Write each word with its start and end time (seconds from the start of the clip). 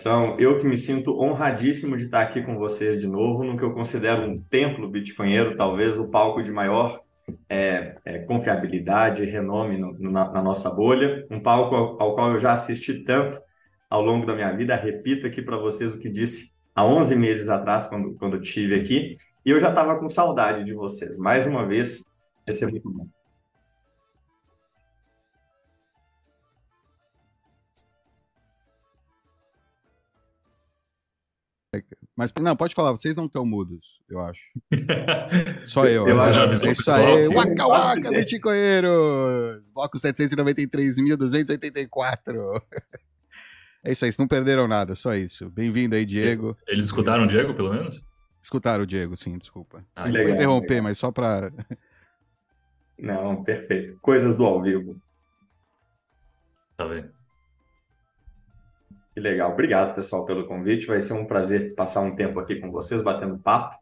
apresentação. 0.00 0.36
Eu 0.38 0.58
que 0.58 0.66
me 0.66 0.76
sinto 0.76 1.20
honradíssimo 1.20 1.96
de 1.96 2.04
estar 2.04 2.22
aqui 2.22 2.42
com 2.42 2.56
vocês 2.56 2.98
de 2.98 3.06
novo, 3.06 3.44
no 3.44 3.56
que 3.56 3.62
eu 3.62 3.72
considero 3.72 4.22
um 4.22 4.40
templo 4.40 4.88
bitcoinheiro, 4.88 5.56
talvez 5.56 5.98
o 5.98 6.08
palco 6.08 6.42
de 6.42 6.50
maior 6.50 7.00
é, 7.48 7.96
é, 8.04 8.18
confiabilidade 8.20 9.22
e 9.22 9.26
renome 9.26 9.76
no, 9.76 9.96
na, 10.10 10.30
na, 10.30 10.42
nossa 10.42 10.70
bolha, 10.70 11.26
um 11.30 11.40
palco 11.40 11.74
ao, 11.74 12.02
ao, 12.02 12.14
qual 12.14 12.32
eu 12.32 12.38
já 12.38 12.52
assisti 12.52 13.04
tanto 13.04 13.38
ao 13.88 14.02
longo 14.02 14.26
da 14.26 14.34
minha 14.34 14.52
vida. 14.52 14.74
Repito 14.74 15.26
aqui 15.26 15.42
para 15.42 15.56
vocês 15.56 15.92
o 15.92 15.98
que 15.98 16.10
disse 16.10 16.54
há 16.74 16.84
11 16.84 17.16
meses 17.16 17.48
atrás, 17.48 17.86
quando, 17.86 18.14
quando 18.14 18.36
eu 18.36 18.42
estive 18.42 18.74
aqui, 18.74 19.16
e 19.44 19.50
eu 19.50 19.60
já 19.60 19.68
estava 19.68 19.98
com 19.98 20.08
saudade 20.08 20.64
de 20.64 20.72
vocês. 20.72 21.16
Mais 21.16 21.46
uma 21.46 21.66
vez, 21.66 22.02
esse 22.46 22.64
é 22.64 22.66
muito 22.66 22.90
bom. 22.90 23.06
Mas 32.20 32.30
não, 32.38 32.54
pode 32.54 32.74
falar, 32.74 32.90
vocês 32.90 33.16
não 33.16 33.24
estão 33.24 33.46
mudos, 33.46 33.98
eu 34.06 34.20
acho. 34.20 34.42
Só 35.64 35.86
eu. 35.86 36.06
eu 36.06 36.18
já 36.18 36.42
avisou 36.42 36.68
é 36.68 36.72
isso 36.72 36.90
aí. 36.90 37.28
Waka 37.28 37.66
waka, 37.66 38.10
Bitcoinheiros! 38.10 39.70
Bloco 39.70 39.96
793.284. 39.96 42.62
É 43.82 43.92
isso 43.92 44.04
aí, 44.04 44.12
vocês 44.12 44.18
não 44.18 44.28
perderam 44.28 44.68
nada, 44.68 44.94
só 44.94 45.14
isso. 45.14 45.48
Bem-vindo 45.48 45.96
aí, 45.96 46.04
Diego. 46.04 46.54
Eles 46.68 46.84
escutaram 46.84 47.24
o 47.24 47.26
Diego, 47.26 47.54
pelo 47.54 47.72
menos? 47.72 48.04
Escutaram 48.42 48.84
o 48.84 48.86
Diego, 48.86 49.16
sim, 49.16 49.38
desculpa. 49.38 49.82
Ah, 49.96 50.06
não 50.06 50.22
vou 50.22 50.28
interromper, 50.28 50.68
legal. 50.68 50.82
mas 50.82 50.98
só 50.98 51.10
para. 51.10 51.50
Não, 52.98 53.42
perfeito. 53.42 53.98
Coisas 54.02 54.36
do 54.36 54.44
ao 54.44 54.60
vivo. 54.60 55.00
Tá 56.76 56.86
bem. 56.86 57.10
Que 59.20 59.24
legal. 59.24 59.52
Obrigado, 59.52 59.94
pessoal, 59.94 60.24
pelo 60.24 60.46
convite. 60.46 60.86
Vai 60.86 60.98
ser 61.02 61.12
um 61.12 61.26
prazer 61.26 61.74
passar 61.74 62.00
um 62.00 62.16
tempo 62.16 62.40
aqui 62.40 62.56
com 62.56 62.70
vocês, 62.70 63.02
batendo 63.02 63.38
papo. 63.38 63.76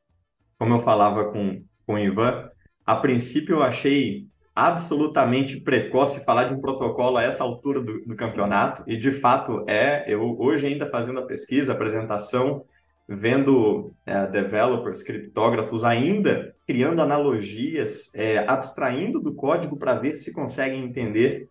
Como 0.59 0.75
eu 0.75 0.81
falava 0.81 1.31
com, 1.31 1.63
com 1.87 1.95
o 1.95 1.99
Ivan, 1.99 2.51
a 2.85 2.97
princípio 2.97 3.55
eu 3.55 3.63
achei 3.63 4.27
absolutamente 4.53 5.61
precoce 5.61 6.25
falar 6.25 6.47
de 6.47 6.55
um 6.55 6.61
protocolo 6.61 7.19
a 7.19 7.23
essa 7.23 7.45
altura 7.45 7.81
do, 7.81 8.05
do 8.05 8.17
campeonato, 8.17 8.83
e 8.85 8.97
de 8.97 9.13
fato 9.13 9.65
é. 9.69 10.13
Eu 10.13 10.37
hoje 10.41 10.67
ainda 10.67 10.91
fazendo 10.91 11.21
a 11.21 11.27
pesquisa, 11.27 11.71
a 11.71 11.77
apresentação, 11.77 12.65
vendo 13.09 13.95
é, 14.05 14.27
developers, 14.27 15.05
criptógrafos 15.05 15.85
ainda 15.85 16.53
criando 16.67 17.01
analogias, 17.01 18.13
é, 18.17 18.39
abstraindo 18.39 19.21
do 19.21 19.37
código 19.37 19.79
para 19.79 19.95
ver 19.95 20.17
se 20.17 20.33
conseguem 20.33 20.83
entender. 20.83 21.47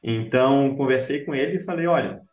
Então, 0.00 0.76
conversei 0.76 1.24
com 1.24 1.34
ele 1.34 1.56
e 1.56 1.64
falei: 1.64 1.88
olha, 1.88 2.29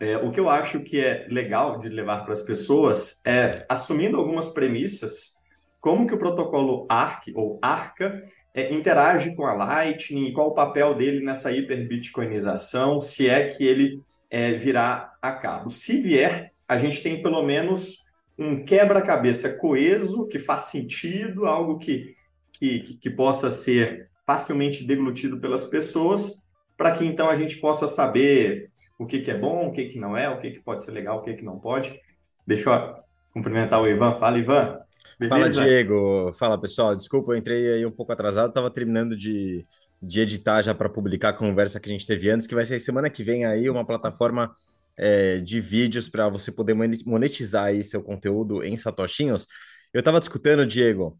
é, 0.00 0.16
o 0.16 0.30
que 0.30 0.38
eu 0.38 0.48
acho 0.48 0.80
que 0.80 1.00
é 1.00 1.26
legal 1.28 1.78
de 1.78 1.88
levar 1.88 2.24
para 2.24 2.32
as 2.32 2.42
pessoas 2.42 3.20
é, 3.24 3.66
assumindo 3.68 4.16
algumas 4.16 4.48
premissas, 4.50 5.38
como 5.80 6.06
que 6.06 6.14
o 6.14 6.18
protocolo 6.18 6.86
ARC 6.88 7.28
ou 7.34 7.58
ARCA 7.60 8.22
é, 8.54 8.72
interage 8.72 9.34
com 9.34 9.44
a 9.44 9.52
Lightning, 9.52 10.32
qual 10.32 10.48
o 10.48 10.54
papel 10.54 10.94
dele 10.94 11.24
nessa 11.24 11.52
hiperbitcoinização, 11.52 13.00
se 13.00 13.28
é 13.28 13.48
que 13.48 13.64
ele 13.64 14.00
é, 14.30 14.52
virá 14.52 15.14
a 15.20 15.32
cabo. 15.32 15.70
Se 15.70 16.00
vier, 16.00 16.52
a 16.66 16.78
gente 16.78 17.02
tem 17.02 17.22
pelo 17.22 17.42
menos 17.42 18.04
um 18.38 18.64
quebra-cabeça 18.64 19.54
coeso, 19.54 20.26
que 20.28 20.38
faz 20.38 20.64
sentido, 20.64 21.46
algo 21.46 21.78
que, 21.78 22.14
que, 22.52 22.80
que 22.80 23.10
possa 23.10 23.50
ser 23.50 24.08
facilmente 24.24 24.84
deglutido 24.84 25.40
pelas 25.40 25.64
pessoas, 25.64 26.46
para 26.76 26.92
que 26.92 27.04
então 27.04 27.28
a 27.28 27.34
gente 27.34 27.56
possa 27.56 27.88
saber 27.88 28.70
o 28.98 29.06
que, 29.06 29.20
que 29.20 29.30
é 29.30 29.38
bom, 29.38 29.68
o 29.68 29.72
que, 29.72 29.86
que 29.86 29.98
não 29.98 30.16
é, 30.16 30.28
o 30.28 30.40
que, 30.40 30.50
que 30.50 30.60
pode 30.60 30.84
ser 30.84 30.90
legal, 30.90 31.18
o 31.18 31.22
que, 31.22 31.34
que 31.34 31.44
não 31.44 31.58
pode. 31.58 31.98
Deixa 32.46 32.68
eu 32.68 32.96
cumprimentar 33.32 33.80
o 33.80 33.86
Ivan. 33.86 34.14
Fala, 34.14 34.38
Ivan. 34.38 34.80
Beleza? 35.18 35.54
Fala, 35.54 35.66
Diego. 35.66 36.32
Fala, 36.34 36.60
pessoal. 36.60 36.96
Desculpa, 36.96 37.32
eu 37.32 37.36
entrei 37.36 37.74
aí 37.74 37.86
um 37.86 37.90
pouco 37.90 38.12
atrasado, 38.12 38.48
estava 38.48 38.70
terminando 38.70 39.16
de, 39.16 39.64
de 40.02 40.20
editar 40.20 40.62
já 40.62 40.74
para 40.74 40.88
publicar 40.88 41.30
a 41.30 41.32
conversa 41.32 41.78
que 41.78 41.88
a 41.88 41.92
gente 41.92 42.06
teve 42.06 42.30
antes, 42.30 42.46
que 42.46 42.54
vai 42.54 42.64
ser 42.64 42.78
semana 42.78 43.08
que 43.08 43.22
vem 43.22 43.44
aí 43.44 43.70
uma 43.70 43.86
plataforma 43.86 44.50
é, 44.96 45.38
de 45.38 45.60
vídeos 45.60 46.08
para 46.08 46.28
você 46.28 46.50
poder 46.50 46.74
monetizar 47.06 47.66
aí 47.66 47.84
seu 47.84 48.02
conteúdo 48.02 48.64
em 48.64 48.76
satoshinhos. 48.76 49.46
Eu 49.92 50.00
estava 50.00 50.18
discutindo, 50.20 50.66
Diego, 50.66 51.18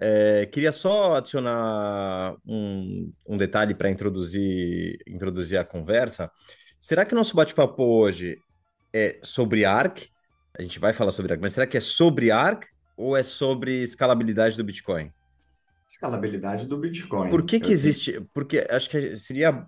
é, 0.00 0.46
queria 0.46 0.72
só 0.72 1.16
adicionar 1.16 2.36
um, 2.46 3.12
um 3.26 3.36
detalhe 3.36 3.74
para 3.74 3.90
introduzir, 3.90 4.98
introduzir 5.06 5.58
a 5.58 5.64
conversa. 5.64 6.30
Será 6.80 7.04
que 7.04 7.14
o 7.14 7.16
nosso 7.16 7.34
bate-papo 7.34 7.82
hoje 7.82 8.38
é 8.92 9.18
sobre 9.22 9.64
ARC? 9.64 10.08
A 10.58 10.62
gente 10.62 10.78
vai 10.78 10.92
falar 10.92 11.10
sobre 11.10 11.32
ARC, 11.32 11.42
mas 11.42 11.52
será 11.52 11.66
que 11.66 11.76
é 11.76 11.80
sobre 11.80 12.30
ARC 12.30 12.66
ou 12.96 13.16
é 13.16 13.22
sobre 13.22 13.82
escalabilidade 13.82 14.56
do 14.56 14.64
Bitcoin? 14.64 15.12
Escalabilidade 15.88 16.66
do 16.66 16.76
Bitcoin. 16.78 17.30
Por 17.30 17.44
que 17.44 17.60
que 17.60 17.72
existe? 17.72 18.20
Porque 18.34 18.66
acho 18.68 18.90
que 18.90 19.16
seria 19.16 19.66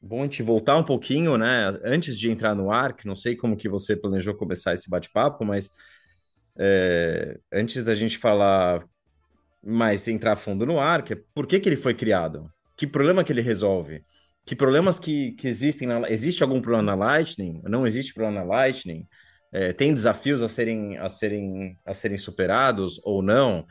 bom 0.00 0.20
a 0.20 0.24
gente 0.24 0.42
voltar 0.42 0.76
um 0.76 0.84
pouquinho, 0.84 1.36
né? 1.36 1.78
Antes 1.84 2.18
de 2.18 2.30
entrar 2.30 2.54
no 2.54 2.70
ARC, 2.70 3.04
não 3.04 3.16
sei 3.16 3.36
como 3.36 3.56
que 3.56 3.68
você 3.68 3.96
planejou 3.96 4.34
começar 4.34 4.74
esse 4.74 4.90
bate-papo, 4.90 5.44
mas 5.44 5.70
é, 6.58 7.38
antes 7.52 7.82
da 7.82 7.94
gente 7.94 8.18
falar 8.18 8.84
mais 9.64 10.06
entrar 10.08 10.32
a 10.32 10.36
fundo 10.36 10.66
no 10.66 10.78
ARC, 10.78 11.10
por 11.32 11.46
que 11.46 11.60
que 11.60 11.68
ele 11.68 11.76
foi 11.76 11.94
criado? 11.94 12.50
Que 12.76 12.86
problema 12.86 13.22
que 13.22 13.32
ele 13.32 13.40
resolve? 13.40 14.04
Que 14.44 14.56
problemas 14.56 14.98
que, 14.98 15.32
que 15.32 15.46
existem 15.46 15.86
na, 15.86 16.10
existe 16.10 16.42
algum 16.42 16.60
problema 16.60 16.82
na 16.82 16.94
Lightning? 16.94 17.60
Não 17.64 17.86
existe 17.86 18.12
problema 18.12 18.40
na 18.40 18.46
Lightning? 18.46 19.06
É, 19.52 19.72
tem 19.72 19.94
desafios 19.94 20.42
a 20.42 20.48
serem, 20.48 20.96
a 20.98 21.08
serem, 21.08 21.78
a 21.84 21.94
serem 21.94 22.18
superados 22.18 23.00
ou 23.04 23.22
não? 23.22 23.66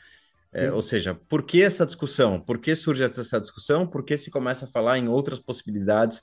É, 0.53 0.71
ou 0.71 0.81
seja, 0.81 1.15
por 1.29 1.43
que 1.43 1.61
essa 1.61 1.85
discussão? 1.85 2.39
Por 2.39 2.59
que 2.59 2.75
surge 2.75 3.03
essa 3.03 3.39
discussão? 3.39 3.87
Por 3.87 4.03
que 4.03 4.17
se 4.17 4.29
começa 4.29 4.65
a 4.65 4.69
falar 4.69 4.97
em 4.97 5.07
outras 5.07 5.39
possibilidades 5.39 6.21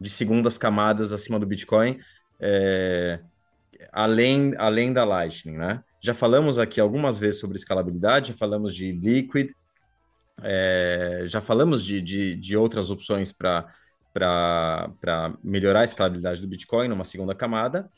de 0.00 0.08
segundas 0.08 0.56
camadas 0.56 1.12
acima 1.12 1.38
do 1.38 1.46
Bitcoin, 1.46 1.98
é, 2.40 3.20
além, 3.92 4.54
além 4.56 4.92
da 4.92 5.04
Lightning, 5.04 5.56
né? 5.58 5.82
Já 6.00 6.14
falamos 6.14 6.58
aqui 6.58 6.80
algumas 6.80 7.18
vezes 7.18 7.40
sobre 7.40 7.58
escalabilidade, 7.58 8.28
já 8.28 8.34
falamos 8.34 8.74
de 8.74 8.90
Liquid, 8.92 9.50
é, 10.42 11.24
já 11.26 11.42
falamos 11.42 11.84
de, 11.84 12.00
de, 12.00 12.34
de 12.36 12.56
outras 12.56 12.90
opções 12.90 13.30
para 13.30 13.68
para 14.12 15.34
melhorar 15.42 15.80
a 15.80 15.84
escalabilidade 15.84 16.40
do 16.40 16.48
Bitcoin 16.48 16.88
numa 16.88 17.04
segunda 17.04 17.34
camada. 17.34 17.88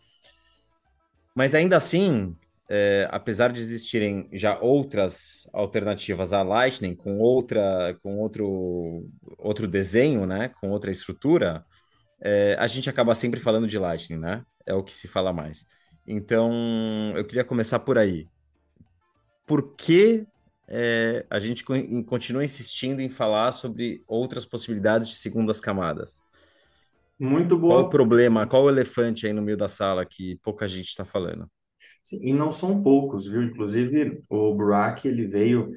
Mas 1.34 1.54
ainda 1.54 1.76
assim, 1.76 2.36
é, 2.68 3.08
apesar 3.10 3.52
de 3.52 3.60
existirem 3.60 4.28
já 4.32 4.58
outras 4.60 5.48
alternativas 5.52 6.32
à 6.32 6.42
Lightning 6.42 6.94
com 6.94 7.18
outra 7.18 7.96
com 8.02 8.18
outro 8.18 9.08
outro 9.38 9.66
desenho, 9.66 10.26
né, 10.26 10.48
com 10.60 10.70
outra 10.70 10.90
estrutura, 10.90 11.64
é, 12.20 12.56
a 12.58 12.66
gente 12.66 12.88
acaba 12.88 13.14
sempre 13.14 13.40
falando 13.40 13.66
de 13.66 13.78
Lightning, 13.78 14.18
né? 14.18 14.44
É 14.66 14.74
o 14.74 14.82
que 14.84 14.94
se 14.94 15.08
fala 15.08 15.32
mais. 15.32 15.66
Então, 16.06 17.12
eu 17.16 17.24
queria 17.24 17.44
começar 17.44 17.80
por 17.80 17.98
aí. 17.98 18.28
Por 19.46 19.74
que 19.76 20.26
é, 20.74 21.26
a 21.28 21.38
gente 21.38 21.62
continua 22.06 22.42
insistindo 22.42 23.02
em 23.02 23.10
falar 23.10 23.52
sobre 23.52 24.02
outras 24.08 24.46
possibilidades 24.46 25.06
de 25.06 25.16
segundas 25.16 25.60
camadas. 25.60 26.22
Muito 27.20 27.58
boa. 27.58 27.74
Qual 27.74 27.84
o 27.84 27.90
problema, 27.90 28.46
qual 28.46 28.64
o 28.64 28.70
elefante 28.70 29.26
aí 29.26 29.34
no 29.34 29.42
meio 29.42 29.58
da 29.58 29.68
sala 29.68 30.06
que 30.06 30.36
pouca 30.42 30.66
gente 30.66 30.88
está 30.88 31.04
falando? 31.04 31.46
Sim, 32.02 32.20
e 32.26 32.32
não 32.32 32.50
são 32.50 32.82
poucos, 32.82 33.26
viu? 33.26 33.42
Inclusive, 33.42 34.22
o 34.30 34.54
Burak, 34.54 35.06
ele 35.06 35.26
veio 35.26 35.72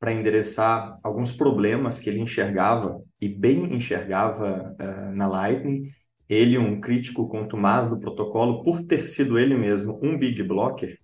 para 0.00 0.12
endereçar 0.12 0.98
alguns 1.00 1.32
problemas 1.32 2.00
que 2.00 2.10
ele 2.10 2.20
enxergava, 2.20 3.00
e 3.20 3.28
bem 3.28 3.72
enxergava 3.72 4.74
uh, 4.80 5.14
na 5.14 5.28
Lightning. 5.28 5.82
Ele, 6.28 6.58
um 6.58 6.80
crítico 6.80 7.28
contumaz 7.28 7.86
do 7.86 8.00
protocolo, 8.00 8.64
por 8.64 8.82
ter 8.82 9.04
sido 9.04 9.38
ele 9.38 9.56
mesmo 9.56 10.00
um 10.02 10.18
big 10.18 10.42
blocker, 10.42 10.98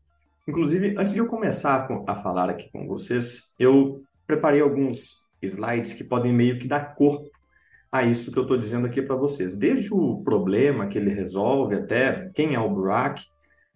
Inclusive, 0.46 0.94
antes 0.96 1.12
de 1.12 1.18
eu 1.18 1.26
começar 1.26 1.88
a 2.06 2.14
falar 2.14 2.48
aqui 2.48 2.70
com 2.70 2.86
vocês, 2.86 3.54
eu 3.58 4.02
preparei 4.26 4.60
alguns 4.60 5.26
slides 5.42 5.92
que 5.92 6.04
podem 6.04 6.32
meio 6.32 6.58
que 6.58 6.68
dar 6.68 6.94
corpo 6.94 7.30
a 7.90 8.04
isso 8.04 8.30
que 8.30 8.38
eu 8.38 8.42
estou 8.42 8.56
dizendo 8.56 8.86
aqui 8.86 9.02
para 9.02 9.16
vocês. 9.16 9.56
Desde 9.56 9.92
o 9.92 10.22
problema 10.22 10.86
que 10.86 10.98
ele 10.98 11.10
resolve, 11.10 11.74
até 11.74 12.30
quem 12.34 12.54
é 12.54 12.60
o 12.60 12.70
Burak, 12.70 13.24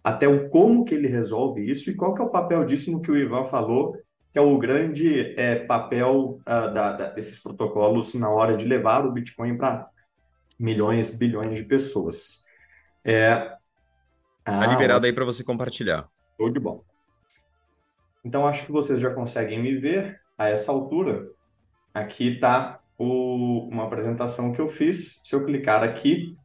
até 0.03 0.27
o 0.27 0.49
como 0.49 0.85
que 0.85 0.95
ele 0.95 1.07
resolve 1.07 1.69
isso 1.69 1.89
e 1.89 1.95
qual 1.95 2.13
que 2.13 2.21
é 2.21 2.25
o 2.25 2.31
papel 2.31 2.65
disso 2.65 2.91
no 2.91 3.01
que 3.01 3.11
o 3.11 3.17
Ivan 3.17 3.45
falou, 3.45 3.97
que 4.31 4.39
é 4.39 4.41
o 4.41 4.57
grande 4.57 5.35
é, 5.37 5.55
papel 5.65 6.39
uh, 6.41 6.73
da, 6.73 6.93
da, 6.93 7.09
desses 7.09 7.41
protocolos 7.41 8.13
na 8.15 8.29
hora 8.29 8.55
de 8.55 8.65
levar 8.65 9.05
o 9.05 9.11
Bitcoin 9.11 9.57
para 9.57 9.87
milhões, 10.57 11.17
bilhões 11.17 11.57
de 11.57 11.65
pessoas. 11.65 12.45
É... 13.03 13.31
Ah, 14.45 14.59
tá 14.59 14.67
liberado 14.67 15.05
aí 15.05 15.13
para 15.13 15.25
você 15.25 15.43
compartilhar. 15.43 16.07
Show 16.41 16.49
de 16.49 16.59
bola. 16.59 16.81
Então, 18.25 18.47
acho 18.47 18.65
que 18.65 18.71
vocês 18.71 18.99
já 18.99 19.13
conseguem 19.13 19.61
me 19.61 19.75
ver 19.77 20.19
a 20.37 20.49
essa 20.49 20.71
altura. 20.71 21.29
Aqui 21.93 22.33
está 22.33 22.79
uma 22.97 23.83
apresentação 23.83 24.51
que 24.51 24.59
eu 24.59 24.67
fiz. 24.67 25.21
Se 25.23 25.35
eu 25.35 25.45
clicar 25.45 25.83
aqui, 25.83 26.35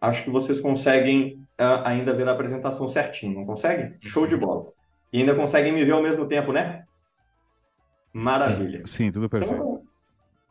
acho 0.00 0.22
que 0.22 0.30
vocês 0.30 0.60
conseguem 0.60 1.38
uh, 1.60 1.82
ainda 1.84 2.14
ver 2.14 2.28
a 2.28 2.32
apresentação 2.32 2.86
certinho, 2.86 3.34
não 3.34 3.46
consegue? 3.46 3.96
Show 4.00 4.26
de 4.26 4.36
bola. 4.36 4.70
E 5.12 5.18
ainda 5.18 5.34
conseguem 5.34 5.72
me 5.72 5.84
ver 5.84 5.92
ao 5.92 6.02
mesmo 6.02 6.26
tempo, 6.26 6.52
né? 6.52 6.84
Maravilha. 8.12 8.80
Sim, 8.80 8.86
sim 8.86 9.12
tudo 9.12 9.28
perfeito. 9.28 9.54
Então, 9.54 9.82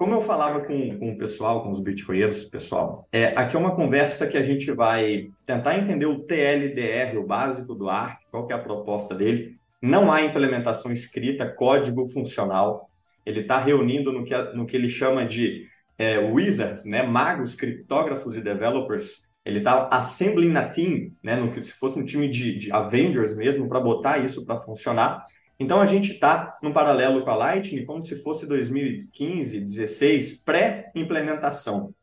como 0.02 0.16
eu 0.16 0.22
falava 0.24 0.62
com, 0.62 0.98
com 0.98 1.12
o 1.12 1.16
pessoal, 1.16 1.62
com 1.62 1.70
os 1.70 1.80
bitcoinheiros, 1.80 2.46
pessoal, 2.46 3.08
é, 3.12 3.26
aqui 3.36 3.56
é 3.56 3.60
uma 3.60 3.76
conversa 3.76 4.26
que 4.26 4.36
a 4.36 4.42
gente 4.42 4.72
vai 4.72 5.30
tentar 5.46 5.78
entender 5.78 6.08
o 6.08 6.24
TLDR, 6.24 7.20
o 7.20 7.28
básico 7.28 7.76
do 7.76 7.88
ARC, 7.88 8.20
qual 8.32 8.48
que 8.48 8.52
é 8.52 8.56
a 8.56 8.60
proposta 8.60 9.14
dele. 9.14 9.60
Não 9.80 10.12
há 10.12 10.24
implementação 10.24 10.92
escrita, 10.92 11.48
código 11.48 12.08
funcional. 12.08 12.90
Ele 13.24 13.42
está 13.42 13.60
reunindo 13.60 14.12
no 14.12 14.26
que, 14.26 14.36
no 14.56 14.66
que 14.66 14.76
ele 14.76 14.90
chama 14.90 15.24
de 15.24 15.68
é, 16.00 16.18
wizards, 16.18 16.84
né, 16.84 17.04
magos, 17.04 17.54
criptógrafos 17.54 18.36
e 18.36 18.42
developers. 18.42 19.30
Ele 19.46 19.60
está 19.60 19.88
assembling 19.92 20.56
a 20.56 20.68
team, 20.68 21.12
né, 21.22 21.36
no 21.36 21.52
que 21.52 21.62
se 21.62 21.74
fosse 21.74 22.00
um 22.00 22.06
time 22.06 22.28
de, 22.28 22.58
de 22.58 22.72
Avengers 22.72 23.38
mesmo, 23.38 23.70
para 23.70 23.80
botar 23.80 24.18
isso 24.18 24.48
para 24.48 24.60
funcionar. 24.60 25.24
Então 25.62 25.80
a 25.80 25.86
gente 25.86 26.14
está 26.14 26.58
no 26.64 26.74
paralelo 26.74 27.24
com 27.24 27.30
a 27.30 27.36
Lightning 27.36 27.86
como 27.86 28.02
se 28.02 28.16
fosse 28.24 28.48
2015, 28.48 29.60
16, 29.60 30.44
pré-implementação. 30.44 31.94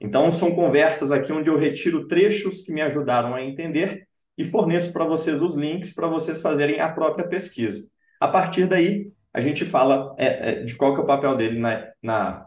Então 0.00 0.32
são 0.32 0.54
conversas 0.54 1.12
aqui 1.12 1.30
onde 1.30 1.50
eu 1.50 1.58
retiro 1.58 2.06
trechos 2.08 2.62
que 2.62 2.72
me 2.72 2.80
ajudaram 2.80 3.34
a 3.34 3.44
entender 3.44 4.08
e 4.36 4.42
forneço 4.42 4.94
para 4.94 5.04
vocês 5.04 5.42
os 5.42 5.54
links 5.54 5.92
para 5.94 6.06
vocês 6.06 6.40
fazerem 6.40 6.80
a 6.80 6.90
própria 6.90 7.28
pesquisa. 7.28 7.86
A 8.18 8.28
partir 8.28 8.66
daí, 8.66 9.12
a 9.30 9.42
gente 9.42 9.66
fala 9.66 10.14
é, 10.16 10.50
é, 10.50 10.64
de 10.64 10.74
qual 10.74 10.94
que 10.94 11.00
é 11.02 11.04
o 11.04 11.06
papel 11.06 11.36
dele 11.36 11.58
na, 11.58 11.86
na, 12.02 12.46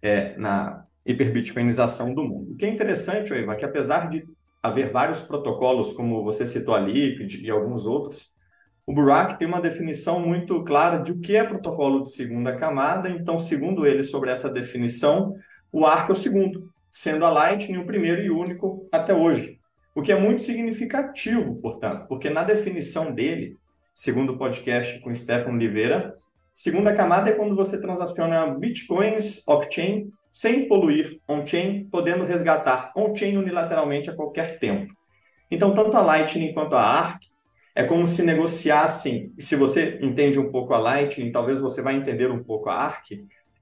é, 0.00 0.36
na 0.36 0.84
hiperbitcoinização 1.04 2.14
do 2.14 2.22
mundo. 2.22 2.52
O 2.52 2.56
que 2.56 2.64
é 2.64 2.68
interessante, 2.68 3.34
Ivan, 3.34 3.54
é 3.54 3.56
que 3.56 3.64
apesar 3.64 4.08
de 4.08 4.24
haver 4.62 4.92
vários 4.92 5.22
protocolos, 5.22 5.92
como 5.92 6.22
você 6.22 6.46
citou 6.46 6.72
a 6.72 6.78
Liquid 6.78 7.42
e 7.42 7.50
alguns 7.50 7.84
outros, 7.84 8.33
o 8.86 8.92
Burak 8.92 9.38
tem 9.38 9.48
uma 9.48 9.60
definição 9.60 10.20
muito 10.20 10.62
clara 10.62 10.98
de 10.98 11.12
o 11.12 11.18
que 11.18 11.34
é 11.36 11.42
protocolo 11.42 12.02
de 12.02 12.10
segunda 12.10 12.54
camada, 12.54 13.08
então, 13.08 13.38
segundo 13.38 13.86
ele, 13.86 14.02
sobre 14.02 14.30
essa 14.30 14.50
definição, 14.50 15.34
o 15.72 15.86
ARC 15.86 16.10
é 16.10 16.12
o 16.12 16.16
segundo, 16.16 16.70
sendo 16.90 17.24
a 17.24 17.30
Lightning 17.30 17.78
o 17.78 17.86
primeiro 17.86 18.22
e 18.22 18.30
único 18.30 18.86
até 18.92 19.14
hoje. 19.14 19.58
O 19.94 20.02
que 20.02 20.12
é 20.12 20.18
muito 20.18 20.42
significativo, 20.42 21.54
portanto, 21.56 22.06
porque 22.08 22.28
na 22.28 22.44
definição 22.44 23.12
dele, 23.12 23.56
segundo 23.94 24.34
o 24.34 24.38
podcast 24.38 25.00
com 25.00 25.14
Stefano 25.14 25.54
Oliveira, 25.54 26.14
segunda 26.52 26.94
camada 26.94 27.30
é 27.30 27.32
quando 27.32 27.56
você 27.56 27.80
transaciona 27.80 28.46
bitcoins 28.46 29.46
off-chain 29.48 30.10
sem 30.30 30.66
poluir 30.66 31.20
on-chain, 31.28 31.84
podendo 31.84 32.24
resgatar 32.24 32.92
on-chain 32.96 33.36
unilateralmente 33.38 34.10
a 34.10 34.14
qualquer 34.14 34.58
tempo. 34.58 34.92
Então, 35.48 35.72
tanto 35.72 35.96
a 35.96 36.02
Lightning 36.02 36.52
quanto 36.52 36.74
a 36.74 36.82
ARC 36.82 37.22
é 37.74 37.82
como 37.82 38.06
se 38.06 38.22
negociassem, 38.22 39.32
e 39.36 39.42
se 39.42 39.56
você 39.56 39.98
entende 40.00 40.38
um 40.38 40.50
pouco 40.50 40.72
a 40.72 40.78
Lightning, 40.78 41.32
talvez 41.32 41.58
você 41.58 41.82
vai 41.82 41.96
entender 41.96 42.30
um 42.30 42.42
pouco 42.42 42.70
a 42.70 42.74
ARC, 42.74 43.10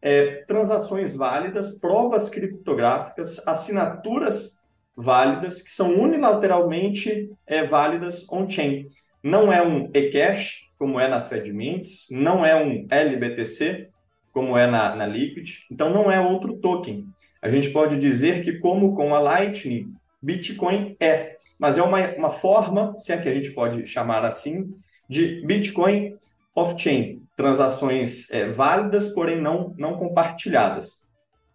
é, 0.02 0.44
transações 0.46 1.14
válidas, 1.14 1.78
provas 1.78 2.28
criptográficas, 2.28 3.46
assinaturas 3.46 4.60
válidas, 4.94 5.62
que 5.62 5.70
são 5.70 5.98
unilateralmente 5.98 7.30
é, 7.46 7.64
válidas 7.64 8.30
on-chain. 8.30 8.88
Não 9.22 9.52
é 9.52 9.64
um 9.64 9.88
eCash, 9.94 10.66
como 10.78 11.00
é 11.00 11.08
nas 11.08 11.28
FedMints, 11.28 12.08
não 12.10 12.44
é 12.44 12.54
um 12.54 12.86
LBTC, 12.90 13.88
como 14.32 14.58
é 14.58 14.66
na, 14.66 14.96
na 14.96 15.06
Liquid, 15.06 15.60
então 15.70 15.90
não 15.90 16.10
é 16.10 16.20
outro 16.20 16.54
token. 16.54 17.06
A 17.40 17.48
gente 17.48 17.70
pode 17.70 17.98
dizer 17.98 18.42
que, 18.42 18.58
como 18.58 18.94
com 18.94 19.14
a 19.14 19.18
Lightning, 19.18 19.92
Bitcoin 20.20 20.96
é 21.00 21.36
mas 21.62 21.78
é 21.78 21.82
uma, 21.82 22.12
uma 22.16 22.30
forma, 22.30 22.92
se 22.98 23.12
é 23.12 23.16
que 23.16 23.28
a 23.28 23.32
gente 23.32 23.52
pode 23.52 23.86
chamar 23.86 24.24
assim, 24.24 24.74
de 25.08 25.46
Bitcoin 25.46 26.18
off-chain, 26.56 27.22
transações 27.36 28.28
é, 28.32 28.50
válidas, 28.50 29.14
porém 29.14 29.40
não, 29.40 29.72
não 29.78 29.96
compartilhadas. 29.96 31.08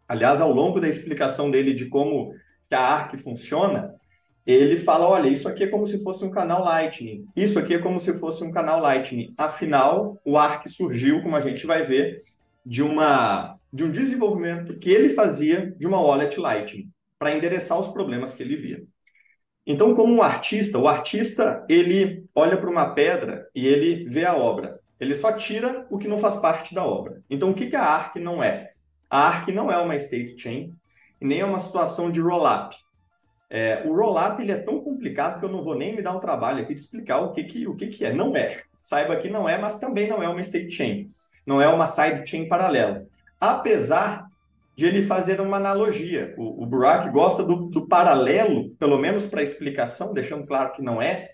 Aliás, 0.08 0.40
ao 0.40 0.54
longo 0.54 0.80
da 0.80 0.88
explicação 0.88 1.52
dele 1.52 1.74
de 1.74 1.88
como 1.88 2.34
a 2.72 2.78
ARC 2.78 3.18
funciona, 3.18 3.94
ele 4.46 4.78
fala, 4.78 5.10
olha, 5.10 5.28
isso 5.28 5.46
aqui 5.50 5.66
é 5.66 5.68
como 5.68 5.86
se 5.86 6.02
fosse 6.02 6.24
um 6.24 6.32
canal 6.32 6.64
Lightning, 6.64 7.26
isso 7.36 7.60
aqui 7.60 7.74
é 7.74 7.80
como 7.80 8.00
se 8.00 8.18
fosse 8.18 8.46
um 8.46 8.52
canal 8.52 8.80
Lightning. 8.80 9.34
Afinal, 9.38 10.18
o 10.24 10.38
ARC 10.38 10.70
surgiu, 10.70 11.22
como 11.22 11.36
a 11.36 11.42
gente 11.42 11.68
vai 11.68 11.84
ver, 11.84 12.24
de, 12.66 12.82
uma, 12.82 13.58
de 13.74 13.84
um 13.84 13.92
desenvolvimento 13.92 14.80
que 14.80 14.90
ele 14.90 15.10
fazia 15.10 15.76
de 15.78 15.86
uma 15.86 16.00
wallet 16.00 16.40
Lightning, 16.40 16.90
para 17.20 17.36
endereçar 17.36 17.78
os 17.78 17.90
problemas 17.90 18.34
que 18.34 18.42
ele 18.42 18.56
via. 18.56 18.82
Então, 19.70 19.94
como 19.94 20.16
um 20.16 20.22
artista, 20.22 20.80
o 20.80 20.88
artista 20.88 21.66
ele 21.68 22.24
olha 22.34 22.56
para 22.56 22.70
uma 22.70 22.94
pedra 22.94 23.50
e 23.54 23.68
ele 23.68 24.06
vê 24.06 24.24
a 24.24 24.34
obra. 24.34 24.80
Ele 24.98 25.14
só 25.14 25.34
tira 25.34 25.86
o 25.90 25.98
que 25.98 26.08
não 26.08 26.18
faz 26.18 26.38
parte 26.38 26.74
da 26.74 26.86
obra. 26.86 27.22
Então, 27.30 27.52
o 27.52 27.54
que, 27.54 27.68
que 27.68 27.76
a 27.76 27.84
ARC 27.84 28.16
não 28.16 28.42
é? 28.42 28.72
A 29.10 29.28
ARC 29.28 29.50
não 29.50 29.70
é 29.70 29.78
uma 29.78 29.98
state 29.98 30.40
chain 30.40 30.74
e 31.20 31.26
nem 31.26 31.42
é 31.42 31.46
uma 31.46 31.60
situação 31.60 32.10
de 32.10 32.22
roll-up. 32.22 32.78
É, 33.50 33.84
o 33.86 33.94
roll-up 33.94 34.42
ele 34.42 34.54
é 34.54 34.58
tão 34.58 34.80
complicado 34.80 35.38
que 35.38 35.46
eu 35.46 35.52
não 35.52 35.62
vou 35.62 35.76
nem 35.76 35.94
me 35.94 36.02
dar 36.02 36.16
o 36.16 36.22
trabalho 36.22 36.62
aqui 36.62 36.74
de 36.74 36.80
explicar 36.80 37.20
o 37.20 37.32
que, 37.34 37.44
que, 37.44 37.68
o 37.68 37.76
que, 37.76 37.88
que 37.88 38.06
é. 38.06 38.14
Não 38.14 38.38
é. 38.38 38.62
Saiba 38.80 39.18
que 39.18 39.30
não 39.30 39.50
é, 39.50 39.58
mas 39.58 39.78
também 39.78 40.08
não 40.08 40.24
é 40.24 40.30
uma 40.30 40.40
state 40.40 40.72
chain. 40.72 41.10
Não 41.46 41.62
é 41.62 41.68
uma 41.68 41.88
side 41.88 42.26
chain 42.26 42.48
paralela. 42.48 43.06
Apesar 43.38 44.27
de 44.78 44.86
ele 44.86 45.02
fazer 45.02 45.42
uma 45.42 45.58
analogia. 45.58 46.36
O, 46.38 46.62
o 46.62 46.66
Burak 46.68 47.10
gosta 47.10 47.44
do, 47.44 47.66
do 47.66 47.88
paralelo, 47.88 48.70
pelo 48.76 49.00
menos 49.00 49.26
para 49.26 49.42
explicação, 49.42 50.14
deixando 50.14 50.46
claro 50.46 50.72
que 50.72 50.84
não 50.84 51.02
é, 51.02 51.32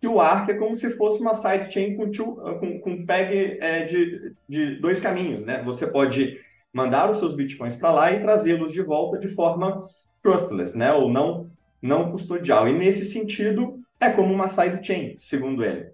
que 0.00 0.08
o 0.08 0.18
ARC 0.18 0.48
é 0.48 0.54
como 0.54 0.74
se 0.74 0.96
fosse 0.96 1.20
uma 1.20 1.34
sidechain 1.34 1.94
com, 1.94 2.10
com, 2.58 2.80
com 2.80 3.04
PEG 3.04 3.58
é, 3.60 3.84
de, 3.84 4.34
de 4.48 4.80
dois 4.80 4.98
caminhos. 4.98 5.44
Né? 5.44 5.62
Você 5.62 5.86
pode 5.86 6.40
mandar 6.72 7.10
os 7.10 7.18
seus 7.18 7.34
bitcoins 7.34 7.76
para 7.76 7.92
lá 7.92 8.12
e 8.12 8.20
trazê-los 8.20 8.72
de 8.72 8.80
volta 8.80 9.18
de 9.18 9.28
forma 9.28 9.86
trustless, 10.22 10.76
né? 10.76 10.90
ou 10.90 11.10
não, 11.10 11.50
não 11.82 12.10
custodial. 12.10 12.66
E 12.66 12.72
nesse 12.72 13.04
sentido, 13.04 13.78
é 14.00 14.08
como 14.08 14.32
uma 14.32 14.48
sidechain, 14.48 15.16
segundo 15.18 15.62
ele. 15.62 15.90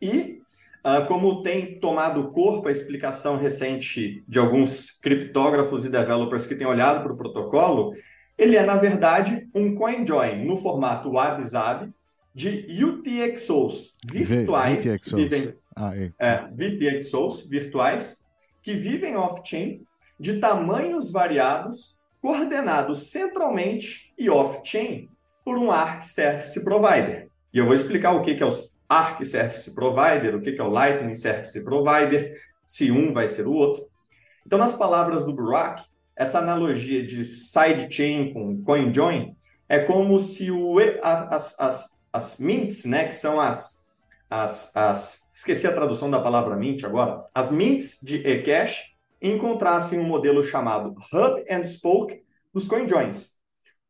E 0.00 0.35
como 1.08 1.42
tem 1.42 1.80
tomado 1.80 2.30
corpo 2.30 2.68
a 2.68 2.72
explicação 2.72 3.36
recente 3.36 4.22
de 4.28 4.38
alguns 4.38 4.92
criptógrafos 5.02 5.84
e 5.84 5.90
developers 5.90 6.46
que 6.46 6.54
têm 6.54 6.66
olhado 6.66 7.02
para 7.02 7.12
o 7.12 7.16
protocolo, 7.16 7.92
ele 8.38 8.56
é, 8.56 8.64
na 8.64 8.76
verdade, 8.76 9.48
um 9.54 9.74
CoinJoin 9.74 10.44
no 10.44 10.56
formato 10.56 11.10
WABZAB 11.10 11.90
de 12.34 12.84
UTXOs 12.84 13.96
virtuais, 14.08 14.84
VTXOs. 14.84 15.12
Vivem, 15.14 15.54
ah, 15.74 15.92
é. 15.96 16.12
É, 16.18 16.46
VTXOs 16.52 17.48
virtuais, 17.48 18.24
que 18.62 18.74
vivem 18.74 19.16
off-chain, 19.16 19.82
de 20.20 20.38
tamanhos 20.38 21.10
variados, 21.10 21.96
coordenados 22.20 23.10
centralmente 23.10 24.12
e 24.18 24.30
off-chain 24.30 25.08
por 25.44 25.56
um 25.58 25.70
ARC 25.70 26.04
Service 26.04 26.62
Provider. 26.62 27.28
E 27.52 27.58
eu 27.58 27.64
vou 27.64 27.74
explicar 27.74 28.12
o 28.12 28.22
que, 28.22 28.34
que 28.34 28.42
é 28.42 28.46
os 28.46 28.75
Arc 28.88 29.24
Service 29.24 29.74
Provider, 29.74 30.34
o 30.34 30.40
que 30.40 30.60
é 30.60 30.62
o 30.62 30.68
Lightning 30.68 31.14
Service 31.14 31.62
Provider, 31.62 32.40
se 32.66 32.90
um 32.90 33.12
vai 33.12 33.28
ser 33.28 33.46
o 33.46 33.52
outro. 33.52 33.86
Então, 34.46 34.58
nas 34.58 34.74
palavras 34.74 35.24
do 35.24 35.34
Burak, 35.34 35.82
essa 36.14 36.38
analogia 36.38 37.04
de 37.04 37.24
sidechain 37.34 38.32
com 38.32 38.62
CoinJoin 38.62 39.36
é 39.68 39.80
como 39.80 40.18
se 40.18 40.50
o, 40.50 40.76
as, 41.02 41.58
as, 41.58 42.00
as 42.12 42.38
mints, 42.38 42.84
né, 42.84 43.06
que 43.06 43.14
são 43.14 43.40
as, 43.40 43.84
as, 44.30 44.74
as... 44.76 45.28
Esqueci 45.34 45.66
a 45.66 45.72
tradução 45.72 46.10
da 46.10 46.20
palavra 46.20 46.56
mint 46.56 46.84
agora. 46.84 47.24
As 47.34 47.50
mints 47.50 48.00
de 48.00 48.26
eCash 48.26 48.84
encontrassem 49.20 49.98
um 49.98 50.04
modelo 50.04 50.42
chamado 50.42 50.94
Hub 51.12 51.44
and 51.50 51.64
Spoke 51.64 52.22
dos 52.54 52.66
CoinJoins. 52.68 53.36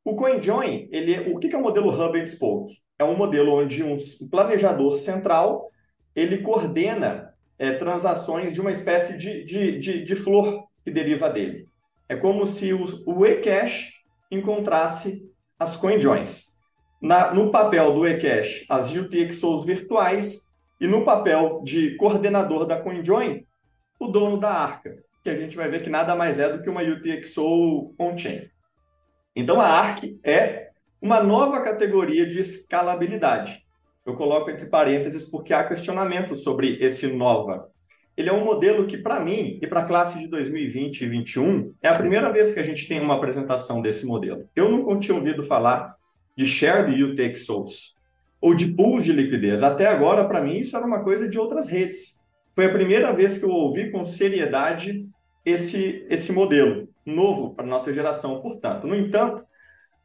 O 0.04 0.16
CoinJoin, 0.16 0.88
ele 0.90 1.14
é, 1.14 1.20
o 1.20 1.38
que 1.38 1.54
é 1.54 1.58
o 1.58 1.62
modelo 1.62 1.90
Hub 1.90 2.18
and 2.18 2.26
Spoke? 2.26 2.76
É 2.98 3.04
um 3.04 3.16
modelo 3.16 3.54
onde 3.54 3.82
um 3.82 3.96
planejador 4.30 4.96
central 4.96 5.70
ele 6.14 6.38
coordena 6.38 7.34
é, 7.58 7.72
transações 7.72 8.52
de 8.52 8.60
uma 8.60 8.70
espécie 8.70 9.18
de, 9.18 9.44
de, 9.44 9.78
de, 9.78 10.04
de, 10.04 10.16
flor 10.16 10.66
que 10.84 10.90
deriva 10.90 11.28
dele. 11.28 11.68
É 12.08 12.16
como 12.16 12.46
se 12.46 12.72
o, 12.72 12.84
o 13.06 13.26
eCash 13.26 13.92
encontrasse 14.30 15.30
as 15.58 15.76
CoinJoins. 15.76 16.56
Na, 17.00 17.32
no 17.32 17.50
papel 17.50 17.92
do 17.92 18.06
eCash, 18.06 18.64
as 18.68 18.92
UTXOs 18.94 19.64
virtuais, 19.64 20.46
e 20.80 20.86
no 20.86 21.04
papel 21.04 21.62
de 21.64 21.96
coordenador 21.96 22.66
da 22.66 22.80
CoinJoin, 22.80 23.46
o 23.98 24.06
dono 24.08 24.38
da 24.38 24.50
Arca, 24.50 25.02
que 25.22 25.30
a 25.30 25.34
gente 25.34 25.56
vai 25.56 25.68
ver 25.70 25.82
que 25.82 25.90
nada 25.90 26.14
mais 26.14 26.38
é 26.38 26.50
do 26.50 26.62
que 26.62 26.68
uma 26.68 26.82
UTXO 26.82 27.94
on-chain. 27.98 28.48
Então, 29.34 29.60
a 29.60 29.66
ARC 29.66 30.04
é 30.24 30.65
uma 31.00 31.22
nova 31.22 31.60
categoria 31.60 32.26
de 32.26 32.40
escalabilidade. 32.40 33.64
Eu 34.04 34.14
coloco 34.14 34.50
entre 34.50 34.66
parênteses 34.66 35.24
porque 35.24 35.52
há 35.52 35.64
questionamento 35.64 36.34
sobre 36.34 36.78
esse 36.80 37.08
nova. 37.08 37.68
Ele 38.16 38.30
é 38.30 38.32
um 38.32 38.44
modelo 38.44 38.86
que, 38.86 38.96
para 38.96 39.20
mim, 39.20 39.58
e 39.60 39.66
para 39.66 39.80
a 39.80 39.86
classe 39.86 40.18
de 40.18 40.26
2020 40.28 40.96
e 40.96 41.06
2021, 41.06 41.74
é 41.82 41.88
a 41.88 41.98
primeira 41.98 42.30
vez 42.32 42.50
que 42.50 42.60
a 42.60 42.62
gente 42.62 42.88
tem 42.88 43.00
uma 43.00 43.14
apresentação 43.14 43.82
desse 43.82 44.06
modelo. 44.06 44.48
Eu 44.56 44.70
nunca 44.70 44.98
tinha 44.98 45.16
ouvido 45.16 45.42
falar 45.42 45.96
de 46.34 46.46
shared 46.46 47.02
UTXOs 47.02 47.96
ou 48.40 48.54
de 48.54 48.68
pools 48.68 49.04
de 49.04 49.12
liquidez. 49.12 49.62
Até 49.62 49.86
agora, 49.86 50.24
para 50.26 50.40
mim, 50.40 50.58
isso 50.58 50.76
era 50.76 50.86
uma 50.86 51.02
coisa 51.02 51.28
de 51.28 51.38
outras 51.38 51.68
redes. 51.68 52.24
Foi 52.54 52.64
a 52.64 52.72
primeira 52.72 53.12
vez 53.12 53.36
que 53.36 53.44
eu 53.44 53.50
ouvi 53.50 53.90
com 53.90 54.04
seriedade 54.04 55.06
esse, 55.44 56.06
esse 56.08 56.32
modelo 56.32 56.88
novo 57.04 57.54
para 57.54 57.66
nossa 57.66 57.92
geração, 57.92 58.40
portanto. 58.40 58.86
No 58.86 58.94
entanto, 58.94 59.45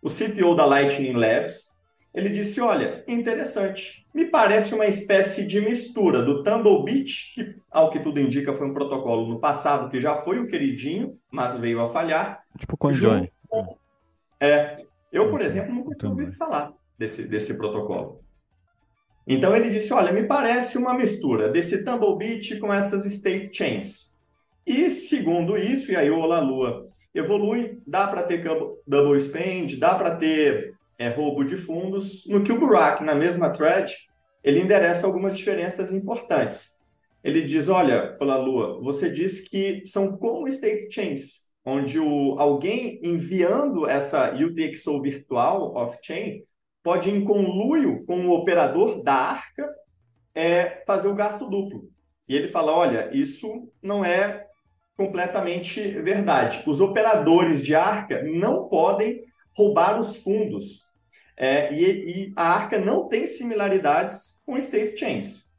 o 0.01 0.09
CPO 0.09 0.55
da 0.55 0.65
Lightning 0.65 1.13
Labs, 1.13 1.71
ele 2.13 2.29
disse, 2.29 2.59
olha, 2.59 3.03
interessante, 3.07 4.05
me 4.13 4.25
parece 4.25 4.73
uma 4.75 4.85
espécie 4.85 5.45
de 5.45 5.61
mistura 5.61 6.21
do 6.21 6.43
Tumblebeat, 6.43 7.33
que, 7.33 7.55
ao 7.71 7.89
que 7.89 7.99
tudo 7.99 8.19
indica, 8.19 8.53
foi 8.53 8.67
um 8.67 8.73
protocolo 8.73 9.27
no 9.27 9.39
passado 9.39 9.89
que 9.89 9.99
já 9.99 10.17
foi 10.17 10.39
o 10.39 10.47
queridinho, 10.47 11.17
mas 11.31 11.55
veio 11.55 11.79
a 11.81 11.87
falhar. 11.87 12.43
Tipo 12.59 12.75
CoinJoin. 12.75 13.29
É, 14.39 14.83
eu, 15.11 15.29
por 15.29 15.41
exemplo, 15.41 15.73
nunca 15.73 15.95
tinha 15.95 16.11
ouvido 16.11 16.33
falar 16.33 16.73
desse, 16.97 17.27
desse 17.27 17.55
protocolo. 17.55 18.21
Então 19.25 19.55
ele 19.55 19.69
disse, 19.69 19.93
olha, 19.93 20.11
me 20.11 20.23
parece 20.23 20.77
uma 20.77 20.93
mistura 20.93 21.47
desse 21.47 21.85
Tumblebeat 21.85 22.59
com 22.59 22.73
essas 22.73 23.05
state 23.05 23.55
chains. 23.55 24.19
E 24.65 24.89
segundo 24.89 25.57
isso, 25.57 25.91
e 25.91 25.95
aí 25.95 26.09
o 26.09 26.19
Olalua 26.19 26.90
evolui, 27.13 27.79
dá 27.85 28.07
para 28.07 28.23
ter 28.23 28.43
double 28.87 29.19
spend, 29.19 29.77
dá 29.77 29.95
para 29.95 30.15
ter 30.15 30.73
é, 30.97 31.09
roubo 31.09 31.43
de 31.43 31.57
fundos, 31.57 32.25
no 32.27 32.43
que 32.43 32.51
o 32.51 32.59
Burak, 32.59 33.03
na 33.03 33.15
mesma 33.15 33.49
thread, 33.49 33.93
ele 34.43 34.59
endereça 34.59 35.05
algumas 35.05 35.37
diferenças 35.37 35.93
importantes. 35.93 36.81
Ele 37.23 37.43
diz, 37.43 37.69
olha, 37.69 38.17
Olalua, 38.19 38.81
você 38.81 39.09
diz 39.09 39.47
que 39.47 39.83
são 39.85 40.17
como 40.17 40.47
state 40.47 40.93
chains, 40.93 41.51
onde 41.63 41.99
o, 41.99 42.35
alguém 42.39 42.99
enviando 43.03 43.87
essa 43.87 44.33
UTXO 44.33 45.01
virtual 45.01 45.75
off-chain 45.75 46.43
pode, 46.83 47.11
em 47.11 47.23
conluio 47.23 48.03
com 48.05 48.27
o 48.27 48.31
operador 48.31 49.03
da 49.03 49.13
arca, 49.13 49.69
é, 50.33 50.83
fazer 50.87 51.09
o 51.09 51.15
gasto 51.15 51.47
duplo. 51.47 51.89
E 52.27 52.35
ele 52.35 52.47
fala: 52.47 52.71
olha, 52.71 53.09
isso 53.13 53.69
não 53.81 54.03
é 54.03 54.47
completamente 55.01 55.81
verdade. 56.01 56.61
Os 56.67 56.79
operadores 56.79 57.63
de 57.63 57.73
arca 57.73 58.21
não 58.23 58.67
podem 58.67 59.23
roubar 59.55 59.99
os 59.99 60.17
fundos. 60.17 60.81
É, 61.35 61.73
e, 61.73 61.85
e, 61.85 62.33
a 62.35 62.49
arca 62.49 62.77
não 62.77 63.07
tem 63.07 63.25
similaridades 63.25 64.39
com 64.45 64.57
state 64.57 64.97
chains. 64.97 65.51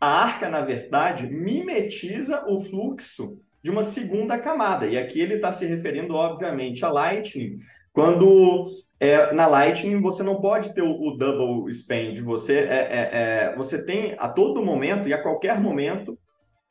A 0.00 0.08
arca, 0.24 0.48
na 0.48 0.62
verdade, 0.62 1.26
mimetiza 1.26 2.46
o 2.48 2.64
fluxo 2.64 3.40
de 3.62 3.70
uma 3.70 3.82
segunda 3.82 4.38
camada. 4.38 4.86
E 4.86 4.96
aqui 4.96 5.20
ele 5.20 5.34
está 5.34 5.52
se 5.52 5.66
referindo, 5.66 6.14
obviamente, 6.14 6.84
a 6.84 6.88
Lightning, 6.88 7.58
quando 7.92 8.70
é, 8.98 9.32
na 9.34 9.46
Lightning 9.46 10.00
você 10.00 10.22
não 10.22 10.40
pode 10.40 10.72
ter 10.72 10.82
o, 10.82 10.92
o 10.92 11.16
double 11.16 11.72
spend, 11.74 12.22
você, 12.22 12.58
é, 12.60 12.62
é, 12.62 13.10
é, 13.12 13.56
você 13.56 13.84
tem 13.84 14.14
a 14.18 14.28
todo 14.28 14.64
momento 14.64 15.08
e 15.08 15.12
a 15.12 15.22
qualquer 15.22 15.60
momento 15.60 16.18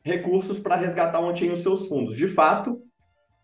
recursos 0.08 0.60
para 0.60 0.76
resgatar 0.76 1.20
on-chain 1.20 1.52
os 1.52 1.62
seus 1.62 1.88
fundos. 1.88 2.16
De 2.16 2.28
fato, 2.28 2.82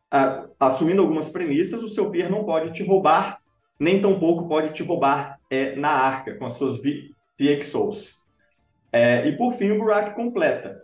a, 0.09 0.45
assumindo 0.59 1.01
algumas 1.01 1.29
premissas, 1.29 1.83
o 1.83 1.89
seu 1.89 2.09
peer 2.09 2.29
não 2.29 2.43
pode 2.43 2.73
te 2.73 2.83
roubar, 2.83 3.39
nem 3.79 4.01
tampouco 4.01 4.47
pode 4.47 4.71
te 4.71 4.81
roubar 4.81 5.39
é, 5.49 5.75
na 5.75 5.89
arca 5.89 6.35
com 6.35 6.45
as 6.45 6.53
suas 6.53 6.79
VXOs. 6.79 8.29
É, 8.91 9.27
e 9.27 9.37
por 9.37 9.51
fim, 9.53 9.71
o 9.71 9.79
Burak 9.79 10.15
completa. 10.15 10.81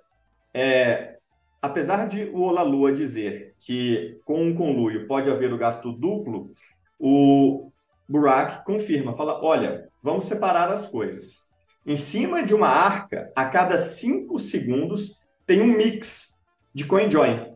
apesar 1.62 2.08
de 2.08 2.26
o 2.26 2.42
Olalua 2.42 2.92
dizer 2.92 3.54
que 3.60 4.20
com 4.26 4.44
um 4.44 4.54
conluio 4.54 5.08
pode 5.08 5.30
haver 5.30 5.54
o 5.54 5.58
gasto 5.58 5.92
duplo, 5.92 6.52
o, 6.98 7.72
Burak 8.10 8.66
confirma, 8.66 9.16
fala: 9.16 9.40
olha, 9.44 9.88
vamos 10.02 10.26
separar 10.26 10.72
as 10.72 10.88
coisas. 10.88 11.48
Em 11.86 11.96
cima 11.96 12.44
de 12.44 12.56
uma 12.56 12.68
arca, 12.68 13.32
a 13.36 13.46
cada 13.46 13.78
cinco 13.78 14.40
segundos 14.40 15.22
tem 15.50 15.64
um 15.64 15.76
mix 15.76 16.44
de 16.76 16.86
CoinJoin. 16.86 17.56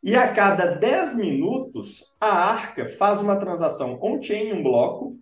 E 0.00 0.14
a 0.14 0.32
cada 0.32 0.76
10 0.76 1.16
minutos, 1.16 2.14
a 2.20 2.28
arca 2.28 2.88
faz 2.88 3.20
uma 3.20 3.34
transação 3.34 3.98
on-chain 4.00 4.50
em 4.50 4.52
um 4.52 4.62
bloco 4.62 5.18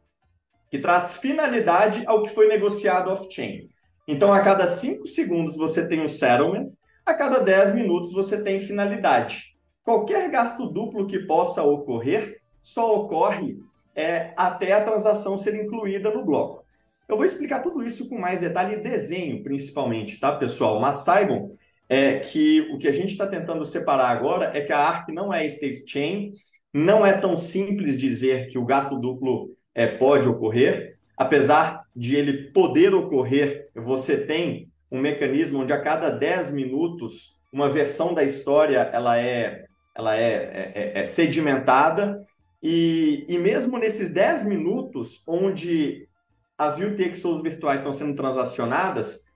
que 0.71 0.79
traz 0.79 1.17
finalidade 1.17 2.05
ao 2.07 2.23
que 2.23 2.29
foi 2.29 2.47
negociado 2.47 3.11
off-chain. 3.11 3.71
Então, 4.07 4.31
a 4.35 4.43
cada 4.43 4.67
5 4.67 5.07
segundos 5.07 5.57
você 5.57 5.89
tem 5.89 6.03
um 6.03 6.07
settlement, 6.07 6.71
a 7.07 7.15
cada 7.15 7.39
10 7.39 7.75
minutos 7.75 8.13
você 8.13 8.45
tem 8.45 8.59
finalidade. 8.59 9.57
Qualquer 9.83 10.31
gasto 10.31 10.67
duplo 10.67 11.07
que 11.07 11.21
possa 11.21 11.63
ocorrer 11.63 12.39
só 12.63 12.97
ocorre 12.97 13.57
é, 13.97 14.35
até 14.37 14.73
a 14.73 14.85
transação 14.85 15.39
ser 15.39 15.55
incluída 15.55 16.11
no 16.11 16.23
bloco. 16.23 16.67
Eu 17.09 17.17
vou 17.17 17.25
explicar 17.25 17.63
tudo 17.63 17.83
isso 17.83 18.11
com 18.11 18.19
mais 18.19 18.43
detalhe 18.43 18.75
e 18.75 18.83
desenho, 18.83 19.43
principalmente, 19.43 20.21
tá, 20.21 20.37
pessoal? 20.37 20.79
Mas 20.79 20.99
saibam 20.99 21.59
é, 21.91 22.21
que 22.21 22.61
o 22.73 22.79
que 22.79 22.87
a 22.87 22.93
gente 22.93 23.11
está 23.11 23.27
tentando 23.27 23.65
separar 23.65 24.11
agora 24.11 24.57
é 24.57 24.61
que 24.61 24.73
a 24.73 24.79
ARC 24.79 25.09
não 25.09 25.35
é 25.35 25.45
state 25.47 25.83
chain, 25.85 26.33
não 26.73 27.05
é 27.05 27.13
tão 27.13 27.37
simples 27.37 27.99
dizer 27.99 28.47
que 28.47 28.57
o 28.57 28.65
gasto 28.65 28.97
duplo 28.97 29.57
é, 29.75 29.89
pode 29.89 30.29
ocorrer, 30.29 30.97
apesar 31.17 31.83
de 31.95 32.15
ele 32.15 32.53
poder 32.53 32.95
ocorrer, 32.95 33.69
você 33.75 34.25
tem 34.25 34.71
um 34.91 35.01
mecanismo 35.01 35.59
onde 35.59 35.73
a 35.73 35.81
cada 35.81 36.11
10 36.11 36.53
minutos 36.53 37.41
uma 37.53 37.69
versão 37.69 38.15
da 38.15 38.23
história 38.23 38.89
ela 38.93 39.19
é, 39.19 39.65
ela 39.97 40.17
é, 40.17 40.33
é, 40.33 40.73
é, 40.75 41.01
é 41.01 41.05
sedimentada. 41.05 42.25
E, 42.63 43.27
e 43.29 43.37
mesmo 43.37 43.79
nesses 43.79 44.13
10 44.13 44.45
minutos 44.45 45.25
onde 45.27 46.09
as 46.57 46.79
UTXOs 46.79 47.43
virtuais 47.43 47.81
estão 47.81 47.93
sendo 47.93 48.15
transacionadas, 48.15 49.30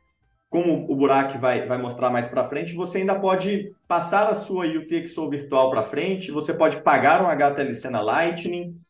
como 0.54 0.86
o 0.88 0.94
Burak 0.94 1.36
vai, 1.36 1.66
vai 1.66 1.78
mostrar 1.78 2.10
mais 2.10 2.28
para 2.28 2.44
frente, 2.44 2.74
você 2.74 2.98
ainda 2.98 3.18
pode 3.18 3.74
passar 3.88 4.28
a 4.28 4.36
sua 4.36 4.66
UTXO 4.66 5.28
virtual 5.28 5.68
para 5.68 5.82
frente, 5.82 6.30
você 6.30 6.54
pode 6.54 6.80
pagar 6.80 7.20
um 7.20 7.26
HTLC 7.26 7.90
na 7.90 8.00
Lightning. 8.00 8.80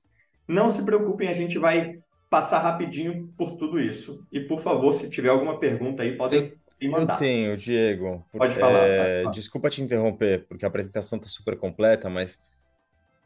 Não 0.46 0.68
se 0.68 0.84
preocupem, 0.84 1.26
a 1.26 1.32
gente 1.32 1.58
vai 1.58 2.00
passar 2.28 2.58
rapidinho 2.58 3.32
por 3.34 3.56
tudo 3.56 3.80
isso. 3.80 4.26
E, 4.30 4.40
por 4.40 4.60
favor, 4.60 4.92
se 4.92 5.08
tiver 5.08 5.30
alguma 5.30 5.58
pergunta 5.58 6.02
aí, 6.02 6.14
podem 6.18 6.52
mandar. 6.82 7.14
Eu 7.14 7.18
tenho, 7.18 7.56
Diego. 7.56 8.22
Pode 8.30 8.56
falar, 8.56 8.86
é, 8.86 8.98
pode 8.98 9.22
falar. 9.22 9.32
Desculpa 9.32 9.70
te 9.70 9.80
interromper, 9.80 10.44
porque 10.46 10.66
a 10.66 10.68
apresentação 10.68 11.16
está 11.16 11.30
super 11.30 11.56
completa, 11.56 12.10
mas 12.10 12.38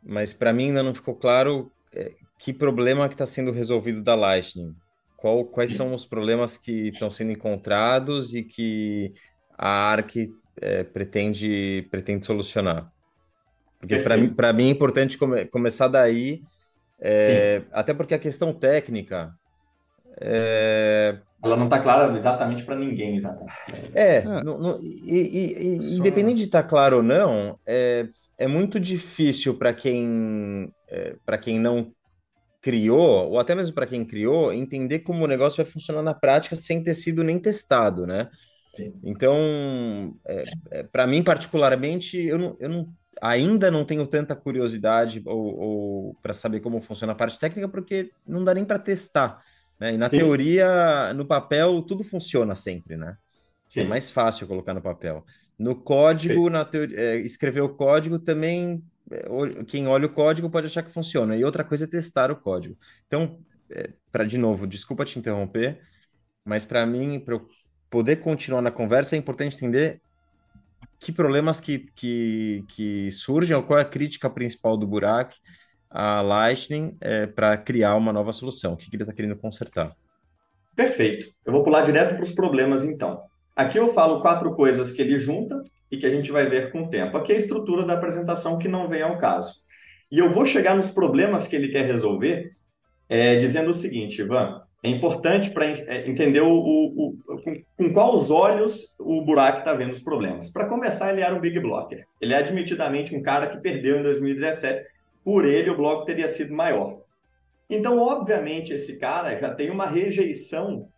mas 0.00 0.32
para 0.32 0.52
mim 0.52 0.66
ainda 0.66 0.84
não 0.84 0.94
ficou 0.94 1.16
claro 1.16 1.72
é, 1.92 2.12
que 2.38 2.52
problema 2.52 3.08
que 3.08 3.14
está 3.14 3.26
sendo 3.26 3.50
resolvido 3.50 4.00
da 4.00 4.14
Lightning. 4.14 4.76
Qual, 5.18 5.44
quais 5.44 5.74
são 5.74 5.92
os 5.92 6.06
problemas 6.06 6.56
que 6.56 6.90
estão 6.90 7.10
sendo 7.10 7.32
encontrados 7.32 8.36
e 8.36 8.44
que 8.44 9.12
a 9.58 9.90
ARC 9.90 10.30
é, 10.60 10.84
pretende, 10.84 11.88
pretende 11.90 12.24
solucionar? 12.24 12.88
Porque 13.80 13.98
para 13.98 14.16
mim, 14.16 14.32
mim 14.54 14.68
é 14.68 14.70
importante 14.70 15.18
come, 15.18 15.44
começar 15.46 15.88
daí, 15.88 16.40
é, 17.00 17.62
até 17.72 17.92
porque 17.92 18.14
a 18.14 18.18
questão 18.18 18.52
técnica. 18.52 19.34
É... 20.20 21.18
Ela 21.42 21.56
não 21.56 21.64
está 21.64 21.80
clara 21.80 22.14
exatamente 22.14 22.62
para 22.62 22.76
ninguém, 22.76 23.16
exatamente. 23.16 23.54
É, 23.94 24.18
é. 24.18 24.22
No, 24.22 24.56
no, 24.56 24.80
e, 24.80 24.98
e, 25.04 25.78
e 25.78 25.96
independente 25.96 26.38
de 26.38 26.44
estar 26.44 26.62
tá 26.62 26.68
claro 26.68 26.98
ou 26.98 27.02
não, 27.02 27.58
é, 27.66 28.06
é 28.38 28.46
muito 28.46 28.78
difícil 28.78 29.58
para 29.58 29.72
quem, 29.72 30.72
é, 30.88 31.16
para 31.26 31.38
quem 31.38 31.58
não 31.58 31.92
criou, 32.60 33.30
ou 33.30 33.38
até 33.38 33.54
mesmo 33.54 33.74
para 33.74 33.86
quem 33.86 34.04
criou, 34.04 34.52
entender 34.52 35.00
como 35.00 35.24
o 35.24 35.28
negócio 35.28 35.62
vai 35.62 35.70
funcionar 35.70 36.02
na 36.02 36.14
prática 36.14 36.56
sem 36.56 36.82
ter 36.82 36.94
sido 36.94 37.22
nem 37.22 37.38
testado, 37.38 38.06
né? 38.06 38.28
Sim. 38.68 38.98
Então, 39.02 40.14
é, 40.26 40.42
é, 40.72 40.82
para 40.82 41.06
mim, 41.06 41.22
particularmente, 41.22 42.18
eu, 42.18 42.36
não, 42.38 42.56
eu 42.60 42.68
não, 42.68 42.88
ainda 43.20 43.70
não 43.70 43.84
tenho 43.84 44.06
tanta 44.06 44.36
curiosidade 44.36 45.22
ou, 45.24 45.58
ou 45.58 46.16
para 46.22 46.34
saber 46.34 46.60
como 46.60 46.80
funciona 46.82 47.12
a 47.12 47.16
parte 47.16 47.38
técnica, 47.38 47.68
porque 47.68 48.10
não 48.26 48.44
dá 48.44 48.52
nem 48.52 48.64
para 48.64 48.78
testar. 48.78 49.42
Né? 49.80 49.94
E 49.94 49.96
na 49.96 50.08
Sim. 50.08 50.18
teoria, 50.18 51.14
no 51.14 51.24
papel, 51.24 51.80
tudo 51.82 52.04
funciona 52.04 52.54
sempre, 52.54 52.96
né? 52.96 53.16
É 53.16 53.68
Sim. 53.68 53.80
É 53.82 53.84
mais 53.84 54.10
fácil 54.10 54.46
colocar 54.46 54.74
no 54.74 54.82
papel. 54.82 55.24
No 55.58 55.74
código, 55.74 56.48
na 56.50 56.64
teoria, 56.64 56.98
é, 56.98 57.16
escrever 57.16 57.60
o 57.60 57.70
código 57.70 58.18
também, 58.18 58.82
quem 59.66 59.86
olha 59.86 60.06
o 60.06 60.12
código 60.12 60.50
pode 60.50 60.66
achar 60.66 60.82
que 60.82 60.92
funciona. 60.92 61.36
E 61.36 61.44
outra 61.44 61.64
coisa 61.64 61.84
é 61.84 61.88
testar 61.88 62.30
o 62.30 62.36
código. 62.36 62.76
Então, 63.06 63.38
é, 63.70 63.90
para 64.10 64.24
de 64.24 64.38
novo, 64.38 64.66
desculpa 64.66 65.04
te 65.04 65.18
interromper, 65.18 65.80
mas 66.44 66.64
para 66.64 66.84
mim, 66.86 67.20
para 67.20 67.34
eu 67.34 67.48
poder 67.90 68.16
continuar 68.16 68.62
na 68.62 68.70
conversa, 68.70 69.16
é 69.16 69.18
importante 69.18 69.56
entender 69.56 70.00
que 70.98 71.12
problemas 71.12 71.60
que, 71.60 71.78
que, 71.94 72.64
que 72.68 73.10
surgem, 73.12 73.56
ou 73.56 73.62
qual 73.62 73.78
é 73.78 73.82
a 73.82 73.84
crítica 73.84 74.28
principal 74.28 74.76
do 74.76 74.86
Burak 74.86 75.36
a 75.90 76.20
Lightning 76.20 76.96
é, 77.00 77.26
para 77.26 77.56
criar 77.56 77.94
uma 77.94 78.12
nova 78.12 78.32
solução. 78.32 78.74
O 78.74 78.76
que, 78.76 78.90
que 78.90 78.96
ele 78.96 79.02
está 79.02 79.12
querendo 79.12 79.36
consertar? 79.36 79.96
Perfeito. 80.76 81.32
Eu 81.44 81.52
vou 81.52 81.64
pular 81.64 81.82
direto 81.82 82.14
para 82.14 82.22
os 82.22 82.32
problemas, 82.32 82.84
então. 82.84 83.22
Aqui 83.56 83.78
eu 83.78 83.88
falo 83.88 84.20
quatro 84.20 84.54
coisas 84.54 84.92
que 84.92 85.02
ele 85.02 85.18
junta 85.18 85.62
e 85.90 85.96
que 85.96 86.06
a 86.06 86.10
gente 86.10 86.30
vai 86.30 86.48
ver 86.48 86.70
com 86.70 86.82
o 86.82 86.90
tempo. 86.90 87.16
Aqui 87.16 87.32
é 87.32 87.34
a 87.34 87.38
estrutura 87.38 87.84
da 87.84 87.94
apresentação 87.94 88.58
que 88.58 88.68
não 88.68 88.88
vem 88.88 89.02
ao 89.02 89.16
caso. 89.16 89.54
E 90.10 90.18
eu 90.18 90.30
vou 90.30 90.46
chegar 90.46 90.74
nos 90.74 90.90
problemas 90.90 91.46
que 91.46 91.56
ele 91.56 91.68
quer 91.68 91.84
resolver 91.84 92.52
é, 93.08 93.36
dizendo 93.36 93.70
o 93.70 93.74
seguinte, 93.74 94.20
Ivan, 94.20 94.62
é 94.82 94.88
importante 94.88 95.50
para 95.50 95.66
é, 95.66 96.08
entender 96.08 96.40
o, 96.40 96.52
o, 96.52 97.08
o, 97.08 97.42
com, 97.42 97.62
com 97.76 97.92
quais 97.92 98.30
olhos 98.30 98.94
o 99.00 99.22
Burak 99.22 99.58
está 99.58 99.74
vendo 99.74 99.92
os 99.92 100.00
problemas. 100.00 100.52
Para 100.52 100.66
começar, 100.66 101.10
ele 101.12 101.20
era 101.20 101.34
um 101.34 101.40
big 101.40 101.58
blocker. 101.58 102.04
Ele 102.20 102.32
é 102.32 102.38
admitidamente 102.38 103.14
um 103.14 103.22
cara 103.22 103.48
que 103.48 103.58
perdeu 103.58 103.98
em 103.98 104.02
2017. 104.02 104.86
Por 105.24 105.44
ele, 105.44 105.70
o 105.70 105.76
bloco 105.76 106.04
teria 106.04 106.28
sido 106.28 106.54
maior. 106.54 107.00
Então, 107.68 107.98
obviamente, 107.98 108.72
esse 108.72 108.98
cara 108.98 109.38
já 109.38 109.52
tem 109.52 109.70
uma 109.70 109.86
rejeição 109.86 110.88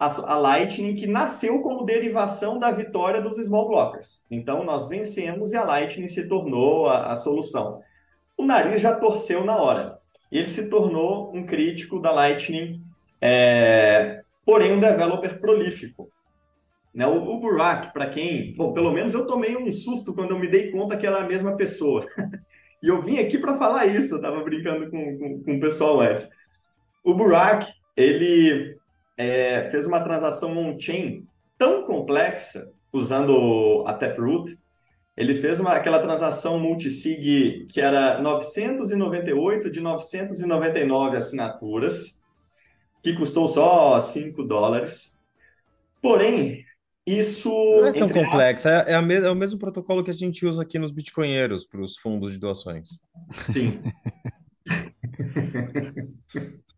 à, 0.00 0.34
Lightning 0.36 0.94
que 0.94 1.06
nasceu 1.06 1.60
como 1.60 1.84
derivação 1.84 2.58
da 2.58 2.72
vitória 2.72 3.20
dos 3.20 3.36
small 3.44 3.68
blockers. 3.68 4.24
Então, 4.30 4.64
nós 4.64 4.88
vencemos 4.88 5.52
e 5.52 5.56
a 5.56 5.64
Lightning 5.64 6.08
se 6.08 6.26
tornou 6.26 6.88
a, 6.88 7.12
a 7.12 7.16
solução. 7.16 7.82
O 8.36 8.46
nariz 8.46 8.80
já 8.80 8.98
torceu 8.98 9.44
na 9.44 9.56
hora. 9.56 9.98
Ele 10.32 10.48
se 10.48 10.70
tornou 10.70 11.30
um 11.36 11.44
crítico 11.44 12.00
da 12.00 12.10
Lightning, 12.10 12.82
é, 13.20 14.22
porém 14.46 14.72
um 14.72 14.80
developer 14.80 15.38
prolífico. 15.38 16.10
Né? 16.94 17.06
O, 17.06 17.22
o 17.22 17.38
Burak, 17.38 17.92
para 17.92 18.08
quem. 18.08 18.54
Bom, 18.56 18.72
pelo 18.72 18.92
menos 18.92 19.12
eu 19.12 19.26
tomei 19.26 19.54
um 19.54 19.70
susto 19.70 20.14
quando 20.14 20.30
eu 20.30 20.38
me 20.38 20.48
dei 20.48 20.70
conta 20.70 20.96
que 20.96 21.06
era 21.06 21.18
a 21.18 21.28
mesma 21.28 21.56
pessoa. 21.56 22.06
E 22.82 22.88
eu 22.88 23.02
vim 23.02 23.18
aqui 23.18 23.36
para 23.36 23.58
falar 23.58 23.84
isso, 23.84 24.14
eu 24.14 24.16
estava 24.16 24.42
brincando 24.42 24.90
com, 24.90 25.18
com, 25.18 25.42
com, 25.42 25.56
o 25.58 25.60
pessoal 25.60 26.00
antes. 26.00 26.26
O 27.04 27.12
Burak, 27.12 27.70
ele 27.94 28.79
é, 29.20 29.68
fez 29.70 29.86
uma 29.86 30.00
transação 30.00 30.56
on-chain 30.56 31.26
tão 31.58 31.84
complexa, 31.84 32.72
usando 32.90 33.84
a 33.86 33.92
Taproot, 33.92 34.58
ele 35.14 35.34
fez 35.34 35.60
uma, 35.60 35.74
aquela 35.74 35.98
transação 35.98 36.58
multisig 36.58 37.66
que 37.66 37.80
era 37.80 38.20
998 38.22 39.70
de 39.70 39.80
999 39.80 41.18
assinaturas, 41.18 42.24
que 43.02 43.12
custou 43.12 43.46
só 43.46 44.00
5 44.00 44.42
dólares. 44.44 45.18
Porém, 46.00 46.64
isso. 47.06 47.50
Não 47.50 47.88
é 47.88 47.92
tão 47.92 48.08
complexo, 48.08 48.68
é, 48.68 48.86
é, 48.88 48.92
é, 48.94 49.30
o 49.30 49.34
mesmo 49.34 49.58
protocolo 49.58 50.02
que 50.02 50.10
a 50.10 50.14
gente 50.14 50.46
usa 50.46 50.62
aqui 50.62 50.78
nos 50.78 50.92
bitcoinheiros 50.92 51.66
para 51.66 51.82
os 51.82 51.98
fundos 51.98 52.32
de 52.32 52.38
doações. 52.38 52.88
Sim. 53.46 53.82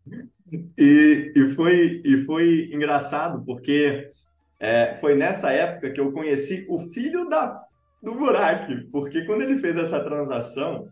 e, 0.77 1.31
e, 1.35 1.49
foi, 1.49 2.01
e 2.03 2.17
foi 2.17 2.69
engraçado, 2.73 3.43
porque 3.45 4.11
é, 4.59 4.95
foi 4.95 5.15
nessa 5.15 5.51
época 5.51 5.91
que 5.91 5.99
eu 5.99 6.11
conheci 6.11 6.65
o 6.69 6.79
filho 6.79 7.27
da, 7.29 7.61
do 8.01 8.15
Burak, 8.15 8.89
porque 8.91 9.25
quando 9.25 9.41
ele 9.41 9.57
fez 9.57 9.77
essa 9.77 9.99
transação, 10.03 10.87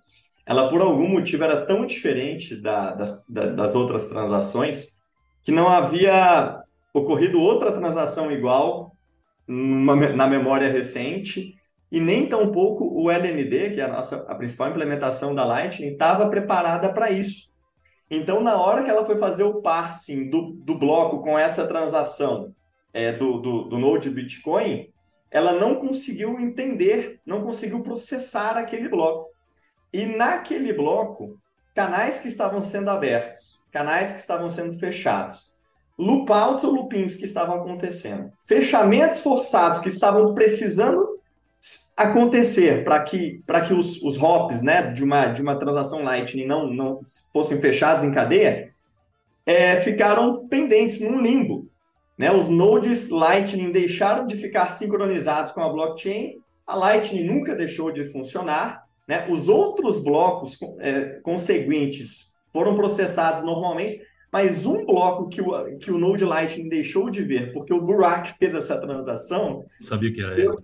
ela 0.45 0.69
por 0.69 0.81
algum 0.81 1.07
motivo 1.07 1.43
era 1.43 1.65
tão 1.65 1.85
diferente 1.85 2.55
da, 2.55 2.93
das, 2.93 3.25
da, 3.27 3.47
das 3.47 3.75
outras 3.75 4.07
transações 4.07 4.99
que 5.43 5.51
não 5.51 5.67
havia 5.67 6.61
ocorrido 6.93 7.39
outra 7.39 7.71
transação 7.71 8.31
igual 8.31 8.95
numa, 9.47 9.95
na 9.95 10.27
memória 10.27 10.71
recente, 10.71 11.55
e 11.91 11.99
nem 11.99 12.27
tampouco 12.27 12.85
o 12.85 13.11
LND, 13.11 13.71
que 13.71 13.81
é 13.81 13.83
a 13.83 13.87
nossa 13.89 14.17
a 14.27 14.35
principal 14.35 14.69
implementação 14.69 15.35
da 15.35 15.43
Lightning, 15.43 15.89
estava 15.89 16.29
preparada 16.29 16.91
para 16.93 17.11
isso. 17.11 17.50
Então, 18.13 18.41
na 18.41 18.61
hora 18.61 18.83
que 18.83 18.89
ela 18.89 19.05
foi 19.05 19.15
fazer 19.15 19.43
o 19.43 19.61
parsing 19.61 20.29
do, 20.29 20.51
do 20.51 20.77
bloco 20.77 21.21
com 21.23 21.39
essa 21.39 21.65
transação 21.65 22.53
é, 22.93 23.13
do, 23.13 23.39
do, 23.39 23.63
do 23.69 23.79
Node 23.79 24.09
Bitcoin, 24.09 24.91
ela 25.31 25.53
não 25.53 25.75
conseguiu 25.75 26.37
entender, 26.37 27.21
não 27.25 27.41
conseguiu 27.41 27.81
processar 27.81 28.57
aquele 28.57 28.89
bloco. 28.89 29.29
E 29.93 30.05
naquele 30.05 30.73
bloco, 30.73 31.39
canais 31.73 32.17
que 32.17 32.27
estavam 32.27 32.61
sendo 32.61 32.89
abertos, 32.89 33.57
canais 33.71 34.11
que 34.11 34.19
estavam 34.19 34.49
sendo 34.49 34.77
fechados, 34.77 35.55
loopouts 35.97 36.65
ou 36.65 36.73
loopings 36.73 37.15
que 37.15 37.23
estavam 37.23 37.61
acontecendo, 37.61 38.29
fechamentos 38.45 39.21
forçados 39.21 39.79
que 39.79 39.87
estavam 39.87 40.33
precisando 40.33 41.10
acontecer 41.95 42.83
para 42.83 43.03
que, 43.03 43.41
que 43.67 43.73
os, 43.73 44.01
os 44.01 44.21
hops 44.21 44.61
né, 44.61 44.91
de, 44.91 45.03
uma, 45.03 45.27
de 45.27 45.41
uma 45.41 45.55
transação 45.57 46.03
Lightning 46.03 46.45
não, 46.45 46.67
não 46.67 46.99
fossem 47.31 47.61
fechados 47.61 48.03
em 48.03 48.11
cadeia, 48.11 48.71
é, 49.45 49.75
ficaram 49.77 50.47
pendentes 50.47 50.99
num 51.01 51.21
limbo. 51.21 51.67
Né? 52.17 52.31
Os 52.31 52.49
nodes 52.49 53.09
Lightning 53.09 53.71
deixaram 53.71 54.25
de 54.25 54.35
ficar 54.35 54.71
sincronizados 54.71 55.51
com 55.51 55.61
a 55.61 55.69
blockchain, 55.69 56.39
a 56.65 56.75
Lightning 56.75 57.23
nunca 57.23 57.55
deixou 57.55 57.91
de 57.91 58.05
funcionar, 58.05 58.83
né? 59.07 59.27
os 59.29 59.47
outros 59.49 59.99
blocos 59.99 60.57
é, 60.79 61.19
conseguintes 61.21 62.37
foram 62.51 62.75
processados 62.75 63.43
normalmente, 63.43 64.01
mas 64.31 64.65
um 64.65 64.85
bloco 64.85 65.27
que 65.27 65.41
o, 65.41 65.77
que 65.77 65.91
o 65.91 65.97
Node 65.97 66.23
Lightning 66.23 66.69
deixou 66.69 67.09
de 67.09 67.21
ver, 67.21 67.51
porque 67.53 67.73
o 67.73 67.81
Burak 67.81 68.33
fez 68.39 68.55
essa 68.55 68.79
transação. 68.79 69.65
Sabia 69.87 70.13
que 70.13 70.21
era 70.21 70.39
ele. 70.39 70.55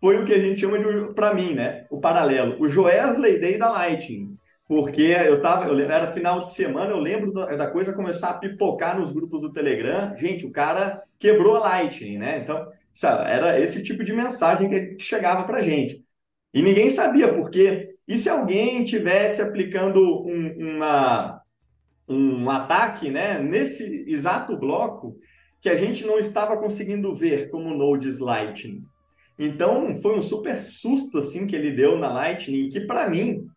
Foi 0.00 0.16
o 0.18 0.24
que 0.24 0.32
a 0.32 0.38
gente 0.38 0.60
chama 0.60 0.78
de, 0.78 1.14
para 1.14 1.34
mim, 1.34 1.54
né? 1.54 1.86
O 1.90 2.00
paralelo. 2.00 2.56
O 2.60 2.68
Joesley 2.68 3.38
Day 3.38 3.58
da 3.58 3.70
Lightning. 3.70 4.36
Porque 4.66 5.02
eu 5.02 5.40
tava, 5.40 5.66
eu, 5.66 5.78
era 5.78 6.06
final 6.06 6.40
de 6.40 6.52
semana, 6.52 6.92
eu 6.92 7.00
lembro 7.00 7.32
da, 7.32 7.56
da, 7.56 7.66
coisa 7.66 7.92
começar 7.92 8.30
a 8.30 8.38
pipocar 8.38 8.98
nos 8.98 9.10
grupos 9.10 9.40
do 9.42 9.52
Telegram. 9.52 10.14
Gente, 10.16 10.46
o 10.46 10.52
cara 10.52 11.02
quebrou 11.18 11.56
a 11.56 11.58
Lightning, 11.58 12.18
né? 12.18 12.38
Então, 12.38 12.68
sabe, 12.92 13.28
era 13.30 13.60
esse 13.60 13.82
tipo 13.82 14.04
de 14.04 14.12
mensagem 14.12 14.68
que 14.68 15.04
chegava 15.04 15.42
para 15.42 15.60
gente. 15.60 16.04
E 16.54 16.62
ninguém 16.62 16.88
sabia, 16.88 17.34
porque 17.34 17.90
e 18.10 18.16
se 18.16 18.28
alguém 18.28 18.82
tivesse 18.82 19.40
aplicando 19.40 20.00
um, 20.26 20.76
uma, 20.76 21.40
um 22.08 22.50
ataque 22.50 23.08
né, 23.08 23.38
nesse 23.38 24.04
exato 24.08 24.56
bloco 24.56 25.16
que 25.60 25.68
a 25.68 25.76
gente 25.76 26.04
não 26.04 26.18
estava 26.18 26.56
conseguindo 26.56 27.14
ver 27.14 27.50
como 27.50 27.72
nodes 27.72 28.18
Lightning. 28.18 28.84
Então, 29.42 29.96
foi 29.96 30.18
um 30.18 30.20
super 30.20 30.60
susto 30.60 31.16
assim 31.16 31.46
que 31.46 31.56
ele 31.56 31.72
deu 31.72 31.96
na 31.96 32.12
Lightning, 32.12 32.68
que 32.68 32.80
para 32.80 33.08
mim, 33.08 33.48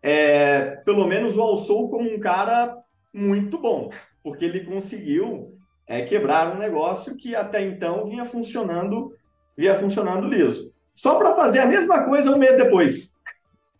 é, 0.00 0.76
pelo 0.84 1.04
menos 1.04 1.36
o 1.36 1.42
alçou 1.42 1.90
como 1.90 2.08
um 2.08 2.20
cara 2.20 2.78
muito 3.12 3.58
bom, 3.58 3.90
porque 4.22 4.44
ele 4.44 4.60
conseguiu 4.60 5.58
é, 5.84 6.02
quebrar 6.02 6.54
um 6.54 6.58
negócio 6.60 7.16
que 7.16 7.34
até 7.34 7.60
então 7.60 8.04
vinha 8.04 8.24
funcionando, 8.24 9.16
vinha 9.58 9.74
funcionando 9.74 10.28
liso. 10.28 10.72
Só 10.94 11.16
para 11.16 11.34
fazer 11.34 11.58
a 11.58 11.66
mesma 11.66 12.04
coisa 12.04 12.30
um 12.30 12.38
mês 12.38 12.56
depois. 12.56 13.16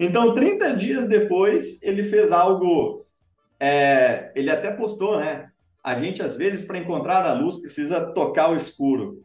Então, 0.00 0.34
30 0.34 0.74
dias 0.74 1.08
depois, 1.08 1.80
ele 1.80 2.02
fez 2.02 2.32
algo 2.32 3.06
é, 3.60 4.32
ele 4.34 4.50
até 4.50 4.72
postou, 4.72 5.20
né? 5.20 5.48
A 5.84 5.94
gente, 5.94 6.20
às 6.20 6.36
vezes, 6.36 6.64
para 6.64 6.78
encontrar 6.78 7.24
a 7.24 7.34
luz, 7.34 7.58
precisa 7.60 8.12
tocar 8.12 8.50
o 8.50 8.56
escuro. 8.56 9.22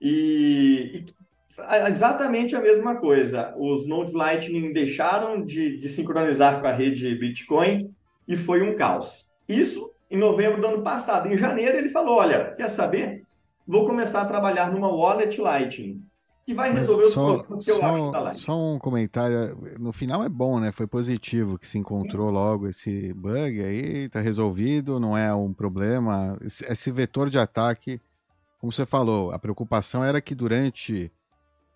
E, 0.00 0.92
e 0.94 1.19
exatamente 1.88 2.54
a 2.54 2.60
mesma 2.60 2.96
coisa. 2.96 3.54
Os 3.56 3.86
nodes 3.86 4.14
Lightning 4.14 4.72
deixaram 4.72 5.44
de, 5.44 5.76
de 5.76 5.88
sincronizar 5.88 6.60
com 6.60 6.66
a 6.66 6.72
rede 6.72 7.14
Bitcoin 7.16 7.90
e 8.26 8.36
foi 8.36 8.62
um 8.62 8.76
caos. 8.76 9.32
Isso 9.48 9.92
em 10.10 10.18
novembro 10.18 10.60
do 10.60 10.66
ano 10.66 10.82
passado. 10.82 11.28
Em 11.28 11.36
janeiro, 11.36 11.76
ele 11.76 11.88
falou: 11.88 12.16
Olha, 12.16 12.54
quer 12.56 12.68
saber? 12.68 13.22
Vou 13.66 13.86
começar 13.86 14.22
a 14.22 14.26
trabalhar 14.26 14.72
numa 14.72 14.88
wallet 14.88 15.40
Lightning 15.40 16.02
que 16.44 16.54
vai 16.54 16.72
resolver 16.72 17.04
os 17.04 17.14
problemas 17.14 17.64
que 17.64 17.70
eu 17.70 17.84
acho 17.84 18.10
da 18.10 18.32
Só 18.32 18.58
um 18.58 18.78
comentário, 18.78 19.56
no 19.78 19.92
final 19.92 20.24
é 20.24 20.28
bom, 20.28 20.58
né? 20.58 20.72
Foi 20.72 20.86
positivo 20.86 21.58
que 21.58 21.68
se 21.68 21.78
encontrou 21.78 22.28
Sim. 22.28 22.34
logo 22.34 22.68
esse 22.68 23.12
bug 23.14 23.62
aí, 23.62 24.08
tá 24.08 24.20
resolvido, 24.20 24.98
não 24.98 25.16
é 25.16 25.32
um 25.32 25.52
problema. 25.52 26.36
Esse 26.42 26.90
vetor 26.90 27.30
de 27.30 27.38
ataque, 27.38 28.00
como 28.58 28.72
você 28.72 28.84
falou, 28.84 29.30
a 29.30 29.38
preocupação 29.38 30.02
era 30.02 30.20
que 30.20 30.34
durante 30.34 31.12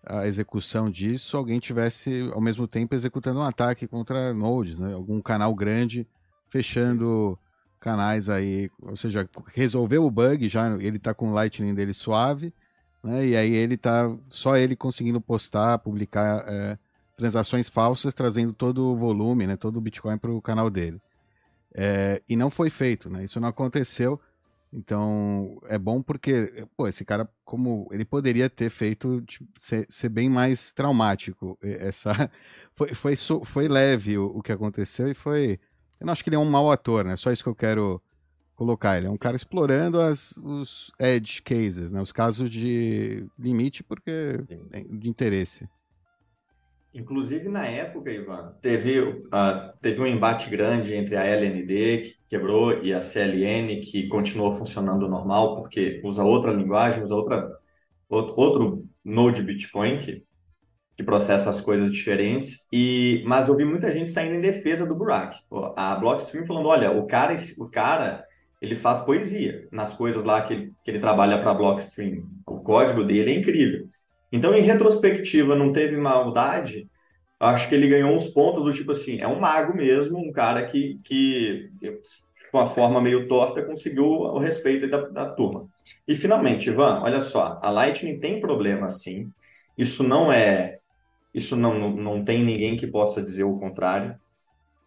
a 0.05 0.27
execução 0.27 0.89
disso, 0.89 1.37
alguém 1.37 1.59
tivesse 1.59 2.29
ao 2.33 2.41
mesmo 2.41 2.67
tempo 2.67 2.95
executando 2.95 3.39
um 3.39 3.43
ataque 3.43 3.87
contra 3.87 4.33
nodes, 4.33 4.79
né? 4.79 4.93
Algum 4.93 5.21
canal 5.21 5.53
grande 5.53 6.07
fechando 6.49 7.37
canais 7.79 8.29
aí, 8.29 8.69
ou 8.81 8.95
seja, 8.95 9.29
resolveu 9.53 10.05
o 10.05 10.11
bug, 10.11 10.47
já 10.49 10.75
ele 10.77 10.97
tá 10.97 11.13
com 11.13 11.29
o 11.29 11.33
Lightning 11.33 11.75
dele 11.75 11.93
suave 11.93 12.53
né? 13.05 13.27
E 13.27 13.37
aí 13.37 13.53
ele 13.53 13.77
tá 13.77 14.11
só 14.27 14.57
ele 14.57 14.75
conseguindo 14.75 15.21
postar, 15.21 15.77
publicar 15.77 16.43
é, 16.47 16.77
transações 17.15 17.69
falsas, 17.69 18.15
trazendo 18.15 18.51
todo 18.51 18.83
o 18.83 18.97
volume, 18.97 19.45
né? 19.45 19.55
Todo 19.55 19.77
o 19.77 19.81
Bitcoin 19.81 20.17
para 20.17 20.31
o 20.31 20.41
canal 20.41 20.69
dele. 20.71 20.99
É, 21.73 22.21
e 22.27 22.35
não 22.35 22.49
foi 22.49 22.69
feito, 22.69 23.09
né? 23.09 23.23
Isso 23.23 23.39
não 23.39 23.47
aconteceu. 23.47 24.19
Então 24.75 25.57
é 25.67 25.79
bom 25.79 26.01
porque, 26.01 26.67
pô, 26.75 26.85
esse 26.85 27.05
cara, 27.05 27.29
como 27.45 27.87
ele 27.91 28.03
poderia 28.03 28.49
ter 28.49 28.69
feito 28.69 29.21
tipo, 29.21 29.47
ser, 29.57 29.85
ser, 29.89 30.09
bem 30.09 30.29
mais 30.29 30.73
traumático. 30.73 31.57
Essa 31.61 32.29
foi, 32.73 32.93
foi, 32.93 33.15
foi 33.45 33.67
leve 33.69 34.17
o, 34.17 34.25
o 34.25 34.43
que 34.43 34.51
aconteceu 34.51 35.09
e 35.09 35.13
foi. 35.13 35.57
Eu 35.97 36.05
não 36.05 36.11
acho 36.11 36.21
que 36.21 36.29
ele 36.29 36.35
é 36.35 36.39
um 36.39 36.49
mau 36.49 36.69
ator, 36.69 37.05
né? 37.05 37.15
Só 37.15 37.31
isso 37.31 37.41
que 37.41 37.49
eu 37.49 37.55
quero 37.55 38.01
colocar. 38.53 38.97
Ele 38.97 39.07
é 39.07 39.09
um 39.09 39.17
cara 39.17 39.37
explorando 39.37 40.01
as, 40.01 40.35
os 40.37 40.91
edge 40.99 41.41
cases, 41.41 41.89
né? 41.89 42.01
os 42.01 42.11
casos 42.11 42.49
de 42.49 43.25
limite 43.39 43.81
porque 43.81 44.43
de 44.89 45.07
interesse. 45.07 45.69
Inclusive, 46.95 47.49
na 47.49 47.67
época, 47.67 48.09
Ivan, 48.09 48.53
teve, 48.61 49.01
uh, 49.01 49.77
teve 49.81 50.01
um 50.01 50.07
embate 50.07 50.49
grande 50.49 50.95
entre 50.95 51.17
a 51.17 51.25
LND, 51.25 52.03
que 52.03 52.15
quebrou, 52.29 52.81
e 52.81 52.93
a 52.93 53.01
CLN, 53.01 53.81
que 53.81 54.07
continuou 54.07 54.53
funcionando 54.53 55.05
normal, 55.09 55.57
porque 55.57 55.99
usa 56.05 56.23
outra 56.23 56.53
linguagem, 56.53 57.03
usa 57.03 57.13
outra, 57.13 57.51
outro 58.07 58.85
node 59.03 59.43
Bitcoin, 59.43 59.99
que, 59.99 60.23
que 60.95 61.03
processa 61.03 61.49
as 61.49 61.59
coisas 61.59 61.91
diferentes. 61.91 62.65
E, 62.71 63.25
mas 63.27 63.49
eu 63.49 63.57
vi 63.57 63.65
muita 63.65 63.91
gente 63.91 64.09
saindo 64.09 64.35
em 64.35 64.41
defesa 64.41 64.85
do 64.85 64.95
Burak. 64.95 65.37
A 65.75 65.95
Blockstream 65.95 66.45
falando, 66.45 66.69
olha, 66.69 66.91
o 66.91 67.05
cara, 67.05 67.35
o 67.59 67.69
cara 67.69 68.23
ele 68.61 68.73
faz 68.73 69.01
poesia 69.01 69.67
nas 69.69 69.93
coisas 69.93 70.23
lá 70.23 70.41
que, 70.43 70.71
que 70.81 70.91
ele 70.91 70.99
trabalha 70.99 71.39
para 71.39 71.51
a 71.51 71.55
Blockstream. 71.55 72.23
O 72.47 72.61
código 72.61 73.03
dele 73.03 73.33
é 73.33 73.35
incrível. 73.37 73.85
Então, 74.31 74.53
em 74.53 74.61
retrospectiva, 74.61 75.55
não 75.55 75.71
teve 75.71 75.97
maldade. 75.97 76.89
Acho 77.39 77.67
que 77.69 77.75
ele 77.75 77.87
ganhou 77.87 78.11
uns 78.11 78.27
pontos 78.27 78.63
do 78.63 78.73
tipo 78.73 78.91
assim, 78.91 79.19
é 79.19 79.27
um 79.27 79.39
mago 79.39 79.75
mesmo, 79.75 80.17
um 80.17 80.31
cara 80.31 80.65
que, 80.65 80.99
que 81.03 81.69
com 82.51 82.59
a 82.59 82.67
forma 82.67 83.01
meio 83.01 83.27
torta, 83.27 83.65
conseguiu 83.65 84.05
o 84.05 84.37
respeito 84.37 84.87
da, 84.87 85.01
da 85.09 85.29
turma. 85.29 85.67
E 86.07 86.15
finalmente, 86.15 86.69
Ivan, 86.69 87.01
olha 87.01 87.19
só, 87.19 87.59
a 87.61 87.69
Lightning 87.69 88.19
tem 88.19 88.39
problema 88.39 88.87
sim. 88.87 89.29
Isso 89.77 90.03
não 90.03 90.31
é, 90.31 90.79
isso 91.33 91.57
não, 91.57 91.77
não, 91.77 91.91
não 91.91 92.23
tem 92.23 92.43
ninguém 92.43 92.77
que 92.77 92.87
possa 92.87 93.21
dizer 93.21 93.43
o 93.43 93.59
contrário. 93.59 94.15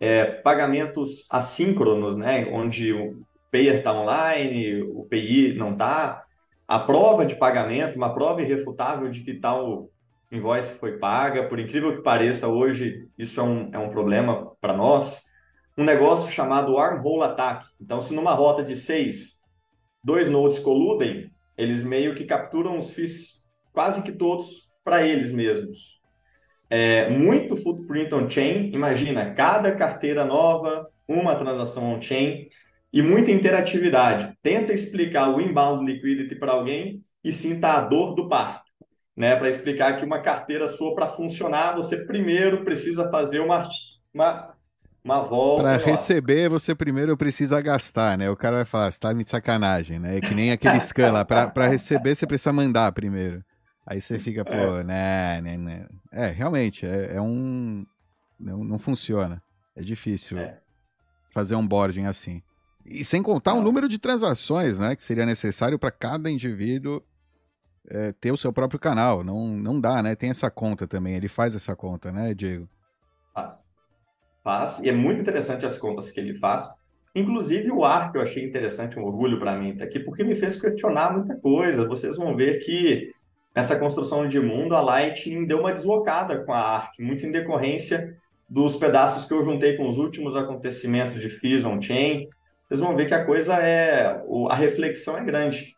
É, 0.01 0.24
pagamentos 0.24 1.27
assíncronos, 1.31 2.16
né, 2.16 2.46
onde 2.51 2.92
o 2.92 3.22
payer 3.51 3.77
está 3.77 3.92
online, 3.92 4.83
o 4.83 5.05
PI 5.05 5.55
não 5.55 5.72
está, 5.72 6.24
a 6.68 6.78
prova 6.78 7.24
de 7.24 7.35
pagamento, 7.35 7.96
uma 7.96 8.12
prova 8.12 8.42
irrefutável 8.42 9.09
de 9.09 9.22
que 9.22 9.33
tal 9.33 9.88
invoice 10.31 10.78
foi 10.78 10.98
paga, 10.98 11.48
por 11.48 11.59
incrível 11.59 11.96
que 11.96 12.02
pareça, 12.02 12.46
hoje 12.46 13.09
isso 13.16 13.40
é 13.40 13.42
um, 13.42 13.70
é 13.72 13.78
um 13.78 13.88
problema 13.88 14.52
para 14.61 14.76
nós, 14.76 15.24
um 15.78 15.83
negócio 15.83 16.31
chamado 16.31 16.76
armhole 16.76 17.22
attack. 17.22 17.66
Então, 17.81 18.02
se 18.02 18.14
numa 18.14 18.35
rota 18.35 18.62
de 18.62 18.76
seis, 18.76 19.42
dois 20.04 20.28
nodes 20.28 20.59
coludem, 20.59 21.31
eles 21.57 21.83
meio 21.83 22.14
que 22.14 22.26
capturam 22.26 22.76
os 22.76 22.92
FIIs 22.92 23.48
quase 23.72 24.02
que 24.02 24.12
todos 24.12 24.70
para 24.85 25.07
eles 25.07 25.33
mesmos. 25.33 25.98
É, 26.68 27.09
muito 27.09 27.57
footprint 27.57 28.12
on-chain, 28.12 28.70
imagina, 28.74 29.33
cada 29.33 29.74
carteira 29.74 30.22
nova, 30.22 30.87
uma 31.09 31.35
transação 31.35 31.94
on-chain 31.94 32.48
e 32.92 33.03
muita 33.03 33.31
interatividade. 33.31 34.33
Tenta 34.42 34.72
explicar 34.72 35.29
o 35.31 35.40
inbound 35.40 35.85
liquidity 35.85 36.35
para 36.35 36.53
alguém 36.53 37.03
e 37.22 37.33
sinta 37.33 37.72
a 37.72 37.81
dor 37.81 38.14
do 38.14 38.29
parto. 38.29 38.68
Né, 39.16 39.35
para 39.35 39.48
explicar 39.48 39.98
que 39.98 40.05
uma 40.05 40.20
carteira 40.20 40.68
sua, 40.68 40.94
para 40.94 41.09
funcionar, 41.09 41.74
você 41.74 41.96
primeiro 41.96 42.64
precisa 42.64 43.11
fazer 43.11 43.40
uma, 43.40 43.68
uma, 44.14 44.55
uma 45.03 45.22
volta. 45.22 45.64
Para 45.64 45.77
receber, 45.77 46.48
você 46.48 46.72
primeiro 46.72 47.16
precisa 47.16 47.61
gastar, 47.61 48.16
né? 48.16 48.31
O 48.31 48.37
cara 48.37 48.59
vai 48.59 48.64
falar, 48.64 48.92
você 48.92 49.01
tá 49.01 49.12
de 49.12 49.29
sacanagem, 49.29 49.98
né? 49.98 50.18
É 50.18 50.20
que 50.20 50.33
nem 50.37 50.53
aquele 50.53 50.79
scan 50.79 51.11
lá. 51.11 51.24
Para 51.24 51.66
receber, 51.66 52.14
você 52.14 52.29
precisa 52.29 52.53
mandar 52.53 52.92
primeiro. 52.92 53.42
Aí 53.85 54.03
você 54.03 54.18
fica, 54.18 54.44
pô, 54.44 54.53
é. 54.53 54.85
né, 54.85 55.40
né, 55.40 55.57
né. 55.57 55.87
É, 56.12 56.27
realmente, 56.27 56.85
é, 56.85 57.16
é 57.16 57.20
um. 57.20 57.87
Não, 58.38 58.62
não, 58.62 58.79
funciona. 58.79 59.42
É 59.74 59.81
difícil 59.81 60.38
é. 60.38 60.59
fazer 61.33 61.57
um 61.57 61.66
boarding 61.66 62.05
assim. 62.05 62.42
E 62.90 63.05
sem 63.05 63.22
contar 63.22 63.55
o 63.55 63.62
número 63.62 63.88
de 63.88 63.98
transações, 63.98 64.79
né? 64.79 64.96
Que 64.96 65.03
seria 65.03 65.27
necessário 65.27 65.79
para 65.79 65.90
cada 65.90 66.31
indivíduo 66.31 67.03
é, 67.88 68.12
ter 68.12 68.33
o 68.33 68.37
seu 68.37 68.53
próprio 68.53 68.81
canal. 68.81 69.22
Não, 69.22 69.48
não 69.48 69.81
dá, 69.81 70.03
né? 70.03 70.14
Tem 70.14 70.31
essa 70.31 70.51
conta 70.51 70.87
também. 70.87 71.14
Ele 71.14 71.29
faz 71.29 71.55
essa 71.55 71.77
conta, 71.77 72.11
né, 72.11 72.35
Diego? 72.35 72.68
Faz. 73.35 73.64
Faz. 74.42 74.79
E 74.81 74.88
é 74.88 74.92
muito 74.92 75.20
interessante 75.20 75.66
as 75.66 75.77
contas 75.77 76.11
que 76.11 76.18
ele 76.18 76.35
faz. 76.35 76.68
Inclusive 77.14 77.70
o 77.70 77.85
ARC 77.85 78.14
eu 78.14 78.22
achei 78.22 78.44
interessante, 78.44 78.98
um 78.98 79.05
orgulho 79.05 79.38
para 79.38 79.57
mim 79.59 79.70
estar 79.70 79.85
aqui, 79.85 79.98
porque 79.98 80.22
me 80.22 80.35
fez 80.35 80.61
questionar 80.61 81.12
muita 81.12 81.35
coisa. 81.37 81.87
Vocês 81.87 82.16
vão 82.16 82.37
ver 82.37 82.59
que 82.61 83.11
nessa 83.55 83.79
construção 83.79 84.29
de 84.29 84.38
mundo, 84.38 84.74
a 84.74 84.81
Lightning 84.81 85.46
deu 85.46 85.61
uma 85.61 85.72
deslocada 85.72 86.44
com 86.44 86.53
a 86.53 86.61
ARC, 86.61 87.01
muito 87.01 87.27
em 87.27 87.31
decorrência 87.31 88.16
dos 88.48 88.77
pedaços 88.77 89.24
que 89.27 89.35
eu 89.35 89.44
juntei 89.44 89.77
com 89.77 89.87
os 89.87 89.98
últimos 89.98 90.37
acontecimentos 90.37 91.20
de 91.20 91.29
FIS 91.29 91.64
on-chain, 91.64 92.29
vocês 92.68 92.81
vão 92.81 92.94
ver 92.94 93.07
que 93.07 93.14
a 93.14 93.24
coisa 93.24 93.54
é. 93.57 94.22
A 94.50 94.54
reflexão 94.54 95.16
é 95.16 95.24
grande. 95.24 95.74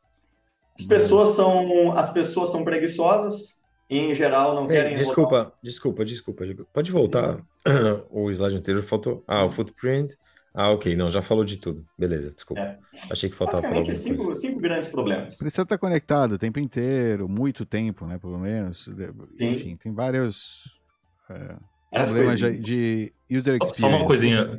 As 0.79 0.85
pessoas 0.85 1.31
são, 1.31 1.97
as 1.97 2.13
pessoas 2.13 2.51
são 2.51 2.65
preguiçosas 2.65 3.63
e, 3.89 3.99
em 3.99 4.15
geral, 4.15 4.55
não 4.55 4.67
querem. 4.67 4.97
Desculpa, 4.97 5.53
desculpa, 5.63 6.05
desculpa. 6.05 6.45
Pode 6.73 6.91
voltar 6.91 7.39
o 8.11 8.29
slide 8.31 8.57
anterior. 8.57 8.83
Faltou. 8.83 9.23
Ah, 9.29 9.45
o 9.45 9.51
footprint. 9.51 10.17
Ah, 10.53 10.71
ok. 10.71 10.97
Não, 10.97 11.09
já 11.09 11.23
falou 11.23 11.45
de 11.45 11.59
tudo. 11.59 11.87
Beleza, 11.97 12.33
desculpa. 12.33 12.61
É. 12.61 12.79
Achei 13.09 13.31
que 13.31 13.37
faltava 13.37 13.63
falar 13.63 13.77
alguma 13.77 13.95
cinco, 13.95 14.25
coisa. 14.25 14.41
cinco 14.41 14.59
grandes 14.59 14.89
problemas. 14.89 15.37
Precisa 15.37 15.63
estar 15.63 15.79
conectado 15.79 16.33
o 16.33 16.39
tempo 16.39 16.59
inteiro, 16.59 17.29
muito 17.29 17.65
tempo, 17.65 18.05
né? 18.05 18.19
Pelo 18.19 18.39
menos. 18.39 18.85
Sim. 18.85 19.49
Enfim, 19.49 19.77
tem 19.77 19.93
vários 19.93 20.65
é, 21.31 21.57
problemas 22.05 22.39
de, 22.39 22.63
de 22.65 23.13
user 23.31 23.59
experience. 23.63 23.81
Só 23.81 23.87
uma 23.87 24.05
coisinha 24.05 24.59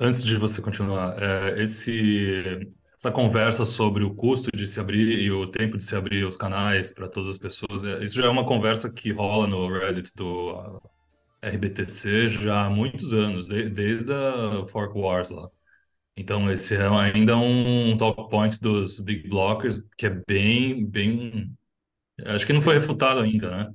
Antes 0.00 0.22
de 0.24 0.36
você 0.36 0.62
continuar, 0.62 1.20
é, 1.20 1.60
esse, 1.62 2.72
essa 2.96 3.10
conversa 3.10 3.64
sobre 3.64 4.04
o 4.04 4.14
custo 4.14 4.50
de 4.56 4.68
se 4.68 4.78
abrir 4.78 5.18
e 5.20 5.30
o 5.30 5.46
tempo 5.50 5.76
de 5.76 5.84
se 5.84 5.96
abrir 5.96 6.24
os 6.24 6.36
canais 6.36 6.92
para 6.92 7.08
todas 7.08 7.30
as 7.30 7.38
pessoas, 7.38 7.82
é, 7.82 8.04
isso 8.04 8.14
já 8.16 8.26
é 8.26 8.28
uma 8.28 8.46
conversa 8.46 8.92
que 8.92 9.10
rola 9.12 9.46
no 9.48 9.68
Reddit 9.68 10.12
do 10.14 10.80
RBTC 11.42 12.28
já 12.28 12.66
há 12.66 12.70
muitos 12.70 13.12
anos, 13.14 13.46
de, 13.48 13.68
desde 13.70 14.12
a 14.12 14.66
Fork 14.68 14.96
Wars 14.98 15.30
lá. 15.30 15.48
Então, 16.16 16.50
esse 16.52 16.76
é 16.76 16.86
ainda 16.88 17.36
um 17.38 17.96
top 17.96 18.30
point 18.30 18.60
dos 18.60 19.00
big 19.00 19.28
blockers, 19.28 19.80
que 19.98 20.06
é 20.06 20.10
bem, 20.28 20.86
bem. 20.86 21.56
Acho 22.26 22.46
que 22.46 22.52
não 22.54 22.60
foi 22.62 22.74
refutado 22.74 23.20
ainda, 23.20 23.50
né? 23.50 23.74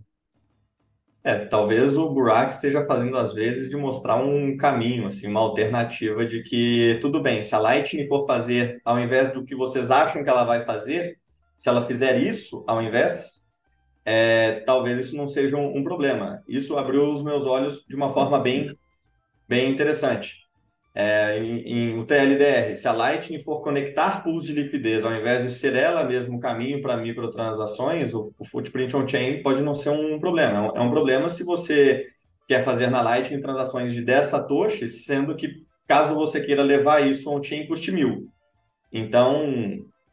É, 1.23 1.45
talvez 1.45 1.95
o 1.95 2.09
Burak 2.09 2.53
esteja 2.53 2.85
fazendo 2.85 3.17
às 3.17 3.33
vezes 3.33 3.69
de 3.69 3.77
mostrar 3.77 4.17
um 4.17 4.57
caminho, 4.57 5.07
assim, 5.07 5.27
uma 5.27 5.39
alternativa 5.39 6.25
de 6.25 6.43
que 6.43 6.97
tudo 7.01 7.21
bem, 7.21 7.41
se 7.41 7.55
a 7.55 7.59
Lightning 7.59 8.05
for 8.07 8.27
fazer 8.27 8.81
ao 8.83 8.99
invés 8.99 9.31
do 9.31 9.45
que 9.45 9.55
vocês 9.55 9.89
acham 9.89 10.21
que 10.23 10.29
ela 10.29 10.43
vai 10.43 10.65
fazer, 10.65 11.17
se 11.57 11.69
ela 11.69 11.81
fizer 11.81 12.19
isso 12.19 12.63
ao 12.67 12.81
invés, 12.81 13.47
é, 14.03 14.59
talvez 14.65 14.97
isso 14.97 15.15
não 15.15 15.25
seja 15.25 15.55
um, 15.55 15.77
um 15.77 15.83
problema. 15.83 16.43
Isso 16.47 16.77
abriu 16.77 17.09
os 17.09 17.23
meus 17.23 17.45
olhos 17.45 17.85
de 17.87 17.95
uma 17.95 18.11
forma 18.11 18.39
bem, 18.39 18.77
bem 19.47 19.71
interessante 19.71 20.42
é, 20.95 21.39
em, 21.39 21.97
em, 21.99 22.05
TLDR, 22.05 22.75
se 22.75 22.87
a 22.87 22.91
Lightning 22.91 23.39
for 23.39 23.61
conectar 23.61 24.23
pools 24.23 24.43
de 24.43 24.53
liquidez, 24.53 25.03
ao 25.03 25.13
invés 25.13 25.43
de 25.43 25.49
ser 25.49 25.75
ela 25.75 26.03
mesmo 26.03 26.37
o 26.37 26.39
caminho 26.39 26.81
para 26.81 26.97
microtransações, 26.97 28.13
o, 28.13 28.31
o 28.37 28.45
footprint 28.45 28.93
on-chain 28.93 29.41
pode 29.41 29.61
não 29.61 29.73
ser 29.73 29.89
um 29.89 30.19
problema. 30.19 30.71
É 30.75 30.81
um, 30.81 30.91
problema 30.91 31.29
se 31.29 31.43
você 31.43 32.05
quer 32.47 32.63
fazer 32.63 32.87
na 32.91 33.01
Lightning 33.01 33.41
transações 33.41 33.91
de 33.91 34.03
10 34.03 34.27
satoshis, 34.27 35.05
sendo 35.05 35.35
que, 35.35 35.63
caso 35.87 36.13
você 36.13 36.39
queira 36.39 36.61
levar 36.61 36.99
isso 37.07 37.31
on-chain, 37.31 37.65
custe 37.65 37.91
mil. 37.91 38.27
Então, 38.91 39.51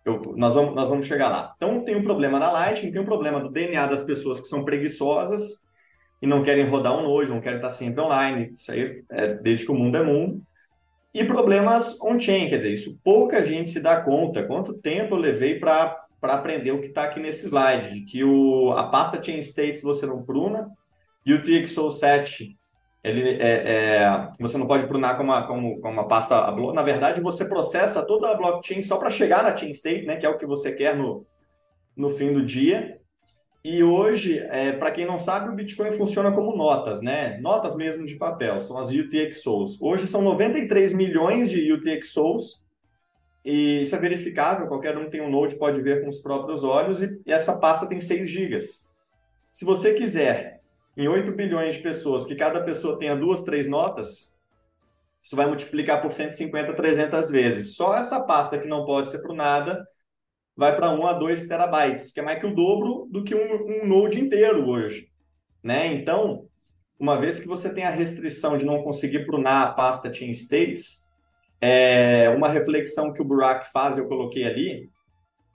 eu, 0.03 0.35
nós, 0.35 0.55
vamos, 0.55 0.75
nós 0.75 0.88
vamos 0.88 1.05
chegar 1.05 1.29
lá. 1.29 1.53
Então, 1.57 1.85
tem 1.85 1.95
um 1.95 2.03
problema 2.03 2.38
na 2.38 2.51
Lightning, 2.51 2.90
tem 2.90 3.03
um 3.03 3.07
problema 3.07 3.38
do 3.38 3.51
DNA 3.51 3.87
das 3.87 4.03
pessoas 4.03 4.40
que 4.40 4.47
são 4.47 4.64
preguiçosas 4.64 5.66
e 6.23 6.27
não 6.27 6.43
querem 6.43 6.66
rodar 6.66 6.99
um 6.99 7.03
node, 7.03 7.31
não 7.31 7.40
querem 7.43 7.59
estar 7.59 7.69
sempre 7.69 8.01
online. 8.01 8.51
Isso 8.55 8.73
aí 8.73 9.03
é 9.11 9.35
desde 9.35 9.66
que 9.66 9.73
o 9.73 9.75
mundo 9.75 9.99
é 9.99 10.03
mundo. 10.03 10.43
E 11.12 11.25
problemas 11.25 12.01
on-chain, 12.01 12.49
quer 12.49 12.59
dizer, 12.59 12.73
isso 12.73 12.99
pouca 13.03 13.44
gente 13.44 13.70
se 13.70 13.81
dá 13.81 14.01
conta. 14.01 14.46
Quanto 14.46 14.75
tempo 14.75 15.14
eu 15.14 15.18
levei 15.18 15.59
para 15.59 16.07
aprender 16.23 16.70
o 16.70 16.81
que 16.81 16.87
está 16.87 17.05
aqui 17.05 17.18
nesse 17.18 17.46
slide, 17.46 17.92
de 17.92 18.05
que 18.05 18.23
o, 18.23 18.73
a 18.73 18.88
pasta 18.88 19.23
chain 19.23 19.40
states 19.42 19.83
você 19.83 20.07
não 20.07 20.23
pruna 20.23 20.70
e 21.27 21.35
o 21.35 21.42
TXO7 21.42 22.57
ele 23.03 23.31
é, 23.40 24.03
é, 24.03 24.31
você 24.38 24.59
não 24.59 24.66
pode 24.66 24.87
prunar 24.87 25.16
com 25.16 25.23
uma, 25.23 25.46
com, 25.46 25.81
com 25.81 25.90
uma 25.90 26.07
pasta. 26.07 26.51
Na 26.75 26.83
verdade, 26.83 27.20
você 27.20 27.46
processa 27.46 28.07
toda 28.07 28.31
a 28.31 28.35
blockchain 28.35 28.83
só 28.83 28.99
para 28.99 29.11
chegar 29.11 29.42
na 29.42 29.57
chain 29.57 29.70
state, 29.70 30.05
né, 30.05 30.16
que 30.16 30.27
é 30.27 30.29
o 30.29 30.37
que 30.37 30.46
você 30.46 30.73
quer 30.73 30.94
no, 30.94 31.27
no 31.96 32.11
fim 32.11 32.33
do 32.33 32.44
dia. 32.44 33.00
E 33.62 33.83
hoje, 33.83 34.38
é, 34.38 34.73
para 34.73 34.90
quem 34.90 35.05
não 35.05 35.20
sabe, 35.20 35.51
o 35.51 35.55
Bitcoin 35.55 35.92
funciona 35.92 36.33
como 36.33 36.57
notas, 36.57 37.03
né? 37.03 37.38
Notas 37.40 37.77
mesmo 37.77 38.07
de 38.07 38.16
papel, 38.16 38.59
são 38.59 38.79
as 38.79 38.90
UTXOs. 38.90 39.81
Hoje 39.83 40.07
são 40.07 40.23
93 40.23 40.94
milhões 40.94 41.51
de 41.51 41.70
UTXOs, 41.70 42.62
e 43.44 43.83
isso 43.83 43.94
é 43.94 43.99
verificável, 43.99 44.66
qualquer 44.66 44.96
um 44.96 45.11
tem 45.11 45.20
um 45.20 45.31
node, 45.31 45.57
pode 45.57 45.81
ver 45.83 46.03
com 46.03 46.09
os 46.09 46.20
próprios 46.20 46.64
olhos, 46.64 47.03
e 47.03 47.20
essa 47.27 47.57
pasta 47.57 47.87
tem 47.87 48.01
6 48.01 48.29
gigas. 48.29 48.88
Se 49.53 49.66
você 49.66 49.92
quiser, 49.92 50.62
em 50.96 51.07
8 51.07 51.31
bilhões 51.33 51.75
de 51.75 51.83
pessoas, 51.83 52.25
que 52.25 52.35
cada 52.35 52.62
pessoa 52.62 52.99
tenha 52.99 53.14
duas, 53.14 53.42
três 53.42 53.66
notas, 53.66 54.38
isso 55.23 55.37
vai 55.37 55.46
multiplicar 55.46 56.01
por 56.01 56.12
150, 56.12 56.73
300 56.73 57.31
vezes. 57.31 57.77
Só 57.77 57.94
essa 57.94 58.20
pasta 58.20 58.59
que 58.59 58.66
não 58.66 58.87
pode 58.87 59.11
ser 59.11 59.18
para 59.18 59.35
nada 59.35 59.87
vai 60.61 60.77
para 60.77 60.90
1 60.90 61.07
a 61.07 61.14
2 61.14 61.46
terabytes, 61.46 62.12
que 62.12 62.20
é 62.20 62.23
mais 62.23 62.38
que 62.38 62.44
o 62.44 62.55
dobro 62.55 63.09
do 63.11 63.25
que 63.25 63.35
um, 63.35 63.83
um 63.83 63.87
Node 63.88 64.20
inteiro 64.20 64.68
hoje. 64.68 65.09
Né? 65.64 65.87
Então, 65.94 66.44
uma 66.99 67.18
vez 67.18 67.40
que 67.40 67.49
você 67.49 67.73
tem 67.73 67.85
a 67.85 67.90
restrição 67.90 68.59
de 68.59 68.66
não 68.66 68.83
conseguir 68.83 69.25
prunar 69.25 69.68
a 69.68 69.73
pasta 69.73 70.12
chain 70.12 70.31
states, 70.33 71.11
é, 71.62 72.29
uma 72.29 72.51
reflexão 72.51 73.11
que 73.11 73.23
o 73.23 73.25
Burak 73.25 73.73
faz, 73.73 73.96
eu 73.96 74.07
coloquei 74.07 74.44
ali, 74.44 74.90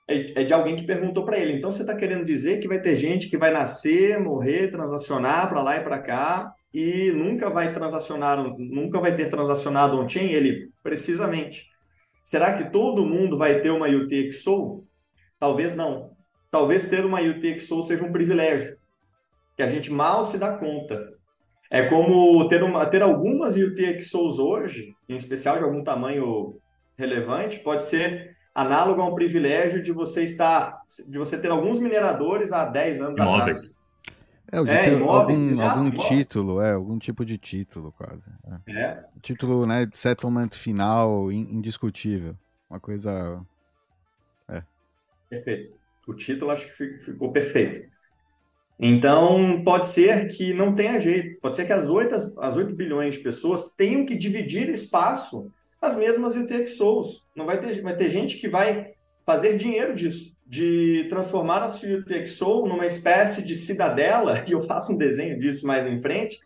é, 0.07 0.41
é 0.41 0.43
de 0.43 0.51
alguém 0.51 0.75
que 0.75 0.87
perguntou 0.87 1.23
para 1.23 1.37
ele. 1.37 1.53
Então 1.53 1.71
você 1.71 1.81
está 1.81 1.95
querendo 1.95 2.25
dizer 2.25 2.59
que 2.59 2.67
vai 2.67 2.81
ter 2.81 2.95
gente 2.95 3.29
que 3.29 3.37
vai 3.37 3.51
nascer, 3.51 4.19
morrer, 4.19 4.71
transacionar 4.71 5.47
para 5.47 5.61
lá 5.61 5.77
e 5.77 5.83
para 5.83 5.99
cá 5.99 6.51
e 6.73 7.11
nunca 7.11 7.51
vai 7.51 7.71
transacionar, 7.71 8.43
nunca 8.57 8.99
vai 8.99 9.13
ter 9.15 9.29
transacionado 9.29 9.99
on-chain? 9.99 10.31
Ele, 10.31 10.71
precisamente. 10.81 11.67
Será 12.23 12.57
que 12.57 12.71
todo 12.71 13.05
mundo 13.05 13.37
vai 13.37 13.61
ter 13.61 13.69
uma 13.69 13.87
UTXO? 13.87 14.83
Talvez 15.45 15.75
não. 15.75 16.09
Talvez 16.49 16.87
ter 16.87 17.05
uma 17.05 17.21
UTXO 17.21 17.83
seja 17.83 18.03
um 18.03 18.11
privilégio, 18.11 18.75
que 19.55 19.61
a 19.61 19.69
gente 19.69 19.91
mal 19.91 20.23
se 20.23 20.39
dá 20.39 20.57
conta. 20.57 20.99
É 21.69 21.83
como 21.83 22.47
ter, 22.47 22.63
uma, 22.63 22.83
ter 22.87 23.03
algumas 23.03 23.55
UTXOs 23.55 24.39
hoje, 24.39 24.95
em 25.07 25.13
especial 25.13 25.59
de 25.59 25.63
algum 25.63 25.83
tamanho 25.83 26.57
relevante, 26.97 27.59
pode 27.59 27.83
ser 27.83 28.35
análogo 28.55 29.01
a 29.01 29.05
um 29.05 29.13
privilégio 29.13 29.83
de 29.83 29.91
você 29.91 30.23
estar, 30.23 30.81
de 31.07 31.17
você 31.19 31.39
ter 31.39 31.51
alguns 31.51 31.79
mineradores 31.79 32.51
há 32.51 32.65
10 32.65 33.01
anos 33.01 33.19
Imóveis. 33.19 33.55
atrás. 33.57 33.75
É, 34.51 34.59
o 34.61 34.65
de 34.65 34.71
É, 34.71 34.83
ter 34.85 34.93
imóvel, 34.93 35.35
algum, 35.35 35.47
exato, 35.49 35.69
algum 35.77 35.87
imóvel. 35.89 36.17
título, 36.17 36.61
é, 36.61 36.71
algum 36.73 36.97
tipo 36.97 37.23
de 37.23 37.37
título, 37.37 37.91
quase. 37.91 38.31
é. 38.67 38.71
É, 38.79 39.03
Título, 39.21 39.67
né, 39.67 39.85
de 39.85 39.95
settlement 39.95 40.49
final 40.53 41.31
in- 41.31 41.49
indiscutível. 41.57 42.35
Uma 42.67 42.79
coisa. 42.79 43.39
Perfeito. 45.29 45.73
O 46.07 46.13
título 46.13 46.51
acho 46.51 46.67
que 46.67 46.75
fi- 46.75 46.99
ficou 46.99 47.31
perfeito. 47.31 47.89
Então, 48.79 49.63
pode 49.63 49.87
ser 49.87 50.27
que 50.27 50.53
não 50.53 50.75
tenha 50.75 50.99
jeito. 50.99 51.39
Pode 51.39 51.55
ser 51.55 51.65
que 51.65 51.73
as 51.73 51.89
8, 51.89 52.13
as 52.39 52.57
8 52.57 52.75
bilhões 52.75 53.15
de 53.15 53.21
pessoas 53.21 53.73
tenham 53.73 54.05
que 54.05 54.15
dividir 54.15 54.69
espaço 54.69 55.51
as 55.81 55.95
mesmas 55.95 56.35
UTXOs. 56.35 57.27
Não 57.35 57.45
vai 57.45 57.59
ter, 57.59 57.81
vai 57.81 57.95
ter 57.95 58.09
gente 58.09 58.37
que 58.37 58.47
vai 58.47 58.93
fazer 59.25 59.57
dinheiro 59.57 59.93
disso, 59.95 60.35
de 60.45 61.05
transformar 61.09 61.63
a 61.63 61.69
sua 61.69 61.97
UTXO 61.97 62.67
numa 62.67 62.85
espécie 62.85 63.43
de 63.43 63.55
cidadela, 63.55 64.43
e 64.47 64.51
eu 64.51 64.61
faço 64.61 64.93
um 64.93 64.97
desenho 64.97 65.39
disso 65.39 65.65
mais 65.65 65.87
em 65.87 66.01
frente, 66.01 66.39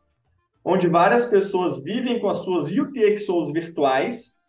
onde 0.63 0.88
várias 0.88 1.26
pessoas 1.26 1.82
vivem 1.82 2.20
com 2.20 2.30
as 2.30 2.38
suas 2.38 2.72
UTXOs 2.72 3.52
virtuais, 3.52 4.39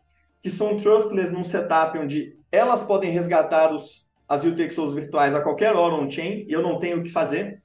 que 0.42 0.50
são 0.50 0.76
trustless 0.76 1.32
num 1.32 1.44
setup 1.44 1.98
onde 1.98 2.36
elas 2.52 2.82
podem 2.82 3.12
resgatar 3.12 3.72
os, 3.72 4.08
as 4.30 4.44
UTXOs 4.44 4.94
virtuais 4.94 5.34
a 5.34 5.40
qualquer 5.40 5.74
hora 5.74 5.96
on-chain, 5.96 6.46
e 6.48 6.52
eu 6.52 6.62
não 6.62 6.78
tenho 6.78 7.00
o 7.00 7.02
que 7.02 7.10
fazer. 7.10 7.60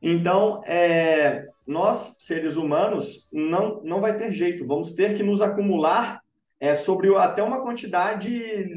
Então, 0.00 0.62
é, 0.64 1.44
nós, 1.66 2.16
seres 2.18 2.56
humanos, 2.56 3.28
não, 3.30 3.82
não 3.84 4.00
vai 4.00 4.16
ter 4.16 4.32
jeito, 4.32 4.66
vamos 4.66 4.94
ter 4.94 5.14
que 5.14 5.22
nos 5.22 5.42
acumular 5.42 6.22
é, 6.58 6.74
sobre 6.74 7.14
até 7.14 7.42
uma 7.42 7.60
quantidade 7.60 8.30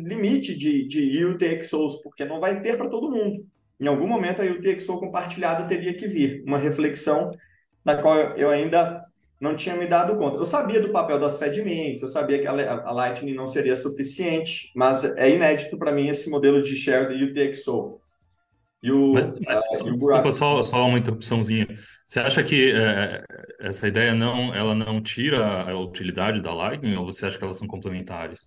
limite 0.03 0.53
de, 0.57 0.85
de 0.85 1.23
UTXOs, 1.23 2.01
porque 2.03 2.25
não 2.25 2.41
vai 2.41 2.61
ter 2.61 2.75
para 2.75 2.89
todo 2.89 3.09
mundo. 3.09 3.45
Em 3.79 3.87
algum 3.87 4.05
momento 4.05 4.41
a 4.41 4.45
UTXO 4.45 4.99
compartilhada 4.99 5.65
teria 5.65 5.93
que 5.93 6.05
vir, 6.05 6.43
uma 6.45 6.57
reflexão 6.57 7.31
da 7.85 8.01
qual 8.01 8.17
eu 8.35 8.49
ainda 8.49 9.05
não 9.39 9.55
tinha 9.55 9.75
me 9.75 9.87
dado 9.87 10.17
conta. 10.17 10.37
Eu 10.37 10.45
sabia 10.45 10.81
do 10.81 10.91
papel 10.91 11.19
das 11.19 11.37
FedMints, 11.37 12.01
eu 12.01 12.07
sabia 12.07 12.39
que 12.39 12.47
a, 12.47 12.91
Lightning 12.91 13.33
não 13.33 13.47
seria 13.47 13.75
suficiente, 13.75 14.71
mas 14.75 15.03
é 15.17 15.29
inédito 15.29 15.77
para 15.77 15.91
mim 15.91 16.07
esse 16.07 16.29
modelo 16.29 16.61
de 16.61 16.75
share 16.75 17.17
de 17.17 17.23
UTXO. 17.25 17.99
E 18.81 18.91
o, 18.91 19.13
Mas, 19.13 19.33
mas 19.45 19.59
ah, 19.59 19.61
só- 19.61 19.87
e 19.87 19.91
o 19.91 19.97
desculpa, 19.97 20.31
só, 20.31 20.61
só 20.63 20.87
uma 20.87 20.99
interrupçãozinha. 20.99 21.67
Você 22.05 22.19
acha 22.19 22.43
que 22.43 22.71
é, 22.71 23.23
essa 23.59 23.87
ideia 23.87 24.15
não, 24.15 24.53
ela 24.53 24.73
não 24.73 25.01
tira 25.01 25.69
a 25.69 25.79
utilidade 25.79 26.41
da 26.41 26.53
Lightning 26.53 26.95
ou 26.95 27.05
você 27.05 27.25
acha 27.25 27.37
que 27.37 27.43
elas 27.43 27.57
são 27.57 27.67
complementares? 27.67 28.39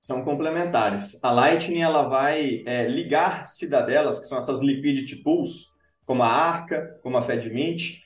são 0.00 0.24
complementares. 0.24 1.22
A 1.22 1.30
Lightning 1.30 1.80
ela 1.82 2.08
vai 2.08 2.62
é, 2.66 2.88
ligar 2.88 3.44
cidadelas, 3.44 4.18
que 4.18 4.26
são 4.26 4.38
essas 4.38 4.60
liquidity 4.60 5.16
pools, 5.16 5.66
como 6.06 6.22
a 6.22 6.28
Arca, 6.28 6.98
como 7.02 7.16
a 7.18 7.22
FedMint, 7.22 8.00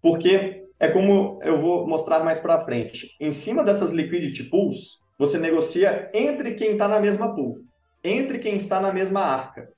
porque 0.00 0.63
é 0.84 0.88
como 0.88 1.40
eu 1.42 1.58
vou 1.58 1.86
mostrar 1.86 2.22
mais 2.22 2.38
para 2.38 2.60
frente. 2.60 3.16
Em 3.18 3.32
cima 3.32 3.64
dessas 3.64 3.90
liquidity 3.90 4.44
pools, 4.44 5.00
você 5.18 5.38
negocia 5.38 6.10
entre 6.12 6.54
quem 6.56 6.72
está 6.72 6.86
na 6.86 7.00
mesma 7.00 7.34
pool, 7.34 7.64
entre 8.02 8.38
quem 8.38 8.56
está 8.56 8.78
na 8.78 8.92
mesma 8.92 9.20
Arca, 9.20 9.70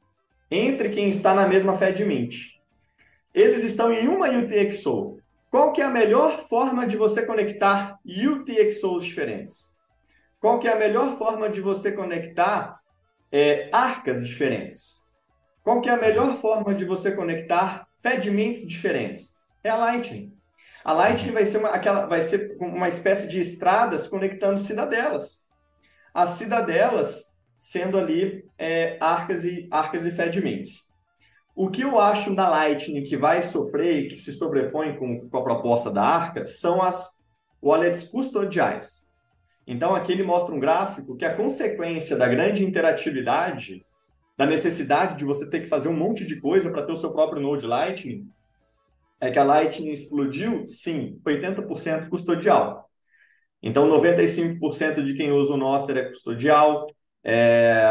entre 0.50 0.88
quem 0.88 1.08
está 1.08 1.32
na 1.32 1.46
mesma 1.46 1.76
FedMint. 1.76 2.56
Eles 3.32 3.62
estão 3.62 3.92
em 3.92 4.08
uma 4.08 4.28
UTXO. 4.28 5.18
Qual 5.48 5.72
que 5.72 5.80
é 5.80 5.84
a 5.84 5.90
melhor 5.90 6.48
forma 6.48 6.84
de 6.88 6.96
você 6.96 7.24
conectar 7.24 8.00
UTXOs 8.04 9.04
diferentes? 9.04 9.76
Qual 10.40 10.58
que 10.58 10.66
é 10.66 10.72
a 10.72 10.78
melhor 10.78 11.16
forma 11.18 11.48
de 11.48 11.60
você 11.60 11.92
conectar 11.92 12.80
é, 13.30 13.70
arcas 13.72 14.26
diferentes? 14.26 15.06
Qual 15.62 15.80
que 15.80 15.88
é 15.88 15.92
a 15.92 16.00
melhor 16.00 16.34
forma 16.36 16.74
de 16.74 16.84
você 16.84 17.12
conectar 17.12 17.86
FedMints 18.02 18.66
diferentes? 18.66 19.36
É 19.62 19.70
a 19.70 19.76
Lightning. 19.76 20.35
A 20.86 20.92
Lightning 20.92 21.32
vai 21.32 21.44
ser 21.44 21.58
uma, 21.58 21.70
aquela, 21.70 22.06
vai 22.06 22.22
ser 22.22 22.56
uma 22.60 22.86
espécie 22.86 23.26
de 23.26 23.40
estradas 23.40 24.06
conectando 24.06 24.56
cidadelas. 24.60 25.48
As 26.14 26.30
cidadelas 26.30 27.36
sendo 27.58 27.98
ali 27.98 28.44
é, 28.56 28.96
arcas 29.00 29.44
e 29.44 29.66
arcas 29.68 30.06
e. 30.06 30.94
O 31.56 31.70
que 31.70 31.80
eu 31.80 31.98
acho 31.98 32.32
da 32.36 32.48
Lightning 32.48 33.02
que 33.02 33.16
vai 33.16 33.42
sofrer 33.42 33.98
e 33.98 34.08
que 34.08 34.14
se 34.14 34.32
sobrepõe 34.32 34.96
com, 34.96 35.28
com 35.28 35.36
a 35.36 35.42
proposta 35.42 35.90
da 35.90 36.04
Arca 36.04 36.46
são 36.46 36.80
as 36.80 37.20
wallets 37.60 38.04
custodiais. 38.04 39.10
Então, 39.66 39.92
aqui 39.92 40.12
ele 40.12 40.22
mostra 40.22 40.54
um 40.54 40.60
gráfico 40.60 41.16
que 41.16 41.24
a 41.24 41.34
consequência 41.34 42.16
da 42.16 42.28
grande 42.28 42.64
interatividade, 42.64 43.84
da 44.38 44.46
necessidade 44.46 45.16
de 45.16 45.24
você 45.24 45.50
ter 45.50 45.62
que 45.62 45.66
fazer 45.66 45.88
um 45.88 45.96
monte 45.96 46.24
de 46.24 46.40
coisa 46.40 46.70
para 46.70 46.82
ter 46.82 46.92
o 46.92 46.96
seu 46.96 47.10
próprio 47.10 47.42
Node 47.42 47.66
Lightning, 47.66 48.30
é 49.20 49.30
que 49.30 49.38
a 49.38 49.44
Lightning 49.44 49.90
explodiu, 49.90 50.66
sim, 50.66 51.20
80% 51.24 52.08
custodial. 52.08 52.90
Então, 53.62 53.88
95% 53.88 55.02
de 55.02 55.14
quem 55.14 55.32
usa 55.32 55.54
o 55.54 55.56
Noster 55.56 55.96
é 55.96 56.04
custodial, 56.04 56.86
é, 57.24 57.82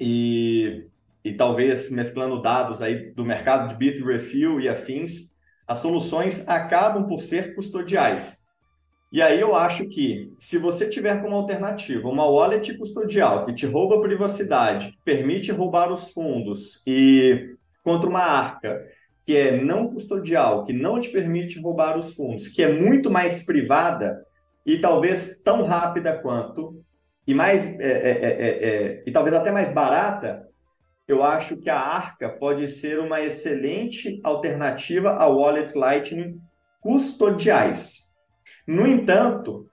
e, 0.00 0.86
e 1.24 1.34
talvez 1.34 1.90
mesclando 1.90 2.40
dados 2.40 2.80
aí 2.82 3.12
do 3.12 3.24
mercado 3.24 3.68
de 3.68 3.76
Bitrefill 3.76 4.60
e 4.60 4.68
afins, 4.68 5.36
as 5.66 5.78
soluções 5.78 6.48
acabam 6.48 7.06
por 7.06 7.20
ser 7.20 7.54
custodiais. 7.54 8.38
E 9.10 9.22
aí 9.22 9.40
eu 9.40 9.54
acho 9.54 9.88
que, 9.88 10.34
se 10.38 10.58
você 10.58 10.88
tiver 10.88 11.22
como 11.22 11.34
alternativa 11.34 12.08
uma 12.08 12.26
wallet 12.26 12.76
custodial 12.76 13.44
que 13.44 13.54
te 13.54 13.66
rouba 13.66 13.96
a 13.96 14.00
privacidade, 14.00 14.92
permite 15.04 15.50
roubar 15.50 15.90
os 15.90 16.10
fundos, 16.10 16.82
e 16.86 17.54
contra 17.82 18.08
uma 18.08 18.20
arca 18.20 18.84
que 19.28 19.36
é 19.36 19.62
não 19.62 19.88
custodial, 19.88 20.64
que 20.64 20.72
não 20.72 20.98
te 20.98 21.10
permite 21.10 21.60
roubar 21.60 21.98
os 21.98 22.14
fundos, 22.14 22.48
que 22.48 22.62
é 22.62 22.72
muito 22.72 23.10
mais 23.10 23.44
privada 23.44 24.24
e 24.64 24.78
talvez 24.78 25.42
tão 25.42 25.64
rápida 25.64 26.18
quanto, 26.18 26.82
e 27.26 27.34
mais 27.34 27.62
é, 27.78 27.92
é, 27.92 28.10
é, 28.10 28.68
é, 28.70 29.02
e 29.06 29.12
talvez 29.12 29.34
até 29.34 29.50
mais 29.50 29.70
barata, 29.70 30.48
eu 31.06 31.22
acho 31.22 31.58
que 31.58 31.68
a 31.68 31.78
Arca 31.78 32.30
pode 32.30 32.68
ser 32.68 33.00
uma 33.00 33.20
excelente 33.20 34.18
alternativa 34.24 35.10
a 35.10 35.26
wallets 35.26 35.74
Lightning 35.74 36.40
custodiais. 36.80 38.14
No 38.66 38.86
entanto, 38.86 39.66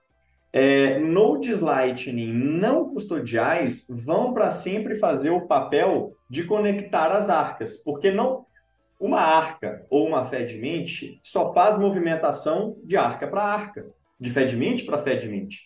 é, 0.52 0.98
nodes 0.98 1.62
Lightning 1.62 2.30
não 2.30 2.90
custodiais 2.90 3.86
vão 3.88 4.34
para 4.34 4.50
sempre 4.50 4.96
fazer 4.96 5.30
o 5.30 5.46
papel 5.46 6.12
de 6.28 6.44
conectar 6.44 7.10
as 7.10 7.30
arcas, 7.30 7.82
porque 7.82 8.10
não 8.10 8.45
uma 8.98 9.20
arca 9.20 9.84
ou 9.90 10.06
uma 10.06 10.24
FedMint 10.24 11.18
só 11.22 11.52
faz 11.52 11.78
movimentação 11.78 12.76
de 12.84 12.96
arca 12.96 13.26
para 13.26 13.42
arca, 13.42 13.86
de 14.18 14.30
FedMint 14.30 14.84
para 14.84 14.98
FedMint. 14.98 15.56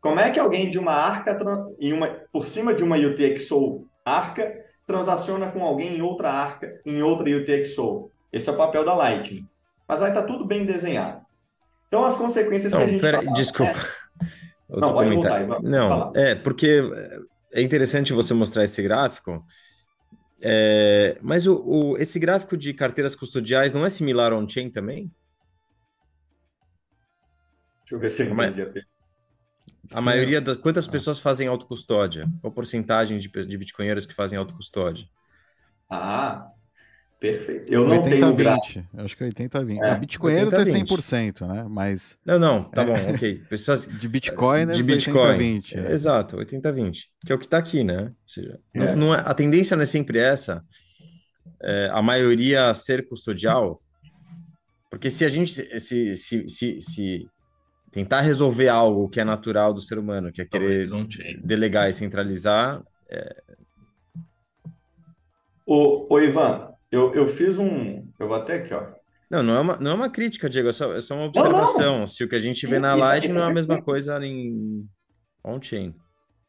Como 0.00 0.18
é 0.20 0.30
que 0.30 0.38
alguém 0.38 0.70
de 0.70 0.78
uma 0.78 0.92
arca 0.92 1.36
em 1.78 1.92
uma, 1.92 2.08
por 2.32 2.46
cima 2.46 2.72
de 2.72 2.82
uma 2.84 2.96
UTXO 2.96 3.86
arca 4.04 4.64
transaciona 4.86 5.50
com 5.50 5.62
alguém 5.62 5.98
em 5.98 6.00
outra 6.00 6.30
arca 6.30 6.80
em 6.86 7.02
outra 7.02 7.28
UTXO? 7.28 8.10
Esse 8.32 8.48
é 8.48 8.52
o 8.52 8.56
papel 8.56 8.84
da 8.84 8.94
Lightning. 8.94 9.46
Mas 9.86 10.00
vai 10.00 10.10
estar 10.10 10.22
tudo 10.22 10.44
bem 10.44 10.64
desenhado. 10.64 11.20
Então, 11.88 12.04
as 12.04 12.16
consequências 12.16 12.72
Não, 12.72 12.80
que 12.80 12.84
a 12.84 12.88
gente 12.88 13.00
pera, 13.00 13.18
fala, 13.22 13.32
desculpa. 13.34 13.72
é- 13.72 14.26
Não, 14.68 14.92
pode 14.92 15.10
comentário. 15.10 15.46
voltar. 15.46 15.62
Não, 15.62 15.88
Fala. 15.88 16.12
é 16.14 16.34
porque 16.34 16.82
é 17.52 17.62
interessante 17.62 18.12
você 18.12 18.34
mostrar 18.34 18.64
esse 18.64 18.82
gráfico, 18.82 19.42
é, 20.42 21.18
mas 21.22 21.46
o, 21.46 21.56
o- 21.94 21.98
esse 21.98 22.18
gráfico 22.18 22.56
de 22.56 22.72
carteiras 22.74 23.14
custodiais 23.16 23.72
não 23.72 23.84
é 23.84 23.90
similar 23.90 24.32
ao 24.32 24.40
on-chain 24.40 24.70
também? 24.70 25.10
Deixa 27.82 27.94
eu 27.96 27.98
ver 28.00 28.10
se 28.10 28.22
eu 28.22 28.28
entendi 28.28 28.62
a. 28.62 28.72
A 29.92 30.00
Sim. 30.00 30.00
maioria 30.00 30.40
das 30.40 30.56
quantas 30.56 30.86
pessoas 30.86 31.18
fazem 31.18 31.46
autocustódia? 31.48 32.26
Qual 32.40 32.52
porcentagem 32.52 33.18
de, 33.18 33.28
de 33.28 33.58
bitcoinheiros 33.58 34.06
que 34.06 34.14
fazem 34.14 34.38
autocustódia? 34.38 35.06
Ah, 35.90 36.52
Perfeito. 37.20 37.72
Eu 37.72 37.84
não 37.84 37.96
80, 38.02 38.10
tenho 38.10 38.36
20. 38.36 38.88
Eu 38.94 39.04
acho 39.04 39.16
que 39.16 39.22
é 39.24 39.26
80 39.26 39.64
20. 39.64 39.82
É, 39.82 39.94
Bitcoinheiros 39.96 40.54
80, 40.54 40.78
é 40.78 40.82
100%, 40.82 41.48
né? 41.48 41.66
Mas 41.68 42.16
Não, 42.24 42.38
não, 42.38 42.64
tá 42.64 42.84
bom, 42.84 42.94
OK. 43.12 43.42
Pessoas 43.50 43.86
de 43.90 44.08
Bitcoin 44.08 44.68
de 44.68 44.82
Bitcoin 44.84 45.18
80 45.18 45.38
20. 45.38 45.78
É. 45.78 45.92
Exato, 45.92 46.36
80 46.36 46.72
20, 46.72 47.10
que 47.26 47.32
é 47.32 47.34
o 47.34 47.38
que 47.38 47.48
tá 47.48 47.58
aqui, 47.58 47.82
né? 47.82 48.04
Ou 48.04 48.28
seja, 48.28 48.60
é. 48.72 48.78
não, 48.78 48.96
não 48.96 49.14
é, 49.14 49.22
a 49.24 49.34
tendência 49.34 49.76
não 49.76 49.82
é 49.82 49.86
sempre 49.86 50.18
essa. 50.18 50.64
É, 51.60 51.90
a 51.92 52.00
maioria 52.00 52.72
ser 52.72 53.08
custodial, 53.08 53.82
porque 54.88 55.10
se 55.10 55.24
a 55.24 55.28
gente 55.28 55.52
se, 55.52 56.16
se, 56.16 56.48
se, 56.48 56.80
se 56.80 57.28
tentar 57.90 58.20
resolver 58.20 58.68
algo 58.68 59.08
que 59.08 59.20
é 59.20 59.24
natural 59.24 59.72
do 59.72 59.80
ser 59.80 59.98
humano, 59.98 60.32
que 60.32 60.42
é 60.42 60.44
querer 60.44 60.88
delegar 61.42 61.88
e 61.88 61.92
centralizar. 61.92 62.82
É... 63.10 63.42
O, 65.66 66.14
o 66.14 66.20
Ivan, 66.20 66.72
eu, 66.90 67.14
eu 67.14 67.26
fiz 67.26 67.58
um. 67.58 68.06
Eu 68.18 68.28
vou 68.28 68.36
até 68.36 68.54
aqui, 68.54 68.72
ó. 68.74 68.86
Não, 69.30 69.42
não 69.42 69.56
é 69.56 69.60
uma, 69.60 69.76
não 69.76 69.90
é 69.90 69.94
uma 69.94 70.10
crítica, 70.10 70.48
Diego, 70.48 70.68
é 70.68 70.72
só, 70.72 70.96
é 70.96 71.00
só 71.00 71.14
uma 71.14 71.26
observação. 71.26 71.92
Não, 71.92 71.98
não. 72.00 72.06
Se 72.06 72.24
o 72.24 72.28
que 72.28 72.36
a 72.36 72.40
gente 72.40 72.66
vê 72.66 72.78
na 72.78 72.94
live 72.94 73.28
não 73.28 73.42
é 73.42 73.50
a 73.50 73.52
mesma 73.52 73.82
coisa 73.82 74.18
em 74.24 74.86
on-chain. 75.44 75.94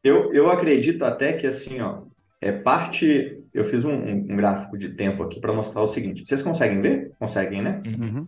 Eu, 0.02 0.32
eu 0.32 0.50
acredito 0.50 1.04
até 1.04 1.34
que, 1.34 1.46
assim, 1.46 1.80
ó, 1.80 2.04
é 2.40 2.50
parte. 2.50 3.38
Eu 3.52 3.64
fiz 3.64 3.84
um, 3.84 3.92
um 3.92 4.36
gráfico 4.36 4.78
de 4.78 4.90
tempo 4.90 5.22
aqui 5.22 5.40
para 5.40 5.52
mostrar 5.52 5.82
o 5.82 5.86
seguinte. 5.86 6.24
Vocês 6.24 6.40
conseguem 6.40 6.80
ver? 6.80 7.12
Conseguem, 7.18 7.60
né? 7.60 7.82
Uhum. 7.84 8.26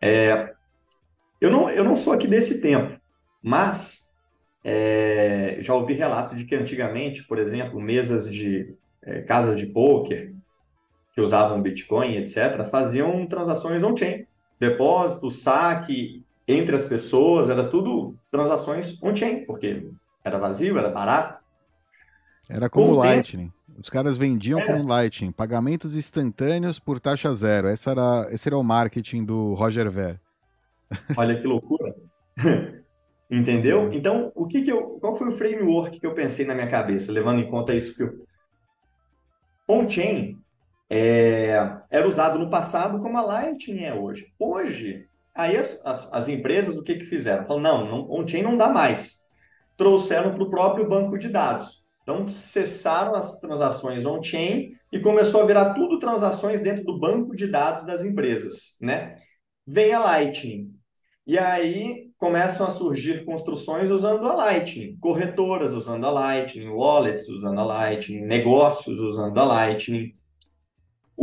É, 0.00 0.52
eu 1.40 1.50
não, 1.50 1.68
eu 1.68 1.84
não 1.84 1.94
sou 1.94 2.12
aqui 2.12 2.26
desse 2.26 2.62
tempo, 2.62 2.98
mas 3.42 4.14
é, 4.64 5.58
já 5.60 5.74
ouvi 5.74 5.92
relatos 5.92 6.38
de 6.38 6.44
que 6.44 6.54
antigamente, 6.54 7.24
por 7.24 7.38
exemplo, 7.38 7.80
mesas 7.80 8.30
de 8.30 8.74
é, 9.02 9.20
casas 9.22 9.58
de 9.58 9.66
poker 9.66 10.32
que 11.12 11.20
usavam 11.20 11.60
Bitcoin, 11.60 12.16
etc., 12.16 12.64
faziam 12.70 13.26
transações 13.26 13.82
on-chain. 13.82 14.26
Depósito, 14.58 15.30
saque 15.30 16.24
entre 16.48 16.74
as 16.74 16.84
pessoas, 16.84 17.48
era 17.50 17.68
tudo 17.68 18.14
transações 18.30 19.00
on-chain, 19.02 19.44
porque 19.44 19.88
era 20.24 20.38
vazio, 20.38 20.78
era 20.78 20.88
barato. 20.88 21.40
Era 22.48 22.68
como 22.68 22.94
Lightning. 22.94 23.46
Tempo, 23.46 23.80
Os 23.80 23.90
caras 23.90 24.18
vendiam 24.18 24.60
é. 24.60 24.66
como 24.66 24.86
Lightning, 24.86 25.32
pagamentos 25.32 25.96
instantâneos 25.96 26.78
por 26.78 26.98
taxa 26.98 27.34
zero. 27.34 27.68
Esse 27.68 27.88
era, 27.88 28.28
esse 28.30 28.48
era 28.48 28.56
o 28.56 28.62
marketing 28.62 29.24
do 29.24 29.54
Roger 29.54 29.90
Ver. 29.90 30.20
Olha 31.16 31.40
que 31.40 31.46
loucura. 31.46 31.94
Entendeu? 33.30 33.84
Uhum. 33.84 33.92
Então, 33.92 34.32
o 34.34 34.46
que 34.46 34.60
que 34.62 34.70
eu, 34.70 34.98
qual 35.00 35.16
foi 35.16 35.28
o 35.28 35.32
framework 35.32 35.98
que 35.98 36.06
eu 36.06 36.14
pensei 36.14 36.44
na 36.44 36.54
minha 36.54 36.68
cabeça, 36.68 37.10
levando 37.10 37.40
em 37.40 37.50
conta 37.50 37.74
isso 37.74 37.96
que 37.96 38.02
eu... 38.02 38.26
On-chain 39.66 40.41
é, 40.94 41.78
era 41.90 42.06
usado 42.06 42.38
no 42.38 42.50
passado 42.50 43.00
como 43.00 43.16
a 43.16 43.22
Lightning 43.22 43.84
é 43.84 43.94
hoje. 43.94 44.26
Hoje, 44.38 45.06
aí 45.34 45.56
as, 45.56 45.80
as, 45.86 46.12
as 46.12 46.28
empresas, 46.28 46.76
o 46.76 46.82
que 46.82 46.96
que 46.96 47.06
fizeram? 47.06 47.46
Falaram, 47.46 47.86
não, 47.86 48.06
não 48.06 48.20
on-chain 48.20 48.42
não 48.42 48.58
dá 48.58 48.68
mais. 48.68 49.26
Trouxeram 49.74 50.34
para 50.34 50.42
o 50.42 50.50
próprio 50.50 50.86
banco 50.86 51.18
de 51.18 51.30
dados. 51.30 51.82
Então, 52.02 52.28
cessaram 52.28 53.14
as 53.14 53.40
transações 53.40 54.04
on-chain 54.04 54.68
e 54.92 55.00
começou 55.00 55.42
a 55.42 55.46
virar 55.46 55.72
tudo 55.72 55.98
transações 55.98 56.60
dentro 56.60 56.84
do 56.84 56.98
banco 56.98 57.34
de 57.34 57.46
dados 57.46 57.86
das 57.86 58.04
empresas, 58.04 58.76
né? 58.82 59.16
Vem 59.66 59.94
a 59.94 59.98
Lightning. 59.98 60.74
E 61.26 61.38
aí 61.38 62.10
começam 62.18 62.66
a 62.66 62.70
surgir 62.70 63.24
construções 63.24 63.90
usando 63.90 64.26
a 64.26 64.34
Lightning, 64.34 64.98
corretoras 65.00 65.72
usando 65.72 66.04
a 66.04 66.10
Lightning, 66.10 66.68
wallets 66.68 67.28
usando 67.28 67.60
a 67.60 67.64
Lightning, 67.64 68.26
negócios 68.26 69.00
usando 69.00 69.38
a 69.38 69.44
Lightning. 69.44 70.12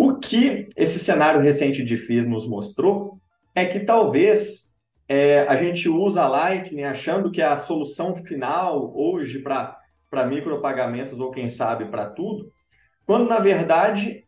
O 0.01 0.17
que 0.17 0.69
esse 0.77 0.97
cenário 0.97 1.41
recente 1.41 1.83
de 1.83 1.97
FIS 1.97 2.25
nos 2.25 2.47
mostrou 2.47 3.19
é 3.53 3.65
que 3.65 3.81
talvez 3.81 4.77
é, 5.09 5.41
a 5.41 5.57
gente 5.57 5.89
usa 5.89 6.23
a 6.23 6.27
Lightning 6.29 6.83
achando 6.83 7.29
que 7.29 7.41
é 7.41 7.45
a 7.45 7.57
solução 7.57 8.15
final 8.15 8.93
hoje 8.95 9.39
para 9.39 10.25
micropagamentos 10.25 11.19
ou 11.19 11.31
quem 11.31 11.49
sabe 11.49 11.83
para 11.91 12.09
tudo, 12.09 12.49
quando 13.05 13.27
na 13.27 13.39
verdade 13.39 14.23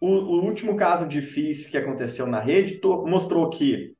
o, 0.00 0.06
o 0.06 0.44
último 0.44 0.76
caso 0.76 1.08
de 1.08 1.20
FIS 1.20 1.66
que 1.66 1.76
aconteceu 1.76 2.28
na 2.28 2.38
rede 2.38 2.80
mostrou 3.04 3.50
que 3.50 3.96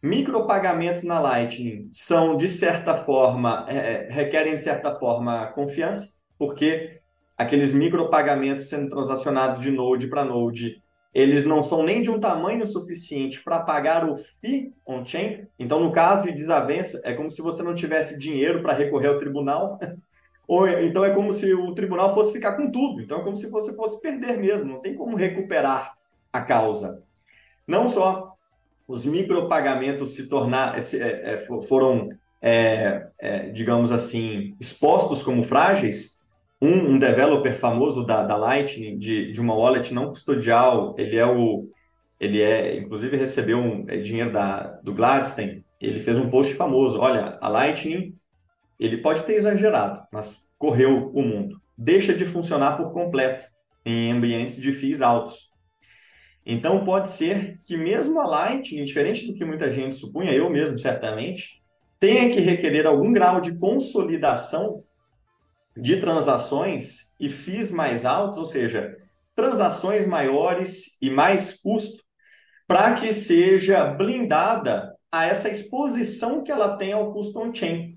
Micropagamentos 0.00 1.02
na 1.02 1.18
Lightning 1.18 1.88
são, 1.92 2.36
de 2.36 2.48
certa 2.48 3.04
forma, 3.04 3.66
é, 3.68 3.76
é, 3.76 4.08
requerem, 4.08 4.54
de 4.54 4.60
certa 4.60 4.96
forma, 4.96 5.48
confiança, 5.48 6.20
porque 6.38 6.97
aqueles 7.38 7.72
micropagamentos 7.72 8.68
sendo 8.68 8.88
transacionados 8.88 9.60
de 9.60 9.70
node 9.70 10.08
para 10.08 10.24
node, 10.24 10.82
eles 11.14 11.44
não 11.44 11.62
são 11.62 11.84
nem 11.84 12.02
de 12.02 12.10
um 12.10 12.18
tamanho 12.18 12.66
suficiente 12.66 13.42
para 13.42 13.60
pagar 13.60 14.08
o 14.08 14.16
FII 14.16 14.74
on-chain. 14.84 15.46
Então, 15.58 15.80
no 15.80 15.92
caso 15.92 16.24
de 16.24 16.32
desavença, 16.32 17.00
é 17.04 17.14
como 17.14 17.30
se 17.30 17.40
você 17.40 17.62
não 17.62 17.74
tivesse 17.74 18.18
dinheiro 18.18 18.60
para 18.60 18.72
recorrer 18.72 19.08
ao 19.08 19.18
tribunal, 19.18 19.78
ou 20.46 20.66
então 20.68 21.04
é 21.04 21.10
como 21.10 21.32
se 21.32 21.54
o 21.54 21.72
tribunal 21.74 22.12
fosse 22.12 22.32
ficar 22.32 22.56
com 22.56 22.70
tudo. 22.70 23.00
Então, 23.00 23.20
é 23.20 23.24
como 23.24 23.36
se 23.36 23.48
você 23.48 23.74
fosse 23.74 24.00
perder 24.02 24.38
mesmo, 24.38 24.68
não 24.68 24.80
tem 24.80 24.94
como 24.94 25.16
recuperar 25.16 25.94
a 26.32 26.40
causa. 26.40 27.02
Não 27.66 27.86
só 27.86 28.34
os 28.86 29.04
micropagamentos 29.04 30.14
se 30.14 30.28
tornar, 30.28 30.76
é, 30.78 31.34
é, 31.34 31.36
foram, 31.68 32.08
é, 32.40 33.06
é, 33.18 33.50
digamos 33.50 33.92
assim, 33.92 34.54
expostos 34.58 35.22
como 35.22 35.42
frágeis, 35.42 36.17
um, 36.60 36.92
um 36.92 36.98
developer 36.98 37.54
famoso 37.54 38.04
da, 38.04 38.22
da 38.24 38.36
Lightning, 38.36 38.98
de, 38.98 39.32
de 39.32 39.40
uma 39.40 39.54
wallet 39.54 39.94
não 39.94 40.08
custodial, 40.08 40.94
ele 40.98 41.16
é 41.16 41.26
o, 41.26 41.70
ele 42.18 42.42
é, 42.42 42.76
inclusive 42.78 43.16
recebeu 43.16 43.58
um, 43.58 43.84
é, 43.88 43.98
dinheiro 43.98 44.32
da, 44.32 44.78
do 44.82 44.92
Gladstein, 44.92 45.64
ele 45.80 46.00
fez 46.00 46.18
um 46.18 46.28
post 46.28 46.54
famoso, 46.54 46.98
olha, 46.98 47.38
a 47.40 47.48
Lightning, 47.48 48.14
ele 48.78 48.98
pode 48.98 49.24
ter 49.24 49.34
exagerado, 49.34 50.02
mas 50.12 50.46
correu 50.58 51.10
o 51.14 51.22
mundo. 51.22 51.60
Deixa 51.76 52.12
de 52.12 52.24
funcionar 52.24 52.76
por 52.76 52.92
completo 52.92 53.46
em 53.84 54.10
ambientes 54.10 54.56
de 54.56 54.72
FIIs 54.72 55.00
altos. 55.00 55.48
Então, 56.44 56.84
pode 56.84 57.10
ser 57.10 57.58
que 57.66 57.76
mesmo 57.76 58.18
a 58.18 58.26
Lightning, 58.26 58.84
diferente 58.84 59.26
do 59.26 59.34
que 59.34 59.44
muita 59.44 59.70
gente 59.70 59.94
supunha, 59.94 60.32
eu 60.32 60.50
mesmo 60.50 60.78
certamente, 60.78 61.62
tenha 62.00 62.30
que 62.30 62.40
requerer 62.40 62.86
algum 62.86 63.12
grau 63.12 63.40
de 63.40 63.56
consolidação 63.56 64.82
de 65.80 66.00
transações 66.00 67.14
e 67.18 67.28
FIIs 67.28 67.70
mais 67.70 68.04
altos, 68.04 68.38
ou 68.38 68.44
seja, 68.44 68.96
transações 69.34 70.06
maiores 70.06 70.98
e 71.00 71.10
mais 71.10 71.60
custo, 71.60 72.02
para 72.66 72.94
que 72.96 73.12
seja 73.12 73.84
blindada 73.84 74.94
a 75.10 75.26
essa 75.26 75.48
exposição 75.48 76.42
que 76.42 76.52
ela 76.52 76.76
tem 76.76 76.92
ao 76.92 77.12
custo 77.12 77.38
on-chain. 77.40 77.96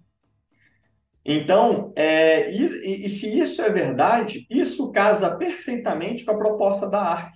Então, 1.24 1.92
é, 1.96 2.52
e, 2.52 3.06
e, 3.06 3.10
se 3.10 3.38
isso 3.38 3.62
é 3.62 3.70
verdade, 3.70 4.48
isso 4.50 4.92
casa 4.92 5.38
perfeitamente 5.38 6.24
com 6.24 6.32
a 6.32 6.38
proposta 6.38 6.90
da 6.90 7.02
ARC 7.02 7.34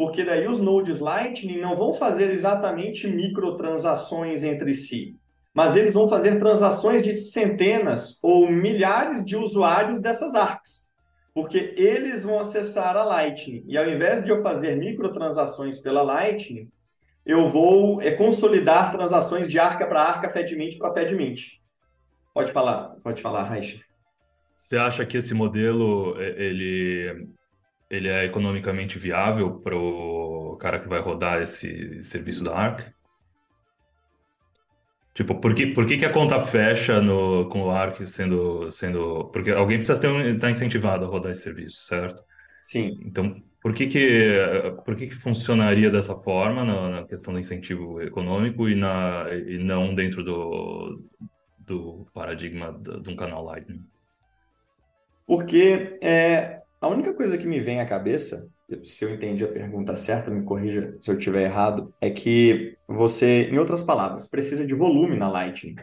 porque 0.00 0.24
daí 0.24 0.48
os 0.48 0.62
nodes 0.62 0.98
Lightning 0.98 1.60
não 1.60 1.76
vão 1.76 1.92
fazer 1.92 2.30
exatamente 2.30 3.06
microtransações 3.06 4.42
entre 4.42 4.72
si, 4.72 5.14
mas 5.54 5.76
eles 5.76 5.94
vão 5.94 6.08
fazer 6.08 6.38
transações 6.38 7.02
de 7.02 7.14
centenas 7.14 8.18
ou 8.22 8.50
milhares 8.50 9.24
de 9.24 9.36
usuários 9.36 10.00
dessas 10.00 10.34
ARCs, 10.34 10.92
porque 11.34 11.74
eles 11.76 12.24
vão 12.24 12.38
acessar 12.38 12.96
a 12.96 13.04
Lightning. 13.04 13.64
E 13.66 13.76
ao 13.76 13.88
invés 13.88 14.24
de 14.24 14.30
eu 14.30 14.42
fazer 14.42 14.76
microtransações 14.76 15.78
pela 15.78 16.02
Lightning, 16.02 16.68
eu 17.26 17.48
vou 17.48 18.00
é, 18.00 18.12
consolidar 18.12 18.92
transações 18.92 19.48
de 19.48 19.58
arca 19.58 19.86
para 19.86 20.02
arca, 20.02 20.28
FedMint 20.28 20.78
para 20.78 20.94
FedMint. 20.94 21.60
Pode 22.32 22.52
falar, 22.52 22.96
pode 23.02 23.20
falar, 23.20 23.44
Raíssa. 23.44 23.78
Você 24.54 24.76
acha 24.76 25.04
que 25.04 25.16
esse 25.16 25.34
modelo 25.34 26.20
ele 26.20 27.28
ele 27.90 28.08
é 28.08 28.24
economicamente 28.24 28.98
viável 28.98 29.58
para 29.58 29.76
o 29.76 30.56
cara 30.60 30.78
que 30.78 30.88
vai 30.88 31.00
rodar 31.00 31.42
esse 31.42 32.04
serviço 32.04 32.44
da 32.44 32.54
Arc? 32.54 32.92
Tipo, 35.20 35.34
por 35.34 35.54
que, 35.54 35.66
por 35.66 35.84
que, 35.84 35.98
que 35.98 36.06
a 36.06 36.12
conta 36.14 36.40
fecha 36.40 36.98
no, 37.02 37.46
com 37.50 37.64
o 37.64 37.70
Arc 37.70 38.06
sendo, 38.08 38.72
sendo... 38.72 39.26
Porque 39.26 39.50
alguém 39.50 39.76
precisa 39.76 39.98
estar 39.98 40.38
tá 40.40 40.50
incentivado 40.50 41.04
a 41.04 41.08
rodar 41.08 41.30
esse 41.30 41.42
serviço, 41.42 41.84
certo? 41.84 42.24
Sim. 42.62 42.98
Então, 43.04 43.30
por 43.62 43.74
que 43.74 43.86
que, 43.86 44.38
por 44.82 44.96
que, 44.96 45.08
que 45.08 45.14
funcionaria 45.14 45.90
dessa 45.90 46.16
forma 46.16 46.64
na, 46.64 46.88
na 46.88 47.04
questão 47.04 47.34
do 47.34 47.38
incentivo 47.38 48.00
econômico 48.00 48.66
e, 48.66 48.74
na, 48.74 49.26
e 49.30 49.58
não 49.58 49.94
dentro 49.94 50.24
do, 50.24 51.04
do 51.58 52.06
paradigma 52.14 52.72
de 52.72 53.10
um 53.10 53.14
canal 53.14 53.44
Lightning? 53.44 53.84
Porque 55.26 55.98
é, 56.00 56.62
a 56.80 56.88
única 56.88 57.12
coisa 57.12 57.36
que 57.36 57.46
me 57.46 57.60
vem 57.60 57.78
à 57.78 57.84
cabeça, 57.84 58.48
se 58.84 59.04
eu 59.04 59.12
entendi 59.12 59.44
a 59.44 59.48
pergunta 59.48 59.96
certa, 59.96 60.30
me 60.30 60.42
corrija 60.42 60.96
se 61.00 61.10
eu 61.10 61.16
estiver 61.16 61.44
errado, 61.44 61.92
é 62.00 62.10
que 62.10 62.74
você, 62.86 63.48
em 63.50 63.58
outras 63.58 63.82
palavras, 63.82 64.28
precisa 64.28 64.66
de 64.66 64.74
volume 64.74 65.16
na 65.16 65.28
Lightning. 65.28 65.76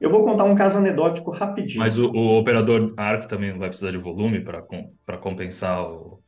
Eu 0.00 0.08
vou 0.08 0.24
contar 0.24 0.44
um 0.44 0.54
caso 0.54 0.78
anedótico 0.78 1.30
rapidinho. 1.30 1.80
Mas 1.80 1.98
o, 1.98 2.10
o 2.10 2.38
operador 2.38 2.94
ARC 2.96 3.28
também 3.28 3.56
vai 3.58 3.68
precisar 3.68 3.90
de 3.90 3.98
volume 3.98 4.40
para 4.40 5.18
compensar 5.18 5.82
o. 5.84 6.20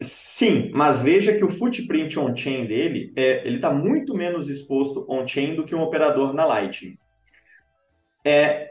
Sim, 0.00 0.70
mas 0.72 1.02
veja 1.02 1.36
que 1.36 1.44
o 1.44 1.48
footprint 1.48 2.16
on-chain 2.16 2.66
dele 2.66 3.12
é, 3.14 3.46
ele 3.46 3.56
está 3.56 3.70
muito 3.70 4.14
menos 4.14 4.48
exposto 4.48 5.04
on-chain 5.10 5.54
do 5.54 5.66
que 5.66 5.74
um 5.74 5.82
operador 5.82 6.32
na 6.32 6.46
Lightning. 6.46 6.96
É, 8.24 8.69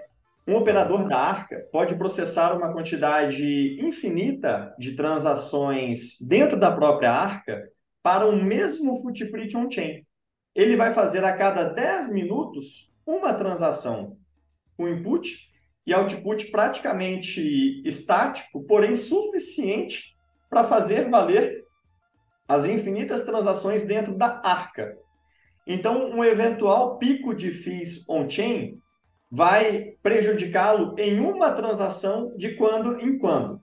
um 0.49 0.55
operador 0.55 1.07
da 1.07 1.15
Arca 1.15 1.67
pode 1.71 1.95
processar 1.95 2.57
uma 2.57 2.73
quantidade 2.73 3.79
infinita 3.79 4.73
de 4.79 4.95
transações 4.95 6.17
dentro 6.19 6.59
da 6.59 6.71
própria 6.71 7.11
Arca 7.11 7.69
para 8.01 8.25
o 8.25 8.35
mesmo 8.35 8.99
footprint 8.99 9.55
on-chain. 9.55 10.03
Ele 10.55 10.75
vai 10.75 10.91
fazer 10.91 11.23
a 11.23 11.37
cada 11.37 11.65
10 11.65 12.11
minutos 12.11 12.91
uma 13.05 13.31
transação 13.31 14.17
com 14.75 14.89
input 14.89 15.37
e 15.85 15.93
output 15.93 16.49
praticamente 16.49 17.81
estático, 17.85 18.63
porém 18.63 18.95
suficiente 18.95 20.15
para 20.49 20.63
fazer 20.63 21.11
valer 21.11 21.63
as 22.47 22.65
infinitas 22.65 23.23
transações 23.23 23.83
dentro 23.83 24.17
da 24.17 24.41
arca. 24.43 24.97
Então, 25.67 26.09
um 26.09 26.23
eventual 26.23 26.97
pico 26.97 27.35
de 27.35 27.51
fees 27.51 28.03
on-chain 28.09 28.81
vai 29.31 29.93
prejudicá-lo 30.01 30.95
em 30.97 31.19
uma 31.19 31.51
transação 31.51 32.35
de 32.35 32.55
quando 32.55 32.99
em 32.99 33.17
quando. 33.17 33.61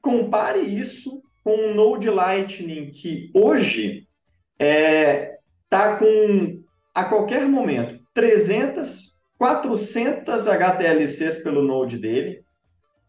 Compare 0.00 0.60
isso 0.60 1.22
com 1.44 1.54
um 1.54 1.74
Node 1.74 2.10
Lightning 2.10 2.90
que 2.90 3.30
hoje 3.34 4.06
está 4.58 4.66
é, 4.66 5.38
tá 5.68 5.96
com, 5.96 6.62
a 6.94 7.04
qualquer 7.04 7.46
momento, 7.46 7.98
300, 8.12 9.20
400 9.38 10.46
HTLCs 10.46 11.42
pelo 11.42 11.62
Node 11.62 11.98
dele, 11.98 12.42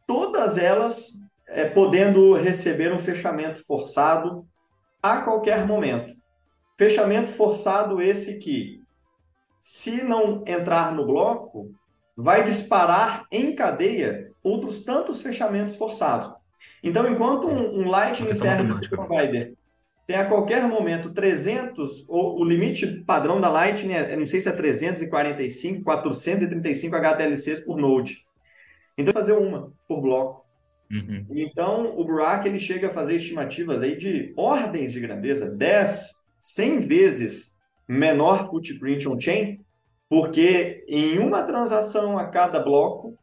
todas 0.07 0.57
elas 0.57 1.11
é, 1.47 1.65
podendo 1.65 2.33
receber 2.33 2.93
um 2.93 2.99
fechamento 2.99 3.65
forçado 3.65 4.45
a 5.01 5.21
qualquer 5.21 5.65
momento. 5.65 6.13
Fechamento 6.77 7.31
forçado 7.31 8.01
esse 8.01 8.39
que, 8.39 8.80
se 9.61 10.03
não 10.03 10.43
entrar 10.47 10.91
no 10.91 11.05
bloco, 11.05 11.71
vai 12.17 12.43
disparar 12.43 13.25
em 13.31 13.53
cadeia 13.53 14.31
outros 14.43 14.83
tantos 14.83 15.21
fechamentos 15.21 15.75
forçados. 15.75 16.33
Então, 16.83 17.07
enquanto 17.07 17.47
um, 17.47 17.81
um 17.81 17.87
Lightning 17.87 18.33
Service 18.33 18.89
Provider 18.89 19.53
tem 20.07 20.17
a 20.17 20.25
qualquer 20.25 20.67
momento 20.67 21.13
300, 21.13 22.09
ou 22.09 22.39
o 22.39 22.43
limite 22.43 22.87
padrão 23.05 23.39
da 23.39 23.49
Lightning, 23.49 23.93
é, 23.93 24.15
não 24.15 24.25
sei 24.25 24.39
se 24.39 24.49
é 24.49 24.51
345, 24.51 25.83
435 25.83 26.95
HTLCs 26.95 27.59
por 27.61 27.77
node. 27.77 28.25
Então, 28.97 29.13
fazer 29.13 29.33
uma 29.33 29.71
por 29.87 30.01
bloco. 30.01 30.43
Uhum. 30.91 31.25
Então, 31.29 31.97
o 31.97 32.03
Burak 32.03 32.47
ele 32.47 32.59
chega 32.59 32.87
a 32.87 32.91
fazer 32.91 33.15
estimativas 33.15 33.83
aí 33.83 33.95
de 33.95 34.33
ordens 34.35 34.91
de 34.91 34.99
grandeza, 34.99 35.49
10, 35.49 36.11
100 36.39 36.79
vezes 36.81 37.60
menor 37.91 38.49
footprint 38.49 39.05
on-chain, 39.07 39.59
porque 40.09 40.85
em 40.87 41.19
uma 41.19 41.43
transação 41.43 42.17
a 42.17 42.25
cada 42.27 42.59
bloco, 42.59 43.17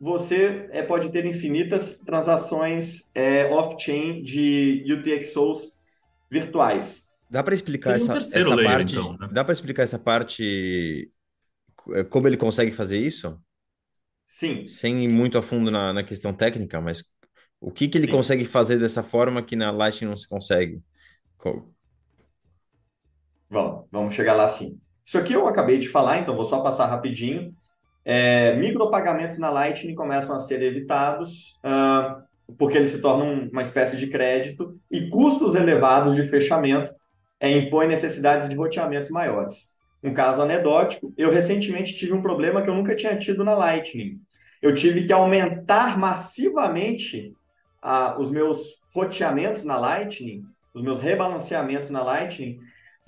você 0.00 0.68
é, 0.72 0.82
pode 0.82 1.10
ter 1.10 1.24
infinitas 1.24 1.98
transações 1.98 3.10
é, 3.14 3.46
off-chain 3.46 4.22
de 4.22 4.84
UTXOs 4.92 5.78
virtuais. 6.30 7.08
Dá 7.30 7.42
para 7.42 7.54
explicar 7.54 7.96
essa, 7.96 8.16
essa 8.16 8.54
layer, 8.54 8.70
parte? 8.70 8.96
Então, 8.96 9.16
né? 9.18 9.28
Dá 9.32 9.44
para 9.44 9.52
explicar 9.52 9.82
essa 9.82 9.98
parte 9.98 11.10
como 12.10 12.26
ele 12.26 12.36
consegue 12.36 12.72
fazer 12.72 12.98
isso? 12.98 13.38
Sim. 14.26 14.66
Sem 14.66 15.04
ir 15.04 15.12
muito 15.12 15.38
a 15.38 15.42
fundo 15.42 15.70
na, 15.70 15.92
na 15.92 16.02
questão 16.04 16.34
técnica, 16.34 16.80
mas 16.80 17.04
o 17.60 17.70
que, 17.70 17.88
que 17.88 17.98
ele 17.98 18.06
Sim. 18.06 18.12
consegue 18.12 18.44
fazer 18.44 18.78
dessa 18.78 19.02
forma 19.02 19.42
que 19.42 19.56
na 19.56 19.70
Lightning 19.70 20.10
não 20.10 20.16
se 20.16 20.28
consegue? 20.28 20.82
Vamos, 23.50 23.86
vamos 23.90 24.14
chegar 24.14 24.34
lá 24.34 24.46
sim. 24.46 24.78
Isso 25.04 25.18
aqui 25.18 25.32
eu 25.32 25.46
acabei 25.46 25.78
de 25.78 25.88
falar, 25.88 26.18
então 26.18 26.36
vou 26.36 26.44
só 26.44 26.60
passar 26.60 26.86
rapidinho. 26.86 27.52
É, 28.04 28.56
micropagamentos 28.56 29.38
na 29.38 29.50
Lightning 29.50 29.94
começam 29.94 30.36
a 30.36 30.40
ser 30.40 30.62
evitados 30.62 31.58
uh, 31.64 32.22
porque 32.56 32.76
eles 32.76 32.90
se 32.90 33.02
tornam 33.02 33.48
uma 33.52 33.62
espécie 33.62 33.96
de 33.96 34.06
crédito 34.06 34.78
e 34.90 35.08
custos 35.10 35.54
elevados 35.54 36.14
de 36.14 36.26
fechamento 36.26 36.94
é, 37.40 37.50
impõem 37.50 37.88
necessidades 37.88 38.48
de 38.48 38.56
roteamentos 38.56 39.10
maiores. 39.10 39.78
Um 40.02 40.14
caso 40.14 40.42
anedótico, 40.42 41.12
eu 41.16 41.30
recentemente 41.30 41.94
tive 41.94 42.12
um 42.12 42.22
problema 42.22 42.62
que 42.62 42.70
eu 42.70 42.74
nunca 42.74 42.96
tinha 42.96 43.16
tido 43.16 43.44
na 43.44 43.54
Lightning. 43.54 44.20
Eu 44.62 44.74
tive 44.74 45.04
que 45.06 45.12
aumentar 45.12 45.98
massivamente 45.98 47.32
os 48.18 48.30
meus 48.30 48.80
roteamentos 48.92 49.64
na 49.64 49.78
Lightning, 49.78 50.44
os 50.74 50.82
meus 50.82 51.00
rebalanceamentos 51.00 51.90
na 51.90 52.02
Lightning, 52.02 52.58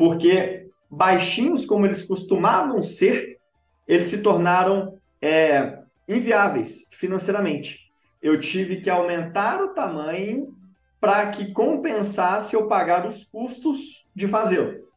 porque 0.01 0.71
baixinhos 0.91 1.67
como 1.67 1.85
eles 1.85 2.03
costumavam 2.03 2.83
ser, 2.83 3.39
eles 3.87 4.07
se 4.07 4.23
tornaram 4.23 4.99
é, 5.21 5.79
inviáveis 6.09 6.89
financeiramente. 6.91 7.93
Eu 8.23 8.41
tive 8.41 8.81
que 8.81 8.89
aumentar 8.89 9.61
o 9.61 9.75
tamanho 9.75 10.57
para 10.99 11.31
que 11.31 11.53
compensasse 11.53 12.57
eu 12.57 12.67
pagar 12.67 13.07
os 13.07 13.25
custos 13.25 14.07
de 14.17 14.27
fazê-lo. 14.27 14.89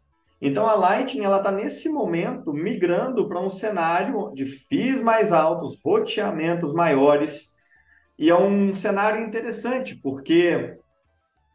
Então 0.41 0.65
a 0.65 0.73
Lightning 0.73 1.25
ela 1.25 1.39
está 1.39 1.51
nesse 1.51 1.89
momento 1.89 2.53
migrando 2.53 3.27
para 3.27 3.41
um 3.41 3.49
cenário 3.49 4.31
de 4.33 4.45
FIIs 4.45 5.01
mais 5.01 5.33
altos, 5.33 5.81
roteamentos 5.83 6.73
maiores, 6.73 7.57
e 8.17 8.29
é 8.29 8.35
um 8.37 8.73
cenário 8.73 9.21
interessante, 9.21 9.97
porque 9.97 10.77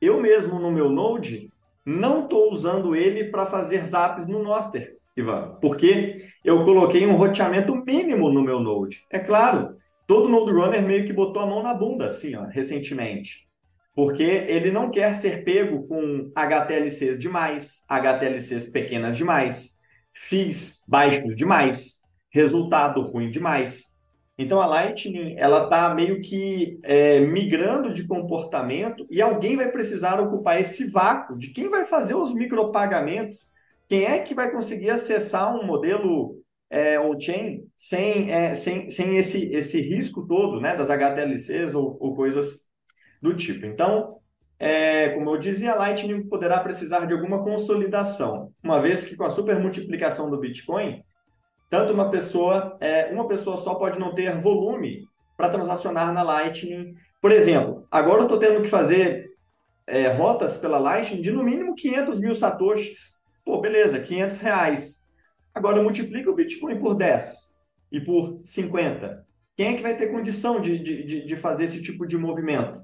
eu 0.02 0.20
mesmo 0.20 0.58
no 0.58 0.70
meu 0.70 0.90
Node 0.90 1.50
não 1.88 2.24
estou 2.24 2.50
usando 2.50 2.94
ele 2.94 3.24
para 3.24 3.46
fazer 3.46 3.84
zaps 3.84 4.26
no 4.26 4.42
Noster, 4.42 4.96
Ivan, 5.16 5.56
porque 5.60 6.16
eu 6.44 6.64
coloquei 6.64 7.06
um 7.06 7.16
roteamento 7.16 7.74
mínimo 7.76 8.30
no 8.30 8.42
meu 8.42 8.60
Node. 8.60 9.04
É 9.10 9.18
claro, 9.18 9.74
todo 10.06 10.28
Node 10.28 10.52
Runner 10.52 10.82
meio 10.82 11.06
que 11.06 11.12
botou 11.12 11.42
a 11.42 11.46
mão 11.46 11.62
na 11.62 11.74
bunda, 11.74 12.06
assim, 12.06 12.36
ó, 12.36 12.44
recentemente 12.44 13.48
porque 13.98 14.22
ele 14.22 14.70
não 14.70 14.92
quer 14.92 15.12
ser 15.12 15.42
pego 15.42 15.84
com 15.88 16.30
HTLCs 16.32 17.18
demais, 17.18 17.84
HTLCs 17.88 18.66
pequenas 18.66 19.16
demais, 19.16 19.80
FIIs 20.12 20.84
baixos 20.86 21.34
demais, 21.34 22.02
resultado 22.30 23.02
ruim 23.02 23.28
demais. 23.28 23.87
Então 24.38 24.60
a 24.60 24.66
Lightning 24.66 25.34
ela 25.36 25.64
está 25.64 25.92
meio 25.92 26.22
que 26.22 26.78
é, 26.84 27.20
migrando 27.20 27.92
de 27.92 28.06
comportamento 28.06 29.04
e 29.10 29.20
alguém 29.20 29.56
vai 29.56 29.70
precisar 29.72 30.20
ocupar 30.20 30.60
esse 30.60 30.88
vácuo 30.88 31.36
de 31.36 31.48
quem 31.48 31.68
vai 31.68 31.84
fazer 31.84 32.14
os 32.14 32.32
micropagamentos, 32.32 33.50
quem 33.88 34.04
é 34.04 34.20
que 34.20 34.36
vai 34.36 34.52
conseguir 34.52 34.90
acessar 34.90 35.52
um 35.54 35.66
modelo 35.66 36.40
é, 36.70 37.00
on-chain 37.00 37.64
sem, 37.74 38.30
é, 38.30 38.54
sem, 38.54 38.88
sem 38.90 39.16
esse, 39.16 39.50
esse 39.50 39.80
risco 39.80 40.24
todo 40.26 40.60
né, 40.60 40.76
das 40.76 40.88
HTLCs 40.88 41.74
ou, 41.74 41.96
ou 41.98 42.14
coisas 42.14 42.68
do 43.20 43.34
tipo. 43.34 43.66
Então, 43.66 44.18
é, 44.58 45.10
como 45.10 45.30
eu 45.30 45.38
dizia, 45.38 45.72
a 45.72 45.76
Lightning 45.76 46.28
poderá 46.28 46.60
precisar 46.60 47.06
de 47.06 47.14
alguma 47.14 47.42
consolidação, 47.42 48.52
uma 48.62 48.80
vez 48.80 49.02
que 49.02 49.16
com 49.16 49.24
a 49.24 49.30
supermultiplicação 49.30 50.30
do 50.30 50.38
Bitcoin, 50.38 51.02
tanto 51.70 51.92
uma 51.92 52.10
pessoa, 52.10 52.76
é, 52.80 53.06
uma 53.12 53.28
pessoa 53.28 53.56
só 53.56 53.74
pode 53.74 53.98
não 53.98 54.14
ter 54.14 54.40
volume 54.40 55.06
para 55.36 55.50
transacionar 55.50 56.12
na 56.12 56.22
Lightning. 56.22 56.94
Por 57.20 57.30
exemplo, 57.30 57.86
agora 57.90 58.20
eu 58.20 58.24
estou 58.24 58.38
tendo 58.38 58.62
que 58.62 58.68
fazer 58.68 59.30
é, 59.86 60.08
rotas 60.08 60.56
pela 60.56 60.78
Lightning 60.78 61.22
de 61.22 61.30
no 61.30 61.44
mínimo 61.44 61.74
500 61.74 62.20
mil 62.20 62.34
satoshis. 62.34 63.18
Pô, 63.44 63.60
beleza, 63.60 64.00
500 64.00 64.38
reais. 64.38 65.08
Agora 65.54 65.82
multiplica 65.82 66.30
o 66.30 66.34
Bitcoin 66.34 66.78
por 66.78 66.94
10 66.94 67.56
e 67.92 68.00
por 68.00 68.40
50. 68.44 69.26
Quem 69.56 69.68
é 69.68 69.74
que 69.74 69.82
vai 69.82 69.96
ter 69.96 70.12
condição 70.12 70.60
de, 70.60 70.78
de, 70.78 71.24
de 71.24 71.36
fazer 71.36 71.64
esse 71.64 71.82
tipo 71.82 72.06
de 72.06 72.16
movimento? 72.16 72.80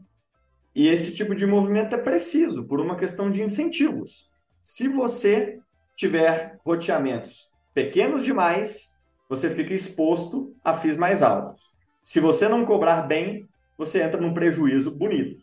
E 0.75 0.89
esse 0.89 1.15
tipo 1.15 1.35
de 1.35 1.47
movimento 1.47 1.95
é 1.95 1.99
preciso 1.99 2.67
por 2.67 2.81
uma 2.81 2.97
questão 2.97 3.31
de 3.31 3.43
incentivos. 3.43 4.31
Se 4.63 4.89
você 4.89 5.61
tiver 5.97 6.59
roteamentos 6.67 7.54
pequenos 7.75 8.25
demais, 8.25 9.03
você 9.29 9.51
fica 9.51 9.75
exposto 9.75 10.55
a 10.65 10.75
FIIs 10.75 10.97
mais 10.97 11.23
altos. 11.23 11.61
Se 12.03 12.21
você 12.21 12.49
não 12.49 12.65
cobrar 12.65 13.03
bem, 13.03 13.49
você 13.77 14.03
entra 14.03 14.21
num 14.21 14.33
prejuízo 14.33 14.97
bonito. 14.97 15.43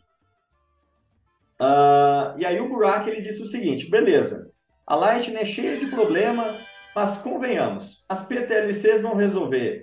Uh, 1.60 2.38
e 2.38 2.44
aí 2.44 2.58
o 2.60 2.68
Burak 2.68 3.08
ele 3.08 3.20
disse 3.20 3.42
o 3.42 3.46
seguinte: 3.46 3.88
beleza, 3.88 4.50
a 4.86 4.96
Lightning 4.96 5.36
é 5.36 5.44
cheia 5.44 5.78
de 5.78 5.86
problema, 5.86 6.58
mas 6.94 7.18
convenhamos, 7.18 8.04
as 8.08 8.26
PTLCs 8.26 9.02
vão 9.02 9.14
resolver 9.14 9.82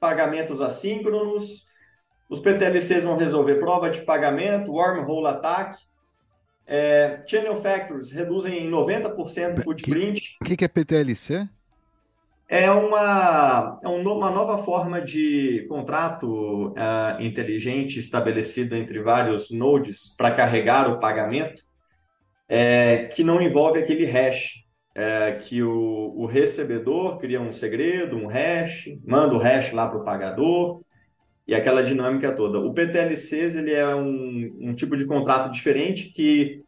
pagamentos 0.00 0.60
assíncronos, 0.60 1.66
os 2.28 2.40
PTLCs 2.40 3.04
vão 3.04 3.16
resolver 3.16 3.56
prova 3.56 3.90
de 3.90 4.00
pagamento, 4.00 4.72
wormhole 4.72 5.26
ataque. 5.26 5.78
É, 6.66 7.22
channel 7.26 7.56
factors 7.56 8.10
reduzem 8.10 8.66
em 8.66 8.70
90% 8.70 9.58
o 9.58 9.62
footprint. 9.62 10.36
O 10.40 10.44
que, 10.44 10.56
que, 10.56 10.64
é 10.64 10.68
PTLC? 10.68 11.48
É 12.54 12.70
uma, 12.70 13.80
é 13.82 13.88
uma 13.88 14.30
nova 14.30 14.58
forma 14.58 15.00
de 15.00 15.64
contrato 15.70 16.68
uh, 16.72 17.18
inteligente 17.18 17.98
estabelecido 17.98 18.76
entre 18.76 19.00
vários 19.00 19.50
nodes 19.50 20.14
para 20.14 20.34
carregar 20.34 20.86
o 20.92 21.00
pagamento. 21.00 21.62
é, 22.46 23.06
que 23.06 23.24
não 23.24 23.40
envolve 23.40 23.78
aquele 23.78 24.04
hash, 24.04 24.56
é, 24.94 25.32
que 25.32 25.62
o, 25.62 26.12
o, 26.14 26.26
recebedor 26.26 27.18
cria 27.18 27.40
um 27.40 27.54
segredo, 27.54 28.18
um 28.18 28.26
hash, 28.26 28.90
manda 29.02 29.34
o 29.34 29.38
hash 29.38 29.72
lá 29.72 29.88
para 29.88 29.98
o 29.98 30.04
pagador, 30.04 30.82
e 31.48 31.54
aquela 31.54 31.82
dinâmica 31.82 32.34
toda. 32.34 32.58
O 32.58 32.74
PTLCs 32.74 33.56
ele 33.56 33.72
é 33.72 33.96
um, 33.96 34.58
um 34.60 34.74
tipo 34.74 34.94
de 34.94 35.06
contrato 35.06 35.50
diferente 35.50 36.10
que 36.10 36.60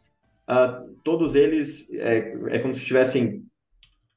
uh, 0.48 0.94
todos 1.04 1.34
eles 1.34 1.92
é, 1.92 2.34
é, 2.48 2.58
como 2.58 2.74
se 2.74 2.86
tivessem 2.86 3.43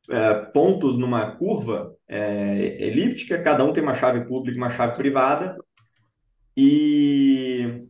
uh, 0.10 0.52
pontos 0.52 0.98
numa 0.98 1.32
curva 1.32 1.94
é, 2.08 2.78
elíptica, 2.80 3.42
cada 3.42 3.64
um 3.64 3.74
tem 3.74 3.84
uma 3.84 3.96
chave 3.96 4.26
pública 4.26 4.58
e 4.58 4.62
uma 4.62 4.70
chave 4.70 4.96
privada, 4.96 5.58
e, 6.56 7.84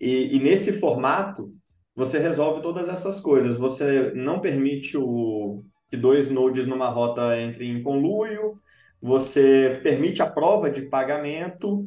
e, 0.00 0.36
e 0.36 0.38
nesse 0.40 0.74
formato 0.74 1.52
você 1.94 2.18
resolve 2.18 2.62
todas 2.62 2.88
essas 2.88 3.20
coisas. 3.20 3.58
Você 3.58 4.12
não 4.14 4.40
permite 4.40 4.96
o, 4.96 5.62
que 5.90 5.96
dois 5.96 6.30
nodes 6.30 6.64
numa 6.64 6.88
rota 6.88 7.38
entrem 7.40 7.70
em 7.70 7.82
conluio, 7.82 8.58
você 9.00 9.80
permite 9.82 10.22
a 10.22 10.26
prova 10.26 10.70
de 10.70 10.82
pagamento, 10.82 11.86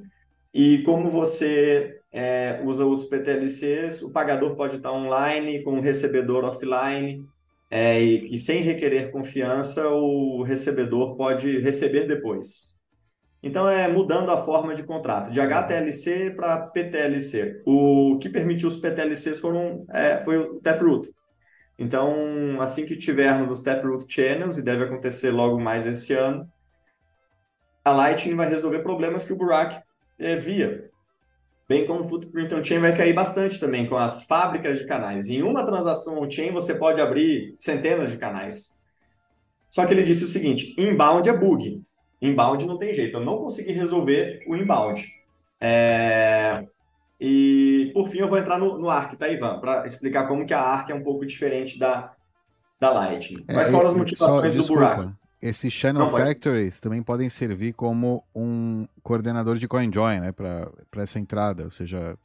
e 0.54 0.84
como 0.84 1.10
você 1.10 2.00
é, 2.12 2.62
usa 2.64 2.86
os 2.86 3.06
PTLCs, 3.06 4.04
o 4.04 4.12
pagador 4.12 4.56
pode 4.56 4.78
estar 4.78 4.92
online 4.92 5.64
com 5.64 5.80
o 5.80 5.82
recebedor 5.82 6.46
offline, 6.46 7.26
é, 7.78 8.02
e, 8.02 8.34
e, 8.34 8.40
sem 8.40 8.62
requerer 8.62 9.12
confiança, 9.12 9.86
o 9.90 10.44
recebedor 10.44 11.18
pode 11.18 11.60
receber 11.60 12.08
depois. 12.08 12.80
Então, 13.44 13.68
é 13.68 13.86
mudando 13.90 14.32
a 14.32 14.38
forma 14.38 14.74
de 14.74 14.84
contrato, 14.84 15.30
de 15.30 15.42
HTLC 15.42 16.32
para 16.32 16.68
PTLC. 16.68 17.62
O 17.66 18.18
que 18.18 18.30
permitiu 18.30 18.70
os 18.70 18.78
PTLCs 18.78 19.40
foram, 19.40 19.86
é, 19.92 20.22
foi 20.22 20.38
o 20.38 20.62
Taproot. 20.62 21.12
Então, 21.78 22.62
assim 22.62 22.86
que 22.86 22.96
tivermos 22.96 23.52
os 23.52 23.62
Taproot 23.62 24.06
Channels, 24.08 24.58
e 24.58 24.64
deve 24.64 24.86
acontecer 24.86 25.32
logo 25.32 25.60
mais 25.60 25.86
esse 25.86 26.14
ano, 26.14 26.48
a 27.84 27.92
Lightning 27.92 28.38
vai 28.38 28.48
resolver 28.48 28.80
problemas 28.84 29.26
que 29.26 29.34
o 29.34 29.38
Burak 29.38 29.84
é, 30.18 30.38
via. 30.38 30.90
Bem 31.68 31.86
como 31.86 32.02
o 32.02 32.08
footprint 32.08 32.54
on-chain 32.54 32.80
vai 32.80 32.96
cair 32.96 33.14
bastante 33.14 33.60
também 33.60 33.88
com 33.88 33.98
as 33.98 34.24
fábricas 34.24 34.78
de 34.78 34.86
canais. 34.86 35.30
Em 35.30 35.42
uma 35.42 35.66
transação 35.66 36.20
on-chain 36.20 36.52
você 36.52 36.76
pode 36.76 37.02
abrir 37.02 37.56
centenas 37.60 38.12
de 38.12 38.18
canais. 38.18 38.80
Só 39.70 39.86
que 39.86 39.94
ele 39.94 40.04
disse 40.04 40.24
o 40.24 40.28
seguinte, 40.28 40.76
inbound 40.78 41.28
é 41.28 41.36
bug. 41.36 41.82
Inbound 42.22 42.66
não 42.66 42.78
tem 42.78 42.94
jeito, 42.94 43.18
eu 43.18 43.26
não 43.26 43.40
consegui 43.40 43.72
resolver 43.72 44.44
o 44.48 44.56
inbound. 44.56 45.06
É... 45.60 46.66
E, 47.20 47.92
por 47.94 48.08
fim, 48.10 48.20
eu 48.20 48.28
vou 48.28 48.38
entrar 48.38 48.60
no, 48.60 48.78
no 48.78 48.90
ARC, 48.90 49.18
tá, 49.18 49.28
Ivan? 49.28 49.60
Para 49.60 49.86
explicar 49.86 50.28
como 50.28 50.46
que 50.46 50.54
a 50.54 50.60
ARC 50.60 50.90
é 50.90 50.94
um 50.94 51.04
pouco 51.04 51.26
diferente 51.26 51.80
da, 51.80 52.14
da 52.80 52.92
Lightning. 52.92 53.44
Quais 53.46 53.70
é, 53.70 53.72
foram 53.72 53.88
as 53.88 53.94
motivações 53.94 54.54
só, 54.54 54.62
do 54.62 54.68
buraco? 54.68 55.16
Esses 55.42 55.72
Channel 55.72 56.10
Factories 56.10 56.80
também 56.80 57.04
podem 57.04 57.30
servir 57.30 57.74
como 57.74 58.24
um 58.34 58.88
coordenador 59.04 59.58
de 59.58 59.68
CoinJoin, 59.68 60.20
né, 60.20 60.32
para 60.32 60.72
essa 60.98 61.20
entrada, 61.20 61.66
ou 61.66 61.70
seja, 61.70 62.18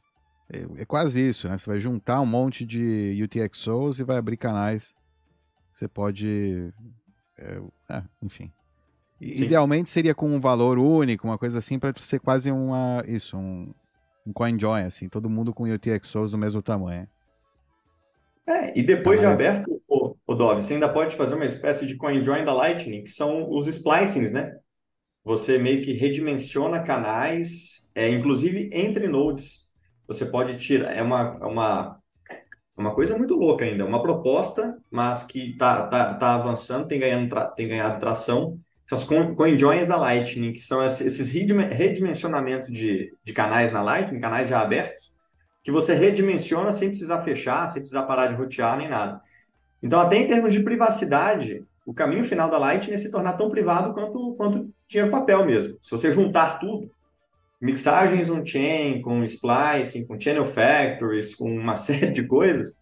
é, 0.51 0.81
é, 0.81 0.85
quase 0.85 1.27
isso, 1.27 1.47
né? 1.47 1.57
Você 1.57 1.69
vai 1.69 1.79
juntar 1.79 2.19
um 2.19 2.25
monte 2.25 2.65
de 2.65 3.17
UTXOs 3.23 3.99
e 3.99 4.03
vai 4.03 4.17
abrir 4.17 4.37
canais. 4.37 4.93
Você 5.71 5.87
pode, 5.87 6.73
é, 7.37 7.61
é, 7.89 8.03
enfim. 8.21 8.51
Sim. 9.21 9.43
Idealmente 9.43 9.89
seria 9.89 10.15
com 10.15 10.27
um 10.27 10.39
valor 10.39 10.79
único, 10.79 11.27
uma 11.27 11.37
coisa 11.37 11.59
assim, 11.59 11.77
para 11.77 11.93
ser 11.97 12.19
quase 12.19 12.51
uma 12.51 13.03
isso, 13.07 13.37
um, 13.37 13.71
um 14.25 14.33
CoinJoin, 14.33 14.83
assim, 14.83 15.07
todo 15.07 15.29
mundo 15.29 15.53
com 15.53 15.63
UTXOs 15.63 16.31
do 16.31 16.37
mesmo 16.37 16.61
tamanho. 16.61 17.07
É, 18.47 18.77
e 18.77 18.83
depois 18.83 19.19
de 19.19 19.25
aberto, 19.25 19.81
o 20.31 20.35
Dove, 20.35 20.61
você 20.61 20.73
ainda 20.73 20.91
pode 20.91 21.15
fazer 21.15 21.35
uma 21.35 21.45
espécie 21.45 21.85
de 21.85 21.95
coin 21.97 22.23
join 22.23 22.43
da 22.43 22.53
Lightning, 22.53 23.03
que 23.03 23.11
são 23.11 23.49
os 23.49 23.67
splicings, 23.67 24.31
né? 24.31 24.51
Você 25.23 25.57
meio 25.57 25.83
que 25.83 25.93
redimensiona 25.93 26.81
canais, 26.81 27.91
é, 27.93 28.09
inclusive 28.09 28.69
entre 28.73 29.07
nodes. 29.07 29.71
Você 30.07 30.25
pode 30.25 30.57
tirar, 30.57 30.91
é 30.91 31.01
uma, 31.01 31.37
é 31.41 31.45
uma, 31.45 31.99
uma 32.75 32.95
coisa 32.95 33.17
muito 33.17 33.35
louca 33.35 33.63
ainda, 33.63 33.85
uma 33.85 34.01
proposta, 34.01 34.77
mas 34.89 35.23
que 35.23 35.51
está 35.51 35.87
tá, 35.87 36.13
tá 36.15 36.33
avançando, 36.33 36.87
tem, 36.87 36.99
ganhando 36.99 37.29
tra, 37.29 37.47
tem 37.47 37.67
ganhado 37.67 37.99
tração. 37.99 38.59
São 38.87 38.97
os 38.97 39.35
coin 39.35 39.57
joins 39.57 39.87
da 39.87 39.95
Lightning, 39.95 40.51
que 40.51 40.59
são 40.59 40.83
esses 40.85 41.31
redimensionamentos 41.31 42.67
de, 42.67 43.13
de 43.23 43.33
canais 43.33 43.71
na 43.71 43.81
Lightning, 43.81 44.19
canais 44.19 44.49
já 44.49 44.61
abertos, 44.61 45.13
que 45.63 45.71
você 45.71 45.93
redimensiona 45.93 46.73
sem 46.73 46.89
precisar 46.89 47.21
fechar, 47.21 47.69
sem 47.69 47.81
precisar 47.81 48.03
parar 48.03 48.27
de 48.27 48.35
rotear 48.35 48.77
nem 48.77 48.89
nada. 48.89 49.21
Então, 49.81 49.99
até 49.99 50.17
em 50.17 50.27
termos 50.27 50.53
de 50.53 50.61
privacidade, 50.61 51.63
o 51.85 51.93
caminho 51.93 52.23
final 52.23 52.49
da 52.49 52.57
Lightning 52.57 52.93
é 52.93 52.97
se 52.97 53.11
tornar 53.11 53.33
tão 53.33 53.49
privado 53.49 53.93
quanto, 53.93 54.35
quanto 54.35 54.69
dinheiro 54.87 55.11
papel 55.11 55.45
mesmo. 55.45 55.77
Se 55.81 55.89
você 55.89 56.11
juntar 56.11 56.59
tudo, 56.59 56.91
mixagens 57.59 58.29
on-chain, 58.29 59.01
com 59.01 59.23
splicing, 59.23 60.05
com 60.05 60.19
channel 60.19 60.45
factories, 60.45 61.35
com 61.35 61.51
uma 61.51 61.75
série 61.77 62.11
de 62.11 62.23
coisas, 62.23 62.79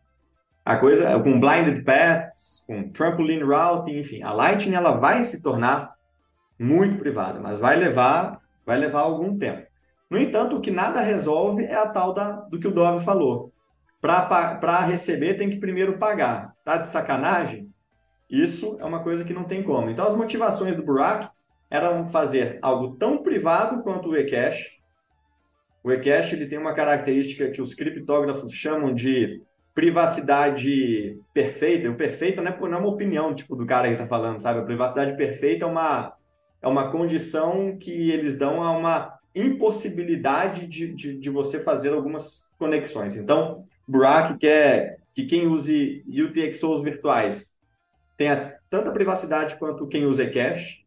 a 0.66 0.76
coisa, 0.76 1.20
com 1.20 1.40
blinded 1.40 1.84
paths, 1.84 2.64
com 2.68 2.90
trampoline 2.90 3.44
routing, 3.44 3.98
enfim, 3.98 4.22
a 4.22 4.32
Lightning 4.32 4.76
ela 4.76 4.92
vai 4.92 5.24
se 5.24 5.42
tornar 5.42 5.96
muito 6.60 6.98
privada, 6.98 7.40
mas 7.40 7.58
vai 7.58 7.76
levar, 7.76 8.40
vai 8.66 8.78
levar 8.78 9.02
algum 9.02 9.38
tempo. 9.38 9.68
No 10.10 10.18
entanto, 10.18 10.56
o 10.58 10.62
que 10.62 10.72
nada 10.72 11.02
resolve 11.02 11.64
é 11.64 11.76
a 11.76 11.88
tal 11.88 12.14
da, 12.14 12.32
do 12.32 12.60
que 12.60 12.68
o 12.68 12.72
Dove 12.72 13.04
falou. 13.04 13.52
Para 14.02 14.80
receber, 14.82 15.36
tem 15.36 15.50
que 15.50 15.58
primeiro 15.58 15.98
pagar. 15.98 16.56
Tá 16.64 16.78
de 16.78 16.88
sacanagem? 16.88 17.70
Isso 18.30 18.78
é 18.80 18.86
uma 18.86 19.04
coisa 19.04 19.24
que 19.24 19.34
não 19.34 19.44
tem 19.44 19.64
como. 19.64 19.90
Então, 19.90 20.06
as 20.06 20.16
motivações 20.16 20.76
do 20.76 20.84
Burak 20.84 21.30
eram 21.70 22.08
fazer 22.08 22.60
algo 22.62 22.96
tão 22.96 23.22
privado 23.22 23.82
quanto 23.84 24.10
o 24.10 24.16
eCash. 24.16 24.78
O 25.84 25.92
eCash 25.92 26.34
ele 26.34 26.46
tem 26.46 26.60
uma 26.60 26.74
característica 26.74 27.50
que 27.50 27.62
os 27.62 27.74
criptógrafos 27.74 28.52
chamam 28.52 28.94
de 28.94 29.42
privacidade 29.74 31.18
perfeita. 31.34 31.90
O 31.90 31.96
perfeito 31.96 32.42
não 32.42 32.52
é, 32.52 32.60
não 32.60 32.78
é 32.78 32.78
uma 32.78 32.90
opinião 32.90 33.34
tipo 33.34 33.56
do 33.56 33.66
cara 33.66 33.88
que 33.88 33.94
está 33.94 34.06
falando, 34.06 34.42
sabe? 34.42 34.60
A 34.60 34.66
privacidade 34.66 35.16
perfeita 35.16 35.66
é 35.66 35.68
uma, 35.68 36.14
é 36.62 36.68
uma 36.68 36.92
condição 36.92 37.78
que 37.78 38.12
eles 38.12 38.38
dão 38.38 38.62
a 38.62 38.72
uma 38.72 39.18
impossibilidade 39.34 40.68
de, 40.68 40.94
de, 40.94 41.18
de 41.18 41.30
você 41.30 41.64
fazer 41.64 41.94
algumas 41.94 42.50
conexões. 42.58 43.16
Então, 43.16 43.66
Burak 43.90 44.38
quer 44.38 45.00
que 45.16 45.26
quem 45.26 45.48
use 45.48 46.06
UTXOs 46.08 46.82
virtuais 46.82 47.60
tenha 48.16 48.56
tanta 48.70 48.92
privacidade 48.92 49.56
quanto 49.56 49.88
quem 49.88 50.06
usa 50.06 50.26
eCash, 50.26 50.84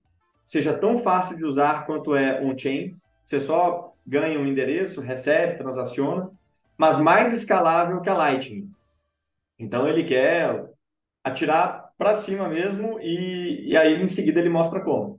seja 0.46 0.72
tão 0.72 0.96
fácil 0.96 1.36
de 1.36 1.44
usar 1.44 1.84
quanto 1.84 2.14
é 2.14 2.40
on-chain, 2.40 2.96
você 3.26 3.40
só 3.40 3.90
ganha 4.06 4.38
um 4.38 4.46
endereço, 4.46 5.00
recebe, 5.00 5.58
transaciona, 5.58 6.30
mas 6.78 7.00
mais 7.00 7.34
escalável 7.34 8.00
que 8.00 8.08
a 8.08 8.14
Lightning. 8.14 8.70
Então 9.58 9.88
ele 9.88 10.04
quer 10.04 10.70
atirar 11.24 11.90
para 11.98 12.14
cima 12.14 12.48
mesmo 12.48 13.00
e, 13.00 13.70
e 13.70 13.76
aí 13.76 14.00
em 14.00 14.08
seguida 14.08 14.38
ele 14.38 14.48
mostra 14.48 14.80
como. 14.80 15.18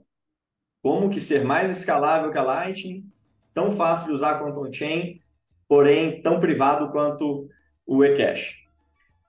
Como 0.82 1.10
que 1.10 1.20
ser 1.20 1.44
mais 1.44 1.70
escalável 1.70 2.30
que 2.30 2.38
a 2.38 2.42
Lightning, 2.42 3.04
tão 3.52 3.70
fácil 3.70 4.06
de 4.06 4.12
usar 4.12 4.38
quanto 4.38 4.60
on-chain, 4.60 5.20
porém 5.68 6.22
tão 6.22 6.40
privado 6.40 6.90
quanto 6.90 7.48
o 7.86 8.04
eCash. 8.04 8.64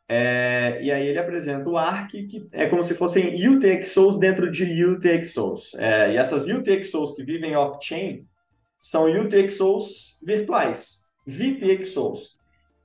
É, 0.08 0.80
e 0.84 0.92
aí 0.92 1.08
ele 1.08 1.18
apresenta 1.18 1.68
o 1.68 1.78
ARC, 1.78 2.12
que 2.12 2.48
é 2.52 2.68
como 2.68 2.84
se 2.84 2.94
fossem 2.94 3.36
UTXOs 3.48 4.18
dentro 4.20 4.52
de 4.52 4.86
UTXOs. 4.86 5.74
É, 5.76 6.14
e 6.14 6.18
essas 6.18 6.48
UTXOs 6.48 7.16
que 7.16 7.24
vivem 7.24 7.56
off-chain 7.56 8.26
são 8.78 9.12
UTXOs 9.12 10.22
virtuais, 10.24 11.10
VTXOs. 11.26 12.38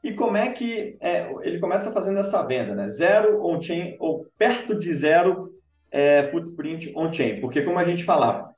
E 0.02 0.14
como 0.14 0.38
é 0.38 0.50
que 0.50 0.96
é, 0.98 1.30
ele 1.42 1.58
começa 1.58 1.92
fazendo 1.92 2.18
essa 2.20 2.42
venda, 2.42 2.74
né? 2.74 2.88
Zero 2.88 3.44
on-chain 3.44 3.96
ou 4.00 4.26
perto 4.38 4.78
de 4.78 4.90
zero 4.94 5.52
é, 5.90 6.22
footprint 6.22 6.90
on-chain. 6.96 7.38
Porque 7.38 7.60
como 7.60 7.78
a 7.78 7.84
gente 7.84 8.02
falava, 8.02 8.54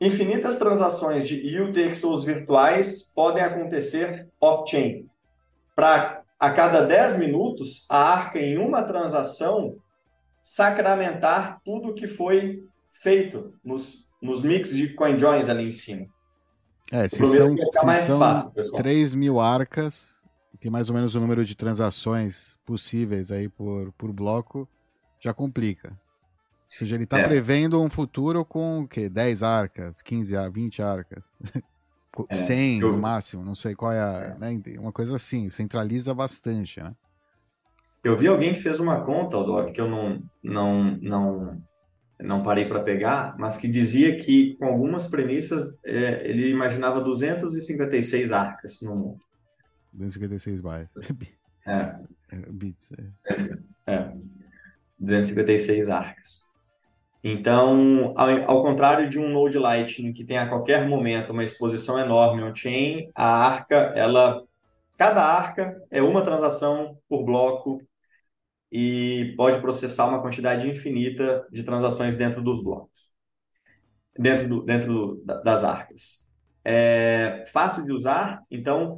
infinitas 0.00 0.58
transações 0.58 1.28
de 1.28 1.60
UTXOs 1.60 2.24
virtuais 2.24 3.12
podem 3.14 3.44
acontecer 3.44 4.26
off-chain 4.40 5.08
para 5.74 6.22
a 6.38 6.50
cada 6.50 6.82
10 6.82 7.18
minutos 7.18 7.86
a 7.88 7.98
Arca 7.98 8.38
em 8.38 8.56
uma 8.56 8.82
transação 8.82 9.76
sacramentar 10.42 11.60
tudo 11.64 11.94
que 11.94 12.06
foi 12.06 12.64
feito 12.90 13.52
nos, 13.62 14.08
nos 14.22 14.42
mix 14.42 14.74
de 14.74 14.88
CoinJoins 14.94 15.48
ali 15.48 15.64
em 15.64 15.70
cima. 15.70 16.06
É, 16.90 17.06
se 17.06 17.16
são, 17.16 17.26
se 17.26 18.06
são 18.06 18.18
fácil, 18.18 18.72
3 18.76 19.14
mil 19.14 19.38
arcas, 19.38 20.24
que 20.60 20.68
é 20.68 20.70
mais 20.70 20.88
ou 20.88 20.94
menos 20.94 21.14
o 21.14 21.20
número 21.20 21.44
de 21.44 21.54
transações 21.54 22.58
possíveis 22.66 23.30
aí 23.30 23.48
por, 23.48 23.92
por 23.92 24.12
bloco, 24.12 24.68
já 25.20 25.32
complica. 25.32 25.90
Ou 25.90 26.78
seja, 26.78 26.94
ele 26.94 27.04
está 27.04 27.18
é. 27.18 27.28
prevendo 27.28 27.80
um 27.80 27.88
futuro 27.88 28.44
com 28.44 28.80
o 28.80 28.88
quê? 28.88 29.08
10 29.08 29.42
arcas, 29.42 30.02
15, 30.02 30.34
20 30.50 30.82
arcas. 30.82 31.30
É, 32.28 32.36
100 32.36 32.80
eu... 32.80 32.92
no 32.92 32.98
máximo, 32.98 33.44
não 33.44 33.54
sei 33.54 33.74
qual 33.74 33.92
é 33.92 34.00
a. 34.00 34.36
É. 34.36 34.38
Né, 34.38 34.62
uma 34.78 34.92
coisa 34.92 35.16
assim, 35.16 35.48
centraliza 35.50 36.12
bastante, 36.12 36.80
né? 36.82 36.94
Eu 38.02 38.16
vi 38.16 38.26
alguém 38.26 38.52
que 38.52 38.60
fez 38.60 38.80
uma 38.80 39.02
conta, 39.02 39.36
Odov, 39.36 39.70
que 39.72 39.80
eu 39.80 39.88
não, 39.88 40.22
não, 40.42 40.96
não, 41.02 41.62
não 42.18 42.42
parei 42.42 42.66
para 42.66 42.82
pegar, 42.82 43.36
mas 43.38 43.58
que 43.58 43.68
dizia 43.68 44.16
que, 44.16 44.56
com 44.56 44.64
algumas 44.64 45.06
premissas, 45.06 45.78
é, 45.84 46.28
ele 46.28 46.48
imaginava 46.48 47.00
256 47.00 48.32
arcas 48.32 48.80
no 48.80 48.96
mundo. 48.96 49.20
256 49.92 50.60
bytes. 50.60 50.90
É. 51.66 51.98
É, 52.32 52.36
bits. 52.52 52.92
É. 53.86 53.92
é. 53.92 54.12
256 54.96 55.88
arcas. 55.88 56.49
Então, 57.22 58.14
ao, 58.16 58.62
contrário 58.62 59.08
de 59.08 59.18
um 59.18 59.28
Node 59.28 59.58
Lightning 59.58 60.12
que 60.12 60.24
tem 60.24 60.38
a 60.38 60.48
qualquer 60.48 60.88
momento 60.88 61.32
uma 61.32 61.44
exposição 61.44 61.98
enorme 61.98 62.42
on-chain, 62.42 63.10
a 63.14 63.46
arca, 63.46 63.92
ela, 63.94 64.42
cada 64.96 65.22
arca 65.22 65.76
é 65.90 66.02
uma 66.02 66.22
transação 66.22 66.98
por 67.08 67.24
bloco 67.24 67.82
e 68.72 69.34
pode 69.36 69.60
processar 69.60 70.06
uma 70.06 70.22
quantidade 70.22 70.68
infinita 70.68 71.46
de 71.50 71.62
transações 71.62 72.16
dentro 72.16 72.42
dos 72.42 72.62
blocos, 72.62 73.10
dentro, 74.18 74.48
do, 74.48 74.62
dentro 74.62 75.22
das 75.44 75.62
arcas. 75.62 76.26
É 76.64 77.44
fácil 77.52 77.84
de 77.84 77.92
usar, 77.92 78.42
então, 78.50 78.96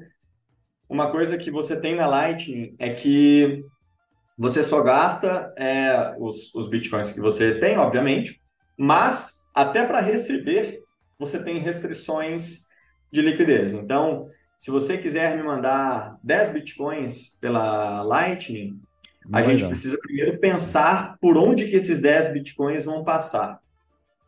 uma 0.88 1.10
coisa 1.10 1.38
que 1.38 1.50
você 1.50 1.80
tem 1.80 1.96
na 1.96 2.06
Lightning 2.06 2.76
é 2.78 2.90
que 2.90 3.64
você 4.38 4.62
só 4.62 4.82
gasta 4.82 5.52
é, 5.56 6.14
os, 6.18 6.54
os 6.54 6.68
bitcoins 6.68 7.12
que 7.12 7.20
você 7.20 7.58
tem, 7.58 7.78
obviamente, 7.78 8.40
mas 8.76 9.48
até 9.54 9.86
para 9.86 10.00
receber 10.00 10.82
você 11.18 11.42
tem 11.42 11.58
restrições 11.58 12.66
de 13.10 13.22
liquidez. 13.22 13.72
Então, 13.72 14.28
se 14.58 14.70
você 14.70 14.98
quiser 14.98 15.36
me 15.36 15.42
mandar 15.42 16.18
10 16.22 16.52
bitcoins 16.52 17.38
pela 17.40 18.02
Lightning, 18.02 18.80
a 19.32 19.42
gente 19.42 19.66
precisa 19.66 19.98
primeiro 19.98 20.38
pensar 20.38 21.16
por 21.20 21.36
onde 21.36 21.68
que 21.68 21.76
esses 21.76 22.00
10 22.00 22.32
bitcoins 22.32 22.84
vão 22.84 23.04
passar. 23.04 23.60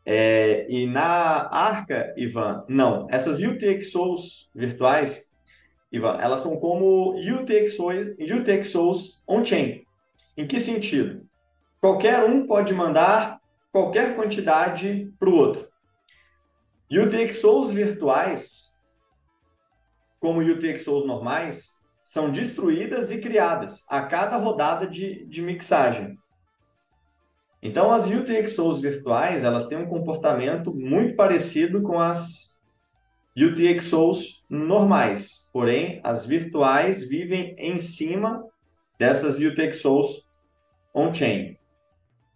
É, 0.06 0.66
e 0.68 0.86
na 0.86 1.48
Arca, 1.50 2.12
Ivan, 2.16 2.64
não. 2.68 3.06
Essas 3.10 3.38
UTXOs 3.38 4.50
virtuais, 4.54 5.32
Ivan, 5.90 6.18
elas 6.20 6.40
são 6.40 6.56
como 6.56 7.14
UTXOs, 7.16 8.14
UTXOs 8.18 9.24
on-chain. 9.26 9.83
Em 10.36 10.46
que 10.46 10.58
sentido? 10.58 11.28
Qualquer 11.80 12.24
um 12.24 12.46
pode 12.46 12.72
mandar 12.74 13.40
qualquer 13.70 14.16
quantidade 14.16 15.12
para 15.18 15.28
o 15.28 15.34
outro. 15.34 15.68
UTXOs 16.90 17.72
virtuais, 17.72 18.80
como 20.18 20.40
UTXOs 20.40 21.06
normais, 21.06 21.84
são 22.02 22.30
destruídas 22.30 23.10
e 23.10 23.20
criadas 23.20 23.84
a 23.88 24.02
cada 24.02 24.36
rodada 24.36 24.86
de, 24.86 25.24
de 25.26 25.42
mixagem. 25.42 26.18
Então, 27.62 27.90
as 27.90 28.06
UTXOs 28.06 28.80
virtuais, 28.80 29.42
elas 29.42 29.66
têm 29.66 29.78
um 29.78 29.86
comportamento 29.86 30.74
muito 30.74 31.16
parecido 31.16 31.82
com 31.82 31.98
as 31.98 32.58
UTXOs 33.36 34.44
normais, 34.48 35.48
porém, 35.52 36.00
as 36.04 36.24
virtuais 36.24 37.08
vivem 37.08 37.56
em 37.58 37.78
cima 37.78 38.44
dessas 38.98 39.38
UTXOs 39.38 40.23
on-chain. 40.94 41.56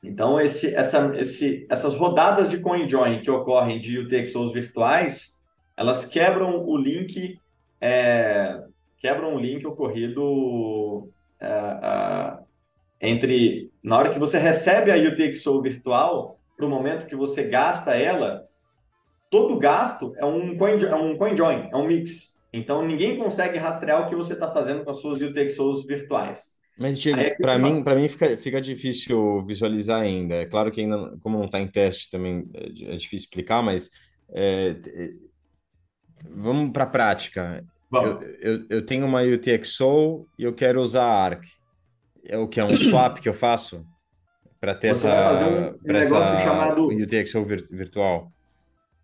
Então, 0.03 0.41
esse, 0.41 0.75
essa, 0.75 1.13
esse, 1.17 1.67
essas 1.71 1.95
rodadas 1.95 2.49
de 2.49 2.59
CoinJoin 2.59 3.23
que 3.23 3.31
ocorrem 3.31 3.81
de 3.81 3.99
UTXOs 3.99 4.53
virtuais, 4.53 5.45
elas 5.77 6.05
quebram 6.05 6.65
o 6.65 6.77
link, 6.77 7.39
é, 7.81 8.63
quebram 8.99 9.35
o 9.35 9.39
link 9.39 9.67
ocorrido 9.67 11.09
é, 11.41 11.49
é, 11.49 12.39
entre 13.01 13.71
na 13.83 13.97
hora 13.97 14.11
que 14.11 14.19
você 14.19 14.39
recebe 14.39 14.91
a 14.91 14.97
UTXO 14.97 15.63
virtual 15.63 16.39
para 16.57 16.67
o 16.67 16.69
momento 16.69 17.07
que 17.07 17.17
você 17.17 17.45
gasta 17.45 17.95
ela, 17.95 18.49
todo 19.31 19.59
gasto 19.59 20.15
é 20.17 20.25
um 20.25 20.57
coin, 20.57 20.85
é 20.85 20.95
um 20.95 21.17
CoinJoin, 21.17 21.69
é 21.73 21.77
um 21.77 21.87
mix. 21.87 22.43
Então, 22.53 22.85
ninguém 22.85 23.17
consegue 23.17 23.59
rastrear 23.59 24.03
o 24.03 24.09
que 24.09 24.17
você 24.17 24.33
está 24.33 24.51
fazendo 24.51 24.85
com 24.85 24.91
as 24.91 25.01
suas 25.01 25.21
UTXOs 25.21 25.87
virtuais. 25.87 26.58
Mas, 26.79 26.99
Diego, 26.99 27.19
é 27.19 27.31
para 27.35 27.59
mim, 27.59 27.83
para 27.83 27.97
mim 27.97 28.09
fica, 28.09 28.37
fica 28.37 28.61
difícil 28.61 29.45
visualizar 29.45 30.01
ainda. 30.01 30.37
É 30.37 30.47
claro 30.47 30.71
que 30.71 30.81
ainda, 30.81 31.17
como 31.21 31.37
não 31.37 31.47
está 31.47 31.59
em 31.59 31.67
teste, 31.67 32.09
também 32.09 32.49
é, 32.55 32.93
é 32.95 32.97
difícil 32.97 33.25
explicar, 33.25 33.63
mas 33.63 33.91
é, 34.31 34.77
é, 34.87 35.11
vamos 36.31 36.71
para 36.71 36.85
a 36.85 36.89
prática. 36.89 37.65
Eu, 37.93 38.21
eu, 38.41 38.67
eu, 38.71 38.87
tenho 38.87 39.07
uma 39.07 39.23
UTXO 39.23 40.27
e 40.39 40.45
eu 40.45 40.55
quero 40.55 40.81
usar 40.81 41.05
a 41.05 41.25
ARC. 41.25 41.45
É 42.25 42.39
o 42.39 42.47
que 42.47 42.61
é 42.61 42.65
um 42.65 42.77
swap 42.79 43.19
que 43.19 43.29
eu 43.29 43.35
faço 43.35 43.85
para 44.61 44.75
ter 44.75 44.95
Você 44.95 45.09
essa, 45.09 45.77
um 45.85 45.93
negócio 45.93 46.35
essa 46.35 46.45
chamado 46.45 46.87
UTXO 46.87 47.45
virtual 47.45 48.31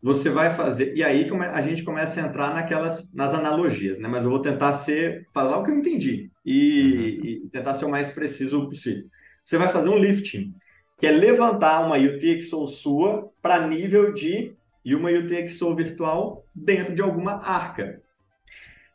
você 0.02 0.28
vai 0.28 0.50
fazer. 0.50 0.94
E 0.94 1.02
aí 1.02 1.26
a 1.50 1.62
gente 1.62 1.82
começa 1.82 2.20
a 2.20 2.26
entrar 2.26 2.52
naquelas 2.52 3.10
nas 3.14 3.32
analogias, 3.32 3.96
né? 3.96 4.06
Mas 4.06 4.26
eu 4.26 4.30
vou 4.30 4.38
tentar 4.38 4.74
ser 4.74 5.26
falar 5.32 5.56
o 5.56 5.64
que 5.64 5.70
eu 5.70 5.78
entendi 5.78 6.30
e, 6.44 7.18
uhum. 7.40 7.46
e 7.46 7.48
tentar 7.50 7.74
ser 7.74 7.84
o 7.84 7.90
mais 7.90 8.10
preciso 8.10 8.68
possível. 8.68 9.04
Você 9.44 9.58
vai 9.58 9.68
fazer 9.68 9.88
um 9.90 9.98
lifting, 9.98 10.54
que 10.98 11.06
é 11.06 11.10
levantar 11.10 11.84
uma 11.86 11.96
UTXO 11.96 12.66
sua 12.66 13.30
para 13.42 13.66
nível 13.66 14.12
de 14.12 14.54
e 14.84 14.94
uma 14.94 15.10
UTXO 15.10 15.74
virtual 15.74 16.44
dentro 16.54 16.94
de 16.94 17.02
alguma 17.02 17.34
arca. 17.42 18.02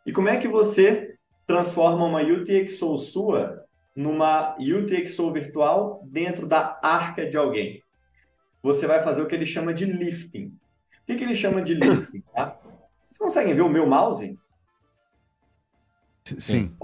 E 0.05 0.11
como 0.11 0.29
é 0.29 0.37
que 0.37 0.47
você 0.47 1.15
transforma 1.45 2.05
uma 2.05 2.21
UTXO 2.21 2.97
sua 2.97 3.65
numa 3.95 4.55
UTXO 4.57 5.31
virtual 5.31 6.01
dentro 6.05 6.47
da 6.47 6.79
arca 6.81 7.29
de 7.29 7.37
alguém? 7.37 7.81
Você 8.61 8.87
vai 8.87 9.03
fazer 9.03 9.21
o 9.21 9.27
que 9.27 9.35
ele 9.35 9.45
chama 9.45 9.73
de 9.73 9.85
lifting 9.85 10.59
que, 11.09 11.15
que 11.15 11.23
ele 11.23 11.35
chama 11.35 11.61
de 11.61 11.73
lifting? 11.73 12.21
Tá? 12.33 12.59
Vocês 13.09 13.17
conseguem 13.17 13.55
ver 13.55 13.61
o 13.61 13.69
meu 13.69 13.87
mouse? 13.87 14.37
Sim. 16.23 16.75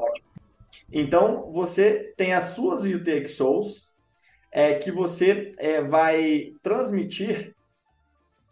Então, 0.91 1.51
você 1.51 2.13
tem 2.15 2.33
as 2.33 2.45
suas 2.45 2.83
UTXOs 2.83 3.95
é, 4.51 4.75
que 4.75 4.91
você 4.91 5.51
é, 5.57 5.81
vai 5.81 6.53
transmitir 6.63 7.53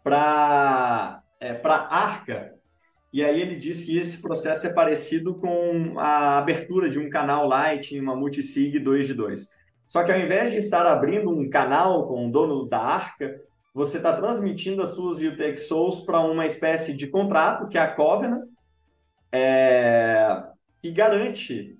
para 0.02 1.22
é, 1.40 1.60
a 1.64 1.96
Arca. 1.96 2.54
E 3.12 3.24
aí 3.24 3.40
ele 3.40 3.56
diz 3.56 3.82
que 3.82 3.96
esse 3.96 4.20
processo 4.20 4.66
é 4.66 4.72
parecido 4.72 5.36
com 5.36 5.98
a 5.98 6.36
abertura 6.36 6.90
de 6.90 6.98
um 6.98 7.08
canal 7.08 7.46
Lightning, 7.46 8.00
uma 8.00 8.16
multisig 8.16 8.78
2 8.78 9.06
de 9.06 9.14
2. 9.14 9.48
Só 9.86 10.02
que 10.02 10.12
ao 10.12 10.18
invés 10.18 10.50
de 10.50 10.58
estar 10.58 10.84
abrindo 10.84 11.30
um 11.30 11.48
canal 11.48 12.06
com 12.08 12.26
o 12.26 12.30
dono 12.30 12.66
da 12.66 12.80
Arca, 12.80 13.40
você 13.72 13.96
está 13.96 14.14
transmitindo 14.14 14.82
as 14.82 14.90
suas 14.90 15.20
UTXOs 15.20 16.02
para 16.02 16.20
uma 16.20 16.44
espécie 16.44 16.94
de 16.94 17.06
contrato, 17.06 17.68
que 17.68 17.78
é 17.78 17.80
a 17.80 17.92
Covenant, 17.92 18.44
é, 19.32 20.42
e 20.82 20.90
garante 20.90 21.73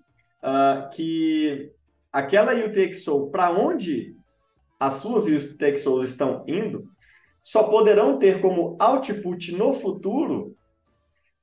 uh, 0.44 0.90
que 0.90 1.72
aquela 2.12 2.52
UTXO, 2.54 3.30
para 3.30 3.50
onde 3.50 4.14
as 4.78 4.94
suas 4.94 5.26
UTXOs 5.26 6.10
estão 6.10 6.44
indo, 6.46 6.84
só 7.42 7.64
poderão 7.64 8.18
ter 8.18 8.40
como 8.40 8.76
output 8.78 9.52
no 9.52 9.74
futuro 9.74 10.56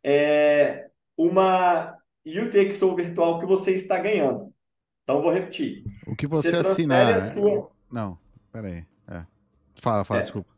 é, 0.04 0.90
uma 1.18 1.96
UTXO 2.26 2.96
virtual 2.96 3.40
que 3.40 3.46
você 3.46 3.72
está 3.72 4.00
ganhando. 4.00 4.54
Então, 5.04 5.22
vou 5.22 5.32
repetir. 5.32 5.84
O 6.08 6.16
que 6.16 6.28
você, 6.28 6.52
você 6.52 6.56
assinar. 6.58 7.34
Sua... 7.34 7.72
Não, 7.92 8.18
peraí. 8.52 8.86
Fala, 9.82 10.06
fala, 10.06 10.20
é. 10.20 10.24
desculpa. 10.24 10.50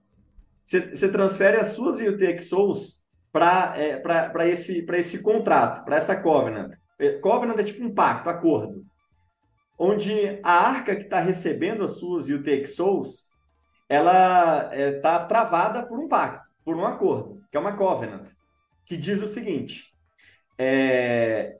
Você 0.65 1.11
transfere 1.11 1.57
as 1.57 1.67
suas 1.67 2.01
UTXOs 2.01 3.03
para 3.31 3.73
é, 3.77 4.01
esse, 4.49 4.85
esse 4.89 5.23
contrato, 5.23 5.83
para 5.85 5.95
essa 5.95 6.15
Covenant. 6.15 6.73
É, 6.99 7.13
Covenant 7.19 7.57
é 7.59 7.63
tipo 7.63 7.83
um 7.83 7.93
pacto, 7.93 8.29
acordo. 8.29 8.85
Onde 9.77 10.39
a 10.43 10.51
arca 10.51 10.95
que 10.95 11.03
está 11.03 11.19
recebendo 11.19 11.83
as 11.83 11.97
suas 11.97 12.29
UTXOs, 12.29 13.31
ela 13.89 14.69
está 14.73 14.75
é, 14.75 14.91
tá 14.99 15.25
travada 15.25 15.85
por 15.85 15.99
um 15.99 16.07
pacto, 16.07 16.47
por 16.63 16.75
um 16.75 16.85
acordo, 16.85 17.41
que 17.51 17.57
é 17.57 17.59
uma 17.59 17.75
Covenant, 17.75 18.29
que 18.85 18.95
diz 18.95 19.21
o 19.21 19.27
seguinte: 19.27 19.93
é, 20.57 21.55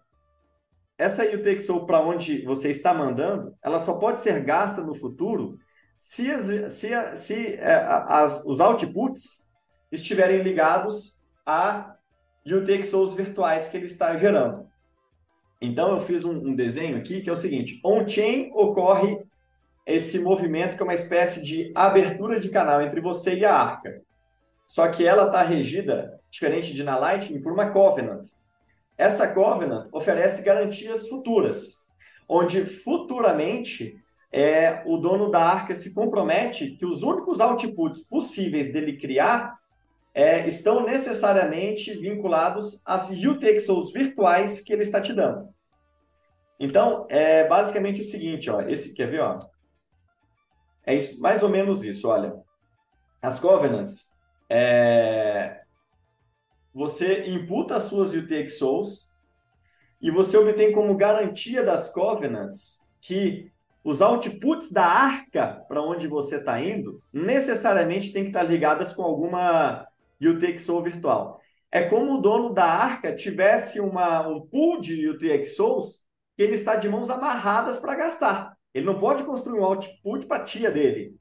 essa 0.97 1.23
UTXO 1.23 1.85
para 1.85 1.99
onde 1.99 2.45
você 2.45 2.69
está 2.69 2.93
mandando, 2.93 3.55
ela 3.63 3.79
só 3.79 3.95
pode 3.95 4.21
ser 4.21 4.43
gasta 4.43 4.81
no 4.81 4.95
futuro 4.95 5.57
se, 5.97 6.31
as, 6.31 6.73
se, 6.73 7.15
se 7.15 7.55
é, 7.55 7.73
as, 7.75 8.43
os 8.45 8.59
outputs 8.59 9.49
estiverem 9.91 10.41
ligados 10.41 11.21
a 11.45 11.95
UTXOs 12.45 13.13
virtuais 13.13 13.67
que 13.67 13.77
ele 13.77 13.85
está 13.85 14.17
gerando. 14.17 14.67
Então, 15.65 15.93
eu 15.93 16.01
fiz 16.01 16.23
um, 16.23 16.33
um 16.49 16.55
desenho 16.55 16.97
aqui 16.97 17.21
que 17.21 17.29
é 17.29 17.33
o 17.33 17.37
seguinte: 17.37 17.79
on-chain 17.83 18.51
ocorre 18.53 19.23
esse 19.85 20.19
movimento 20.19 20.75
que 20.75 20.83
é 20.83 20.85
uma 20.85 20.93
espécie 20.93 21.41
de 21.41 21.71
abertura 21.73 22.39
de 22.39 22.49
canal 22.49 22.81
entre 22.81 23.01
você 23.01 23.35
e 23.35 23.45
a 23.45 23.55
arca. 23.55 24.01
Só 24.65 24.87
que 24.89 25.05
ela 25.05 25.27
está 25.27 25.41
regida, 25.41 26.19
diferente 26.29 26.73
de 26.73 26.83
na 26.83 26.97
Lightning, 26.97 27.41
por 27.41 27.51
uma 27.51 27.69
covenant. 27.69 28.27
Essa 28.97 29.27
covenant 29.27 29.87
oferece 29.91 30.43
garantias 30.43 31.07
futuras 31.07 31.83
onde 32.27 32.65
futuramente 32.65 33.95
é, 34.31 34.81
o 34.85 34.97
dono 34.97 35.29
da 35.29 35.41
arca 35.41 35.75
se 35.75 35.93
compromete 35.93 36.71
que 36.71 36.85
os 36.85 37.03
únicos 37.03 37.39
outputs 37.39 38.01
possíveis 38.01 38.71
dele 38.71 38.97
criar 38.97 39.59
é, 40.13 40.47
estão 40.47 40.83
necessariamente 40.83 41.93
vinculados 41.93 42.81
às 42.85 43.09
UTXOs 43.09 43.91
virtuais 43.91 44.61
que 44.61 44.71
ele 44.71 44.83
está 44.83 45.01
te 45.01 45.11
dando. 45.11 45.49
Então, 46.59 47.07
é 47.09 47.47
basicamente 47.47 48.01
o 48.01 48.05
seguinte, 48.05 48.49
ó, 48.49 48.61
esse 48.61 48.93
quer 48.93 49.09
ver, 49.09 49.21
ó? 49.21 49.39
É 50.85 50.93
isso, 50.93 51.19
mais 51.19 51.41
ou 51.41 51.49
menos 51.49 51.83
isso, 51.83 52.07
olha. 52.07 52.35
As 53.21 53.39
governance, 53.39 54.05
é, 54.49 55.61
você 56.73 57.25
imputa 57.27 57.75
as 57.75 57.83
suas 57.83 58.13
UTXOs 58.13 59.15
e 60.01 60.11
você 60.11 60.37
obtém 60.37 60.71
como 60.71 60.95
garantia 60.95 61.63
das 61.63 61.89
covenants 61.89 62.85
que 63.01 63.51
os 63.83 64.01
outputs 64.01 64.71
da 64.71 64.85
arca 64.85 65.65
para 65.67 65.81
onde 65.81 66.07
você 66.07 66.37
está 66.37 66.61
indo 66.61 67.01
necessariamente 67.11 68.11
tem 68.13 68.23
que 68.23 68.29
estar 68.29 68.45
tá 68.45 68.45
ligadas 68.45 68.93
com 68.93 69.01
alguma 69.01 69.87
UTXO 70.21 70.81
virtual. 70.81 71.39
É 71.71 71.83
como 71.83 72.13
o 72.13 72.21
dono 72.21 72.53
da 72.53 72.65
arca 72.65 73.15
tivesse 73.15 73.79
uma, 73.79 74.27
um 74.27 74.41
pool 74.41 74.79
de 74.79 75.09
UTXOs 75.09 76.03
que 76.35 76.43
ele 76.43 76.53
está 76.53 76.75
de 76.75 76.87
mãos 76.87 77.09
amarradas 77.09 77.77
para 77.77 77.95
gastar. 77.95 78.55
Ele 78.73 78.85
não 78.85 78.97
pode 78.97 79.23
construir 79.23 79.59
um 79.59 79.63
output 79.63 80.25
para 80.25 80.37
a 80.37 80.43
tia 80.43 80.71
dele. 80.71 81.15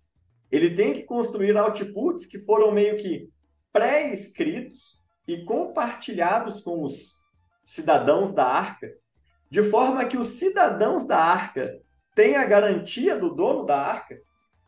Ele 0.50 0.74
tem 0.74 0.92
que 0.92 1.02
construir 1.02 1.56
outputs 1.56 2.26
que 2.26 2.38
foram 2.38 2.70
meio 2.70 2.96
que 2.96 3.28
pré-escritos 3.72 4.98
e 5.26 5.44
compartilhados 5.44 6.60
com 6.60 6.82
os 6.82 7.20
cidadãos 7.64 8.32
da 8.32 8.44
arca, 8.44 8.92
de 9.50 9.62
forma 9.62 10.04
que 10.04 10.18
os 10.18 10.38
cidadãos 10.38 11.06
da 11.06 11.18
arca 11.18 11.80
tem 12.14 12.36
a 12.36 12.44
garantia 12.44 13.16
do 13.16 13.34
dono 13.34 13.64
da 13.64 13.78
arca 13.78 14.18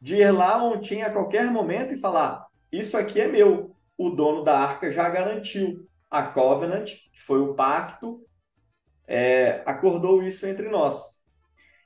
de 0.01 0.16
ir 0.16 0.31
lá 0.31 0.62
ontem 0.62 1.03
a 1.03 1.11
qualquer 1.11 1.51
momento 1.51 1.95
e 1.95 1.99
falar: 1.99 2.47
Isso 2.70 2.97
aqui 2.97 3.20
é 3.20 3.27
meu. 3.27 3.74
O 3.97 4.11
dono 4.11 4.43
da 4.43 4.59
arca 4.59 4.93
já 4.93 5.09
garantiu. 5.09 5.87
A 6.11 6.23
Covenant, 6.23 6.87
que 6.87 7.21
foi 7.25 7.41
o 7.41 7.55
pacto, 7.55 8.25
é, 9.07 9.63
acordou 9.67 10.23
isso 10.23 10.47
entre 10.47 10.69
nós. 10.69 11.25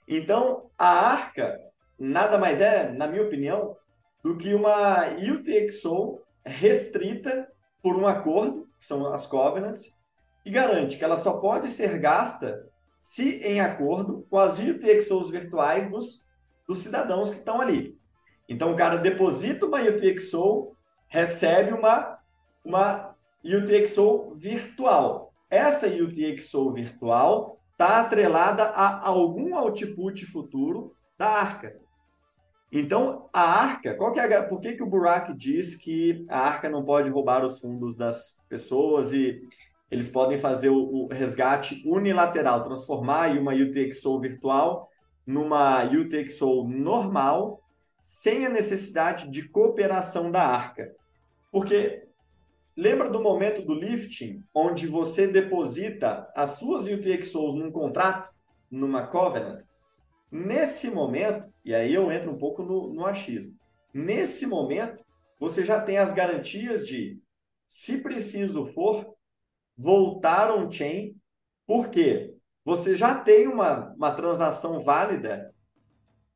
Então, 0.06 0.70
a 0.76 0.88
arca 0.88 1.58
nada 1.98 2.38
mais 2.38 2.60
é, 2.60 2.92
na 2.92 3.08
minha 3.08 3.22
opinião, 3.22 3.76
do 4.22 4.36
que 4.36 4.54
uma 4.54 5.08
UTXO 5.08 6.20
restrita 6.44 7.48
por 7.82 7.96
um 7.96 8.06
acordo, 8.06 8.68
que 8.78 8.84
são 8.84 9.12
as 9.12 9.26
Covenants, 9.26 9.98
e 10.44 10.50
garante 10.50 10.96
que 10.96 11.04
ela 11.04 11.16
só 11.16 11.38
pode 11.38 11.70
ser 11.70 11.98
gasta 11.98 12.66
se 13.00 13.38
em 13.38 13.60
acordo 13.60 14.26
com 14.30 14.38
as 14.38 14.58
UTXOs 14.58 15.30
virtuais 15.30 15.90
dos, 15.90 16.26
dos 16.66 16.78
cidadãos 16.78 17.30
que 17.30 17.36
estão 17.36 17.60
ali. 17.60 17.98
Então, 18.48 18.72
o 18.72 18.76
cara 18.76 18.96
deposita 18.96 19.66
uma 19.66 19.80
UTXO, 19.80 20.74
recebe 21.08 21.72
uma, 21.72 22.18
uma 22.64 23.14
UTXO 23.44 24.34
virtual. 24.36 25.32
Essa 25.50 25.86
UTXO 25.86 26.72
virtual 26.72 27.58
está 27.72 28.00
atrelada 28.00 28.64
a 28.64 29.06
algum 29.06 29.56
output 29.56 30.26
futuro 30.26 30.92
da 31.16 31.28
Arca. 31.28 31.76
Então, 32.70 33.28
a 33.32 33.40
Arca, 33.40 33.94
qual 33.94 34.12
que 34.12 34.20
é 34.20 34.36
a, 34.36 34.42
por 34.42 34.60
que, 34.60 34.74
que 34.74 34.82
o 34.82 34.86
Burak 34.86 35.32
diz 35.34 35.74
que 35.74 36.22
a 36.28 36.38
Arca 36.38 36.68
não 36.68 36.84
pode 36.84 37.08
roubar 37.08 37.44
os 37.44 37.58
fundos 37.58 37.96
das 37.96 38.38
pessoas 38.48 39.12
e 39.12 39.40
eles 39.90 40.08
podem 40.08 40.38
fazer 40.38 40.68
o, 40.68 40.76
o 40.76 41.08
resgate 41.08 41.82
unilateral, 41.86 42.62
transformar 42.62 43.30
uma 43.38 43.54
UTXO 43.54 44.20
virtual 44.20 44.88
numa 45.26 45.84
UTXO 45.84 46.64
normal, 46.68 47.62
sem 48.00 48.46
a 48.46 48.50
necessidade 48.50 49.30
de 49.30 49.48
cooperação 49.48 50.30
da 50.30 50.42
arca. 50.42 50.94
Porque 51.50 52.06
lembra 52.76 53.10
do 53.10 53.22
momento 53.22 53.62
do 53.62 53.74
lifting, 53.74 54.44
onde 54.54 54.86
você 54.86 55.26
deposita 55.26 56.30
as 56.34 56.50
suas 56.58 56.86
UTXOs 56.86 57.54
num 57.54 57.70
contrato, 57.70 58.30
numa 58.70 59.06
covenant? 59.06 59.62
Nesse 60.30 60.90
momento, 60.90 61.52
e 61.64 61.74
aí 61.74 61.92
eu 61.92 62.12
entro 62.12 62.30
um 62.30 62.38
pouco 62.38 62.62
no, 62.62 62.92
no 62.92 63.06
achismo, 63.06 63.56
nesse 63.92 64.46
momento, 64.46 65.02
você 65.40 65.64
já 65.64 65.80
tem 65.80 65.96
as 65.96 66.12
garantias 66.12 66.86
de, 66.86 67.18
se 67.66 68.02
preciso 68.02 68.66
for, 68.72 69.14
voltar 69.76 70.52
on-chain, 70.52 71.14
porque 71.66 72.34
você 72.64 72.94
já 72.94 73.14
tem 73.14 73.46
uma, 73.46 73.92
uma 73.94 74.10
transação 74.10 74.80
válida 74.80 75.54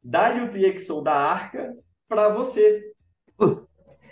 da 0.03 0.30
UTXO 0.44 1.03
da 1.03 1.14
Arca 1.14 1.74
para 2.09 2.28
você. 2.28 2.92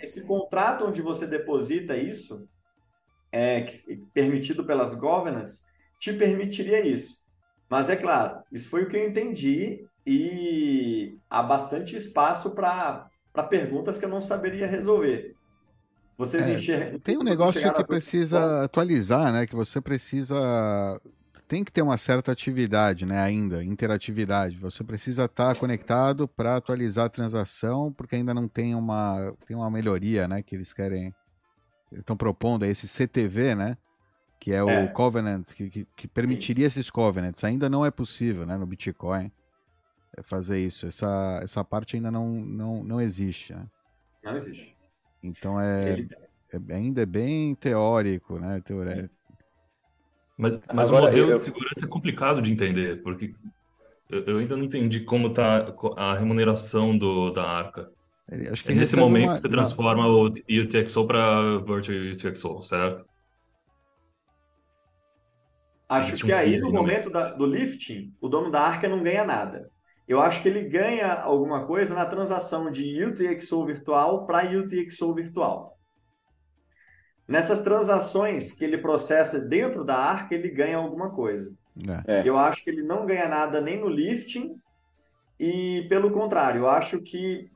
Esse 0.01 0.25
contrato 0.25 0.85
onde 0.85 1.01
você 1.01 1.27
deposita 1.27 1.95
isso, 1.95 2.47
é, 3.31 3.65
permitido 4.13 4.65
pelas 4.65 4.93
governance, 4.93 5.61
te 5.99 6.11
permitiria 6.13 6.85
isso. 6.85 7.21
Mas 7.69 7.89
é 7.89 7.95
claro, 7.95 8.41
isso 8.51 8.69
foi 8.69 8.83
o 8.83 8.89
que 8.89 8.97
eu 8.97 9.07
entendi 9.07 9.85
e 10.05 11.17
há 11.29 11.43
bastante 11.43 11.95
espaço 11.95 12.55
para 12.55 13.09
perguntas 13.49 13.97
que 13.97 14.05
eu 14.05 14.09
não 14.09 14.21
saberia 14.21 14.67
resolver. 14.67 15.35
Vocês 16.17 16.47
é, 16.47 16.53
enxergam. 16.53 16.99
Tem 16.99 17.17
um 17.17 17.23
negócio 17.23 17.73
que 17.73 17.83
precisa 17.83 18.63
atualizar, 18.63 19.31
né? 19.31 19.47
Que 19.47 19.55
você 19.55 19.81
precisa. 19.81 21.01
Tem 21.51 21.65
que 21.65 21.71
ter 21.73 21.81
uma 21.81 21.97
certa 21.97 22.31
atividade, 22.31 23.05
né? 23.05 23.19
Ainda, 23.19 23.61
interatividade. 23.61 24.55
Você 24.59 24.85
precisa 24.85 25.25
estar 25.25 25.53
conectado 25.57 26.25
para 26.25 26.55
atualizar 26.55 27.07
a 27.07 27.09
transação, 27.09 27.91
porque 27.91 28.15
ainda 28.15 28.33
não 28.33 28.47
tem 28.47 28.73
uma, 28.73 29.35
tem 29.45 29.57
uma 29.57 29.69
melhoria, 29.69 30.29
né? 30.29 30.41
Que 30.41 30.55
eles 30.55 30.71
querem. 30.71 31.13
Estão 31.91 32.15
propondo, 32.15 32.63
é 32.63 32.69
esse 32.69 32.87
CTV, 32.87 33.53
né? 33.53 33.77
Que 34.39 34.53
é 34.53 34.63
o 34.63 34.69
é. 34.69 34.87
Covenant, 34.87 35.51
que, 35.53 35.69
que, 35.69 35.85
que 35.93 36.07
permitiria 36.07 36.69
Sim. 36.69 36.79
esses 36.79 36.89
Covenants. 36.89 37.43
Ainda 37.43 37.69
não 37.69 37.85
é 37.85 37.91
possível, 37.91 38.45
né? 38.45 38.55
No 38.55 38.65
Bitcoin 38.65 39.29
é 40.15 40.23
fazer 40.23 40.57
isso. 40.57 40.85
Essa, 40.85 41.41
essa 41.43 41.65
parte 41.65 41.97
ainda 41.97 42.09
não, 42.09 42.29
não, 42.29 42.81
não 42.81 43.01
existe. 43.01 43.53
Né? 43.53 43.67
Não 44.23 44.37
existe. 44.37 44.73
Então 45.21 45.59
é, 45.59 45.91
Ele... 45.91 46.09
é 46.69 46.73
ainda 46.73 47.01
é 47.01 47.05
bem 47.05 47.53
teórico, 47.55 48.39
né? 48.39 48.61
Teoria. 48.61 49.11
Mas, 50.41 50.59
mas 50.73 50.87
Agora, 50.89 51.05
o 51.05 51.07
modelo 51.09 51.31
eu... 51.31 51.35
de 51.35 51.41
segurança 51.41 51.85
é 51.85 51.87
complicado 51.87 52.41
de 52.41 52.51
entender, 52.51 53.01
porque 53.03 53.33
eu, 54.09 54.39
ainda 54.39 54.57
não 54.57 54.63
entendi 54.63 55.01
como 55.01 55.27
está 55.27 55.73
a 55.95 56.15
remuneração 56.15 56.97
do, 56.97 57.31
da 57.31 57.43
arca. 57.43 57.91
Acho 58.51 58.63
que 58.63 58.71
é 58.71 58.75
nesse 58.75 58.95
momento 58.95 59.29
uma... 59.29 59.39
você 59.39 59.47
transforma 59.47 60.07
o 60.07 60.25
UTXO 60.25 61.05
para 61.05 61.59
Virtual 61.59 61.97
UTXO, 62.13 62.63
certo? 62.63 63.05
Acho 65.87 66.09
Existe 66.09 66.25
que 66.25 66.33
um 66.33 66.35
aí, 66.35 66.57
no 66.57 66.71
momento 66.71 67.09
da, 67.09 67.31
do 67.31 67.45
lifting, 67.45 68.13
o 68.19 68.27
dono 68.27 68.49
da 68.49 68.61
arca 68.61 68.87
não 68.87 69.03
ganha 69.03 69.25
nada 69.25 69.69
eu 70.11 70.19
acho 70.19 70.41
que 70.41 70.49
ele 70.49 70.63
ganha 70.63 71.13
alguma 71.13 71.65
coisa 71.65 71.95
na 71.95 72.05
transação 72.05 72.69
de 72.69 73.01
UTXO 73.01 73.65
virtual 73.65 74.25
para 74.25 74.43
UTXO 74.43 75.13
virtual. 75.13 75.77
Nessas 77.31 77.59
transações 77.59 78.51
que 78.51 78.65
ele 78.65 78.77
processa 78.77 79.39
dentro 79.39 79.85
da 79.85 79.95
Arca, 79.95 80.35
ele 80.35 80.49
ganha 80.49 80.75
alguma 80.75 81.11
coisa. 81.11 81.55
É. 82.05 82.27
Eu 82.27 82.37
acho 82.37 82.61
que 82.61 82.69
ele 82.69 82.83
não 82.83 83.05
ganha 83.05 83.29
nada 83.29 83.61
nem 83.61 83.79
no 83.79 83.87
lifting, 83.87 84.59
e 85.39 85.85
pelo 85.87 86.11
contrário, 86.11 86.63
eu 86.63 86.67
acho 86.67 86.99
que 86.99 87.49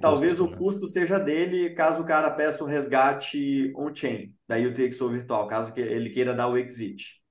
talvez 0.00 0.40
o 0.40 0.48
né? 0.48 0.56
custo 0.56 0.88
seja 0.88 1.18
dele 1.18 1.74
caso 1.74 2.02
o 2.02 2.06
cara 2.06 2.30
peça 2.30 2.64
o 2.64 2.66
resgate 2.66 3.70
on-chain 3.76 4.34
da 4.48 4.56
UTXO 4.56 5.10
virtual, 5.10 5.46
caso 5.46 5.74
ele 5.76 6.08
queira 6.08 6.32
dar 6.32 6.48
o 6.48 6.56
exit. 6.56 7.22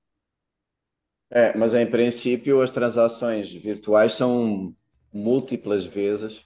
É, 1.28 1.56
mas 1.58 1.74
em 1.74 1.86
princípio 1.86 2.62
as 2.62 2.70
transações 2.70 3.52
virtuais 3.52 4.12
são 4.12 4.72
múltiplas 5.12 5.84
vezes 5.84 6.44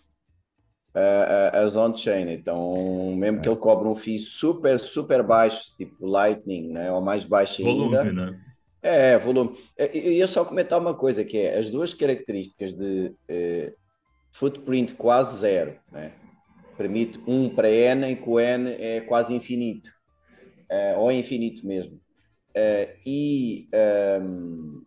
uh, 0.97 1.57
as 1.57 1.77
on-chain. 1.77 2.33
Então, 2.33 3.15
mesmo 3.15 3.39
é. 3.39 3.43
que 3.43 3.49
ele 3.49 3.57
cobre 3.57 3.87
um 3.87 3.95
FII 3.95 4.19
super, 4.19 4.81
super 4.81 5.23
baixo, 5.23 5.73
tipo 5.77 6.07
Lightning, 6.07 6.73
né? 6.73 6.91
ou 6.91 7.01
mais 7.03 7.23
baixo 7.25 7.63
volume, 7.63 7.97
ainda. 7.97 8.31
Né? 8.31 8.41
É, 8.83 9.19
volume. 9.19 9.59
Eu 9.77 10.13
ia 10.13 10.27
só 10.27 10.45
comentar 10.45 10.81
uma 10.81 10.95
coisa, 10.95 11.25
que 11.25 11.37
é 11.39 11.59
as 11.59 11.71
duas 11.71 11.93
características 11.93 12.73
de 12.73 13.09
uh, 13.31 13.73
footprint 14.33 14.95
quase 14.95 15.39
zero, 15.39 15.77
né? 15.93 16.13
permite 16.77 17.19
um 17.27 17.49
para 17.49 17.71
N 17.71 18.11
e 18.11 18.17
que 18.17 18.29
o 18.29 18.39
N 18.39 18.71
é 18.71 19.01
quase 19.01 19.35
infinito, 19.35 19.91
uh, 20.71 20.99
ou 20.99 21.13
infinito 21.13 21.67
mesmo. 21.67 22.01
E, 23.05 23.69
um, 24.23 24.83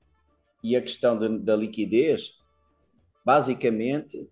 e 0.64 0.76
a 0.76 0.82
questão 0.82 1.18
de, 1.18 1.38
da 1.38 1.56
liquidez, 1.56 2.32
basicamente, 3.24 4.28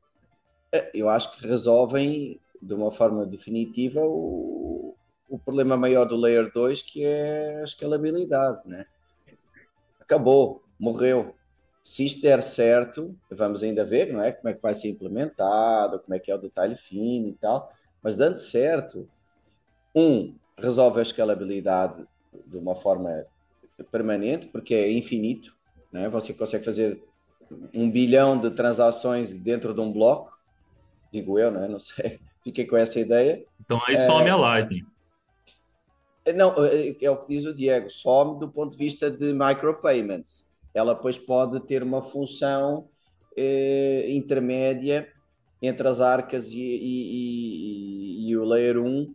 eu 0.93 1.09
acho 1.09 1.35
que 1.35 1.47
resolvem 1.47 2.39
de 2.61 2.73
uma 2.73 2.91
forma 2.91 3.25
definitiva 3.25 4.01
o, 4.01 4.95
o 5.29 5.39
problema 5.39 5.77
maior 5.77 6.05
do 6.05 6.15
Layer 6.15 6.51
2, 6.51 6.81
que 6.83 7.03
é 7.03 7.61
a 7.61 7.63
escalabilidade. 7.63 8.61
Né? 8.65 8.85
Acabou, 9.99 10.63
morreu. 10.79 11.35
Se 11.83 12.05
isto 12.05 12.21
der 12.21 12.43
certo, 12.43 13.15
vamos 13.31 13.63
ainda 13.63 13.85
ver, 13.85 14.11
não 14.11 14.21
é? 14.21 14.31
Como 14.31 14.49
é 14.49 14.53
que 14.53 14.61
vai 14.61 14.75
ser 14.75 14.89
implementado, 14.89 15.99
como 15.99 16.13
é 16.13 16.19
que 16.19 16.29
é 16.29 16.35
o 16.35 16.39
detalhe 16.39 16.75
fino 16.75 17.29
e 17.29 17.33
tal. 17.33 17.71
Mas 18.03 18.15
dando 18.15 18.35
certo, 18.37 19.09
um, 19.95 20.35
resolve 20.57 20.99
a 20.99 21.03
escalabilidade 21.03 22.05
de 22.45 22.57
uma 22.57 22.75
forma 22.75 23.25
permanente, 23.91 24.47
porque 24.47 24.73
é 24.73 24.91
infinito, 24.91 25.55
né? 25.91 26.09
você 26.09 26.33
consegue 26.33 26.65
fazer 26.65 27.03
um 27.73 27.89
bilhão 27.89 28.39
de 28.39 28.51
transações 28.51 29.31
dentro 29.31 29.73
de 29.73 29.79
um 29.79 29.91
bloco, 29.91 30.36
digo 31.11 31.37
eu, 31.39 31.51
né? 31.51 31.67
não 31.67 31.79
sei, 31.79 32.19
fiquei 32.43 32.65
com 32.65 32.77
essa 32.77 32.99
ideia. 32.99 33.43
Então 33.59 33.81
aí 33.85 33.97
some 33.97 34.27
é... 34.27 34.31
a 34.31 34.35
Lightning. 34.35 34.85
Não, 36.35 36.53
é, 36.65 36.95
é 37.01 37.09
o 37.09 37.17
que 37.17 37.33
diz 37.33 37.45
o 37.45 37.53
Diego, 37.53 37.89
some 37.89 38.39
do 38.39 38.49
ponto 38.49 38.71
de 38.71 38.77
vista 38.77 39.09
de 39.09 39.33
micropayments. 39.33 40.45
Ela 40.73 40.93
depois 40.93 41.17
pode 41.17 41.59
ter 41.61 41.81
uma 41.81 42.01
função 42.01 42.89
eh, 43.35 44.05
intermédia 44.09 45.07
entre 45.61 45.87
as 45.87 46.01
arcas 46.01 46.51
e, 46.51 46.59
e, 46.59 48.25
e, 48.25 48.29
e 48.29 48.37
o 48.37 48.43
layer 48.43 48.77
1 48.77 49.13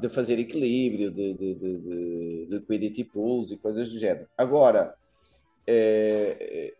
de 0.00 0.08
fazer 0.08 0.38
equilíbrio, 0.38 1.10
de, 1.10 1.34
de, 1.34 1.54
de, 1.54 1.78
de 1.78 2.46
liquidity 2.50 3.04
pools 3.04 3.50
e 3.50 3.56
coisas 3.56 3.88
do 3.88 3.98
género. 3.98 4.26
Agora, 4.36 4.94
é, 5.66 6.74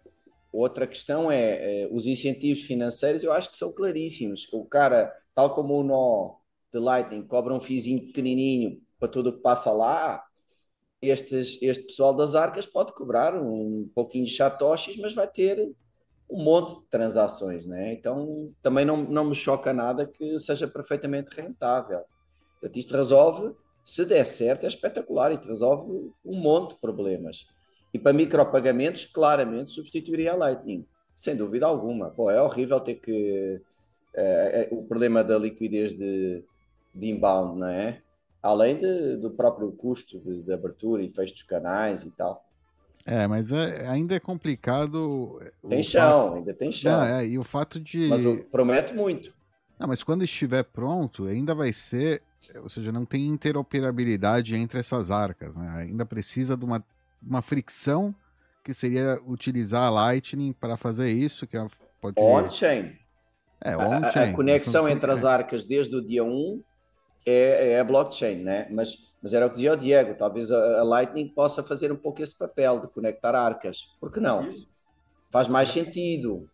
outra 0.53 0.87
questão 0.87 1.31
é, 1.31 1.83
é, 1.83 1.89
os 1.91 2.07
incentivos 2.07 2.63
financeiros, 2.63 3.23
eu 3.23 3.33
acho 3.33 3.51
que 3.51 3.57
são 3.57 3.73
claríssimos. 3.73 4.49
O 4.53 4.65
cara, 4.65 5.13
tal 5.35 5.55
como 5.55 5.81
o 5.81 5.83
nó 5.83 6.37
de 6.73 6.79
Lightning, 6.79 7.27
cobra 7.27 7.55
um 7.55 7.61
fizinho 7.61 8.07
pequenininho 8.07 8.81
para 8.99 9.09
tudo 9.09 9.31
o 9.31 9.33
que 9.33 9.41
passa 9.41 9.71
lá, 9.73 10.25
estes, 11.01 11.59
este 11.61 11.85
pessoal 11.85 12.15
das 12.15 12.37
arcas 12.37 12.65
pode 12.65 12.93
cobrar 12.93 13.35
um 13.35 13.91
pouquinho 13.95 14.25
de 14.25 14.37
satoshis, 14.37 14.97
mas 14.97 15.15
vai 15.15 15.27
ter 15.27 15.75
um 16.31 16.43
monte 16.43 16.79
de 16.79 16.87
transações, 16.87 17.67
né? 17.67 17.93
Então 17.93 18.53
também 18.63 18.85
não, 18.85 18.97
não 18.97 19.25
me 19.25 19.35
choca 19.35 19.73
nada 19.73 20.07
que 20.07 20.39
seja 20.39 20.69
perfeitamente 20.69 21.35
rentável. 21.35 22.03
Portanto, 22.53 22.79
isto 22.79 22.97
resolve, 22.97 23.55
se 23.85 24.05
der 24.05 24.25
certo, 24.25 24.65
é 24.65 24.69
espetacular, 24.69 25.33
isto 25.33 25.49
resolve 25.49 26.13
um 26.25 26.41
monte 26.41 26.75
de 26.75 26.81
problemas. 26.81 27.45
E 27.93 27.99
para 27.99 28.13
micropagamentos, 28.13 29.05
claramente 29.05 29.71
substituiria 29.71 30.33
a 30.33 30.37
Lightning, 30.37 30.87
sem 31.15 31.37
dúvida 31.37 31.67
alguma. 31.67 32.11
Pô, 32.11 32.31
é 32.31 32.41
horrível 32.41 32.81
ter 32.81 32.95
que. 32.95 33.61
É, 34.15 34.69
o 34.71 34.83
problema 34.83 35.25
da 35.25 35.39
liquidez 35.39 35.97
de, 35.97 36.45
de 36.95 37.09
inbound, 37.09 37.59
não 37.59 37.69
é? 37.69 38.03
Além 38.43 38.77
de, 38.77 39.17
do 39.17 39.31
próprio 39.31 39.73
custo 39.73 40.19
de, 40.19 40.43
de, 40.43 40.53
abertura 40.53 41.03
e 41.03 41.09
fecho 41.09 41.35
dos 41.35 41.43
canais 41.45 42.03
e 42.05 42.11
tal. 42.11 42.45
É, 43.07 43.27
mas 43.27 43.53
é, 43.53 43.87
ainda 43.89 44.15
é 44.15 44.21
complicado. 44.21 45.41
Tem 45.69 45.83
chão, 45.83 46.27
fato... 46.27 46.37
ainda 46.37 46.55
tem 46.55 46.73
chão. 46.73 46.93
Não, 46.93 47.05
é, 47.05 47.27
e 47.27 47.39
o 47.39 47.45
fato 47.45 47.81
de. 47.81 48.09
Mas 48.09 48.23
promete 48.51 48.95
muito. 48.95 49.33
Não, 49.79 49.89
mas 49.89 50.03
quando 50.03 50.25
estiver 50.25 50.63
pronto, 50.65 51.27
ainda 51.27 51.55
vai 51.55 51.73
ser 51.73 52.23
ou 52.61 52.69
seja, 52.69 52.93
não 52.93 53.05
tem 53.05 53.27
interoperabilidade 53.27 54.55
entre 54.55 54.79
essas 54.79 55.11
arcas, 55.11 55.57
né? 55.57 55.87
Ainda 55.89 56.05
precisa 56.05 56.57
de 56.57 56.65
uma, 56.65 56.85
uma 57.25 57.43
fricção 57.43 58.15
que 58.65 58.73
seria 58.73 59.21
utilizar 59.27 59.85
a 59.85 59.91
Lightning 59.91 60.53
para 60.53 60.77
fazer 60.77 61.11
isso, 61.11 61.47
que 61.47 61.57
é 61.57 61.67
pode 62.01 62.19
on-chain. 62.19 62.97
É, 63.61 63.77
on-chain. 63.77 64.29
A, 64.29 64.31
a, 64.31 64.35
conexão 64.35 64.89
entre 64.89 65.11
as 65.11 65.25
arcas 65.25 65.65
desde 65.65 65.95
o 65.97 66.07
dia 66.07 66.25
1 66.25 66.63
é, 67.27 67.73
é 67.73 67.81
a 67.81 67.85
blockchain, 67.85 68.37
né? 68.37 68.69
Mas, 68.71 68.97
mas 69.23 69.33
era 69.33 69.47
o 69.47 69.49
que 69.49 69.57
dizia 69.57 69.73
o 69.73 69.77
Diego, 69.77 70.15
talvez 70.17 70.51
a, 70.51 70.81
a, 70.81 70.83
Lightning 70.83 71.29
possa 71.29 71.63
fazer 71.63 71.93
um 71.93 71.97
pouco 71.97 72.23
esse 72.23 72.37
papel 72.37 72.81
de 72.81 72.89
conectar 72.89 73.35
arcas. 73.35 73.85
Por 74.01 74.11
que 74.11 74.21
não? 74.21 74.49
Faz 75.31 75.49
mais 75.49 75.69
sentido. 75.69 76.49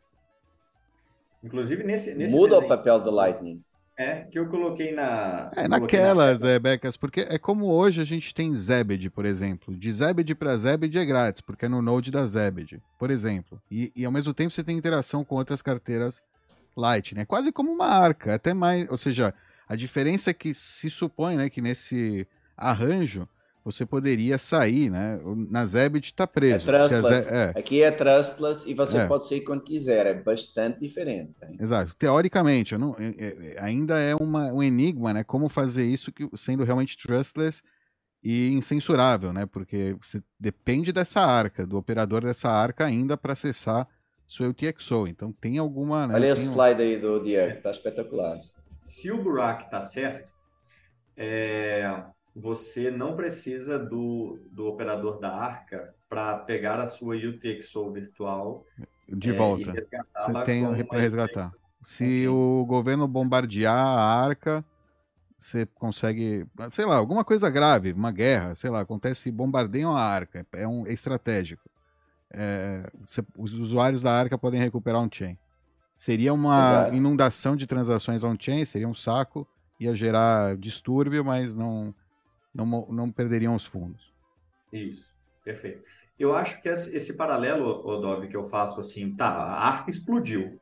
Inclusive 1.43 1.85
nesse, 1.85 2.15
nesse 2.15 2.35
Muda 2.35 2.55
desenho. 2.55 2.67
o 2.67 2.69
papel 2.69 3.01
da 3.01 3.11
Lightning. 3.11 3.63
É, 3.99 4.21
que 4.31 4.39
eu 4.39 4.49
coloquei 4.49 4.95
na. 4.95 5.51
É, 5.57 5.67
naquelas, 5.67 6.39
na... 6.39 6.51
é, 6.51 6.59
Becas, 6.61 6.97
porque 6.97 7.23
é 7.23 7.37
como 7.37 7.67
hoje 7.67 8.01
a 8.01 8.05
gente 8.05 8.33
tem 8.33 8.55
Zebed, 8.55 9.11
por 9.11 9.25
exemplo. 9.25 9.77
De 9.77 9.93
Zebed 9.93 10.37
para 10.37 10.57
Zebed 10.57 10.97
é 10.97 11.05
grátis, 11.05 11.41
porque 11.41 11.67
é 11.67 11.69
no 11.69 11.83
Node 11.83 12.13
da 12.13 12.25
Zebed, 12.25 12.81
por 12.97 13.11
exemplo. 13.11 13.61
E, 13.69 13.93
e 13.97 14.05
ao 14.05 14.13
mesmo 14.13 14.33
tempo 14.33 14.53
você 14.53 14.63
tem 14.63 14.79
interação 14.79 15.25
com 15.25 15.35
outras 15.35 15.61
carteiras 15.61 16.23
Lightning. 16.77 17.23
É 17.23 17.25
quase 17.25 17.51
como 17.51 17.73
uma 17.73 17.89
arca, 17.89 18.37
até 18.37 18.55
mais. 18.55 18.89
Ou 18.89 18.97
seja, 18.97 19.35
a 19.69 19.75
diferença 19.75 20.31
é 20.31 20.35
que 20.35 20.55
se 20.55 20.89
supõe 20.89 21.37
né, 21.37 21.51
que 21.51 21.61
nesse 21.61 22.25
arranjo 22.57 23.29
você 23.71 23.85
poderia 23.85 24.39
sair, 24.39 24.89
né? 24.89 25.21
Na 25.51 25.67
Zebit 25.67 26.11
está 26.11 26.27
preso. 26.27 26.69
É 26.71 26.89
trustless. 26.89 27.29
É. 27.29 27.53
Aqui 27.55 27.83
é 27.83 27.91
trustless 27.91 28.69
e 28.69 28.73
você 28.73 28.97
é. 28.97 29.07
pode 29.07 29.29
sair 29.29 29.43
quando 29.43 29.63
quiser. 29.63 30.07
É 30.07 30.15
bastante 30.15 30.81
diferente. 30.81 31.35
Hein? 31.43 31.59
Exato. 31.61 31.95
Teoricamente, 31.97 32.77
não, 32.79 32.97
é, 32.99 33.15
é, 33.19 33.57
ainda 33.61 34.01
é 34.01 34.15
uma, 34.15 34.53
um 34.53 34.63
enigma, 34.63 35.13
né? 35.13 35.23
Como 35.23 35.51
fazer 35.51 35.85
isso 35.85 36.11
que, 36.11 36.27
sendo 36.35 36.65
realmente 36.65 36.97
trustless 36.97 37.63
e 38.23 38.53
incensurável, 38.55 39.35
né? 39.35 39.45
Porque 39.45 39.95
você 40.01 40.23
depende 40.41 40.91
dessa 40.91 41.21
arca, 41.21 41.67
do 41.67 41.77
operador 41.77 42.23
dessa 42.25 42.49
arca 42.49 42.87
ainda 42.87 43.19
para 43.19 43.35
acessar 43.35 43.87
seu 44.27 44.49
UTXO. 44.49 45.07
Então 45.07 45.31
tem 45.31 45.59
alguma. 45.59 46.07
Né? 46.07 46.15
Olha 46.15 46.33
esse 46.33 46.47
slide 46.47 46.81
aí 46.81 46.99
do 46.99 47.23
Diego, 47.23 47.61
tá 47.61 47.71
espetacular. 47.71 48.33
Se 48.87 49.11
o 49.11 49.23
Burak 49.23 49.65
está 49.65 49.83
certo, 49.83 50.33
é 51.15 52.03
você 52.39 52.91
não 52.91 53.17
precisa 53.17 53.79
do, 53.79 54.39
do 54.51 54.67
operador 54.67 55.19
da 55.19 55.35
arca 55.35 55.93
para 56.09 56.39
pegar 56.39 56.81
a 56.81 56.87
sua 56.87 57.17
UTXO 57.17 57.93
virtual 57.93 58.65
de 59.09 59.31
é, 59.31 59.33
volta. 59.33 59.75
Você 59.75 60.45
tem 60.45 60.65
para 60.87 61.01
resgatar. 61.01 61.53
Se 61.83 62.27
o 62.29 62.65
governo 62.67 63.09
bombardear 63.09 63.77
a 63.77 64.25
arca, 64.25 64.65
você 65.37 65.67
consegue, 65.67 66.47
sei 66.71 66.85
lá, 66.85 66.97
alguma 66.97 67.25
coisa 67.25 67.51
grave, 67.51 67.93
uma 67.93 68.13
guerra, 68.13 68.55
sei 68.55 68.71
lá, 68.71 68.81
acontece, 68.81 69.31
bombardeiam 69.31 69.97
a 69.97 70.03
arca, 70.03 70.47
é 70.53 70.67
um 70.67 70.87
é 70.87 70.93
estratégico. 70.93 71.69
É, 72.31 72.91
você, 73.01 73.25
os 73.37 73.53
usuários 73.53 74.03
da 74.03 74.13
arca 74.13 74.37
podem 74.37 74.61
recuperar 74.61 75.01
um 75.01 75.09
chain. 75.11 75.37
Seria 75.97 76.33
uma 76.33 76.59
Exato. 76.59 76.95
inundação 76.95 77.57
de 77.57 77.67
transações 77.67 78.23
on-chain, 78.23 78.65
seria 78.65 78.89
um 78.89 78.95
saco, 78.95 79.49
ia 79.81 79.95
gerar 79.95 80.57
distúrbio, 80.57 81.25
mas 81.25 81.55
não 81.55 81.95
não, 82.55 82.87
não 82.91 83.11
perderiam 83.11 83.55
os 83.55 83.65
fundos. 83.65 84.13
Isso, 84.73 85.15
perfeito. 85.45 85.83
Eu 86.19 86.35
acho 86.35 86.61
que 86.61 86.69
esse 86.69 87.17
paralelo, 87.17 87.87
Odov, 87.87 88.27
que 88.27 88.37
eu 88.37 88.43
faço 88.43 88.81
assim, 88.81 89.15
tá, 89.15 89.29
a 89.29 89.69
Arca 89.69 89.91
explodiu. 89.91 90.61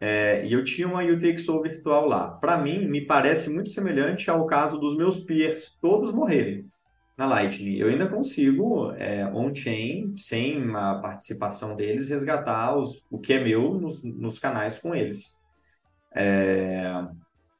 É, 0.00 0.46
e 0.46 0.52
eu 0.52 0.62
tinha 0.64 0.86
uma 0.86 1.02
UTXO 1.02 1.60
virtual 1.60 2.06
lá. 2.06 2.30
Para 2.30 2.56
mim, 2.56 2.86
me 2.86 3.04
parece 3.04 3.50
muito 3.50 3.68
semelhante 3.70 4.30
ao 4.30 4.46
caso 4.46 4.78
dos 4.78 4.96
meus 4.96 5.18
peers 5.18 5.76
todos 5.80 6.12
morrerem 6.12 6.66
na 7.16 7.26
Lightning. 7.26 7.76
Eu 7.76 7.88
ainda 7.88 8.06
consigo, 8.06 8.92
é, 8.92 9.26
on-chain, 9.26 10.16
sem 10.16 10.74
a 10.74 10.94
participação 10.94 11.74
deles, 11.74 12.08
resgatar 12.08 12.78
os, 12.78 13.04
o 13.10 13.18
que 13.18 13.32
é 13.32 13.42
meu 13.42 13.74
nos, 13.74 14.04
nos 14.04 14.38
canais 14.38 14.78
com 14.78 14.94
eles. 14.94 15.42
É, 16.14 16.90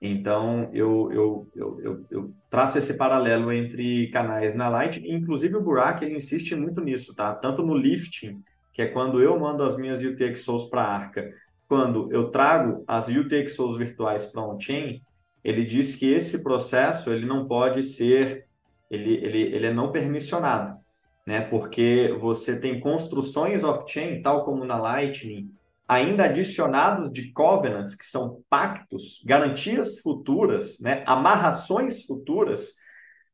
então, 0.01 0.71
eu, 0.73 1.11
eu, 1.13 1.49
eu, 1.57 2.05
eu, 2.09 2.35
traço 2.49 2.79
esse 2.79 2.95
paralelo 2.95 3.53
entre 3.53 4.09
canais 4.09 4.55
na 4.55 4.69
Light, 4.69 5.03
inclusive 5.05 5.57
o 5.57 5.61
Burak, 5.61 6.05
ele 6.05 6.17
insiste 6.17 6.55
muito 6.55 6.81
nisso, 6.81 7.15
tá? 7.17 7.35
Tanto 7.35 7.63
no 7.63 7.75
lifting, 7.75 8.41
que 8.73 8.81
é 8.81 8.87
quando 8.87 9.21
eu 9.21 9.39
mando 9.39 9.65
as 9.65 9.77
minhas 9.77 10.01
UTXOs 10.01 10.71
para 10.71 10.83
a 10.83 10.95
Arca, 10.95 11.35
quando 11.69 12.11
eu 12.13 12.31
trago 12.31 12.85
as 12.87 13.09
UTXOs 13.09 13.77
virtuais 13.77 14.27
para 14.27 14.43
on-chain, 14.43 15.03
ele 15.43 15.65
diz 15.65 15.97
que 15.97 16.11
esse 16.11 16.45
processo 16.45 17.13
ele 17.13 17.27
não 17.27 17.49
pode 17.49 17.83
ser, 17.83 18.47
ele, 18.89 19.15
ele, 19.15 19.43
ele 19.43 19.67
é 19.67 19.73
não 19.73 19.91
permissionado, 19.91 20.79
né? 21.27 21.41
Porque 21.41 22.17
você 22.21 22.59
tem 22.59 22.79
construções 22.79 23.65
off-chain, 23.65 24.23
tal 24.23 24.45
como 24.45 24.65
na 24.65 24.79
Lightning, 24.79 25.51
ainda 25.89 26.25
adicionados 26.25 27.11
de 27.11 27.33
covenants, 27.33 27.95
que 27.95 28.05
são 28.05 28.43
pactos, 28.51 29.23
garantias 29.25 30.01
futuras, 30.01 30.79
né, 30.81 31.03
amarrações 31.07 32.05
futuras, 32.05 32.75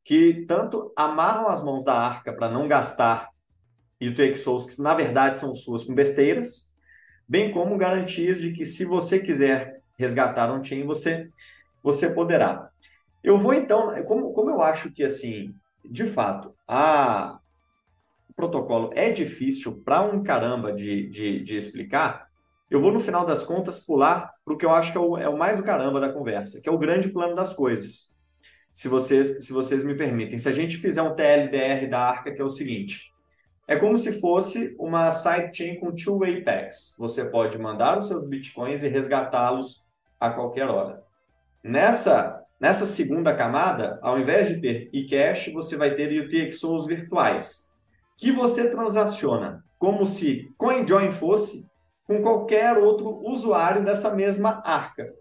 que 0.05 0.45
tanto 0.47 0.93
amarram 0.95 1.49
as 1.49 1.61
mãos 1.61 1.83
da 1.83 1.93
arca 1.93 2.31
para 2.31 2.49
não 2.49 2.67
gastar 2.67 3.29
e 3.99 4.07
o 4.07 4.15
take 4.15 4.35
souls, 4.35 4.65
que 4.65 4.81
na 4.81 4.93
verdade 4.93 5.37
são 5.37 5.53
suas 5.53 5.83
com 5.83 5.93
besteiras, 5.93 6.73
bem 7.27 7.51
como 7.51 7.77
garantias 7.77 8.39
de 8.39 8.53
que 8.53 8.63
se 8.63 8.85
você 8.85 9.19
quiser 9.19 9.81
resgatar 9.97 10.51
um 10.53 10.63
chain, 10.63 10.85
você, 10.85 11.27
você 11.83 12.09
poderá. 12.09 12.69
Eu 13.23 13.37
vou 13.37 13.53
então, 13.53 13.91
como, 14.05 14.31
como 14.31 14.49
eu 14.49 14.61
acho 14.61 14.91
que 14.91 15.03
assim, 15.03 15.53
de 15.83 16.05
fato, 16.05 16.53
a, 16.67 17.39
o 18.29 18.33
protocolo 18.33 18.91
é 18.93 19.09
difícil 19.09 19.81
para 19.83 20.01
um 20.03 20.23
caramba 20.23 20.71
de, 20.71 21.09
de, 21.09 21.41
de 21.41 21.57
explicar, 21.57 22.27
eu 22.69 22.81
vou, 22.81 22.91
no 22.91 22.99
final 22.99 23.25
das 23.25 23.43
contas, 23.43 23.79
pular 23.79 24.31
para 24.43 24.53
o 24.53 24.57
que 24.57 24.65
eu 24.65 24.71
acho 24.71 24.91
que 24.91 24.97
é 24.97 25.01
o, 25.01 25.17
é 25.17 25.29
o, 25.29 25.37
mais 25.37 25.57
do 25.57 25.63
caramba 25.63 25.99
da 25.99 26.11
conversa, 26.11 26.59
que 26.61 26.67
é 26.67 26.71
o 26.71 26.77
grande 26.77 27.09
plano 27.09 27.35
das 27.35 27.53
coisas. 27.53 28.15
Se 28.73 28.87
vocês, 28.87 29.45
se 29.45 29.53
vocês 29.53 29.83
me 29.83 29.95
permitem. 29.95 30.37
Se 30.37 30.49
a 30.49 30.51
gente 30.51 30.77
fizer 30.77 31.01
um 31.01 31.15
TLDR 31.15 31.87
da 31.87 31.99
Arca, 31.99 32.33
que 32.33 32.41
é 32.41 32.45
o 32.45 32.49
seguinte: 32.49 33.11
é 33.67 33.75
como 33.75 33.97
se 33.97 34.19
fosse 34.19 34.75
uma 34.79 35.11
sidechain 35.11 35.79
com 35.79 35.93
two-way 35.93 36.43
packs. 36.43 36.95
Você 36.97 37.23
pode 37.23 37.57
mandar 37.57 37.97
os 37.97 38.07
seus 38.07 38.27
bitcoins 38.27 38.83
e 38.83 38.87
resgatá-los 38.87 39.85
a 40.19 40.31
qualquer 40.31 40.67
hora. 40.67 41.03
Nessa, 41.63 42.43
nessa 42.59 42.85
segunda 42.85 43.33
camada, 43.33 43.99
ao 44.01 44.19
invés 44.19 44.49
de 44.49 44.59
ter 44.59 44.89
eCash, 44.91 45.51
você 45.53 45.77
vai 45.77 45.95
ter 45.95 46.11
UTXOs 46.21 46.85
virtuais, 46.87 47.71
que 48.17 48.31
você 48.31 48.69
transaciona 48.69 49.63
como 49.77 50.05
se 50.05 50.51
CoinJoin 50.57 51.11
fosse 51.11 51.69
com 52.07 52.21
qualquer 52.21 52.77
outro 52.77 53.19
usuário 53.27 53.83
dessa 53.83 54.13
mesma 54.13 54.61
arca. 54.65 55.13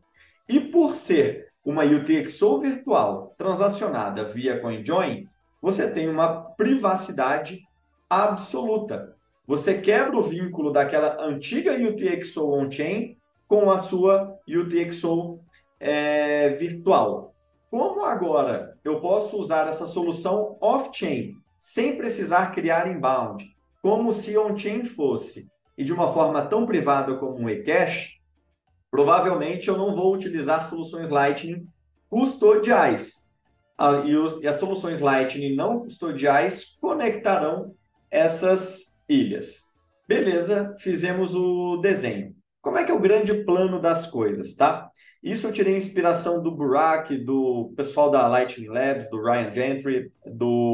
E 0.49 0.61
por 0.61 0.95
ser 0.95 1.49
uma 1.65 1.85
UTXO 1.85 2.61
virtual 2.61 3.35
transacionada 3.39 4.25
via 4.25 4.61
CoinJoin, 4.61 5.27
você 5.63 5.91
tem 5.91 6.09
uma 6.09 6.43
privacidade 6.57 7.61
absoluta. 8.09 9.15
Você 9.47 9.81
quebra 9.81 10.17
o 10.17 10.23
vínculo 10.23 10.71
daquela 10.71 11.23
antiga 11.23 11.73
UTXO 11.73 12.53
on-chain 12.53 13.17
com 13.49 13.71
a 13.71 13.79
sua 13.79 14.39
UTXO 14.47 15.41
é, 15.81 16.51
virtual. 16.51 17.35
Como 17.71 18.05
agora 18.05 18.77
eu 18.85 19.01
posso 19.01 19.39
usar 19.39 19.67
essa 19.69 19.87
solução 19.87 20.57
off-chain 20.61 21.33
sem 21.59 21.97
precisar 21.97 22.53
criar 22.53 22.87
inbound, 22.87 23.45
como 23.83 24.13
se 24.13 24.37
on-chain 24.37 24.85
fosse, 24.85 25.49
e 25.77 25.85
de 25.85 25.93
uma 25.93 26.13
forma 26.13 26.45
tão 26.47 26.67
privada 26.67 27.17
como 27.17 27.39
um 27.39 27.49
eCash, 27.49 28.19
provavelmente 28.91 29.69
eu 29.69 29.77
não 29.77 29.95
vou 29.95 30.15
utilizar 30.15 30.65
soluções 30.65 31.09
Lightning 31.09 31.67
custodiais. 32.09 33.25
Ah, 33.77 34.05
e, 34.05 34.47
as 34.47 34.57
soluções 34.57 35.01
Lightning 35.01 35.57
não 35.57 35.81
custodiais 35.81 36.77
conectarão 36.81 37.75
essas 38.11 38.97
ilhas. 39.09 39.63
Beleza, 40.07 40.75
fizemos 40.79 41.35
o 41.35 41.79
desenho. 41.79 42.35
Como 42.61 42.79
é 42.79 42.85
que 42.85 42.91
é 42.91 42.95
o 42.95 43.01
grande 43.01 43.45
plano 43.45 43.81
das 43.81 44.07
coisas, 44.07 44.55
tá? 44.55 44.89
Isso 45.23 45.47
eu 45.47 45.53
tirei 45.53 45.77
inspiração 45.77 46.43
do 46.43 46.55
Burak, 46.55 47.17
do 47.17 47.73
pessoal 47.77 48.11
da 48.11 48.27
Lightning 48.29 48.69
Labs, 48.69 49.09
do 49.09 49.23
Ryan 49.23 49.53
Gentry, 49.53 50.13
do, 50.25 50.74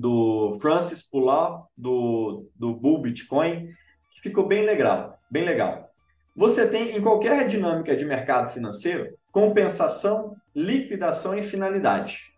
do 0.00 0.56
Francis 0.62 1.02
Pulau, 1.02 1.70
do, 1.76 2.48
do 2.56 2.74
Bull 2.74 3.02
Bitcoin, 3.02 3.68
que 4.10 4.22
ficou 4.22 4.46
bem 4.46 4.64
legal, 4.64 5.18
bem 5.30 5.44
legal. 5.44 5.90
Você 6.34 6.66
tem, 6.66 6.96
em 6.96 7.02
qualquer 7.02 7.46
dinâmica 7.46 7.94
de 7.94 8.06
mercado 8.06 8.50
financeiro, 8.50 9.14
compensação, 9.30 10.34
liquidação 10.56 11.36
e 11.38 11.42
finalidade. 11.42 12.32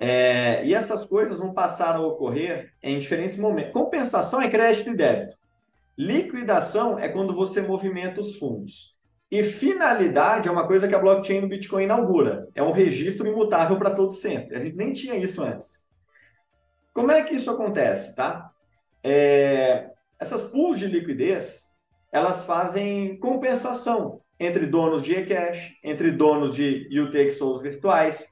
É, 0.00 0.64
e 0.64 0.72
essas 0.72 1.04
coisas 1.04 1.38
vão 1.38 1.52
passar 1.52 1.94
a 1.94 2.00
ocorrer 2.00 2.72
em 2.82 2.98
diferentes 2.98 3.36
momentos. 3.36 3.72
Compensação 3.72 4.40
é 4.40 4.48
crédito 4.48 4.88
e 4.88 4.96
débito. 4.96 5.36
Liquidação 5.96 6.98
é 6.98 7.08
quando 7.08 7.34
você 7.34 7.60
movimenta 7.60 8.20
os 8.20 8.36
fundos. 8.36 8.96
E 9.30 9.42
finalidade 9.42 10.48
é 10.48 10.52
uma 10.52 10.66
coisa 10.66 10.88
que 10.88 10.94
a 10.94 10.98
blockchain 10.98 11.42
do 11.42 11.48
Bitcoin 11.48 11.84
inaugura. 11.84 12.48
É 12.54 12.62
um 12.62 12.72
registro 12.72 13.26
imutável 13.26 13.76
para 13.76 13.94
todo 13.94 14.12
sempre. 14.12 14.56
A 14.56 14.64
gente 14.64 14.76
nem 14.76 14.92
tinha 14.92 15.16
isso 15.16 15.42
antes. 15.42 15.85
Como 16.96 17.12
é 17.12 17.22
que 17.22 17.34
isso 17.34 17.50
acontece, 17.50 18.16
tá? 18.16 18.50
É, 19.04 19.90
essas 20.18 20.44
pools 20.44 20.78
de 20.78 20.86
liquidez, 20.86 21.74
elas 22.10 22.46
fazem 22.46 23.20
compensação 23.20 24.22
entre 24.40 24.64
donos 24.64 25.04
de 25.04 25.14
eCash, 25.14 25.74
entre 25.84 26.10
donos 26.10 26.54
de 26.54 26.88
UTXOs 26.98 27.60
virtuais. 27.60 28.28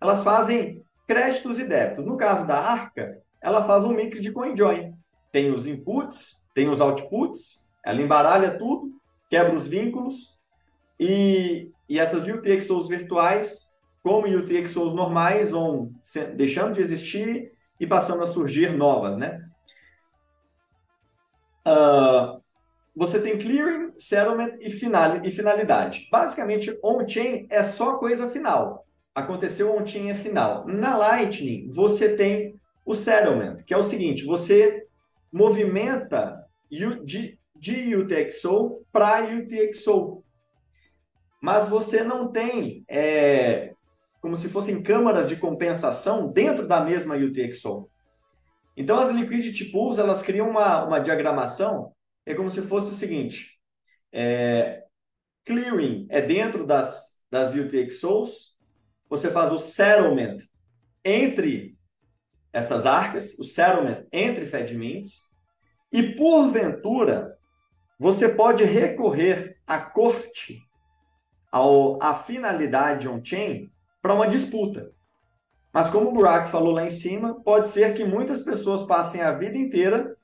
Elas 0.00 0.24
fazem 0.24 0.82
créditos 1.06 1.60
e 1.60 1.64
débitos. 1.68 2.04
No 2.04 2.16
caso 2.16 2.44
da 2.44 2.58
Arca, 2.58 3.22
ela 3.40 3.62
faz 3.62 3.84
um 3.84 3.92
mix 3.92 4.20
de 4.20 4.32
CoinJoin. 4.32 4.94
Tem 5.30 5.52
os 5.52 5.68
inputs, 5.68 6.44
tem 6.52 6.68
os 6.68 6.80
outputs, 6.80 7.70
ela 7.86 8.02
embaralha 8.02 8.58
tudo, 8.58 8.90
quebra 9.30 9.54
os 9.54 9.68
vínculos 9.68 10.36
e, 10.98 11.70
e 11.88 12.00
essas 12.00 12.26
UTXOs 12.26 12.88
virtuais, 12.88 13.76
como 14.02 14.26
UTXOs 14.26 14.92
normais, 14.92 15.50
vão 15.50 15.92
deixando 16.34 16.72
de 16.72 16.80
existir 16.80 17.56
e 17.78 17.86
passando 17.86 18.22
a 18.22 18.26
surgir 18.26 18.72
novas, 18.76 19.16
né? 19.16 19.44
Uh, 21.66 22.40
você 22.96 23.20
tem 23.20 23.38
clearing, 23.38 23.92
settlement 23.98 24.56
e, 24.60 24.70
final, 24.70 25.24
e 25.24 25.30
finalidade. 25.30 26.08
Basicamente, 26.10 26.76
on-chain 26.82 27.46
é 27.50 27.62
só 27.62 27.98
coisa 27.98 28.28
final 28.28 28.86
aconteceu 29.18 29.74
ontem 29.76 30.10
é 30.10 30.14
final. 30.14 30.66
Na 30.66 30.96
Lightning, 30.96 31.68
você 31.70 32.16
tem 32.16 32.58
o 32.84 32.94
settlement, 32.94 33.56
que 33.66 33.74
é 33.74 33.76
o 33.76 33.82
seguinte: 33.82 34.24
você 34.24 34.86
movimenta 35.32 36.44
de, 36.70 37.38
de 37.54 37.96
UTXO 37.96 38.84
para 38.92 39.24
UTXO. 39.24 40.22
Mas 41.40 41.68
você 41.68 42.02
não 42.02 42.32
tem 42.32 42.84
é, 42.88 43.72
como 44.20 44.36
se 44.36 44.48
fossem 44.48 44.82
câmaras 44.82 45.28
de 45.28 45.36
compensação 45.36 46.32
dentro 46.32 46.66
da 46.66 46.80
mesma 46.80 47.16
UTXO. 47.16 47.88
Então, 48.76 48.98
as 48.98 49.10
liquidity 49.10 49.66
pools 49.66 49.98
elas 49.98 50.22
criam 50.22 50.48
uma, 50.48 50.84
uma 50.84 50.98
diagramação, 50.98 51.92
é 52.24 52.34
como 52.34 52.50
se 52.50 52.62
fosse 52.62 52.90
o 52.90 52.94
seguinte: 52.94 53.58
é, 54.12 54.84
clearing 55.44 56.06
é 56.10 56.20
dentro 56.20 56.66
das, 56.66 57.22
das 57.30 57.54
UTXOs, 57.54 58.56
você 59.08 59.30
faz 59.30 59.52
o 59.52 59.58
settlement 59.58 60.38
entre 61.04 61.76
essas 62.52 62.86
arcas, 62.86 63.38
o 63.38 63.44
settlement 63.44 64.06
entre 64.12 64.44
FedMints, 64.44 65.22
e 65.92 66.14
porventura 66.14 67.36
você 67.98 68.28
pode 68.28 68.62
recorrer 68.62 69.58
à 69.66 69.80
corte, 69.80 70.60
ao, 71.50 72.00
à 72.02 72.14
finalidade 72.14 73.08
on-chain, 73.08 73.70
para 74.00 74.14
uma 74.14 74.26
disputa. 74.26 74.90
Mas 75.72 75.90
como 75.90 76.08
o 76.08 76.12
Burak 76.12 76.50
falou 76.50 76.72
lá 76.72 76.84
em 76.84 76.90
cima, 76.90 77.40
pode 77.42 77.68
ser 77.68 77.94
que 77.94 78.04
muitas 78.04 78.40
pessoas 78.40 78.82
passem 78.82 79.20
a 79.20 79.32
vida 79.32 79.56
inteira 79.56 80.16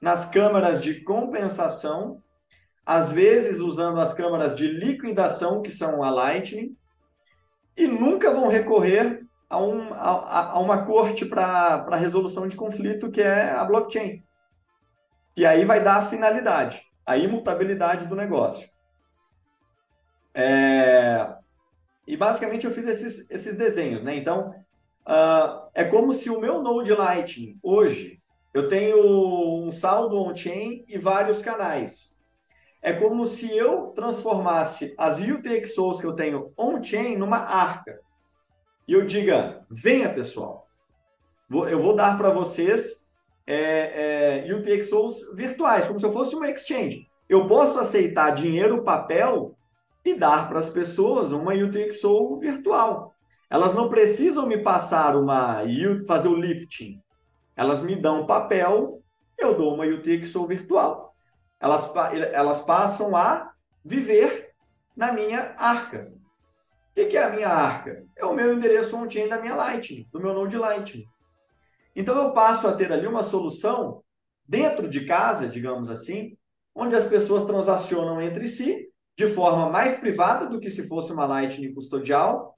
nas 0.00 0.24
câmaras 0.24 0.82
de 0.82 1.00
compensação, 1.02 2.22
às 2.84 3.12
vezes 3.12 3.58
usando 3.58 4.00
as 4.00 4.14
câmaras 4.14 4.54
de 4.54 4.66
liquidação, 4.66 5.60
que 5.60 5.70
são 5.70 6.02
a 6.02 6.10
Lightning, 6.10 6.76
e 7.76 7.86
nunca 7.86 8.32
vão 8.32 8.48
recorrer 8.48 9.24
a, 9.48 9.58
um, 9.58 9.92
a, 9.94 10.52
a 10.52 10.58
uma 10.58 10.84
corte 10.84 11.24
para 11.24 11.96
resolução 11.96 12.48
de 12.48 12.56
conflito, 12.56 13.10
que 13.10 13.20
é 13.20 13.50
a 13.50 13.64
blockchain. 13.64 14.22
Que 15.34 15.44
aí 15.44 15.64
vai 15.64 15.82
dar 15.82 15.96
a 15.96 16.06
finalidade, 16.06 16.82
a 17.06 17.16
imutabilidade 17.16 18.06
do 18.06 18.16
negócio. 18.16 18.68
É... 20.34 21.36
E 22.08 22.16
basicamente 22.16 22.64
eu 22.64 22.72
fiz 22.72 22.86
esses, 22.86 23.30
esses 23.30 23.58
desenhos, 23.58 24.02
né? 24.02 24.16
Então, 24.16 24.48
uh, 25.06 25.68
é 25.74 25.84
como 25.84 26.14
se 26.14 26.30
o 26.30 26.40
meu 26.40 26.62
Node 26.62 26.90
Lightning, 26.90 27.58
hoje, 27.62 28.18
eu 28.54 28.66
tenho 28.66 29.66
um 29.66 29.70
saldo 29.70 30.16
on-chain 30.16 30.86
e 30.88 30.96
vários 30.96 31.42
canais. 31.42 32.18
É 32.80 32.94
como 32.94 33.26
se 33.26 33.54
eu 33.54 33.88
transformasse 33.88 34.94
as 34.96 35.20
UTXOs 35.20 36.00
que 36.00 36.06
eu 36.06 36.14
tenho 36.14 36.50
on-chain 36.56 37.18
numa 37.18 37.40
arca. 37.40 38.00
E 38.88 38.94
eu 38.94 39.04
diga, 39.04 39.66
venha 39.70 40.08
pessoal, 40.08 40.66
eu 41.50 41.78
vou 41.78 41.94
dar 41.94 42.16
para 42.16 42.30
vocês 42.30 43.06
é, 43.46 44.46
é, 44.46 44.54
UTXOs 44.54 45.34
virtuais, 45.34 45.86
como 45.86 45.98
se 45.98 46.06
eu 46.06 46.12
fosse 46.12 46.34
uma 46.34 46.48
exchange. 46.48 47.06
Eu 47.28 47.46
posso 47.46 47.78
aceitar 47.78 48.30
dinheiro, 48.30 48.82
papel 48.82 49.57
e 50.10 50.18
dar 50.18 50.48
para 50.48 50.58
as 50.58 50.68
pessoas 50.68 51.32
uma 51.32 51.54
UTXO 51.54 52.38
virtual. 52.38 53.14
Elas 53.50 53.74
não 53.74 53.88
precisam 53.88 54.46
me 54.46 54.58
passar 54.58 55.16
uma 55.16 55.62
fazer 56.06 56.28
o 56.28 56.36
lifting. 56.36 57.00
Elas 57.56 57.82
me 57.82 57.96
dão 57.96 58.26
papel, 58.26 59.02
eu 59.38 59.54
dou 59.56 59.74
uma 59.74 59.86
UTXO 59.86 60.46
virtual 60.46 61.08
elas, 61.60 61.92
elas 62.32 62.60
passam 62.60 63.16
a 63.16 63.52
viver 63.84 64.50
na 64.96 65.12
minha 65.12 65.54
arca. 65.58 66.12
O 66.90 67.06
que 67.06 67.16
é 67.16 67.22
a 67.22 67.30
minha 67.30 67.48
arca? 67.48 68.04
É 68.16 68.24
o 68.24 68.34
meu 68.34 68.52
endereço 68.52 68.96
on-chain 68.96 69.28
da 69.28 69.40
minha 69.40 69.54
Lightning, 69.54 70.08
do 70.12 70.20
meu 70.20 70.34
Node 70.34 70.56
Lightning. 70.56 71.04
Então 71.94 72.16
eu 72.16 72.32
passo 72.32 72.66
a 72.66 72.72
ter 72.72 72.92
ali 72.92 73.06
uma 73.06 73.22
solução 73.22 74.02
dentro 74.46 74.88
de 74.88 75.04
casa, 75.04 75.48
digamos 75.48 75.90
assim, 75.90 76.36
onde 76.74 76.96
as 76.96 77.04
pessoas 77.04 77.44
transacionam 77.44 78.20
entre 78.20 78.48
si 78.48 78.87
de 79.18 79.26
forma 79.26 79.68
mais 79.68 79.94
privada 79.94 80.46
do 80.46 80.60
que 80.60 80.70
se 80.70 80.86
fosse 80.86 81.12
uma 81.12 81.26
Lightning 81.26 81.74
custodial, 81.74 82.56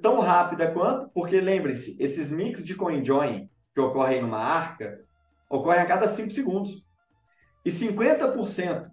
tão 0.00 0.20
rápida 0.20 0.70
quanto, 0.70 1.08
porque 1.08 1.40
lembrem-se, 1.40 1.96
esses 1.98 2.30
mix 2.30 2.64
de 2.64 2.76
CoinJoin 2.76 3.50
que 3.74 3.80
ocorrem 3.80 4.22
numa 4.22 4.38
arca 4.38 5.00
ocorrem 5.50 5.80
a 5.80 5.86
cada 5.86 6.06
5 6.06 6.30
segundos. 6.30 6.86
E 7.64 7.70
50% 7.70 8.88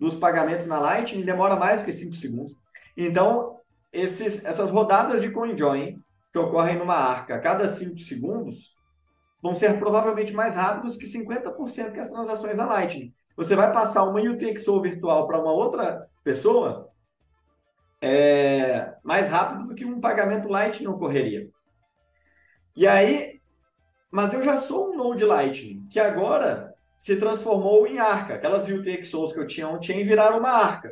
dos 0.00 0.16
pagamentos 0.16 0.64
na 0.64 0.78
Lightning 0.78 1.26
demora 1.26 1.56
mais 1.56 1.80
do 1.80 1.84
que 1.84 1.92
5 1.92 2.14
segundos. 2.14 2.54
Então, 2.96 3.58
esses, 3.92 4.46
essas 4.46 4.70
rodadas 4.70 5.20
de 5.20 5.30
CoinJoin, 5.30 5.98
que 6.32 6.38
ocorrem 6.38 6.78
numa 6.78 6.96
arca 6.96 7.34
a 7.34 7.38
cada 7.38 7.68
5 7.68 7.98
segundos, 7.98 8.74
vão 9.42 9.54
ser 9.54 9.78
provavelmente 9.78 10.32
mais 10.32 10.54
rápidos 10.54 10.96
que 10.96 11.04
50% 11.04 11.92
que 11.92 12.00
as 12.00 12.10
transações 12.10 12.56
da 12.56 12.64
Lightning. 12.64 13.12
Você 13.36 13.54
vai 13.54 13.70
passar 13.74 14.04
uma 14.04 14.20
UTXO 14.20 14.80
virtual 14.80 15.26
para 15.26 15.38
uma 15.38 15.52
outra 15.52 16.08
pessoa 16.24 16.90
é, 18.02 18.96
mais 19.04 19.28
rápido 19.28 19.68
do 19.68 19.74
que 19.74 19.84
um 19.84 20.00
pagamento 20.00 20.48
Lightning 20.48 20.88
ocorreria. 20.88 21.48
E 22.76 22.86
aí, 22.86 23.40
mas 24.10 24.34
eu 24.34 24.42
já 24.42 24.56
sou 24.56 24.90
um 24.90 24.96
Node 24.96 25.24
Lightning, 25.24 25.86
que 25.88 26.00
agora 26.00 26.74
se 26.98 27.16
transformou 27.16 27.86
em 27.86 27.98
Arca. 27.98 28.34
Aquelas 28.34 28.66
UTXOs 28.66 29.32
que 29.32 29.38
eu 29.38 29.46
tinha 29.46 29.68
on-chain 29.68 30.02
viraram 30.02 30.38
uma 30.38 30.50
Arca. 30.50 30.90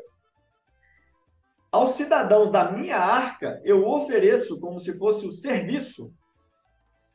Aos 1.72 1.90
cidadãos 1.90 2.50
da 2.50 2.70
minha 2.70 2.98
Arca, 2.98 3.60
eu 3.64 3.88
ofereço 3.88 4.60
como 4.60 4.78
se 4.78 4.96
fosse 4.98 5.26
o 5.26 5.32
serviço 5.32 6.14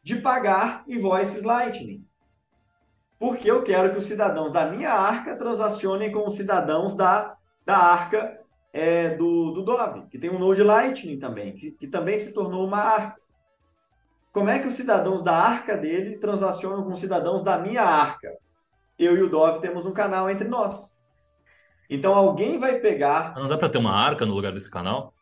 de 0.03 0.15
pagar 0.21 0.83
invoices 0.87 1.43
Lightning. 1.43 2.03
Porque 3.19 3.49
eu 3.49 3.63
quero 3.63 3.91
que 3.91 3.97
os 3.97 4.05
cidadãos 4.05 4.51
da 4.51 4.69
minha 4.69 4.91
arca 4.91 5.35
transacionem 5.35 6.11
com 6.11 6.27
os 6.27 6.35
cidadãos 6.35 6.95
da, 6.95 7.35
da 7.67 7.77
arca 7.77 8.39
é, 8.71 9.09
do, 9.09 9.51
do 9.51 9.61
Dove, 9.61 10.07
que 10.07 10.17
tem 10.17 10.29
um 10.29 10.39
Node 10.39 10.63
Lightning 10.63 11.19
também, 11.19 11.53
que, 11.53 11.71
que 11.71 11.85
também 11.85 12.17
se 12.17 12.33
tornou 12.33 12.65
uma 12.65 12.77
arca. 12.77 13.21
Como 14.31 14.49
é 14.49 14.57
que 14.57 14.67
os 14.67 14.73
cidadãos 14.73 15.21
da 15.21 15.35
arca 15.35 15.75
dele 15.75 16.17
transacionam 16.17 16.85
com 16.85 16.93
os 16.93 16.99
cidadãos 16.99 17.43
da 17.43 17.57
minha 17.57 17.81
arca? 17.81 18.31
Eu 18.97 19.17
e 19.17 19.21
o 19.21 19.29
Dove 19.29 19.59
temos 19.59 19.85
um 19.85 19.91
canal 19.91 20.29
entre 20.29 20.47
nós. 20.47 20.97
Então 21.89 22.13
alguém 22.13 22.57
vai 22.57 22.79
pegar. 22.79 23.35
Não 23.35 23.49
dá 23.49 23.57
para 23.57 23.67
ter 23.67 23.79
uma 23.79 23.93
arca 23.93 24.25
no 24.25 24.33
lugar 24.33 24.53
desse 24.53 24.71
canal? 24.71 25.13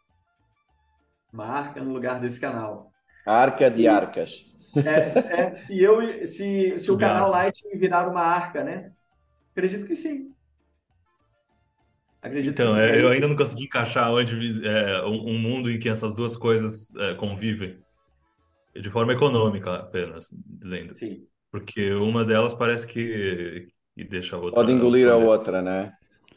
Uma 1.33 1.45
arca 1.47 1.81
no 1.81 1.91
lugar 1.91 2.19
desse 2.19 2.39
canal. 2.39 2.91
Arca 3.25 3.71
de 3.71 3.87
arcas. 3.87 4.45
É, 4.75 5.41
é, 5.41 5.55
se 5.55 5.81
eu, 5.81 6.27
se, 6.27 6.77
se 6.77 6.91
o 6.91 6.97
canal 6.97 7.31
Lightning 7.31 7.77
virar 7.77 8.07
uma 8.07 8.21
arca, 8.21 8.63
né? 8.63 8.91
Acredito 9.51 9.87
que 9.87 9.95
sim. 9.95 10.34
Acredito 12.25 12.53
então, 12.53 12.73
que 12.73 12.73
sim. 12.73 12.79
É, 12.79 13.03
eu 13.03 13.09
ainda 13.09 13.27
não 13.27 13.35
consegui 13.35 13.65
encaixar 13.65 14.11
onde 14.11 14.67
é, 14.67 15.03
um, 15.03 15.29
um, 15.29 15.37
mundo 15.37 15.69
em 15.69 15.77
que 15.77 15.87
essas 15.87 16.15
duas 16.15 16.35
coisas 16.35 16.93
é, 16.95 17.13
convivem 17.13 17.77
de 18.75 18.89
forma 18.89 19.13
econômica 19.13 19.75
apenas, 19.75 20.29
dizendo. 20.31 20.95
Sim. 20.95 21.23
Porque 21.51 21.93
uma 21.93 22.25
delas 22.25 22.53
parece 22.53 22.87
que, 22.87 23.67
que 23.95 24.03
deixa 24.03 24.35
a 24.35 24.39
outra. 24.39 24.55
Pode 24.55 24.71
engolir 24.71 25.07
a 25.07 25.15
outra, 25.15 25.61
né? 25.61 25.93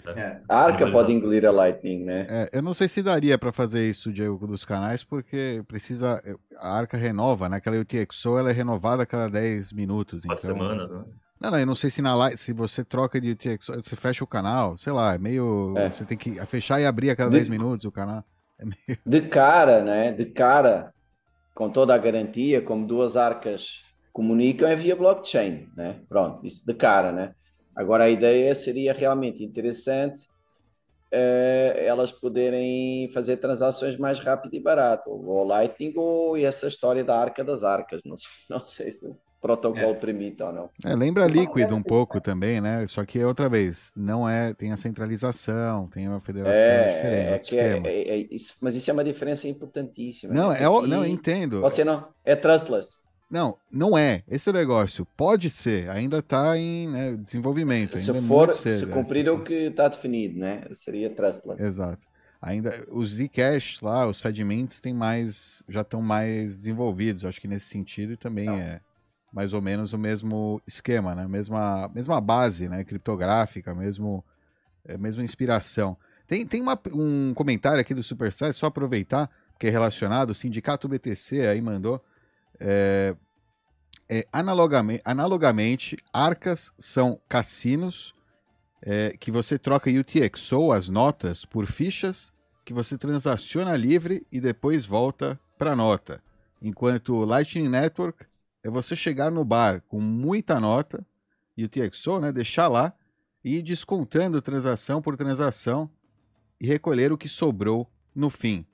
É. 0.06 0.40
A 0.46 0.64
Arca 0.64 0.90
pode 0.90 1.12
engolir 1.12 1.44
a 1.46 1.50
Lightning, 1.50 2.04
né? 2.04 2.26
É, 2.28 2.50
eu 2.52 2.62
não 2.62 2.74
sei 2.74 2.88
se 2.88 3.02
daria 3.02 3.38
para 3.38 3.52
fazer 3.52 3.88
isso, 3.88 4.12
Diego, 4.12 4.46
dos 4.46 4.66
canais, 4.66 5.02
porque 5.02 5.64
precisa. 5.66 6.20
A 6.58 6.78
Arca 6.78 6.98
renova, 6.98 7.48
né? 7.48 7.56
Aquela 7.56 7.78
UTXO 7.78 8.38
ela 8.38 8.50
é 8.50 8.52
renovada 8.52 9.02
a 9.02 9.06
cada 9.06 9.28
10 9.30 9.72
minutos. 9.72 10.24
Uma 10.24 10.34
então... 10.34 10.50
semana, 10.50 10.86
né? 10.86 11.04
Não, 11.40 11.50
não, 11.50 11.58
eu 11.58 11.66
não 11.66 11.74
sei 11.76 11.88
se, 11.90 12.02
na, 12.02 12.36
se 12.36 12.52
você 12.52 12.84
troca 12.84 13.20
de 13.20 13.36
você 13.60 13.94
fecha 13.94 14.24
o 14.24 14.26
canal, 14.26 14.76
sei 14.76 14.92
lá, 14.92 15.14
é 15.14 15.18
meio. 15.18 15.74
É. 15.76 15.90
Você 15.90 16.04
tem 16.04 16.18
que 16.18 16.44
fechar 16.46 16.80
e 16.80 16.86
abrir 16.86 17.10
a 17.10 17.16
cada 17.16 17.30
de... 17.30 17.36
10 17.36 17.48
minutos 17.48 17.84
o 17.84 17.92
canal. 17.92 18.24
É 18.58 18.64
meio... 18.64 18.98
De 19.06 19.20
cara, 19.22 19.82
né? 19.82 20.10
De 20.12 20.26
cara, 20.26 20.92
com 21.54 21.70
toda 21.70 21.94
a 21.94 21.98
garantia, 21.98 22.60
como 22.60 22.86
duas 22.86 23.16
arcas 23.16 23.82
comunicam, 24.12 24.68
é 24.68 24.74
via 24.74 24.96
blockchain, 24.96 25.68
né? 25.76 26.00
Pronto, 26.08 26.44
isso 26.44 26.66
de 26.66 26.74
cara, 26.74 27.12
né? 27.12 27.34
Agora, 27.74 28.04
a 28.04 28.10
ideia 28.10 28.52
seria 28.56 28.92
realmente 28.92 29.44
interessante 29.44 30.26
uh, 31.12 31.78
elas 31.78 32.10
poderem 32.10 33.08
fazer 33.12 33.36
transações 33.36 33.96
mais 33.96 34.18
rápido 34.18 34.54
e 34.54 34.60
barato, 34.60 35.10
ou 35.10 35.44
Lightning 35.44 35.92
ou 35.96 36.36
essa 36.36 36.66
história 36.66 37.04
da 37.04 37.18
arca 37.18 37.44
das 37.44 37.62
arcas, 37.62 38.02
não 38.04 38.16
sei, 38.16 38.30
não 38.50 38.64
sei 38.64 38.90
se 38.90 39.06
protocolo 39.40 39.92
é. 39.92 39.94
permite 39.94 40.42
ou 40.42 40.52
não. 40.52 40.70
É, 40.84 40.94
lembra 40.94 41.26
Liquid 41.26 41.70
um 41.72 41.82
pouco 41.82 42.20
também, 42.20 42.60
né? 42.60 42.86
Só 42.86 43.04
que 43.04 43.22
outra 43.24 43.48
vez, 43.48 43.92
não 43.96 44.28
é, 44.28 44.52
tem 44.52 44.72
a 44.72 44.76
centralização, 44.76 45.86
tem 45.86 46.08
uma 46.08 46.20
federação 46.20 46.54
é, 46.54 47.38
diferente. 47.38 47.58
É, 47.58 47.62
é, 47.62 47.82
é, 47.84 48.20
é, 48.20 48.28
isso, 48.30 48.54
mas 48.60 48.74
isso 48.74 48.90
é 48.90 48.92
uma 48.92 49.04
diferença 49.04 49.48
importantíssima. 49.48 50.34
Não, 50.34 50.50
né? 50.50 50.58
é, 50.58 50.64
não, 50.64 51.04
eu 51.04 51.06
entendo. 51.06 51.60
Você 51.60 51.84
não, 51.84 52.08
é 52.24 52.34
trustless. 52.34 52.98
Não, 53.30 53.58
não 53.70 53.96
é. 53.96 54.22
Esse 54.26 54.48
é 54.48 54.52
negócio. 54.52 55.06
Pode 55.16 55.50
ser, 55.50 55.90
ainda 55.90 56.18
está 56.18 56.56
em 56.56 56.88
né, 56.88 57.12
desenvolvimento. 57.16 57.98
Se 57.98 58.10
ainda 58.10 58.24
é 58.24 58.26
for, 58.26 58.48
é 58.48 58.52
cedo, 58.52 58.86
se 58.86 58.86
cumprir 58.86 59.26
é, 59.26 59.30
o 59.30 59.42
que 59.42 59.54
está 59.54 59.88
definido, 59.88 60.38
né? 60.38 60.64
Seria 60.72 61.10
trustless. 61.10 61.62
Exato. 61.62 62.08
Ainda 62.40 62.86
os 62.90 63.16
Zcash 63.16 63.82
lá, 63.82 64.06
os 64.06 64.20
Fedmints 64.20 64.80
tem 64.80 64.94
mais, 64.94 65.62
já 65.68 65.82
estão 65.82 66.00
mais 66.00 66.56
desenvolvidos. 66.56 67.24
Acho 67.24 67.40
que 67.40 67.48
nesse 67.48 67.66
sentido 67.66 68.16
também 68.16 68.46
não. 68.46 68.54
é 68.54 68.80
mais 69.32 69.52
ou 69.52 69.60
menos 69.60 69.92
o 69.92 69.98
mesmo 69.98 70.60
esquema, 70.66 71.14
né? 71.14 71.26
Mesma, 71.26 71.88
mesma 71.94 72.20
base, 72.20 72.68
né? 72.68 72.84
Criptográfica, 72.84 73.74
mesmo, 73.74 74.24
é, 74.84 74.96
mesma 74.96 75.22
inspiração. 75.22 75.96
Tem, 76.26 76.46
tem 76.46 76.60
uma, 76.60 76.78
um 76.92 77.32
comentário 77.34 77.80
aqui 77.80 77.94
do 77.94 78.02
Supersite, 78.02 78.54
só 78.54 78.66
aproveitar, 78.66 79.30
que 79.58 79.66
é 79.66 79.70
relacionado, 79.70 80.30
o 80.30 80.34
Sindicato 80.34 80.88
BTC 80.88 81.46
aí 81.46 81.60
mandou. 81.60 82.02
É, 82.60 83.16
é, 84.08 84.26
analogamente, 84.32 85.02
analogamente, 85.04 85.96
arcas 86.12 86.72
são 86.78 87.20
cassinos 87.28 88.14
é, 88.82 89.14
que 89.18 89.30
você 89.30 89.58
troca 89.58 89.90
UTXO, 89.90 90.72
as 90.72 90.88
notas, 90.88 91.44
por 91.44 91.66
fichas 91.66 92.32
que 92.64 92.72
você 92.72 92.96
transaciona 92.98 93.76
livre 93.76 94.26
e 94.30 94.40
depois 94.40 94.86
volta 94.86 95.38
para 95.58 95.74
nota. 95.74 96.22
Enquanto 96.60 97.24
Lightning 97.24 97.68
Network 97.68 98.26
é 98.62 98.70
você 98.70 98.96
chegar 98.96 99.30
no 99.30 99.44
bar 99.44 99.82
com 99.88 100.00
muita 100.00 100.58
nota, 100.58 101.06
UTXO, 101.56 102.20
né, 102.20 102.32
deixar 102.32 102.68
lá 102.68 102.92
e 103.44 103.56
ir 103.56 103.62
descontando 103.62 104.42
transação 104.42 105.00
por 105.00 105.16
transação 105.16 105.90
e 106.60 106.66
recolher 106.66 107.12
o 107.12 107.18
que 107.18 107.28
sobrou 107.28 107.88
no 108.14 108.30
fim. 108.30 108.66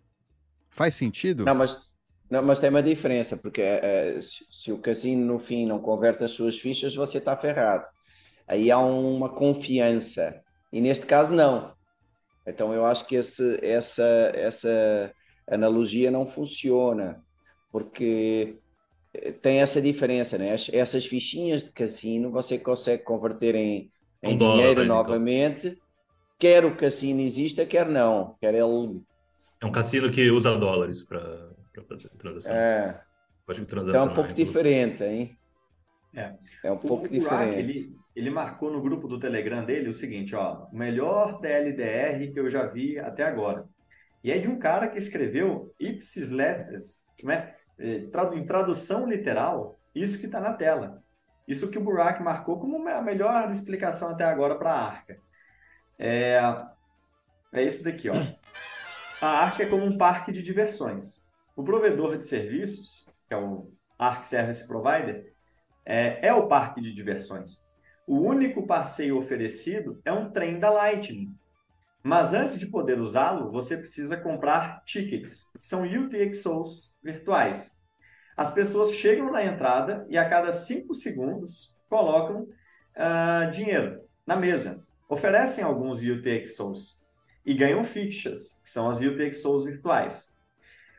Faz 0.68 0.95
sentido? 0.95 1.45
Não, 1.45 1.55
mas 1.55 1.78
não, 2.30 2.43
mas 2.43 2.59
tem 2.59 2.70
uma 2.70 2.82
diferença, 2.82 3.37
porque 3.37 3.62
uh, 3.62 4.20
se, 4.20 4.47
se, 4.51 4.72
o 4.72 4.78
casino 4.78 5.24
no 5.24 5.39
fim 5.39 5.66
não 5.66 5.78
converte 5.78 6.24
as 6.24 6.32
suas 6.32 6.59
fichas, 6.59 6.95
você 6.95 7.18
está 7.18 7.37
ferrado. 7.37 7.85
Aí 8.49 8.70
há 8.70 8.78
uma 8.78 9.28
confiança. 9.28 10.43
E 10.72 10.80
neste 10.80 11.07
caso, 11.07 11.32
não. 11.32 11.74
Então 12.47 12.72
eu 12.74 12.85
acho 12.87 13.07
que 13.07 13.14
esse, 13.14 13.59
essa, 13.62 14.32
essa 14.35 15.14
analogia 15.49 16.11
não 16.11 16.26
funciona, 16.26 17.22
porque 17.70 18.59
tem 19.42 19.60
essa 19.60 19.80
diferença, 19.80 20.36
né? 20.36 20.54
essas 20.72 21.06
fichinhas 21.06 21.62
de 21.62 21.70
cassino 21.70 22.30
você 22.30 22.58
consegue 22.58 23.02
converter 23.02 23.54
em, 23.54 23.90
em 24.22 24.34
um 24.34 24.38
dinheiro 24.38 24.86
dólar, 24.86 24.86
novamente, 24.86 25.68
então. 25.68 25.82
quer 26.38 26.64
o 26.64 26.74
cassino 26.74 27.20
exista, 27.20 27.64
quer 27.64 27.89
não. 27.89 28.36
Quer 28.40 28.55
ele... 28.55 29.02
É 29.60 29.66
um 29.66 29.72
cassino 29.72 30.10
que 30.10 30.30
usa 30.30 30.56
dólares 30.59 31.02
para 31.02 31.55
para 31.74 31.84
fazer 31.84 32.09
transação. 32.10 32.52
É. 32.52 33.01
Pode 33.44 33.60
então 33.60 33.94
é 33.94 34.02
um 34.02 34.14
pouco 34.14 34.32
diferente, 34.32 35.02
hein? 35.02 35.36
É. 36.14 36.34
É 36.62 36.70
um 36.70 36.76
o, 36.76 36.78
pouco 36.78 37.06
o 37.06 37.09
diferente. 37.09 37.59
ele, 37.59 37.97
ele 38.14 38.30
marcou 38.30 38.70
no 38.70 38.80
grupo 38.80 39.09
do 39.09 39.18
Telegram 39.18 39.64
dele 39.64 39.89
o 39.89 39.94
seguinte, 39.94 40.34
ó, 40.34 40.66
o 40.72 40.76
melhor 40.76 41.40
TLDR 41.40 42.32
que 42.32 42.39
eu 42.39 42.48
já 42.48 42.66
vi 42.66 42.98
até 42.98 43.24
agora. 43.24 43.66
E 44.22 44.30
é 44.30 44.39
de 44.39 44.48
um 44.48 44.59
cara 44.59 44.89
que 44.89 44.97
escreveu 44.97 45.74
ipsis 45.78 46.30
letters, 46.30 46.98
né? 47.22 47.55
Em 47.78 48.44
tradução 48.44 49.06
literal, 49.06 49.78
isso 49.94 50.18
que 50.18 50.26
está 50.26 50.40
na 50.40 50.52
tela. 50.52 51.02
Isso 51.46 51.70
que 51.70 51.78
o 51.78 51.82
Burak 51.82 52.22
marcou 52.22 52.59
como 52.59 52.88
a 52.88 53.02
melhor 53.02 53.51
explicação 53.51 54.09
até 54.09 54.24
agora 54.24 54.56
para 54.56 54.70
a 54.70 54.86
arca. 54.86 55.18
É, 55.98 56.40
é 57.52 57.62
isso 57.62 57.84
daqui, 57.84 58.09
ó. 58.09 58.14
A 59.20 59.26
arca 59.26 59.62
é 59.62 59.66
como 59.66 59.84
um 59.84 59.96
parque 59.96 60.32
de 60.32 60.42
diversões. 60.42 61.28
O 61.56 61.62
provedor 61.62 62.16
de 62.16 62.24
serviços, 62.24 63.09
que 63.28 63.34
é 63.34 63.36
o 63.36 63.70
Arc 63.98 64.26
Service 64.26 64.66
Provider, 64.66 65.32
é, 65.84 66.28
é 66.28 66.34
o 66.34 66.48
parque 66.48 66.80
de 66.80 66.92
diversões. 66.92 67.64
O 68.06 68.18
único 68.18 68.66
passeio 68.66 69.16
oferecido 69.16 70.01
é 70.05 70.12
um 70.12 70.30
trem 70.30 70.59
da 70.59 70.70
Lightning. 70.70 71.34
Mas 72.06 72.35
antes 72.35 72.60
de 72.60 72.66
poder 72.66 73.01
usá-lo, 73.01 73.51
você 73.51 73.78
precisa 73.78 74.14
comprar 74.14 74.85
tickets, 74.85 75.51
são 75.59 75.85
UTXOs 75.85 76.98
virtuais. 77.02 77.82
As 78.36 78.52
pessoas 78.52 78.93
chegam 78.93 79.32
na 79.32 79.43
entrada 79.43 80.06
e 80.10 80.18
a 80.18 80.28
cada 80.28 80.52
5 80.52 80.93
segundos 80.93 81.74
colocam 81.89 82.43
uh, 82.43 83.51
dinheiro 83.51 84.02
na 84.26 84.36
mesa. 84.36 84.85
Oferecem 85.09 85.64
alguns 85.64 86.02
UTXOs 86.02 87.02
e 87.47 87.55
ganham 87.55 87.82
fichas, 87.82 88.60
que 88.62 88.68
são 88.68 88.90
as 88.90 89.01
UTXOs 89.01 89.64
virtuais. 89.64 90.36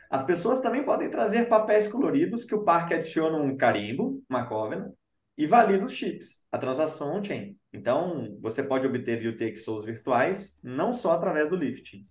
As 0.10 0.24
pessoas 0.24 0.60
também 0.60 0.84
podem 0.84 1.12
trazer 1.12 1.48
papéis 1.48 1.88
coloridos 1.88 2.46
que 2.46 2.56
o 2.56 2.64
parque 2.64 2.96
adiciona 2.96 3.38
um 3.38 3.56
carimbo, 3.56 4.24
uma 4.28 4.48
covenant, 4.48 4.92
e 5.38 5.46
valida 5.46 5.86
os 5.86 5.92
chips, 5.92 6.48
a 6.52 6.58
transação 6.58 7.16
on-chain. 7.16 7.56
Então, 7.76 8.38
você 8.42 8.64
pode 8.64 8.88
obter 8.88 9.28
UTXOs 9.28 9.84
virtuais 9.84 10.60
não 10.64 10.94
só 10.94 11.12
através 11.12 11.50
do 11.50 11.58
lifting. 11.58 12.08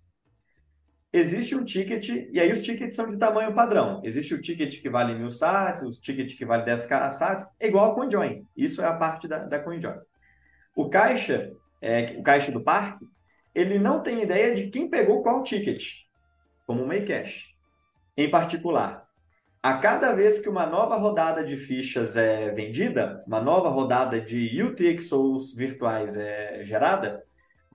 existe 1.11 1.55
um 1.55 1.63
ticket, 1.63 2.09
e 2.09 2.39
aí 2.39 2.51
os 2.51 2.61
tickets 2.61 2.95
são 2.95 3.09
de 3.09 3.17
tamanho 3.17 3.55
padrão. 3.55 4.01
Existe 4.03 4.35
o 4.35 4.41
ticket 4.41 4.79
que 4.79 4.89
vale 4.89 5.15
mil 5.15 5.31
sats, 5.31 5.81
o 5.81 6.01
ticket 6.01 6.37
que 6.37 6.45
vale 6.45 6.63
10k 6.63 7.09
sats, 7.09 7.47
é 7.59 7.67
igual 7.67 7.85
ao 7.85 7.95
CoinJoin. 7.95 8.45
Isso 8.55 8.81
é 8.81 8.85
a 8.85 8.95
parte 8.95 9.27
da, 9.27 9.45
da 9.45 9.59
CoinJoin. 9.59 9.97
O 10.75 10.87
caixa, 10.87 11.51
é, 11.81 12.15
o 12.17 12.21
caixa 12.21 12.51
do 12.51 12.61
parque, 12.61 13.07
ele 13.55 13.79
não 13.79 14.03
tem 14.03 14.21
ideia 14.21 14.53
de 14.53 14.69
quem 14.69 14.87
pegou 14.87 15.23
qual 15.23 15.43
ticket, 15.43 15.83
como 16.67 16.83
o 16.83 16.87
Maycash. 16.87 17.45
Em 18.15 18.29
particular, 18.29 19.04
a 19.65 19.79
cada 19.79 20.13
vez 20.13 20.37
que 20.37 20.47
uma 20.47 20.67
nova 20.67 20.95
rodada 20.95 21.43
de 21.43 21.57
fichas 21.57 22.15
é 22.15 22.51
vendida, 22.51 23.23
uma 23.25 23.41
nova 23.41 23.67
rodada 23.67 24.21
de 24.21 24.61
UTXOs 24.61 25.55
virtuais 25.55 26.15
é 26.15 26.61
gerada, 26.61 27.23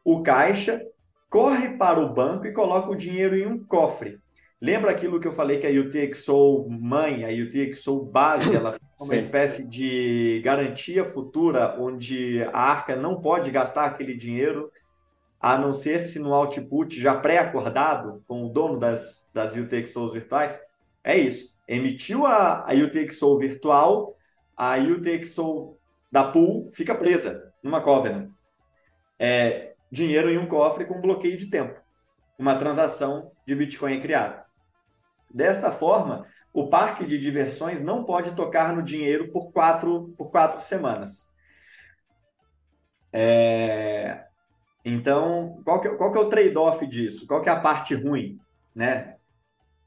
o 0.04 0.22
caixa 0.22 0.80
corre 1.28 1.70
para 1.70 1.98
o 1.98 2.14
banco 2.14 2.46
e 2.46 2.52
coloca 2.52 2.88
o 2.90 2.94
dinheiro 2.94 3.36
em 3.36 3.44
um 3.44 3.58
cofre. 3.64 4.20
Lembra 4.60 4.92
aquilo 4.92 5.18
que 5.18 5.26
eu 5.26 5.32
falei 5.32 5.58
que 5.58 5.66
a 5.66 5.70
UTXO 5.70 6.68
mãe, 6.70 7.24
a 7.24 7.44
UTXO 7.44 8.04
base, 8.04 8.54
ela 8.54 8.76
é 8.76 9.02
uma 9.02 9.16
espécie 9.16 9.66
de 9.66 10.40
garantia 10.44 11.04
futura 11.04 11.74
onde 11.76 12.40
a 12.52 12.60
arca 12.60 12.94
não 12.94 13.20
pode 13.20 13.50
gastar 13.50 13.86
aquele 13.86 14.14
dinheiro, 14.14 14.70
a 15.40 15.58
não 15.58 15.72
ser 15.72 16.02
se 16.02 16.20
no 16.20 16.32
output 16.32 17.00
já 17.00 17.16
pré-acordado 17.16 18.22
com 18.28 18.44
o 18.44 18.48
dono 18.48 18.78
das, 18.78 19.28
das 19.34 19.56
UTXOs 19.56 20.12
virtuais? 20.12 20.56
É 21.02 21.18
isso 21.18 21.58
emitiu 21.70 22.26
a, 22.26 22.68
a 22.68 22.74
UTXO 22.74 23.38
virtual, 23.38 24.16
a 24.56 24.76
UTXO 24.76 25.78
da 26.10 26.24
pool 26.24 26.68
fica 26.72 26.94
presa 26.96 27.52
numa 27.62 27.80
covenant. 27.80 28.28
É, 29.16 29.74
dinheiro 29.90 30.28
em 30.28 30.36
um 30.36 30.48
cofre 30.48 30.84
com 30.84 31.00
bloqueio 31.00 31.36
de 31.36 31.46
tempo. 31.46 31.80
Uma 32.36 32.56
transação 32.56 33.30
de 33.46 33.54
Bitcoin 33.54 33.98
é 33.98 34.00
criada. 34.00 34.44
Desta 35.32 35.70
forma, 35.70 36.26
o 36.52 36.68
parque 36.68 37.06
de 37.06 37.18
diversões 37.18 37.80
não 37.80 38.02
pode 38.02 38.32
tocar 38.32 38.74
no 38.74 38.82
dinheiro 38.82 39.30
por 39.30 39.52
quatro, 39.52 40.12
por 40.18 40.30
quatro 40.30 40.60
semanas. 40.60 41.36
É... 43.12 44.24
Então, 44.84 45.60
qual 45.64 45.80
que, 45.80 45.86
é, 45.86 45.94
qual 45.94 46.10
que 46.10 46.18
é 46.18 46.20
o 46.20 46.28
trade-off 46.28 46.84
disso? 46.86 47.28
Qual 47.28 47.42
que 47.42 47.48
é 47.48 47.52
a 47.52 47.60
parte 47.60 47.94
ruim? 47.94 48.40
Né? 48.74 49.14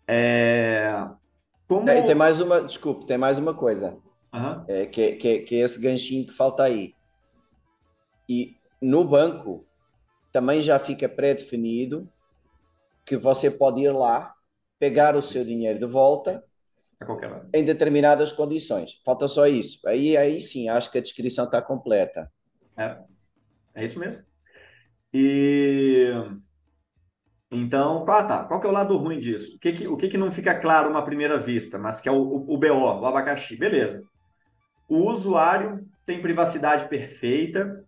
É... 0.08 1.10
Como... 1.74 1.86
Tem, 1.86 2.04
tem, 2.04 2.16
mais 2.16 2.40
uma, 2.40 2.62
desculpe, 2.62 3.06
tem 3.06 3.18
mais 3.18 3.40
uma 3.40 3.54
coisa. 3.54 3.98
Uhum. 4.34 4.66
É, 4.68 4.86
que, 4.86 5.14
que, 5.14 5.40
que 5.40 5.56
é 5.56 5.60
esse 5.60 5.80
ganchinho 5.80 6.26
que 6.26 6.34
falta 6.34 6.64
aí. 6.64 6.94
E 8.28 8.56
no 8.82 9.04
banco 9.04 9.66
também 10.32 10.62
já 10.62 10.80
fica 10.80 11.08
pré-definido 11.10 12.10
que 13.06 13.18
você 13.18 13.50
pode 13.52 13.82
ir 13.82 13.92
lá, 13.92 14.34
pegar 14.80 15.16
o 15.16 15.22
seu 15.22 15.44
dinheiro 15.44 15.80
de 15.80 15.86
volta 15.86 16.44
em 17.54 17.66
determinadas 17.66 18.32
condições. 18.32 19.02
Falta 19.04 19.28
só 19.28 19.46
isso. 19.46 19.88
Aí, 19.88 20.16
aí 20.16 20.42
sim, 20.42 20.70
acho 20.70 20.92
que 20.92 20.98
a 20.98 21.02
descrição 21.02 21.46
está 21.46 21.62
completa. 21.62 22.32
É, 22.78 22.98
é 23.76 23.86
isso 23.86 24.00
mesmo. 24.00 24.24
E 25.14 26.12
então, 27.54 28.06
ah, 28.08 28.24
tá. 28.24 28.44
Qual 28.44 28.60
que 28.60 28.68
é 28.68 28.70
o 28.70 28.74
lado 28.74 28.98
ruim 28.98 29.20
disso? 29.20 29.56
O 29.56 29.60
que, 29.60 29.74
que, 29.74 29.88
o 29.88 29.98
que, 29.98 30.08
que 30.08 30.18
não 30.18 30.32
fica 30.32 30.54
claro 30.56 30.90
uma 30.90 31.06
primeira 31.06 31.38
vista, 31.38 31.78
mas 31.78 32.02
que 32.02 32.10
é 32.10 32.12
o, 32.12 32.18
o, 32.18 32.54
o 32.54 32.58
BO, 32.58 33.02
o 33.02 33.06
abacaxi? 33.06 33.56
Beleza. 33.56 34.04
O 34.88 35.10
usuário 35.10 35.88
tem 36.06 36.22
privacidade 36.22 36.88
perfeita, 36.90 37.84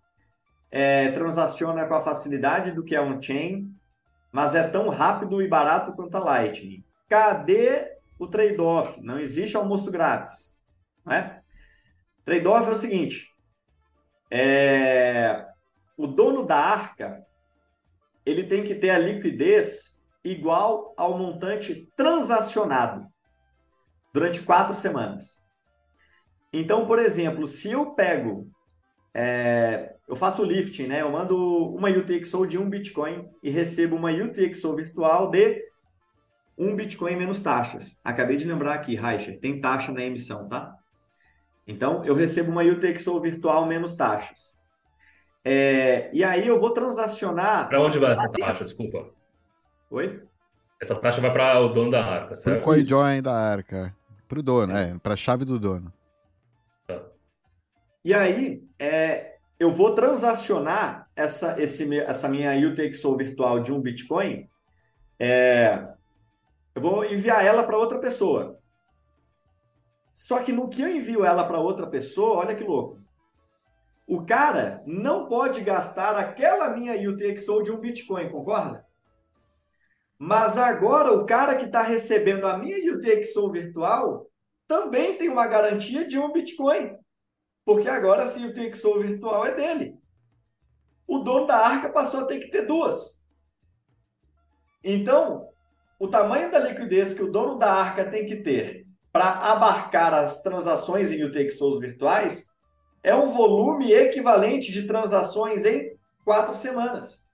é, 0.72 1.12
transaciona 1.12 1.86
com 1.86 1.94
a 1.94 2.02
facilidade 2.02 2.72
do 2.72 2.84
que 2.84 2.96
é 2.96 3.02
on-chain, 3.02 3.70
mas 4.32 4.56
é 4.56 4.68
tão 4.68 4.90
rápido 4.90 5.42
e 5.42 5.48
barato 5.48 5.94
quanto 5.94 6.16
a 6.16 6.20
Lightning. 6.20 6.84
Cadê 7.10 7.98
o 8.20 8.28
trade-off? 8.28 9.02
Não 9.02 9.20
existe 9.20 9.56
almoço 9.56 9.92
grátis. 9.92 10.60
Né? 11.06 11.42
Trade-off 12.24 12.68
é 12.68 12.72
o 12.72 12.76
seguinte: 12.76 13.30
é, 14.32 15.46
o 15.98 16.08
dono 16.08 16.46
da 16.46 16.58
arca 16.58 17.26
ele 18.26 18.44
tem 18.44 18.64
que 18.64 18.76
ter 18.76 18.90
a 18.90 18.98
liquidez 18.98 20.02
igual 20.24 20.94
ao 20.98 21.18
montante 21.18 21.88
transacionado 21.96 23.06
durante 24.14 24.42
quatro 24.42 24.74
semanas. 24.74 25.44
Então, 26.52 26.88
por 26.88 27.00
exemplo, 27.00 27.48
se 27.48 27.72
eu 27.72 27.94
pego, 27.94 28.50
é, 29.14 29.94
eu 30.08 30.16
faço 30.16 30.44
lifting, 30.44 30.88
né? 30.88 31.02
Eu 31.02 31.12
mando 31.12 31.38
uma 31.76 31.90
UTXO 31.90 32.48
de 32.48 32.58
um 32.58 32.70
Bitcoin 32.70 33.30
e 33.44 33.50
recebo 33.50 33.96
uma 33.96 34.12
UTXO 34.12 34.76
virtual 34.76 35.30
de 35.30 35.64
um 36.58 36.76
Bitcoin 36.76 37.18
menos 37.18 37.40
taxas. 37.42 38.00
Acabei 38.04 38.38
de 38.38 38.48
lembrar 38.48 38.74
aqui, 38.74 38.96
Reicher, 38.96 39.40
tem 39.40 39.60
taxa 39.60 39.92
na 39.92 40.04
emissão, 40.04 40.48
tá? 40.48 40.74
Então, 41.68 42.06
eu 42.06 42.14
recebo 42.14 42.52
uma 42.52 42.64
UTXO 42.64 43.20
virtual 43.20 43.66
menos 43.66 43.96
taxas. 43.96 44.60
É, 45.48 46.10
e 46.12 46.24
aí 46.24 46.48
eu 46.48 46.60
vou 46.60 46.72
transacionar. 46.72 47.70
Para 47.70 47.80
onde 47.80 48.00
vai 48.00 48.14
essa 48.14 48.28
taxa? 48.30 48.64
Desculpa. 48.64 49.06
Oi? 49.92 50.24
Essa 50.82 50.96
taxa 50.96 51.22
vai 51.22 51.32
para 51.32 51.60
o 51.60 51.70
dono 51.70 51.92
da 51.92 52.04
arca, 52.04 52.36
certo? 52.36 52.56
Para 52.56 52.62
o 52.62 52.66
coinjoin 52.66 53.22
da 53.22 53.34
arca. 53.34 53.96
Para 54.28 54.40
o 54.40 54.44
dono, 54.44 54.76
é, 54.76 54.98
para 54.98 55.14
a 55.14 55.18
chave 55.18 55.46
do 55.46 55.60
dono. 55.60 55.94
Tá. 56.88 57.00
E 58.04 58.12
aí, 58.12 58.68
é, 58.80 59.36
eu 59.60 59.72
vou 59.72 59.94
transacionar 59.94 61.08
essa, 61.16 61.62
esse, 61.62 62.00
essa 62.00 62.28
minha 62.28 62.52
UTXO 62.68 63.16
virtual 63.16 63.60
de 63.60 63.72
um 63.72 63.80
Bitcoin. 63.80 64.50
É, 65.20 65.88
eu 66.74 66.82
vou 66.82 67.06
enviar 67.06 67.46
ela 67.46 67.64
para 67.64 67.78
outra 67.78 68.00
pessoa. 68.00 68.60
Só 70.12 70.42
que 70.42 70.52
no 70.52 70.70
que 70.70 70.82
eu 70.82 70.90
envio 70.90 71.24
ela 71.24 71.44
para 71.44 71.60
outra 71.60 71.86
pessoa, 71.86 72.40
olha 72.40 72.56
que 72.56 72.64
louco. 72.64 73.05
O 74.08 74.24
cara 74.26 74.84
não 74.86 75.28
pode 75.28 75.62
gastar 75.62 76.16
aquela 76.16 76.70
minha 76.70 76.94
UTXO 76.94 77.64
de 77.64 77.72
um 77.72 77.80
Bitcoin, 77.80 78.30
concorda? 78.30 78.86
Mas 80.18 80.58
agora 80.58 81.12
o 81.12 81.26
cara 81.26 81.56
que 81.56 81.66
está 81.66 81.82
recebendo 81.82 82.46
a 82.48 82.58
minha 82.58 82.78
UTXO 82.94 83.52
virtual 83.52 84.28
também 84.68 85.18
tem 85.18 85.30
uma 85.30 85.48
garantia 85.48 86.08
de 86.08 86.18
um 86.18 86.32
Bitcoin. 86.32 86.96
Porque 87.66 87.90
agora 87.90 88.24
essa 88.24 88.40
UTXO 88.40 89.00
virtual 89.00 89.46
é 89.46 89.56
dele. 89.56 89.98
O 91.08 91.20
dono 91.20 91.48
da 91.48 91.58
arca 91.58 91.90
passou 91.90 92.22
a 92.22 92.26
ter 92.26 92.40
que 92.40 92.50
ter 92.50 92.66
duas. 92.66 93.24
Então, 94.84 95.50
o 96.00 96.08
tamanho 96.08 96.52
da 96.52 96.60
liquidez 96.60 97.14
que 97.14 97.24
o 97.24 97.32
dono 97.32 97.58
da 97.58 97.74
arca 97.74 98.06
tem 98.06 98.26
que 98.26 98.38
ter 98.38 98.86
para 99.12 99.30
abarcar 99.52 100.14
as 100.14 100.42
transações 100.42 101.10
em 101.10 101.24
UTXOs 101.24 101.80
virtuais 101.80 102.55
é 103.06 103.14
um 103.16 103.30
volume 103.30 103.94
equivalente 103.94 104.72
de 104.72 104.88
transações 104.88 105.64
em 105.64 105.96
quatro 106.24 106.56
semanas. 106.56 107.30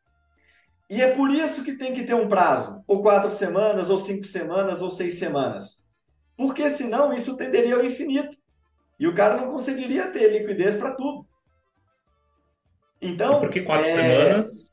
E 0.90 1.02
é 1.02 1.16
por 1.16 1.32
isso 1.32 1.64
que 1.64 1.78
tem 1.78 1.94
que 1.94 2.04
ter 2.04 2.14
um 2.14 2.28
prazo, 2.28 2.84
ou 2.86 3.02
quatro 3.02 3.30
semanas, 3.30 3.90
ou 3.90 3.98
cinco 3.98 4.26
semanas, 4.26 4.82
ou 4.82 4.90
seis 4.90 5.18
semanas. 5.18 5.88
Porque 6.36 6.70
senão 6.70 7.14
isso 7.14 7.38
tenderia 7.38 7.76
ao 7.76 7.86
infinito. 7.86 8.38
E 9.00 9.08
o 9.08 9.16
cara 9.16 9.38
não 9.38 9.50
conseguiria 9.50 10.12
ter 10.12 10.30
liquidez 10.30 10.76
para 10.76 10.92
tudo. 10.92 11.26
Então. 13.02 13.38
E 13.38 13.40
por 13.40 13.50
que 13.50 13.62
quatro 13.62 13.88
é... 13.88 13.96
semanas? 13.96 14.71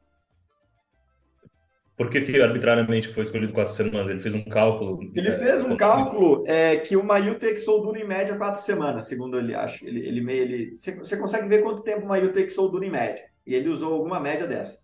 Por 1.98 2.08
que, 2.08 2.20
que, 2.20 2.40
arbitrariamente 2.40 3.12
foi 3.12 3.24
escolhido 3.24 3.52
quatro 3.52 3.74
semanas? 3.74 4.08
Ele 4.08 4.20
fez 4.20 4.32
um 4.32 4.44
cálculo. 4.44 5.00
Ele 5.12 5.32
fez 5.32 5.64
um 5.64 5.76
cálculo 5.76 6.44
é, 6.46 6.76
que 6.76 6.96
uma 6.96 7.18
UTXO 7.18 7.80
dura 7.80 7.98
em 7.98 8.06
média 8.06 8.36
quatro 8.36 8.62
semanas, 8.62 9.06
segundo 9.06 9.36
ele 9.36 9.52
acha. 9.52 9.84
Ele, 9.84 10.06
ele, 10.06 10.32
ele, 10.32 10.76
você 10.76 11.16
consegue 11.16 11.48
ver 11.48 11.60
quanto 11.60 11.82
tempo 11.82 12.04
uma 12.04 12.16
UTXO 12.16 12.68
dura 12.68 12.86
em 12.86 12.90
média. 12.90 13.24
E 13.44 13.52
ele 13.52 13.68
usou 13.68 13.92
alguma 13.92 14.20
média 14.20 14.46
dessa. 14.46 14.78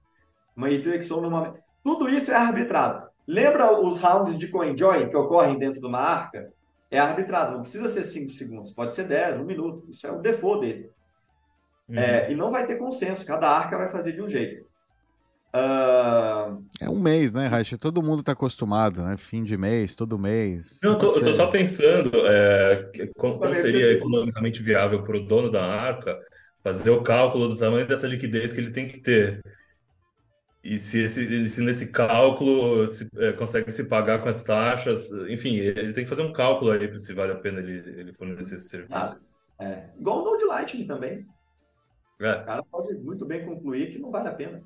Uma 0.57 0.69
UTXO 0.69 1.21
numa. 1.21 1.55
Tudo 1.85 2.09
isso 2.09 2.33
é 2.33 2.35
arbitrado. 2.35 3.07
Lembra 3.29 3.81
os 3.81 4.01
rounds 4.01 4.37
de 4.37 4.49
CoinJoy 4.49 5.09
que 5.09 5.17
ocorrem 5.17 5.57
dentro 5.57 5.81
de 5.81 5.87
uma 5.87 6.01
arca? 6.01 6.53
É 6.91 6.99
arbitrado, 6.99 7.53
não 7.55 7.63
precisa 7.63 7.87
ser 7.87 8.03
5 8.03 8.31
segundos, 8.31 8.73
pode 8.73 8.93
ser 8.93 9.05
10, 9.05 9.39
um 9.39 9.45
minuto. 9.45 9.85
Isso 9.89 10.05
é 10.05 10.11
o 10.11 10.21
default 10.21 10.67
dele. 10.67 10.91
Uhum. 11.89 11.97
É, 11.97 12.33
e 12.33 12.35
não 12.35 12.51
vai 12.51 12.67
ter 12.67 12.77
consenso, 12.77 13.25
cada 13.25 13.49
arca 13.49 13.79
vai 13.79 13.89
fazer 13.89 14.13
de 14.13 14.23
um 14.23 14.29
jeito. 14.29 14.64
Uh... 15.55 16.65
É 16.81 16.91
um 16.91 16.99
mês, 16.99 17.33
né, 17.33 17.47
Racha? 17.47 17.79
Todo 17.79 18.03
mundo 18.03 18.21
está 18.21 18.33
acostumado, 18.33 19.03
né? 19.03 19.17
Fim 19.17 19.45
de 19.45 19.57
mês, 19.57 19.95
todo 19.95 20.19
mês. 20.19 20.81
Não, 20.83 20.95
eu 20.95 20.99
tô, 20.99 21.13
eu 21.13 21.25
tô 21.25 21.33
só 21.35 21.47
pensando 21.47 22.11
é, 22.27 22.91
como, 23.17 23.39
como 23.39 23.55
seria 23.55 23.93
economicamente 23.93 24.61
viável 24.61 25.05
para 25.05 25.17
o 25.17 25.25
dono 25.25 25.51
da 25.51 25.65
arca 25.65 26.19
fazer 26.65 26.91
o 26.91 27.03
cálculo 27.03 27.49
do 27.49 27.57
tamanho 27.57 27.87
dessa 27.87 28.09
liquidez 28.09 28.53
que 28.53 28.61
ele 28.61 28.73
tem 28.73 28.89
que 28.89 28.99
ter. 28.99 29.41
E 30.65 30.79
se, 30.79 31.05
esse, 31.05 31.49
se 31.49 31.63
nesse 31.63 31.93
cálculo 31.93 32.91
se, 32.91 33.09
é, 33.19 33.33
consegue 33.33 33.71
se 33.71 33.85
pagar 33.85 34.23
com 34.23 34.31
as 34.31 34.43
taxas, 34.43 35.11
enfim, 35.29 35.57
ele 35.57 35.93
tem 35.93 36.05
que 36.05 36.11
fazer 36.11 36.23
um 36.23 36.33
cálculo 36.33 36.73
aí 36.73 36.89
para 36.89 36.99
se 36.99 37.13
vale 37.13 37.33
a 37.33 37.37
pena 37.37 37.61
ele, 37.61 38.01
ele 38.01 38.13
fornecer 38.15 38.57
esse 38.57 38.69
serviço. 38.71 38.95
Ah, 38.95 39.17
é. 39.61 39.91
Igual 39.99 40.23
o 40.23 40.25
Node 40.25 40.45
Lightning 40.47 40.87
também. 40.87 41.27
É. 42.21 42.33
O 42.33 42.45
cara 42.45 42.63
pode 42.65 42.95
muito 42.95 43.27
bem 43.27 43.45
concluir 43.45 43.93
que 43.93 43.99
não 43.99 44.11
vale 44.11 44.29
a 44.29 44.33
pena. 44.33 44.63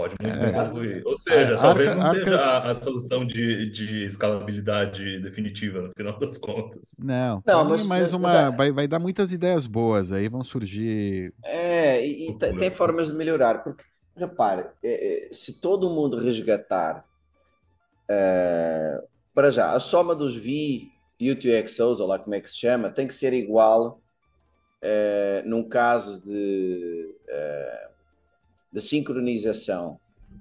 Pode 0.00 0.14
muito 0.18 0.38
bem 0.38 0.52
contribuir. 0.54 1.06
Ou 1.06 1.14
seja, 1.14 1.58
talvez 1.58 1.94
não 1.94 2.14
seja 2.14 2.36
a, 2.36 2.56
a 2.70 2.74
solução 2.74 3.26
de, 3.26 3.70
de 3.70 4.06
escalabilidade 4.06 5.20
definitiva 5.20 5.82
no 5.82 5.92
final 5.94 6.18
das 6.18 6.38
contas. 6.38 6.96
Não, 6.98 7.42
não 7.46 7.68
mas, 7.68 7.84
mais 7.84 8.14
uma. 8.14 8.34
É... 8.34 8.50
Vai, 8.50 8.72
vai 8.72 8.88
dar 8.88 8.98
muitas 8.98 9.30
ideias 9.30 9.66
boas 9.66 10.10
aí, 10.10 10.26
vão 10.26 10.42
surgir. 10.42 11.34
É, 11.44 12.02
e, 12.02 12.30
e 12.30 12.38
tem, 12.38 12.56
tem 12.56 12.70
formas 12.70 13.08
de 13.08 13.12
melhorar, 13.12 13.62
porque, 13.62 13.84
repare, 14.16 14.64
é, 14.82 15.26
é, 15.28 15.32
se 15.32 15.60
todo 15.60 15.90
mundo 15.90 16.16
resgatar 16.16 17.04
uh, 18.04 19.06
para 19.34 19.50
já, 19.50 19.74
a 19.74 19.80
soma 19.80 20.14
dos 20.14 20.34
V 20.34 20.88
e 21.20 21.30
UTXOs, 21.30 22.00
ou 22.00 22.06
lá 22.06 22.18
como 22.18 22.34
é 22.34 22.40
que 22.40 22.48
se 22.48 22.56
chama, 22.56 22.88
tem 22.88 23.06
que 23.06 23.12
ser 23.12 23.34
igual 23.34 24.00
uh, 24.82 25.46
num 25.46 25.68
caso 25.68 26.22
de. 26.22 27.14
Uh, 27.28 27.90
de 28.72 28.80
sincronização 28.80 29.98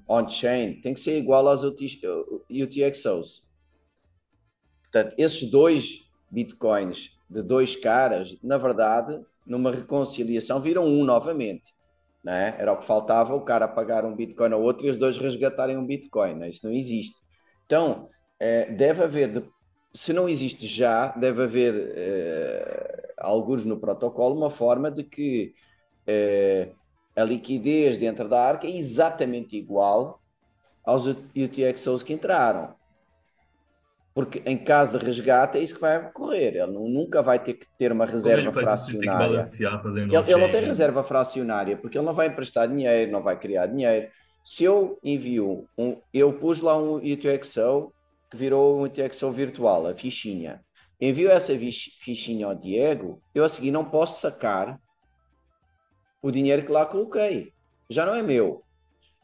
on-chain 0.08 0.82
tem 0.82 0.94
que 0.94 1.00
ser 1.00 1.18
igual 1.18 1.48
aos 1.48 1.64
UTXOs. 1.64 3.44
Portanto, 4.82 5.14
esses 5.18 5.50
dois 5.50 6.10
bitcoins 6.30 7.12
de 7.30 7.42
dois 7.44 7.76
caras, 7.76 8.36
na 8.42 8.58
verdade, 8.58 9.20
numa 9.46 9.72
reconciliação, 9.72 10.60
viram 10.60 10.86
um 10.86 11.04
novamente. 11.04 11.74
Não 12.24 12.34
é? 12.34 12.56
Era 12.58 12.74
o 12.74 12.78
que 12.78 12.86
faltava 12.86 13.36
o 13.36 13.42
cara 13.42 13.68
pagar 13.68 14.04
um 14.04 14.16
bitcoin 14.16 14.52
ao 14.52 14.62
outro 14.62 14.86
e 14.86 14.90
os 14.90 14.98
dois 14.98 15.18
resgatarem 15.18 15.78
um 15.78 15.86
bitcoin. 15.86 16.36
Não 16.36 16.44
é? 16.44 16.50
Isso 16.50 16.66
não 16.66 16.74
existe. 16.74 17.16
Então, 17.66 18.10
é, 18.40 18.72
deve 18.72 19.04
haver, 19.04 19.44
se 19.94 20.12
não 20.12 20.28
existe 20.28 20.66
já, 20.66 21.10
deve 21.10 21.44
haver, 21.44 21.94
é, 21.96 23.14
alguns 23.18 23.64
no 23.64 23.80
protocolo, 23.80 24.36
uma 24.36 24.50
forma 24.50 24.90
de 24.90 25.04
que 25.04 25.54
a 27.20 27.26
liquidez 27.26 27.98
dentro 27.98 28.28
da 28.28 28.42
arca 28.42 28.68
é 28.68 28.76
exatamente 28.76 29.56
igual 29.56 30.22
aos 30.84 31.06
UTXOs 31.06 32.04
que 32.04 32.14
entraram. 32.14 32.74
Porque 34.14 34.42
em 34.46 34.58
caso 34.58 34.98
de 34.98 35.06
resgate 35.06 35.58
é 35.58 35.62
isso 35.62 35.76
que 35.76 35.82
vai 35.82 35.98
ocorrer. 35.98 36.56
Ele 36.56 36.68
nunca 36.68 37.22
vai 37.22 37.40
ter 37.40 37.54
que 37.54 37.66
ter 37.78 37.92
uma 37.92 38.06
reserva 38.06 38.52
fracionária. 38.52 39.40
Isso, 39.40 39.64
ele, 39.64 40.16
ele, 40.16 40.36
não 40.36 40.50
tem 40.50 40.62
reserva 40.62 41.04
fracionária 41.04 41.78
porque 41.78 41.98
ele 41.98 42.06
não 42.06 42.14
vai 42.14 42.28
emprestar 42.28 42.68
dinheiro, 42.68 43.12
não 43.12 43.22
vai 43.22 43.38
criar 43.38 43.68
dinheiro. 43.68 44.10
Se 44.44 44.64
eu 44.64 44.98
envio 45.04 45.68
um, 45.78 45.98
eu 46.14 46.34
pus 46.34 46.60
lá 46.60 46.78
um 46.78 46.96
UTXO 46.96 47.94
que 48.30 48.38
virou 48.38 48.80
um 48.80 48.84
UTXO 48.84 49.32
virtual, 49.32 49.88
a 49.88 49.96
fichinha. 49.96 50.62
Envio 51.00 51.32
essa 51.32 51.54
fichinha 51.54 52.48
ao 52.48 52.56
Diego, 52.56 53.22
eu 53.34 53.46
a 53.46 53.50
seguir 53.50 53.72
não 53.72 53.86
posso 53.86 54.20
sacar 54.20 54.80
o 56.22 56.32
dinheiro 56.32 56.66
que 56.66 56.72
lá 56.72 56.86
coloquei. 56.86 57.54
Já 57.90 58.06
não 58.06 58.16
é 58.16 58.22
meu. 58.22 58.64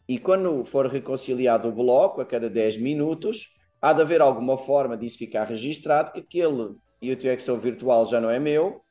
E 0.08 0.20
quando 0.20 0.64
for 0.66 0.88
reconciliado 0.88 1.68
o 1.68 1.72
bloco, 1.72 2.22
a 2.22 2.26
cada 2.26 2.50
10 2.50 2.78
minutos, 2.78 3.50
há 3.82 3.92
de 3.94 4.02
haver 4.02 4.22
alguma 4.22 4.58
forma 4.58 4.98
disso 4.98 5.18
ficar 5.18 5.46
registrado 5.46 6.12
que 6.12 6.20
aquele 6.20 6.76
UTXO 7.02 7.58
virtual 7.58 8.06
já 8.08 8.22
não 8.22 8.30
é 8.30 8.40
meu 8.40 8.82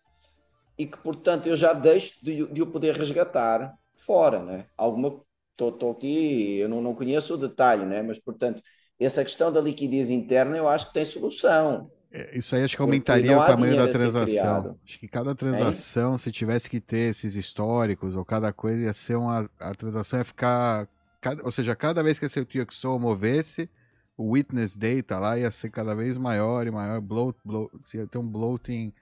e 0.78 0.86
que, 0.86 0.98
portanto, 0.98 1.46
eu 1.46 1.56
já 1.56 1.72
deixo 1.72 2.24
de, 2.24 2.46
de 2.46 2.62
o 2.62 2.66
poder 2.66 2.96
resgatar 2.96 3.74
fora, 3.96 4.42
né? 4.42 4.66
Alguma, 4.76 5.22
estou 5.52 5.90
aqui, 5.90 6.58
eu 6.58 6.68
não, 6.68 6.82
não 6.82 6.94
conheço 6.94 7.34
o 7.34 7.38
detalhe, 7.38 7.84
né? 7.86 8.02
Mas, 8.02 8.18
portanto, 8.18 8.60
essa 8.98 9.24
questão 9.24 9.52
da 9.52 9.60
liquidez 9.60 10.10
interna 10.10 10.56
eu 10.56 10.68
acho 10.68 10.88
que 10.88 10.94
tem 10.94 11.06
solução. 11.06 11.90
É, 12.14 12.38
isso 12.38 12.54
aí 12.54 12.62
acho 12.62 12.76
que 12.76 12.80
aumentaria 12.80 13.36
o 13.36 13.44
tamanho 13.44 13.76
da 13.76 13.88
transação. 13.88 14.78
Acho 14.86 15.00
que 15.00 15.08
cada 15.08 15.34
transação, 15.34 16.14
é 16.14 16.18
se 16.18 16.30
tivesse 16.30 16.70
que 16.70 16.80
ter 16.80 17.10
esses 17.10 17.34
históricos 17.34 18.14
ou 18.14 18.24
cada 18.24 18.52
coisa, 18.52 18.84
ia 18.84 18.92
ser 18.92 19.16
uma. 19.16 19.50
A 19.58 19.74
transação 19.74 20.20
ia 20.20 20.24
ficar. 20.24 20.88
Cada, 21.20 21.42
ou 21.42 21.50
seja, 21.50 21.74
cada 21.74 22.04
vez 22.04 22.16
que 22.16 22.26
esse 22.26 22.38
UTXO 22.38 23.00
movesse, 23.00 23.68
o 24.16 24.30
witness 24.30 24.76
data 24.76 25.18
lá 25.18 25.36
ia 25.36 25.50
ser 25.50 25.70
cada 25.70 25.92
vez 25.96 26.16
maior 26.16 26.64
e 26.68 26.70
maior. 26.70 27.00
Bloat, 27.00 27.36
bloat, 27.44 27.72
ia 27.94 28.06
ter 28.06 28.18
um 28.18 28.28
bloating. 28.28 28.92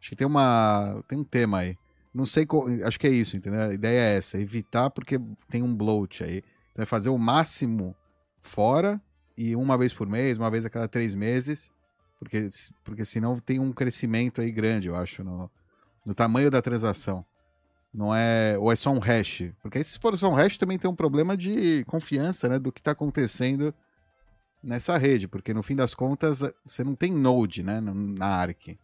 Acho 0.00 0.10
que 0.10 0.16
tem 0.16 0.26
uma. 0.26 1.04
Tem 1.06 1.20
um 1.20 1.24
tema 1.24 1.58
aí. 1.58 1.78
Não 2.12 2.26
sei. 2.26 2.48
Acho 2.84 2.98
que 2.98 3.06
é 3.06 3.10
isso, 3.10 3.36
entendeu? 3.36 3.60
A 3.60 3.72
ideia 3.72 4.00
é 4.00 4.16
essa: 4.16 4.40
evitar 4.40 4.90
porque 4.90 5.20
tem 5.48 5.62
um 5.62 5.72
bloat 5.72 6.24
aí. 6.24 6.42
Então 6.72 6.82
é 6.82 6.86
fazer 6.86 7.10
o 7.10 7.18
máximo 7.18 7.94
fora 8.40 9.00
e 9.36 9.54
uma 9.54 9.78
vez 9.78 9.94
por 9.94 10.08
mês, 10.08 10.36
uma 10.36 10.50
vez 10.50 10.64
a 10.64 10.70
cada 10.70 10.88
três 10.88 11.14
meses 11.14 11.70
porque, 12.20 12.50
porque 12.84 13.04
senão 13.04 13.38
tem 13.38 13.58
um 13.58 13.72
crescimento 13.72 14.42
aí 14.42 14.52
grande, 14.52 14.88
eu 14.88 14.94
acho, 14.94 15.24
no, 15.24 15.50
no 16.04 16.14
tamanho 16.14 16.50
da 16.50 16.60
transação. 16.60 17.24
Não 17.92 18.14
é. 18.14 18.56
Ou 18.58 18.70
é 18.70 18.76
só 18.76 18.90
um 18.90 18.98
hash. 18.98 19.50
Porque 19.62 19.78
aí, 19.78 19.84
se 19.84 19.98
for 19.98 20.16
só 20.16 20.28
um 20.30 20.34
hash, 20.34 20.58
também 20.58 20.78
tem 20.78 20.88
um 20.88 20.94
problema 20.94 21.36
de 21.36 21.82
confiança, 21.86 22.48
né? 22.48 22.58
Do 22.58 22.70
que 22.70 22.78
está 22.78 22.92
acontecendo 22.92 23.74
nessa 24.62 24.96
rede. 24.98 25.26
Porque 25.26 25.52
no 25.54 25.62
fim 25.62 25.74
das 25.74 25.94
contas, 25.94 26.42
você 26.64 26.84
não 26.84 26.94
tem 26.94 27.12
node, 27.12 27.62
né? 27.62 27.80
Na 27.80 28.26
ARC. 28.26 28.78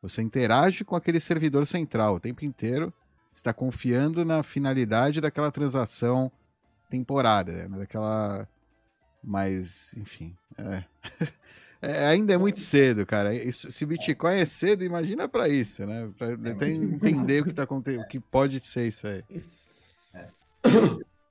Você 0.00 0.22
interage 0.22 0.84
com 0.84 0.94
aquele 0.94 1.20
servidor 1.20 1.66
central 1.66 2.14
o 2.14 2.20
tempo 2.20 2.44
inteiro. 2.44 2.94
está 3.32 3.52
confiando 3.52 4.24
na 4.24 4.42
finalidade 4.42 5.20
daquela 5.20 5.50
transação 5.50 6.30
temporária, 6.88 7.68
né? 7.68 7.78
Daquela. 7.78 8.48
Mas, 9.22 9.92
enfim. 9.98 10.34
É. 10.56 10.84
É, 11.86 12.06
ainda 12.06 12.34
é 12.34 12.36
muito 12.36 12.58
cedo, 12.58 13.06
cara. 13.06 13.32
Isso, 13.32 13.70
se 13.70 13.86
Bitcoin 13.86 14.38
é 14.38 14.44
cedo, 14.44 14.82
imagina 14.82 15.28
para 15.28 15.48
isso, 15.48 15.86
né? 15.86 16.10
Para 16.18 16.30
é 16.66 16.68
entender 16.68 17.42
o 17.42 17.44
que 17.44 17.54
tá 17.54 17.62
acontecendo, 17.62 18.02
o 18.02 18.08
que 18.08 18.18
pode 18.18 18.58
ser 18.58 18.88
isso 18.88 19.06
aí. 19.06 19.22
É. 20.12 20.26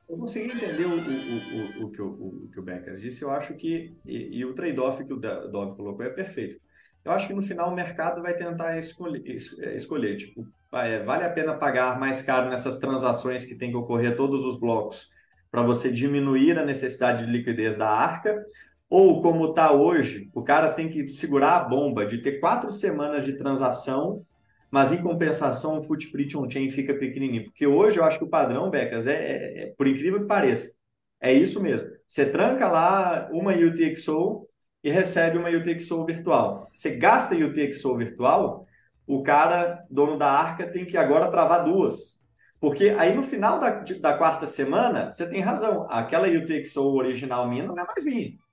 Eu 0.07 0.17
consegui 0.17 0.51
entender 0.51 0.85
o, 0.85 0.91
o, 0.91 1.81
o, 1.81 1.85
o, 1.85 1.91
que 1.91 2.01
o, 2.01 2.07
o 2.07 2.49
que 2.53 2.59
o 2.59 2.63
Becker 2.63 2.95
disse. 2.95 3.21
Eu 3.21 3.31
acho 3.31 3.53
que 3.55 3.93
e, 4.05 4.37
e 4.37 4.45
o 4.45 4.53
trade-off 4.53 5.03
que 5.03 5.11
o 5.11 5.17
Dove 5.17 5.75
colocou 5.75 6.05
é 6.05 6.09
perfeito. 6.09 6.61
Eu 7.03 7.11
acho 7.11 7.27
que 7.27 7.33
no 7.33 7.41
final 7.41 7.69
o 7.69 7.75
mercado 7.75 8.21
vai 8.21 8.33
tentar 8.35 8.77
escolher, 8.77 9.23
é, 9.59 9.75
escolher 9.75 10.15
tipo, 10.15 10.47
é, 10.73 11.03
vale 11.03 11.25
a 11.25 11.29
pena 11.29 11.55
pagar 11.55 11.99
mais 11.99 12.21
caro 12.21 12.49
nessas 12.49 12.77
transações 12.77 13.43
que 13.43 13.55
tem 13.55 13.71
que 13.71 13.77
ocorrer 13.77 14.15
todos 14.15 14.45
os 14.45 14.57
blocos 14.57 15.09
para 15.51 15.63
você 15.63 15.91
diminuir 15.91 16.57
a 16.57 16.65
necessidade 16.65 17.25
de 17.25 17.31
liquidez 17.31 17.75
da 17.75 17.89
arca, 17.89 18.45
ou 18.89 19.21
como 19.21 19.49
está 19.49 19.71
hoje, 19.71 20.29
o 20.33 20.43
cara 20.43 20.71
tem 20.71 20.89
que 20.89 21.09
segurar 21.09 21.57
a 21.57 21.63
bomba 21.63 22.05
de 22.05 22.19
ter 22.19 22.39
quatro 22.39 22.69
semanas 22.69 23.25
de 23.25 23.33
transação, 23.37 24.25
mas 24.69 24.91
em 24.91 25.01
compensação 25.01 25.79
o 25.79 25.83
footprint 25.83 26.35
on-chain 26.35 26.69
fica 26.69 26.93
pequenininho. 26.93 27.43
Porque 27.43 27.65
hoje 27.65 27.97
eu 27.99 28.03
acho 28.03 28.19
que 28.19 28.25
o 28.25 28.29
padrão, 28.29 28.69
Becas, 28.69 29.07
é, 29.07 29.13
é, 29.13 29.63
é, 29.63 29.73
por 29.77 29.87
incrível 29.87 30.19
que 30.21 30.27
pareça, 30.27 30.71
é 31.19 31.33
isso 31.33 31.61
mesmo. 31.61 31.89
Você 32.07 32.29
tranca 32.29 32.67
lá 32.67 33.29
uma 33.31 33.53
UTXO 33.53 34.47
e 34.83 34.89
recebe 34.89 35.37
uma 35.37 35.49
UTXO 35.49 36.05
virtual. 36.05 36.69
Você 36.71 36.95
gasta 36.97 37.35
UTXO 37.35 37.97
virtual, 37.97 38.67
o 39.07 39.23
cara, 39.23 39.83
dono 39.89 40.17
da 40.17 40.29
arca, 40.29 40.67
tem 40.67 40.85
que 40.85 40.97
agora 40.97 41.31
travar 41.31 41.63
duas. 41.65 42.23
Porque 42.59 42.89
aí 42.97 43.15
no 43.15 43.23
final 43.23 43.59
da, 43.59 43.83
da 43.99 44.17
quarta 44.17 44.47
semana, 44.47 45.11
você 45.11 45.27
tem 45.27 45.39
razão, 45.39 45.87
aquela 45.89 46.27
UTXO 46.27 46.81
original 46.95 47.47
minha 47.47 47.63
não 47.63 47.77
é 47.77 47.85
mais 47.85 48.03
minha. 48.03 48.44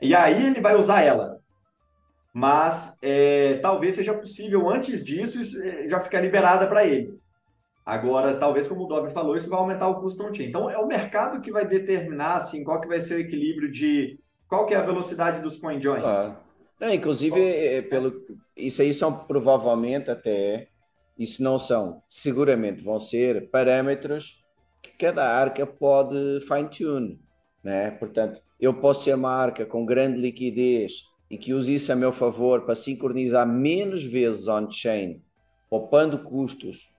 E 0.00 0.14
aí 0.14 0.46
ele 0.46 0.60
vai 0.60 0.76
usar 0.76 1.02
ela. 1.02 1.40
Mas 2.32 2.96
é, 3.02 3.54
talvez 3.54 3.96
seja 3.96 4.14
possível, 4.14 4.68
antes 4.68 5.04
disso, 5.04 5.40
isso 5.40 5.62
é, 5.62 5.88
já 5.88 5.98
ficar 5.98 6.20
liberada 6.20 6.66
para 6.66 6.84
ele. 6.86 7.18
Agora, 7.84 8.36
talvez, 8.36 8.68
como 8.68 8.84
o 8.84 8.86
Dove 8.86 9.10
falou, 9.10 9.36
isso 9.36 9.50
vai 9.50 9.58
aumentar 9.58 9.88
o 9.88 10.00
custo 10.00 10.24
on-chain. 10.24 10.46
Então, 10.48 10.70
é 10.70 10.78
o 10.78 10.86
mercado 10.86 11.40
que 11.40 11.50
vai 11.50 11.66
determinar 11.66 12.36
assim, 12.36 12.62
qual 12.62 12.80
que 12.80 12.86
vai 12.86 13.00
ser 13.00 13.14
o 13.14 13.18
equilíbrio 13.18 13.70
de... 13.70 14.18
Qual 14.48 14.66
que 14.66 14.74
é 14.74 14.76
a 14.76 14.82
velocidade 14.82 15.40
dos 15.40 15.58
coin 15.58 15.80
joins. 15.80 16.04
Ah. 16.04 16.40
É, 16.80 16.94
inclusive, 16.94 17.40
é, 17.40 17.82
pelo, 17.82 18.24
isso 18.56 18.80
aí 18.80 18.94
são 18.94 19.12
provavelmente 19.12 20.10
até... 20.10 20.68
Isso 21.18 21.42
não 21.42 21.58
são, 21.58 22.02
seguramente 22.08 22.82
vão 22.82 23.00
ser 23.00 23.50
parâmetros 23.50 24.42
que 24.80 24.90
cada 24.96 25.28
arca 25.28 25.66
pode 25.66 26.40
fine-tune. 26.46 27.20
Né? 27.62 27.90
Portanto, 27.90 28.40
eu 28.60 28.74
posso 28.74 29.04
ser 29.04 29.14
uma 29.14 29.30
arca 29.30 29.64
com 29.64 29.86
grande 29.86 30.20
liquidez 30.20 31.04
e 31.30 31.38
que 31.38 31.54
use 31.54 31.74
isso 31.74 31.92
a 31.92 31.96
meu 31.96 32.12
favor 32.12 32.62
para 32.62 32.74
sincronizar 32.74 33.46
menos 33.46 34.04
vezes 34.04 34.48
on-chain, 34.48 35.22
poupando 35.70 36.18
custos 36.18 36.90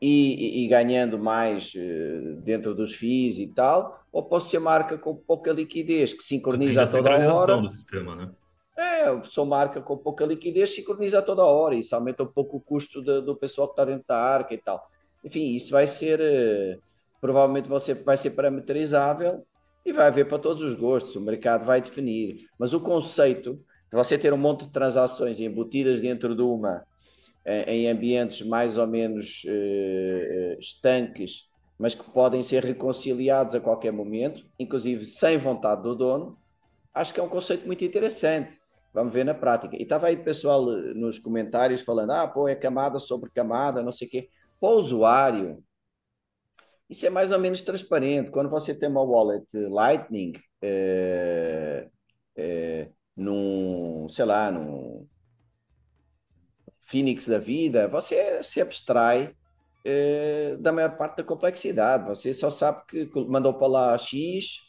e, 0.00 0.60
e, 0.60 0.64
e, 0.64 0.68
ganhando 0.68 1.18
mais 1.18 1.72
uh, 1.74 2.40
dentro 2.42 2.74
dos 2.74 2.94
FIIs 2.94 3.38
e 3.38 3.46
tal, 3.46 4.04
ou 4.12 4.24
posso 4.24 4.50
ser 4.50 4.58
uma 4.58 4.72
arca 4.72 4.98
com 4.98 5.14
pouca 5.14 5.52
liquidez, 5.52 6.12
que 6.12 6.22
sincroniza 6.22 6.82
a 6.82 6.86
toda 6.86 7.14
a 7.14 7.34
hora. 7.34 7.56
do 7.56 7.68
sistema, 7.68 8.14
né? 8.14 8.30
É, 8.76 9.08
eu 9.08 9.22
sou 9.22 9.44
uma 9.44 9.56
arca 9.56 9.80
com 9.80 9.96
pouca 9.96 10.26
liquidez, 10.26 10.74
sincroniza 10.74 11.20
a 11.20 11.22
toda 11.22 11.40
a 11.40 11.46
hora, 11.46 11.76
isso 11.76 11.94
aumenta 11.94 12.24
um 12.24 12.26
pouco 12.26 12.58
o 12.58 12.60
custo 12.60 13.00
do, 13.00 13.22
do 13.22 13.36
pessoal 13.36 13.68
que 13.68 13.72
está 13.72 13.86
dentro 13.86 14.04
da 14.06 14.18
arca 14.18 14.52
e 14.52 14.58
tal. 14.58 14.86
Enfim, 15.24 15.54
isso 15.54 15.70
vai 15.70 15.86
ser, 15.86 16.20
uh, 16.20 16.82
provavelmente 17.18 17.68
vai 17.68 17.80
ser, 17.80 17.94
vai 18.02 18.16
ser 18.18 18.30
parametrizável 18.30 19.46
e 19.86 19.92
vai 19.92 20.08
haver 20.08 20.26
para 20.26 20.38
todos 20.38 20.64
os 20.64 20.74
gostos, 20.74 21.14
o 21.14 21.20
mercado 21.20 21.64
vai 21.64 21.80
definir. 21.80 22.48
Mas 22.58 22.74
o 22.74 22.80
conceito 22.80 23.54
de 23.88 23.96
você 23.96 24.18
ter 24.18 24.32
um 24.32 24.36
monte 24.36 24.64
de 24.64 24.72
transações 24.72 25.38
embutidas 25.38 26.00
dentro 26.00 26.34
de 26.34 26.42
uma, 26.42 26.84
eh, 27.44 27.72
em 27.72 27.88
ambientes 27.88 28.44
mais 28.44 28.76
ou 28.76 28.86
menos 28.88 29.44
uh, 29.44 30.58
estanques, 30.58 31.44
mas 31.78 31.94
que 31.94 32.02
podem 32.10 32.42
ser 32.42 32.64
reconciliados 32.64 33.54
a 33.54 33.60
qualquer 33.60 33.92
momento, 33.92 34.44
inclusive 34.58 35.04
sem 35.04 35.38
vontade 35.38 35.84
do 35.84 35.94
dono, 35.94 36.36
acho 36.92 37.14
que 37.14 37.20
é 37.20 37.22
um 37.22 37.28
conceito 37.28 37.64
muito 37.64 37.84
interessante. 37.84 38.58
Vamos 38.92 39.12
ver 39.12 39.24
na 39.24 39.34
prática. 39.34 39.76
E 39.76 39.82
estava 39.82 40.08
aí 40.08 40.16
pessoal 40.16 40.68
eh, 40.72 40.94
nos 40.94 41.20
comentários 41.20 41.82
falando: 41.82 42.10
ah, 42.10 42.26
pô, 42.26 42.48
é 42.48 42.56
camada 42.56 42.98
sobre 42.98 43.30
camada, 43.30 43.84
não 43.84 43.92
sei 43.92 44.08
o 44.08 44.10
quê. 44.10 44.28
Para 44.58 44.70
o 44.70 44.72
usuário, 44.72 45.62
isso 46.88 47.06
é 47.06 47.10
mais 47.10 47.32
ou 47.32 47.38
menos 47.38 47.62
transparente. 47.62 48.30
Quando 48.30 48.48
você 48.48 48.74
tem 48.74 48.88
uma 48.88 49.02
wallet 49.02 49.46
Lightning, 49.52 50.32
é, 50.62 51.88
é, 52.36 52.88
num, 53.16 54.08
sei 54.08 54.24
lá, 54.24 54.50
num 54.50 55.06
Phoenix 56.82 57.26
da 57.26 57.38
vida, 57.38 57.88
você 57.88 58.42
se 58.42 58.60
abstrai 58.60 59.34
é, 59.84 60.56
da 60.58 60.72
maior 60.72 60.96
parte 60.96 61.16
da 61.16 61.24
complexidade. 61.24 62.06
Você 62.08 62.32
só 62.32 62.50
sabe 62.50 62.84
que 62.86 63.10
mandou 63.26 63.54
para 63.54 63.66
lá 63.66 63.98
X, 63.98 64.60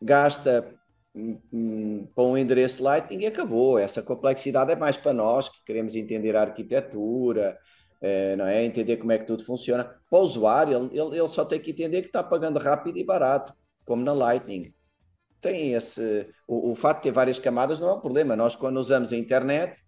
gasta 0.00 0.74
para 2.14 2.24
um 2.24 2.36
endereço 2.36 2.82
Lightning 2.82 3.22
e 3.22 3.26
acabou. 3.26 3.78
Essa 3.78 4.02
complexidade 4.02 4.72
é 4.72 4.76
mais 4.76 4.96
para 4.96 5.14
nós 5.14 5.48
que 5.48 5.64
queremos 5.64 5.96
entender 5.96 6.36
a 6.36 6.42
arquitetura, 6.42 7.58
é, 8.00 8.36
não 8.36 8.46
é? 8.46 8.64
Entender 8.64 8.96
como 8.96 9.12
é 9.12 9.18
que 9.18 9.26
tudo 9.26 9.44
funciona. 9.44 9.84
Para 9.84 10.18
o 10.18 10.22
usuário, 10.22 10.90
ele, 10.92 11.18
ele 11.18 11.28
só 11.28 11.44
tem 11.44 11.60
que 11.60 11.70
entender 11.70 12.02
que 12.02 12.08
está 12.08 12.22
pagando 12.22 12.58
rápido 12.58 12.98
e 12.98 13.04
barato, 13.04 13.52
como 13.84 14.04
na 14.04 14.12
Lightning. 14.12 14.72
Tem 15.40 15.72
esse. 15.72 16.28
O, 16.46 16.72
o 16.72 16.74
fato 16.74 16.98
de 16.98 17.02
ter 17.04 17.12
várias 17.12 17.38
camadas 17.38 17.80
não 17.80 17.90
é 17.90 17.94
um 17.94 18.00
problema. 18.00 18.36
Nós, 18.36 18.56
quando 18.56 18.78
usamos 18.78 19.12
a 19.12 19.16
internet, 19.16 19.78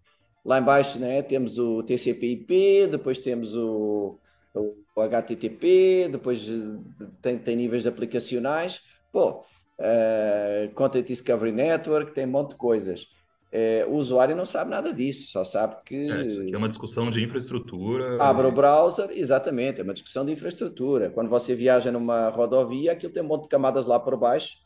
lá 0.45 0.59
embaixo 0.59 0.99
né, 0.99 1.21
temos 1.21 1.57
o 1.59 1.83
TCP/IP, 1.83 2.87
depois 2.87 3.19
temos 3.19 3.55
o, 3.55 4.19
o 4.53 5.01
HTTP, 5.01 6.09
depois 6.11 6.47
eh, 6.47 7.05
tem, 7.21 7.37
tem 7.37 7.55
níveis 7.55 7.85
aplicacionais. 7.85 8.81
Pô, 9.11 9.39
uh, 9.79 10.73
Content 10.75 11.05
Discovery 11.05 11.51
Network, 11.51 12.13
tem 12.13 12.25
um 12.25 12.31
monte 12.31 12.51
de 12.51 12.57
coisas. 12.57 13.07
Uh, 13.51 13.89
o 13.89 13.95
usuário 13.95 14.35
não 14.35 14.45
sabe 14.45 14.69
nada 14.69 14.93
disso, 14.93 15.31
só 15.31 15.43
sabe 15.43 15.77
que. 15.83 15.95
É, 15.95 16.25
isso 16.25 16.41
aqui 16.41 16.53
é 16.53 16.57
uma 16.57 16.67
discussão 16.67 17.09
de 17.09 17.23
infraestrutura. 17.23 18.21
Abre 18.21 18.45
o 18.45 18.51
browser, 18.51 19.09
exatamente, 19.11 19.81
é 19.81 19.83
uma 19.83 19.93
discussão 19.93 20.23
de 20.23 20.31
infraestrutura. 20.31 21.09
Quando 21.09 21.29
você 21.29 21.55
viaja 21.55 21.91
numa 21.91 22.29
rodovia, 22.29 22.91
aquilo 22.91 23.11
tem 23.11 23.23
um 23.23 23.27
monte 23.27 23.43
de 23.43 23.49
camadas 23.49 23.87
lá 23.87 23.99
por 23.99 24.15
baixo, 24.15 24.57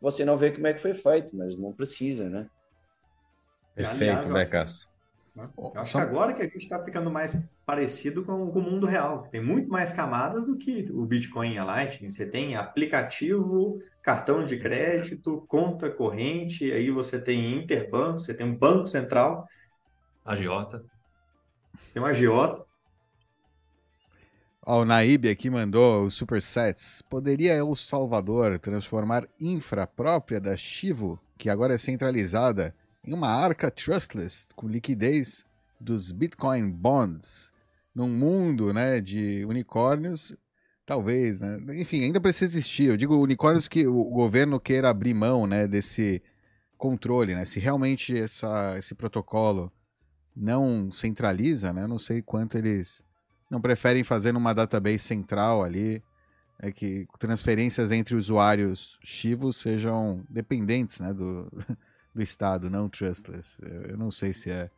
você 0.00 0.24
não 0.24 0.36
vê 0.36 0.50
como 0.50 0.66
é 0.66 0.72
que 0.72 0.80
foi 0.80 0.92
feito, 0.92 1.36
mas 1.36 1.56
não 1.56 1.72
precisa, 1.72 2.28
né? 2.28 2.48
Perfeito, 3.76 4.02
Aliás, 4.02 4.28
né, 4.28 4.44
Cássio? 4.46 4.91
Né? 5.34 5.48
Eu 5.56 5.72
acho 5.76 5.92
que 5.92 5.98
agora 5.98 6.32
que 6.32 6.42
a 6.42 6.44
gente 6.44 6.58
está 6.58 6.82
ficando 6.82 7.10
mais 7.10 7.36
parecido 7.64 8.24
com, 8.24 8.50
com, 8.50 8.58
o 8.58 8.62
mundo 8.62 8.86
real. 8.86 9.28
Tem 9.30 9.42
muito 9.42 9.68
mais 9.70 9.92
camadas 9.92 10.46
do 10.46 10.56
que 10.56 10.90
o 10.90 11.04
Bitcoin 11.06 11.54
e 11.54 11.58
a 11.58 11.64
Lightning. 11.64 12.10
Você 12.10 12.26
tem 12.26 12.54
aplicativo, 12.54 13.80
cartão 14.02 14.44
de 14.44 14.58
crédito, 14.58 15.44
conta 15.48 15.90
corrente, 15.90 16.70
aí 16.70 16.90
você 16.90 17.18
tem 17.18 17.56
interbanco, 17.56 18.20
você 18.20 18.34
tem 18.34 18.46
um 18.46 18.56
banco 18.56 18.86
central. 18.86 19.46
Agiota. 20.24 20.84
Você 21.82 21.94
tem 21.94 22.02
um 22.02 22.06
agiota. 22.06 22.64
Ó, 24.64 24.82
o 24.82 24.84
Naib 24.84 25.28
aqui 25.28 25.50
mandou 25.50 26.04
os 26.04 26.14
supersets. 26.14 27.02
Poderia 27.02 27.54
El 27.54 27.74
Salvador 27.74 28.58
transformar 28.60 29.26
infra 29.40 29.86
própria 29.86 30.40
da 30.40 30.56
Chivo, 30.56 31.18
que 31.36 31.50
agora 31.50 31.74
é 31.74 31.78
centralizada, 31.78 32.72
em 33.04 33.12
uma 33.12 33.28
arca 33.28 33.70
trustless 33.70 34.48
com 34.54 34.68
liquidez 34.68 35.44
dos 35.80 36.12
Bitcoin 36.12 36.70
bonds 36.70 37.52
num 37.94 38.08
mundo 38.08 38.72
né, 38.72 39.00
de 39.00 39.44
unicórnios, 39.44 40.34
talvez, 40.86 41.40
né? 41.40 41.58
Enfim, 41.80 42.04
ainda 42.04 42.20
precisa 42.20 42.52
existir. 42.52 42.88
Eu 42.88 42.96
digo 42.96 43.16
unicórnios 43.16 43.68
que 43.68 43.86
o 43.86 44.04
governo 44.04 44.58
queira 44.58 44.88
abrir 44.88 45.14
mão 45.14 45.46
né, 45.46 45.66
desse 45.66 46.22
controle, 46.78 47.34
né? 47.34 47.44
Se 47.44 47.60
realmente 47.60 48.18
essa, 48.18 48.76
esse 48.78 48.94
protocolo 48.94 49.70
não 50.34 50.90
centraliza, 50.90 51.72
né? 51.72 51.86
Não 51.86 51.98
sei 51.98 52.22
quanto 52.22 52.56
eles 52.56 53.04
não 53.50 53.60
preferem 53.60 54.02
fazer 54.02 54.32
numa 54.32 54.54
database 54.54 55.00
central 55.00 55.62
ali, 55.62 56.02
é 56.58 56.72
que 56.72 57.06
transferências 57.18 57.90
entre 57.90 58.14
usuários 58.14 58.98
chivos 59.04 59.58
sejam 59.58 60.24
dependentes, 60.30 61.00
né, 61.00 61.12
do, 61.12 61.50
do 62.14 62.22
Estado, 62.22 62.70
não 62.70 62.88
trustless. 62.88 63.58
Eu 63.88 63.96
não 63.96 64.10
sei 64.10 64.34
se 64.34 64.50
é 64.50 64.70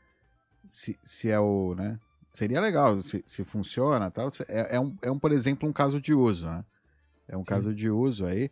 se, 0.68 0.98
se 1.02 1.30
é 1.30 1.38
o, 1.38 1.74
né? 1.74 1.98
Seria 2.32 2.60
legal 2.60 3.00
se, 3.02 3.22
se 3.26 3.44
funciona, 3.44 4.10
tal. 4.10 4.28
É, 4.48 4.76
é, 4.76 4.80
um, 4.80 4.96
é 5.02 5.10
um, 5.10 5.18
por 5.18 5.32
exemplo, 5.32 5.68
um 5.68 5.72
caso 5.72 6.00
de 6.00 6.12
uso, 6.12 6.46
né? 6.46 6.64
É 7.28 7.36
um 7.36 7.44
Sim. 7.44 7.50
caso 7.50 7.74
de 7.74 7.90
uso 7.90 8.26
aí. 8.26 8.50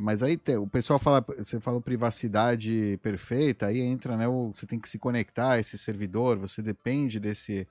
Mas 0.00 0.22
aí 0.22 0.36
tem, 0.36 0.56
o 0.56 0.66
pessoal 0.66 0.98
fala, 0.98 1.24
você 1.36 1.60
fala 1.60 1.80
privacidade 1.80 2.98
perfeita, 3.02 3.66
aí 3.66 3.80
entra, 3.80 4.16
né? 4.16 4.26
O, 4.26 4.52
você 4.52 4.66
tem 4.66 4.80
que 4.80 4.88
se 4.88 4.98
conectar 4.98 5.52
a 5.52 5.60
esse 5.60 5.76
servidor, 5.76 6.38
você 6.38 6.62
depende 6.62 7.20
desse 7.20 7.68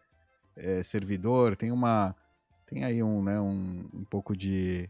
é, 0.55 0.83
servidor, 0.83 1.55
tem 1.55 1.71
uma. 1.71 2.15
Tem 2.67 2.83
aí 2.83 3.03
um, 3.03 3.21
né, 3.21 3.39
um, 3.39 3.89
um 3.93 4.03
pouco 4.05 4.35
de 4.35 4.89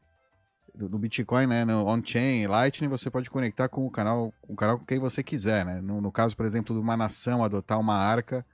do, 0.75 0.97
Bitcoin, 0.97 1.45
né, 1.45 1.63
no 1.63 1.85
on-chain, 1.85 2.47
Lightning, 2.47 2.87
você 2.87 3.09
pode 3.09 3.29
conectar 3.29 3.69
com 3.69 3.85
o 3.85 3.91
canal, 3.91 4.33
com 4.41 4.53
o 4.53 4.55
canal 4.55 4.79
com 4.79 4.85
quem 4.85 4.97
você 4.97 5.21
quiser, 5.21 5.63
né? 5.63 5.79
No, 5.81 6.01
no 6.01 6.11
caso, 6.11 6.35
por 6.35 6.45
exemplo, 6.45 6.75
de 6.75 6.81
uma 6.81 6.97
nação 6.97 7.43
adotar 7.43 7.79
uma 7.79 7.95
arca, 7.95 8.45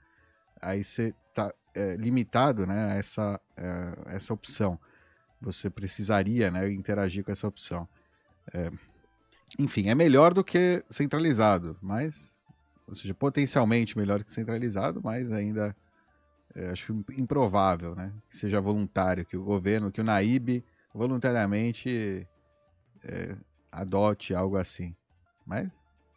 aí 0.60 0.84
você 0.84 1.14
está 1.30 1.52
é, 1.74 1.96
limitado, 1.96 2.66
né, 2.66 2.92
a 2.92 2.94
essa, 2.96 3.40
é, 3.56 4.16
essa 4.16 4.34
opção. 4.34 4.78
Você 5.40 5.70
precisaria, 5.70 6.50
né, 6.50 6.70
interagir 6.70 7.24
com 7.24 7.32
essa 7.32 7.48
opção. 7.48 7.88
É, 8.52 8.70
enfim, 9.58 9.88
é 9.88 9.94
melhor 9.94 10.34
do 10.34 10.44
que 10.44 10.84
centralizado, 10.90 11.76
mas, 11.80 12.36
ou 12.86 12.94
seja, 12.94 13.14
potencialmente 13.14 13.96
melhor 13.96 14.22
que 14.22 14.30
centralizado, 14.30 15.00
mas 15.02 15.32
ainda 15.32 15.74
é, 16.54 16.70
acho 16.70 16.92
improvável, 17.16 17.94
né, 17.94 18.12
que 18.28 18.36
seja 18.36 18.60
voluntário, 18.60 19.24
que 19.24 19.38
o 19.38 19.42
governo, 19.42 19.90
que 19.90 20.02
o 20.02 20.04
Naib 20.04 20.62
voluntariamente 20.94 22.26
é, 23.04 23.36
adote 23.70 24.34
algo 24.34 24.56
assim. 24.56 24.94
Mas 25.46 25.72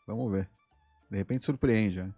vamos 0.05 0.31
ver. 0.31 0.49
De 1.09 1.17
repente 1.17 1.43
surpreende, 1.43 2.01
né? 2.01 2.13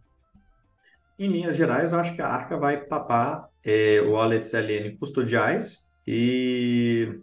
Em 1.18 1.30
linhas 1.30 1.56
gerais, 1.56 1.94
eu 1.94 2.00
acho 2.00 2.14
que 2.14 2.22
a 2.22 2.28
Arca 2.28 2.58
vai 2.58 2.78
papar 2.78 3.50
é, 3.64 4.02
wallets 4.02 4.52
LN 4.52 4.98
custodiais 4.98 5.88
e, 6.06 7.20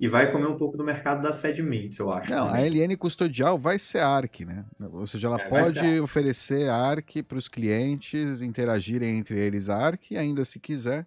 e 0.00 0.08
vai 0.08 0.32
comer 0.32 0.48
um 0.48 0.56
pouco 0.56 0.76
do 0.76 0.82
mercado 0.82 1.22
das 1.22 1.40
FedMints, 1.40 1.98
eu 2.00 2.12
acho. 2.12 2.28
Não, 2.28 2.48
também. 2.48 2.64
a 2.64 2.66
LN 2.66 2.96
custodial 2.96 3.56
vai 3.56 3.78
ser 3.78 4.00
ARC, 4.00 4.40
né? 4.40 4.64
Ou 4.80 5.06
seja, 5.06 5.28
ela 5.28 5.40
é, 5.40 5.48
pode 5.48 6.00
oferecer 6.00 6.68
ARC 6.68 7.22
para 7.22 7.38
os 7.38 7.46
clientes 7.46 8.40
interagirem 8.40 9.18
entre 9.18 9.38
eles 9.38 9.68
ARC 9.68 10.10
e 10.10 10.16
ainda 10.16 10.44
se 10.44 10.58
quiser 10.58 11.06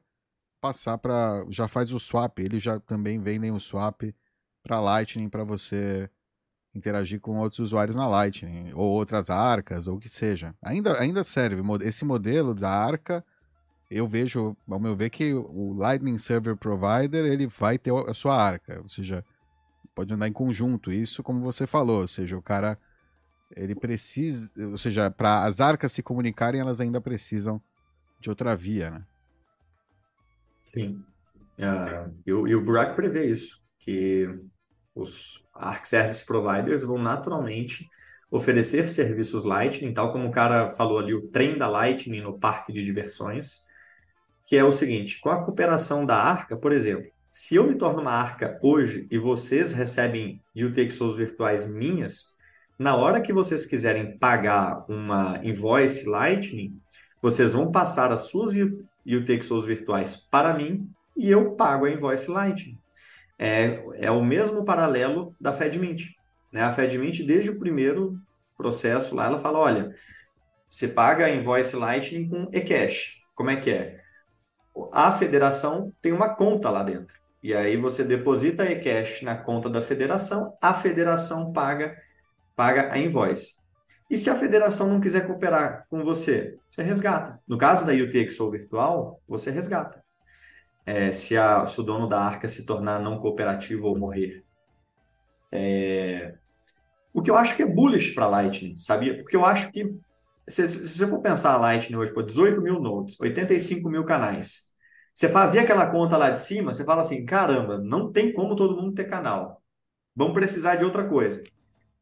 passar 0.64 0.98
para 0.98 1.45
já 1.49 1.68
faz 1.68 1.91
o 1.91 1.99
swap, 1.99 2.40
eles 2.40 2.64
já 2.64 2.80
também 2.80 3.19
vendem 3.19 3.52
o 3.52 3.60
swap 3.60 4.03
para 4.64 4.80
Lightning 4.80 5.27
para 5.27 5.44
você 5.44 6.10
interagir 6.73 7.19
com 7.19 7.38
outros 7.38 7.60
usuários 7.60 7.98
na 7.98 8.07
Lightning 8.07 8.72
ou 8.73 8.90
outras 8.90 9.30
arcas 9.30 9.90
ou 9.90 9.98
o 9.98 9.99
que 9.99 10.07
seja. 10.07 10.56
Ainda 10.61 10.98
ainda 11.02 11.22
serve 11.22 11.61
esse 11.81 12.06
modelo 12.06 12.56
da 12.56 12.69
arca. 12.69 13.26
Eu 13.91 14.07
vejo, 14.07 14.56
ao 14.65 14.80
meu 14.80 14.95
ver, 14.95 15.10
que 15.10 15.34
o 15.34 15.73
Lightning 15.73 16.18
Server 16.18 16.56
Provider 16.56 17.26
ele 17.26 17.45
vai 17.45 17.77
ter 17.77 17.94
a 17.94 18.14
sua 18.14 18.41
arca, 18.41 18.80
ou 18.81 18.88
seja, 18.88 19.23
pode 19.94 20.14
andar 20.14 20.30
em 20.30 20.34
conjunto. 20.34 20.94
Isso, 20.94 21.22
como 21.22 21.41
você 21.41 21.68
falou, 21.68 21.99
ou 21.99 22.07
seja, 22.07 22.38
o 22.38 22.41
cara 22.41 22.80
ele 23.53 23.76
precisa, 23.76 24.65
ou 24.69 24.77
seja, 24.77 25.11
para 25.11 25.44
as 25.44 25.60
arcas 25.60 25.91
se 25.91 26.02
comunicarem, 26.02 26.61
elas 26.61 26.80
ainda 26.80 27.02
precisam 27.02 27.61
de 28.22 28.30
outra 28.30 28.56
via, 28.56 28.90
né? 28.90 29.03
Sim. 30.74 31.04
Uh, 31.60 32.12
e, 32.26 32.32
e, 32.32 32.56
o 32.56 32.95
prevê 32.95 33.30
isso, 33.30 33.62
que 33.80 34.28
os 34.95 35.45
Arc 35.54 35.86
Service 35.86 36.26
Providers 36.26 36.84
vão 36.84 36.98
naturalmente 36.98 37.88
oferecer 38.32 38.90
serviços 38.90 39.44
Lightning, 39.44 39.94
tal 39.94 40.12
como 40.12 40.28
o 40.28 40.32
cara 40.32 40.70
falou 40.70 40.98
ali, 40.98 41.14
o 41.14 41.28
trem 41.28 41.56
da 41.56 41.68
Lightning 41.68 42.22
no 42.22 42.40
parque 42.40 42.74
de 42.74 42.84
diversões, 42.84 43.66
que 44.48 44.58
é 44.58 44.64
o 44.64 44.72
seguinte, 44.72 45.20
com 45.22 45.30
a 45.30 45.44
cooperação 45.44 46.06
da 46.06 46.18
Arca, 46.18 46.58
por 46.58 46.72
exemplo, 46.72 47.12
se 47.32 47.56
eu 47.56 47.68
me 47.68 47.76
torno 47.76 48.02
uma 48.02 48.12
Arca 48.12 48.60
hoje 48.62 49.08
e 49.12 49.18
vocês 49.18 49.72
recebem 49.72 50.41
UTXOs 50.56 51.16
virtuais 51.16 51.72
minhas, 51.72 52.34
na 52.78 52.95
hora 52.95 53.22
que 53.22 53.32
vocês 53.32 53.66
quiserem 53.66 54.18
pagar 54.18 54.84
uma 54.90 55.40
invoice 55.44 56.10
Lightning, 56.10 56.80
vocês 57.22 57.54
vão 57.54 57.72
passar 57.72 58.12
as 58.12 58.22
suas 58.22 58.52
e 59.06 59.16
o 59.16 59.20
UTXOs 59.20 59.66
virtuais 59.66 60.16
para 60.16 60.54
mim 60.54 60.90
e 61.16 61.30
eu 61.30 61.52
pago 61.56 61.86
a 61.86 61.92
invoice 61.92 62.30
Lightning. 62.30 62.78
É, 63.38 63.84
é 63.96 64.12
o 64.12 64.24
mesmo 64.24 64.64
paralelo 64.64 65.36
da 65.40 65.54
FedMint. 65.54 66.16
Né? 66.52 66.62
A 66.62 66.72
FedMint, 66.72 67.24
desde 67.24 67.50
o 67.50 67.60
primeiro 67.60 68.18
processo 68.58 69.16
lá, 69.16 69.26
ela 69.26 69.38
fala, 69.38 69.60
olha, 69.60 69.96
você 70.70 70.88
paga 70.88 71.26
a 71.26 71.30
invoice 71.30 71.76
Lightning 71.76 72.30
com 72.30 72.50
eCash. 72.52 73.16
Como 73.36 73.50
é 73.50 73.56
que 73.56 73.72
é? 73.72 74.00
A 74.92 75.12
federação 75.12 75.94
tem 76.02 76.12
uma 76.12 76.30
conta 76.30 76.70
lá 76.70 76.84
dentro. 76.84 77.16
E 77.42 77.54
aí 77.54 77.76
você 77.76 78.04
deposita 78.04 78.64
eCash 78.64 79.22
na 79.22 79.36
conta 79.36 79.70
da 79.70 79.82
federação, 79.82 80.58
a 80.62 80.74
federação 80.74 81.52
paga, 81.52 81.96
paga 82.56 82.92
a 82.92 82.98
invoice. 82.98 83.62
E 84.14 84.18
se 84.18 84.30
a 84.30 84.35
federação 84.35 84.88
não 84.88 85.02
quiser 85.02 85.26
cooperar 85.26 85.88
com 85.90 86.03
você, 86.03 86.56
você 86.69 86.84
resgata. 86.84 87.41
No 87.48 87.57
caso 87.57 87.84
da 87.84 87.94
UTXO 87.94 88.52
virtual, 88.52 89.19
você 89.27 89.49
resgata. 89.49 90.06
É, 90.85 91.11
se, 91.11 91.35
a, 91.35 91.65
se 91.65 91.81
o 91.81 91.84
dono 91.84 92.07
da 92.07 92.22
arca 92.22 92.48
se 92.48 92.64
tornar 92.64 93.02
não 93.02 93.18
cooperativo 93.18 93.88
ou 93.88 93.98
morrer. 93.98 94.45
É, 95.52 96.35
o 97.11 97.23
que 97.23 97.31
eu 97.31 97.35
acho 97.35 97.56
que 97.56 97.64
é 97.64 97.65
bullish 97.65 98.14
para 98.14 98.27
Lightning, 98.27 98.76
sabia? 98.76 99.18
Porque 99.18 99.35
eu 99.35 99.44
acho 99.44 99.72
que, 99.72 99.98
se, 100.48 100.68
você 100.68 101.07
for 101.07 101.19
pensar 101.19 101.53
a 101.53 101.57
Lightning 101.57 101.98
hoje, 101.98 102.14
por 102.14 102.23
18 102.23 102.61
mil 102.61 102.80
nodes, 102.80 103.19
85 103.19 103.90
mil 103.90 104.06
canais, 104.06 104.72
você 105.15 105.27
fazia 105.27 105.64
aquela 105.64 105.90
conta 105.90 106.18
lá 106.18 106.30
de 106.30 106.40
cima, 106.40 106.72
você 106.72 106.85
fala 106.85 107.02
assim, 107.02 107.26
caramba, 107.26 107.80
não 107.80 108.11
tem 108.11 108.31
como 108.31 108.56
todo 108.56 108.80
mundo 108.80 108.94
ter 108.94 109.06
canal. 109.06 109.60
Vamos 110.15 110.35
precisar 110.35 110.76
de 110.76 110.85
outra 110.85 111.03
coisa. 111.03 111.44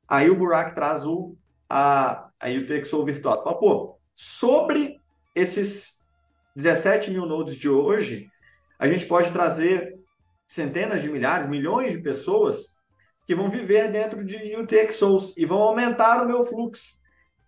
Aí 0.09 0.29
o 0.29 0.35
Burak 0.35 0.75
traz 0.75 1.05
o, 1.05 1.37
a, 1.71 2.29
a 2.37 2.49
UTXO 2.49 3.05
virtual. 3.05 3.37
Você 3.37 3.43
fala, 3.43 3.57
pô, 3.57 3.97
sobre 4.13 4.99
esses 5.33 6.05
17 6.53 7.09
mil 7.09 7.25
nodes 7.25 7.55
de 7.55 7.69
hoje, 7.69 8.29
a 8.77 8.89
gente 8.89 9.05
pode 9.05 9.31
trazer 9.31 9.97
centenas 10.45 11.01
de 11.01 11.09
milhares, 11.09 11.47
milhões 11.47 11.93
de 11.93 11.99
pessoas 11.99 12.81
que 13.25 13.33
vão 13.33 13.49
viver 13.49 13.89
dentro 13.89 14.25
de 14.25 14.53
UTXOs 14.57 15.37
e 15.37 15.45
vão 15.45 15.59
aumentar 15.59 16.21
o 16.21 16.27
meu 16.27 16.43
fluxo. 16.43 16.99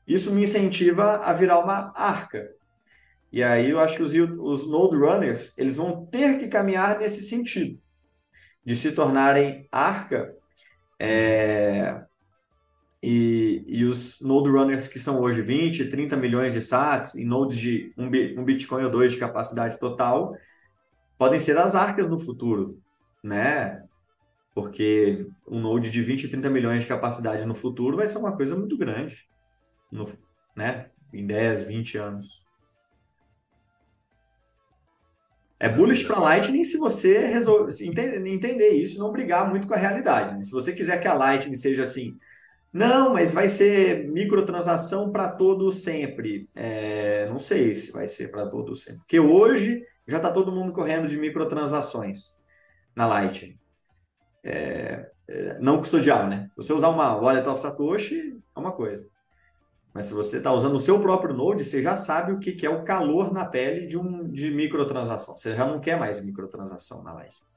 Isso 0.07 0.31
me 0.31 0.43
incentiva 0.43 1.17
a 1.17 1.33
virar 1.33 1.59
uma 1.59 1.91
arca. 1.93 2.49
E 3.29 3.43
aí 3.43 3.71
eu 3.71 3.79
acho 3.79 3.97
que 3.97 4.03
os, 4.03 4.13
os 4.13 4.69
node 4.69 4.95
runners 4.95 5.53
eles 5.57 5.75
vão 5.75 6.05
ter 6.05 6.39
que 6.39 6.47
caminhar 6.47 6.97
nesse 6.97 7.21
sentido, 7.23 7.77
de 8.63 8.75
se 8.75 8.93
tornarem 8.93 9.67
arca 9.69 10.33
é, 10.97 12.05
e, 13.05 13.65
e, 13.67 13.83
os 13.83 14.21
node 14.21 14.49
runners 14.49 14.87
que 14.87 14.97
são 14.97 15.19
hoje 15.19 15.41
20, 15.41 15.89
30 15.89 16.15
milhões 16.15 16.53
de 16.53 16.61
sats 16.61 17.15
em 17.15 17.25
nodes 17.25 17.57
de 17.57 17.93
um, 17.97 18.05
um 18.05 18.45
Bitcoin 18.45 18.85
ou 18.85 18.89
dois 18.89 19.11
de 19.11 19.17
capacidade 19.17 19.77
total, 19.77 20.33
podem 21.17 21.37
ser 21.37 21.57
as 21.57 21.75
arcas 21.75 22.07
no 22.07 22.17
futuro, 22.17 22.81
né? 23.21 23.83
Porque 24.55 25.27
um 25.45 25.59
node 25.59 25.89
de 25.89 26.01
20, 26.01 26.29
30 26.29 26.49
milhões 26.49 26.83
de 26.83 26.87
capacidade 26.87 27.45
no 27.45 27.53
futuro 27.53 27.97
vai 27.97 28.07
ser 28.07 28.19
uma 28.19 28.37
coisa 28.37 28.55
muito 28.55 28.77
grande, 28.77 29.27
no, 29.91 30.09
né? 30.55 30.89
Em 31.13 31.27
10, 31.27 31.65
20 31.65 31.97
anos. 31.97 32.41
É 35.59 35.67
bullish 35.67 36.05
para 36.05 36.19
Lightning 36.19 36.63
se 36.63 36.77
você 36.77 37.25
resolver 37.25 37.69
entender 37.83 38.69
isso 38.69 38.95
e 38.95 38.99
não 38.99 39.11
brigar 39.11 39.49
muito 39.49 39.67
com 39.67 39.73
a 39.73 39.77
realidade. 39.77 40.37
Né? 40.37 40.43
Se 40.43 40.51
você 40.51 40.71
quiser 40.71 41.01
que 41.01 41.07
a 41.07 41.13
Lightning 41.13 41.55
seja 41.55 41.83
assim, 41.83 42.17
não, 42.73 43.13
mas 43.13 43.31
vai 43.31 43.47
ser 43.47 44.07
microtransação 44.09 45.11
para 45.11 45.29
todo 45.29 45.71
sempre. 45.71 46.49
É, 46.55 47.29
não 47.29 47.37
sei 47.37 47.75
se 47.75 47.91
vai 47.91 48.07
ser 48.07 48.31
para 48.31 48.47
todo 48.47 48.75
sempre. 48.75 49.01
Porque 49.01 49.19
hoje 49.19 49.85
já 50.07 50.17
está 50.17 50.31
todo 50.31 50.51
mundo 50.51 50.73
correndo 50.73 51.07
de 51.07 51.15
microtransações 51.15 52.41
na 52.95 53.05
Lightning. 53.05 53.59
É, 54.43 55.07
é, 55.27 55.59
não 55.59 55.77
custodial, 55.77 56.27
né? 56.27 56.49
Se 56.49 56.55
você 56.57 56.73
usar 56.73 56.89
uma 56.89 57.15
wallet 57.15 57.47
of 57.47 57.61
Satoshi, 57.61 58.41
é 58.55 58.59
uma 58.59 58.71
coisa. 58.71 59.07
Mas 59.93 60.07
se 60.07 60.13
você 60.13 60.37
está 60.37 60.51
usando 60.51 60.73
o 60.73 60.79
seu 60.79 60.99
próprio 60.99 61.35
Node, 61.35 61.63
você 61.63 61.79
já 61.79 61.95
sabe 61.95 62.31
o 62.31 62.39
que, 62.39 62.53
que 62.53 62.65
é 62.65 62.69
o 62.71 62.83
calor 62.83 63.31
na 63.31 63.45
pele 63.45 63.85
de, 63.85 63.99
um, 63.99 64.27
de 64.27 64.49
microtransação. 64.49 65.37
Você 65.37 65.55
já 65.55 65.67
não 65.67 65.79
quer 65.79 65.99
mais 65.99 66.25
microtransação 66.25 67.03
na 67.03 67.13
Lightning. 67.13 67.52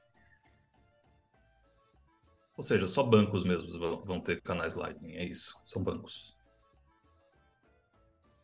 Ou 2.57 2.63
seja, 2.63 2.87
só 2.87 3.03
bancos 3.03 3.43
mesmo 3.45 4.03
vão 4.03 4.19
ter 4.19 4.41
canais 4.41 4.73
Lightning, 4.73 5.15
é 5.15 5.23
isso. 5.23 5.55
São 5.63 5.81
bancos. 5.81 6.35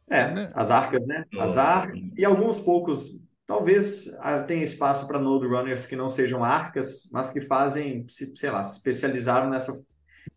É, 0.08 0.52
as 0.54 0.70
arcas, 0.70 1.06
né? 1.08 1.26
As 1.40 1.58
arcas 1.58 2.00
e 2.16 2.24
alguns 2.24 2.60
poucos. 2.60 3.20
Talvez 3.46 4.08
ah, 4.20 4.42
tenha 4.44 4.64
espaço 4.64 5.08
para 5.08 5.20
node 5.20 5.48
runners 5.48 5.86
que 5.86 5.96
não 5.96 6.08
sejam 6.08 6.44
arcas, 6.44 7.10
mas 7.12 7.30
que 7.30 7.42
fazem, 7.42 8.06
sei 8.08 8.52
lá, 8.52 8.64
se 8.64 8.78
especializaram 8.78 9.50
nessa 9.50 9.74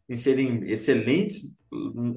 em 0.08 0.16
serem 0.16 0.68
excelentes 0.68 1.56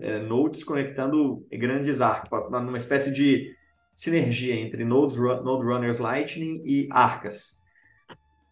é, 0.02 0.20
nodes 0.20 0.64
conectando 0.64 1.46
grandes 1.52 2.02
arcos, 2.02 2.30
numa 2.52 2.78
espécie 2.78 3.12
de 3.12 3.54
sinergia 3.96 4.56
entre 4.56 4.86
nodes, 4.86 5.18
node 5.18 5.66
runners 5.66 6.00
Lightning 6.00 6.64
e 6.66 6.88
arcas. 6.92 7.64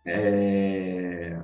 É... 0.05 1.39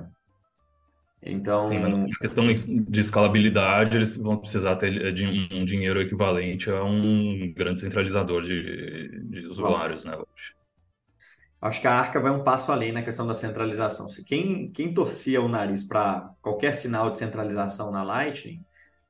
Então, 1.26 1.68
Sim, 1.68 2.12
a 2.12 2.18
questão 2.18 2.44
de 2.52 3.00
escalabilidade, 3.00 3.96
eles 3.96 4.16
vão 4.16 4.36
precisar 4.36 4.76
ter 4.76 5.12
de 5.12 5.26
um 5.26 5.64
dinheiro 5.64 6.00
equivalente 6.02 6.70
a 6.70 6.84
um 6.84 7.50
grande 7.56 7.80
centralizador 7.80 8.42
de, 8.42 9.20
de 9.22 9.46
usuários, 9.46 10.04
né? 10.04 10.14
Hoje. 10.14 10.54
Acho 11.64 11.80
que 11.80 11.86
a 11.86 11.94
Arca 11.94 12.20
vai 12.20 12.30
um 12.30 12.44
passo 12.44 12.70
além 12.70 12.92
na 12.92 13.02
questão 13.02 13.26
da 13.26 13.32
centralização. 13.32 14.06
Se 14.06 14.22
quem, 14.22 14.70
quem 14.70 14.92
torcia 14.92 15.40
o 15.40 15.48
nariz 15.48 15.82
para 15.82 16.30
qualquer 16.42 16.74
sinal 16.74 17.10
de 17.10 17.16
centralização 17.16 17.90
na 17.90 18.02
Lightning, 18.02 18.62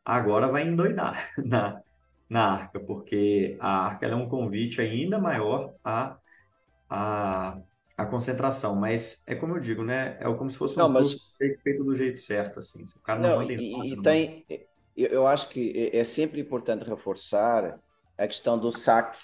agora 0.05 0.47
vai 0.47 0.65
endoidar 0.69 1.33
na, 1.45 1.81
na 2.29 2.53
Arca, 2.53 2.79
porque 2.79 3.57
a 3.59 3.87
Arca 3.87 4.07
é 4.07 4.15
um 4.15 4.29
convite 4.29 4.81
ainda 4.81 5.19
maior 5.19 5.75
à, 5.83 6.17
à, 6.89 7.59
à 7.97 8.07
concentração. 8.07 8.75
Mas 8.75 9.23
é 9.27 9.35
como 9.35 9.57
eu 9.57 9.61
digo, 9.61 9.85
né? 9.85 10.17
É 10.21 10.25
como 10.35 10.51
se 10.51 10.57
fosse 10.57 10.77
um 10.77 10.83
não, 10.83 10.89
mas... 10.89 11.17
feito 11.63 11.85
do 11.85 11.95
jeito 11.95 12.21
certo, 12.21 12.59
assim. 12.59 12.85
O 12.97 13.01
cara 13.01 13.21
não, 13.21 13.43
não 13.43 13.51
e, 13.51 13.73
nada, 13.73 13.87
e 13.87 14.03
tem... 14.03 14.67
Eu 14.97 15.27
acho 15.27 15.49
que 15.49 15.91
é, 15.93 15.99
é 15.99 16.05
sempre 16.05 16.41
importante 16.41 16.85
reforçar 16.85 17.81
a 18.17 18.27
questão 18.29 18.57
do 18.57 18.71
saque 18.71 19.19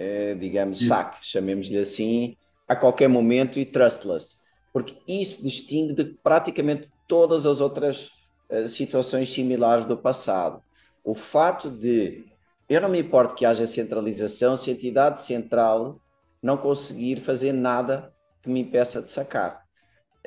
é, 0.00 0.34
digamos, 0.34 0.86
saque, 0.86 1.18
chamemos-lhe 1.20 1.76
assim, 1.76 2.34
a 2.66 2.74
qualquer 2.74 3.06
momento 3.06 3.58
e 3.58 3.66
trustless, 3.66 4.36
porque 4.72 4.96
isso 5.06 5.42
distingue 5.42 5.92
de 5.92 6.04
praticamente 6.04 6.88
todas 7.06 7.44
as 7.44 7.60
outras 7.60 8.08
uh, 8.48 8.66
situações 8.66 9.30
similares 9.30 9.84
do 9.84 9.98
passado. 9.98 10.62
O 11.04 11.14
fato 11.14 11.70
de 11.70 12.24
eu 12.66 12.80
não 12.80 12.88
me 12.88 12.98
importo 12.98 13.34
que 13.34 13.44
haja 13.44 13.66
centralização 13.66 14.56
se 14.56 14.70
a 14.70 14.72
entidade 14.72 15.20
central 15.20 16.00
não 16.42 16.56
conseguir 16.56 17.20
fazer 17.20 17.52
nada 17.52 18.14
que 18.42 18.48
me 18.48 18.60
impeça 18.60 19.02
de 19.02 19.08
sacar. 19.08 19.64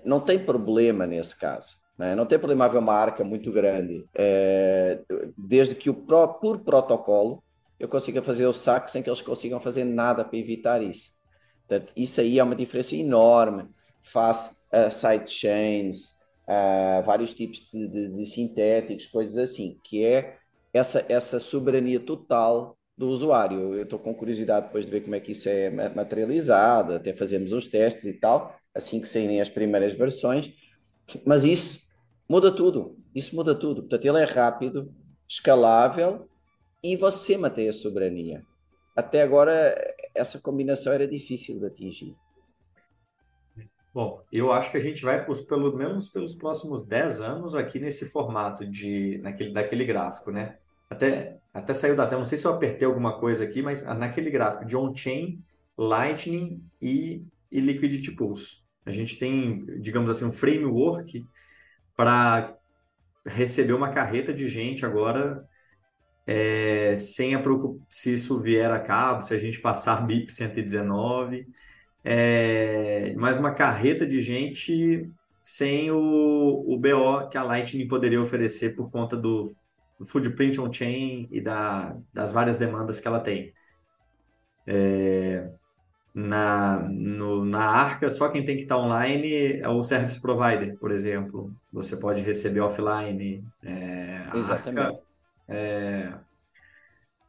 Não 0.04 0.20
tem 0.20 0.38
problema 0.38 1.06
nesse 1.08 1.38
caso. 1.38 1.76
Não, 1.98 2.08
é? 2.08 2.16
não 2.16 2.26
tem 2.26 2.40
problema 2.40 2.66
haver 2.66 2.80
uma 2.80 2.94
arca 2.94 3.24
muito 3.24 3.52
grande, 3.52 4.04
é, 4.16 5.02
desde 5.38 5.76
que 5.76 5.90
o 5.90 5.94
por 5.94 6.60
protocolo 6.64 7.44
eu 7.80 7.88
consiga 7.88 8.22
fazer 8.22 8.48
o 8.48 8.54
saque 8.54 8.90
sem 8.90 9.04
que 9.04 9.10
eles 9.10 9.22
consigam 9.22 9.60
fazer 9.60 9.84
nada 9.84 10.24
para 10.24 10.38
evitar 10.38 10.82
isso. 10.82 11.12
Portanto, 11.68 11.94
isso 11.96 12.22
aí 12.22 12.40
é 12.40 12.44
uma 12.44 12.56
diferença 12.56 12.96
enorme 12.96 13.70
face 14.02 14.64
a 14.72 14.90
sidechains, 14.90 16.16
a 16.48 17.02
vários 17.06 17.34
tipos 17.34 17.70
de, 17.72 17.88
de, 17.88 18.10
de, 18.10 18.26
sintéticos, 18.26 19.06
coisas 19.06 19.38
assim, 19.38 19.80
que 19.84 20.04
é 20.04 20.38
essa, 20.74 21.06
essa 21.10 21.40
soberania 21.40 22.00
total 22.00 22.78
do 22.98 23.10
usuário. 23.10 23.76
Eu 23.76 23.84
estou 23.84 24.00
com 24.00 24.14
curiosidade 24.14 24.68
depois 24.68 24.86
de 24.86 24.92
ver 24.92 25.02
como 25.02 25.16
é 25.16 25.20
que 25.20 25.32
isso 25.32 25.50
é 25.50 25.70
materializado, 25.90 26.96
até 26.96 27.14
fazemos 27.14 27.52
uns 27.52 27.68
testes 27.68 28.06
e 28.06 28.14
tal, 28.14 28.56
assim 28.74 29.00
que 29.00 29.08
saírem 29.08 29.42
as 29.42 29.50
primeiras 29.50 29.94
versões, 29.94 30.54
mas 31.26 31.44
isso 31.44 31.82
muda 32.28 32.52
tudo, 32.52 32.98
isso 33.14 33.36
muda 33.36 33.54
tudo. 33.56 33.82
Portanto, 33.82 34.06
ele 34.06 34.20
é 34.20 34.26
rápido, 34.26 34.94
escalável 35.28 36.28
e 36.84 36.96
você 36.96 37.38
mantém 37.38 37.70
a 37.70 37.74
soberania. 37.74 38.44
Até 38.96 39.22
agora, 39.24 39.76
essa 40.14 40.40
combinação 40.40 40.94
era 40.94 41.08
difícil 41.08 41.60
de 41.60 41.66
atingir. 41.66 42.16
Bom, 43.94 44.24
eu 44.32 44.52
acho 44.52 44.72
que 44.72 44.78
a 44.78 44.82
gente 44.82 45.04
vai, 45.04 45.24
pelo 45.24 45.76
menos 45.76 46.10
pelos 46.10 46.36
próximos 46.36 46.84
10 46.84 47.22
anos, 47.22 47.56
aqui 47.56 47.80
nesse 47.80 48.10
formato 48.10 48.66
de 48.66 49.20
naquele, 49.20 49.54
daquele 49.54 49.86
gráfico, 49.86 50.32
né? 50.32 50.58
Até, 50.90 51.40
até 51.54 51.74
saiu 51.74 51.96
da 51.96 52.08
tela, 52.08 52.20
não 52.20 52.26
sei 52.26 52.38
se 52.38 52.46
eu 52.46 52.52
apertei 52.52 52.88
alguma 52.88 53.20
coisa 53.20 53.44
aqui, 53.44 53.62
mas 53.62 53.84
naquele 53.84 54.32
gráfico 54.32 54.66
de 54.66 54.76
on-chain, 54.76 55.44
Lightning 55.78 56.64
e, 56.82 57.24
e 57.52 57.60
Liquidity 57.60 58.12
Pools. 58.12 58.66
A 58.86 58.92
gente 58.92 59.18
tem, 59.18 59.66
digamos 59.80 60.10
assim, 60.10 60.26
um 60.26 60.32
framework 60.32 61.26
para 61.96 62.56
receber 63.26 63.74
uma 63.74 63.90
carreta 63.90 64.34
de 64.34 64.48
gente 64.48 64.86
agora 64.86 65.48
é, 66.26 66.96
sem 66.98 67.36
a 67.36 67.40
preocupação 67.40 67.86
se 67.90 68.14
isso 68.14 68.40
vier 68.40 68.72
a 68.72 68.80
cabo, 68.80 69.22
se 69.22 69.34
a 69.34 69.38
gente 69.38 69.60
passar 69.60 70.06
BIP 70.06 70.32
119, 70.32 71.48
é, 72.04 73.14
mais 73.16 73.38
uma 73.38 73.52
carreta 73.54 74.06
de 74.06 74.22
gente 74.22 75.10
sem 75.44 75.92
o, 75.92 76.64
o 76.68 76.78
BO 76.78 77.30
que 77.30 77.38
a 77.38 77.44
Lightning 77.44 77.88
poderia 77.88 78.22
oferecer 78.22 78.76
por 78.76 78.90
conta 78.90 79.16
do, 79.16 79.54
do 80.04 80.06
footprint 80.06 80.60
on-chain 80.60 81.28
e 81.32 81.42
da, 81.42 81.96
das 82.14 82.32
várias 82.32 82.58
demandas 82.58 83.00
que 83.00 83.08
ela 83.08 83.20
tem. 83.20 83.54
É, 84.68 85.50
na, 86.14 86.80
no, 86.90 87.44
na 87.44 87.66
Arca, 87.66 88.10
só 88.10 88.30
quem 88.30 88.44
tem 88.44 88.56
que 88.56 88.64
estar 88.64 88.78
online 88.78 89.60
é 89.60 89.68
o 89.68 89.82
service 89.82 90.22
provider, 90.22 90.78
por 90.78 90.92
exemplo. 90.92 91.52
Você 91.72 91.98
pode 91.98 92.22
receber 92.22 92.60
offline. 92.60 93.44
É, 93.64 94.28
Exatamente. 94.36 94.86
Arca, 94.86 95.00
é, 95.48 96.14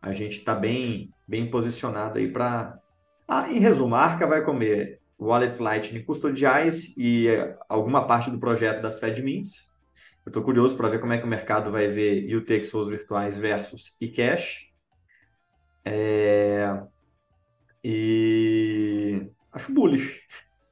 a 0.03 0.13
gente 0.13 0.39
está 0.39 0.55
bem, 0.55 1.11
bem 1.27 1.51
posicionado 1.51 2.19
aí 2.19 2.31
para. 2.31 2.79
Ah, 3.27 3.51
em 3.51 3.59
resumo, 3.59 3.95
a 3.95 4.01
Arca 4.01 4.27
vai 4.27 4.45
comer 4.45 5.01
wallets 5.19 5.59
Lightning 5.59 6.03
custodiais 6.03 6.95
e 6.99 7.29
alguma 7.69 8.07
parte 8.07 8.31
do 8.31 8.39
projeto 8.39 8.83
das 8.83 8.99
FedMints. 8.99 9.74
Eu 10.25 10.31
estou 10.31 10.43
curioso 10.43 10.77
para 10.77 10.89
ver 10.89 11.01
como 11.01 11.13
é 11.13 11.19
que 11.19 11.25
o 11.25 11.29
mercado 11.29 11.71
vai 11.71 11.89
ver 11.89 12.35
UTXOs 12.35 12.89
virtuais 12.89 13.37
versus 13.37 13.97
eCash. 14.01 14.67
É... 15.85 16.83
E 17.83 19.29
acho 19.53 19.73
bullish 19.73 20.23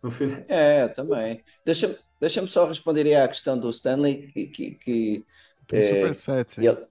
no 0.02 0.10
final. 0.10 0.42
É, 0.48 0.88
também. 0.88 1.44
Deixa-me 1.64 1.96
deixa 2.18 2.46
só 2.46 2.66
responder 2.66 3.14
à 3.14 3.28
questão 3.28 3.58
do 3.58 3.68
Stanley, 3.70 4.32
que, 4.32 4.46
que, 4.46 4.70
que 4.76 5.24
Tem 5.66 5.80
é, 5.80 5.82
supersets, 5.82 6.58
ele... 6.58 6.86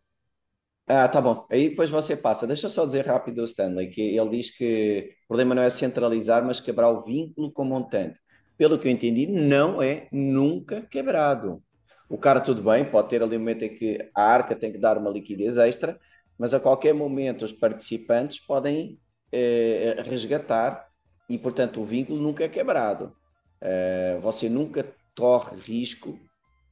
Ah, 0.87 1.07
tá 1.07 1.21
bom. 1.21 1.47
Aí 1.49 1.69
depois 1.69 1.89
você 1.89 2.17
passa. 2.17 2.45
Deixa 2.45 2.67
eu 2.67 2.69
só 2.69 2.85
dizer 2.85 3.07
rápido 3.07 3.41
o 3.41 3.45
Stanley, 3.45 3.89
que 3.89 4.01
ele 4.01 4.29
diz 4.29 4.51
que 4.51 5.15
o 5.23 5.27
problema 5.29 5.55
não 5.55 5.63
é 5.63 5.69
centralizar, 5.69 6.43
mas 6.43 6.59
quebrar 6.59 6.89
o 6.89 7.01
vínculo 7.01 7.51
com 7.51 7.63
o 7.63 7.65
montante. 7.65 8.19
Pelo 8.57 8.77
que 8.77 8.87
eu 8.87 8.91
entendi, 8.91 9.25
não 9.25 9.81
é 9.81 10.07
nunca 10.11 10.81
quebrado. 10.81 11.63
O 12.11 12.17
cara, 12.17 12.41
tudo 12.41 12.61
bem, 12.61 12.83
pode 12.83 13.07
ter 13.07 13.23
ali 13.23 13.37
um 13.37 13.39
momento 13.39 13.63
em 13.63 13.73
que 13.73 14.11
a 14.13 14.21
arca 14.21 14.53
tem 14.53 14.69
que 14.69 14.77
dar 14.77 14.97
uma 14.97 15.09
liquidez 15.09 15.57
extra, 15.57 15.97
mas 16.37 16.53
a 16.53 16.59
qualquer 16.59 16.93
momento 16.93 17.45
os 17.45 17.53
participantes 17.53 18.37
podem 18.37 18.99
eh, 19.31 19.95
resgatar 20.05 20.89
e, 21.29 21.37
portanto, 21.37 21.79
o 21.79 21.85
vínculo 21.85 22.21
nunca 22.21 22.43
é 22.43 22.49
quebrado. 22.49 23.15
Eh, 23.61 24.19
você 24.21 24.49
nunca 24.49 24.93
corre 25.17 25.55
risco 25.55 26.19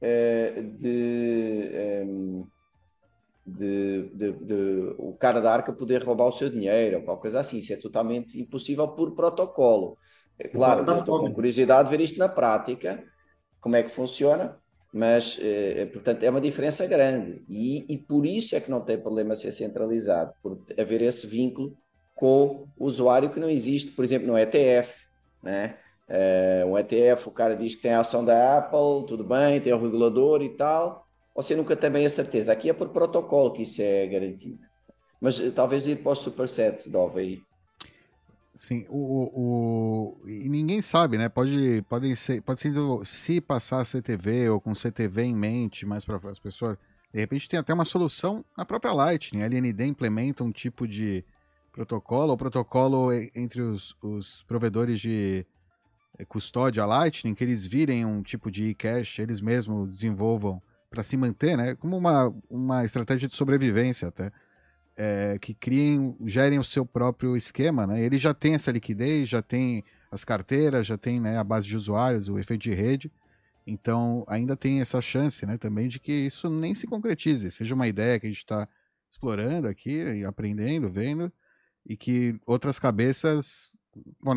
eh, 0.02 0.60
de, 0.78 1.70
ehm, 1.72 2.44
de, 3.46 4.10
de, 4.10 4.32
de, 4.32 4.94
o 4.98 5.16
cara 5.18 5.40
da 5.40 5.50
arca 5.50 5.72
poder 5.72 6.04
roubar 6.04 6.26
o 6.26 6.32
seu 6.32 6.50
dinheiro 6.50 6.98
ou 6.98 7.02
qualquer 7.02 7.22
coisa 7.22 7.40
assim. 7.40 7.60
Isso 7.60 7.72
é 7.72 7.76
totalmente 7.76 8.38
impossível 8.38 8.88
por 8.88 9.14
protocolo. 9.14 9.96
É 10.38 10.48
claro, 10.48 10.82
estou 10.92 11.18
com 11.18 11.32
curiosidade 11.32 11.88
de 11.88 11.96
ver 11.96 12.04
isto 12.04 12.18
na 12.18 12.28
prática, 12.28 13.02
como 13.58 13.76
é 13.76 13.82
que 13.82 13.88
funciona, 13.88 14.60
mas, 14.92 15.38
eh, 15.40 15.86
portanto, 15.86 16.22
é 16.24 16.30
uma 16.30 16.40
diferença 16.40 16.84
grande 16.86 17.44
e, 17.48 17.84
e, 17.88 17.96
por 17.96 18.26
isso 18.26 18.56
é 18.56 18.60
que 18.60 18.70
não 18.70 18.80
tem 18.80 18.98
problema 18.98 19.36
ser 19.36 19.52
centralizado, 19.52 20.32
por 20.42 20.64
haver 20.76 21.00
esse 21.02 21.26
vínculo 21.26 21.76
com 22.16 22.66
o 22.76 22.86
usuário 22.86 23.30
que 23.30 23.38
não 23.38 23.48
existe, 23.48 23.92
por 23.92 24.04
exemplo, 24.04 24.26
no 24.26 24.36
ETF, 24.36 24.92
né? 25.42 25.78
Uh, 26.08 26.66
um 26.66 26.76
ETF, 26.76 27.28
o 27.28 27.30
cara 27.30 27.54
diz 27.54 27.76
que 27.76 27.82
tem 27.82 27.92
a 27.92 28.00
ação 28.00 28.24
da 28.24 28.58
Apple, 28.58 29.06
tudo 29.06 29.22
bem, 29.22 29.60
tem 29.60 29.72
o 29.72 29.80
regulador 29.80 30.42
e 30.42 30.56
tal, 30.56 31.06
você 31.34 31.54
nunca 31.54 31.76
tem 31.76 31.88
bem 31.88 32.04
a 32.04 32.10
certeza. 32.10 32.52
Aqui 32.52 32.68
é 32.68 32.72
por 32.72 32.88
protocolo 32.88 33.52
que 33.52 33.62
isso 33.62 33.80
é 33.80 34.08
garantido. 34.08 34.58
Mas 35.20 35.38
uh, 35.38 35.52
talvez 35.52 35.86
ir 35.86 36.02
para 36.02 36.12
os 36.12 36.18
supersets, 36.18 36.88
Dove, 36.88 37.20
aí. 37.20 37.49
Sim, 38.60 38.84
o, 38.90 40.20
o, 40.20 40.28
e 40.28 40.46
ninguém 40.46 40.82
sabe, 40.82 41.16
né? 41.16 41.30
Pode, 41.30 41.82
pode 41.88 42.14
ser, 42.14 42.42
pode 42.42 42.60
ser 42.60 42.74
se 43.04 43.40
passar 43.40 43.86
CTV 43.86 44.50
ou 44.50 44.60
com 44.60 44.74
CTV 44.74 45.22
em 45.22 45.34
mente, 45.34 45.86
mais 45.86 46.04
para 46.04 46.20
as 46.30 46.38
pessoas. 46.38 46.76
De 47.10 47.18
repente 47.18 47.48
tem 47.48 47.58
até 47.58 47.72
uma 47.72 47.86
solução 47.86 48.44
na 48.54 48.66
própria 48.66 48.92
Lightning. 48.92 49.40
A 49.40 49.46
LND 49.46 49.86
implementa 49.86 50.44
um 50.44 50.52
tipo 50.52 50.86
de 50.86 51.24
protocolo, 51.72 52.32
ou 52.32 52.36
protocolo 52.36 53.10
entre 53.34 53.62
os, 53.62 53.96
os 54.02 54.42
provedores 54.42 55.00
de 55.00 55.46
eh, 56.18 56.24
custódia 56.26 56.84
Lightning, 56.84 57.34
que 57.34 57.42
eles 57.42 57.64
virem 57.64 58.04
um 58.04 58.22
tipo 58.22 58.50
de 58.50 58.68
e-cash, 58.68 59.20
eles 59.20 59.40
mesmos 59.40 59.88
desenvolvam 59.88 60.60
para 60.90 61.02
se 61.02 61.16
manter, 61.16 61.56
né? 61.56 61.74
Como 61.76 61.96
uma, 61.96 62.30
uma 62.50 62.84
estratégia 62.84 63.26
de 63.26 63.34
sobrevivência 63.34 64.08
até 64.08 64.30
é, 65.02 65.38
que 65.38 65.54
criem, 65.54 66.14
gerem 66.26 66.58
o 66.58 66.64
seu 66.64 66.84
próprio 66.84 67.34
esquema, 67.34 67.86
né? 67.86 68.04
Ele 68.04 68.18
já 68.18 68.34
tem 68.34 68.54
essa 68.54 68.70
liquidez, 68.70 69.30
já 69.30 69.40
tem 69.40 69.82
as 70.10 70.24
carteiras, 70.24 70.86
já 70.86 70.98
tem 70.98 71.18
né, 71.18 71.38
a 71.38 71.44
base 71.44 71.66
de 71.66 71.74
usuários, 71.74 72.28
o 72.28 72.38
efeito 72.38 72.60
de 72.60 72.74
rede. 72.74 73.10
Então, 73.66 74.22
ainda 74.28 74.54
tem 74.54 74.78
essa 74.82 75.00
chance, 75.00 75.46
né, 75.46 75.56
também 75.56 75.88
de 75.88 75.98
que 75.98 76.12
isso 76.12 76.50
nem 76.50 76.74
se 76.74 76.86
concretize, 76.86 77.50
seja 77.50 77.74
uma 77.74 77.88
ideia 77.88 78.20
que 78.20 78.26
a 78.26 78.28
gente 78.28 78.40
está 78.40 78.68
explorando 79.10 79.68
aqui, 79.68 80.22
aprendendo, 80.24 80.90
vendo, 80.90 81.32
e 81.86 81.96
que 81.96 82.38
outras 82.44 82.78
cabeças 82.78 83.72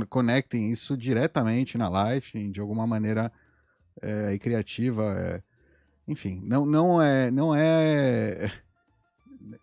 conectem 0.10 0.72
isso 0.72 0.96
diretamente 0.96 1.78
na 1.78 1.90
Lightning, 1.90 2.52
de 2.52 2.62
alguma 2.62 2.88
maneira 2.88 3.30
é, 4.02 4.38
criativa. 4.38 5.14
É, 5.14 5.44
enfim, 6.08 6.42
não, 6.46 6.66
não 6.66 7.02
é, 7.02 7.30
não 7.30 7.54
é 7.54 8.50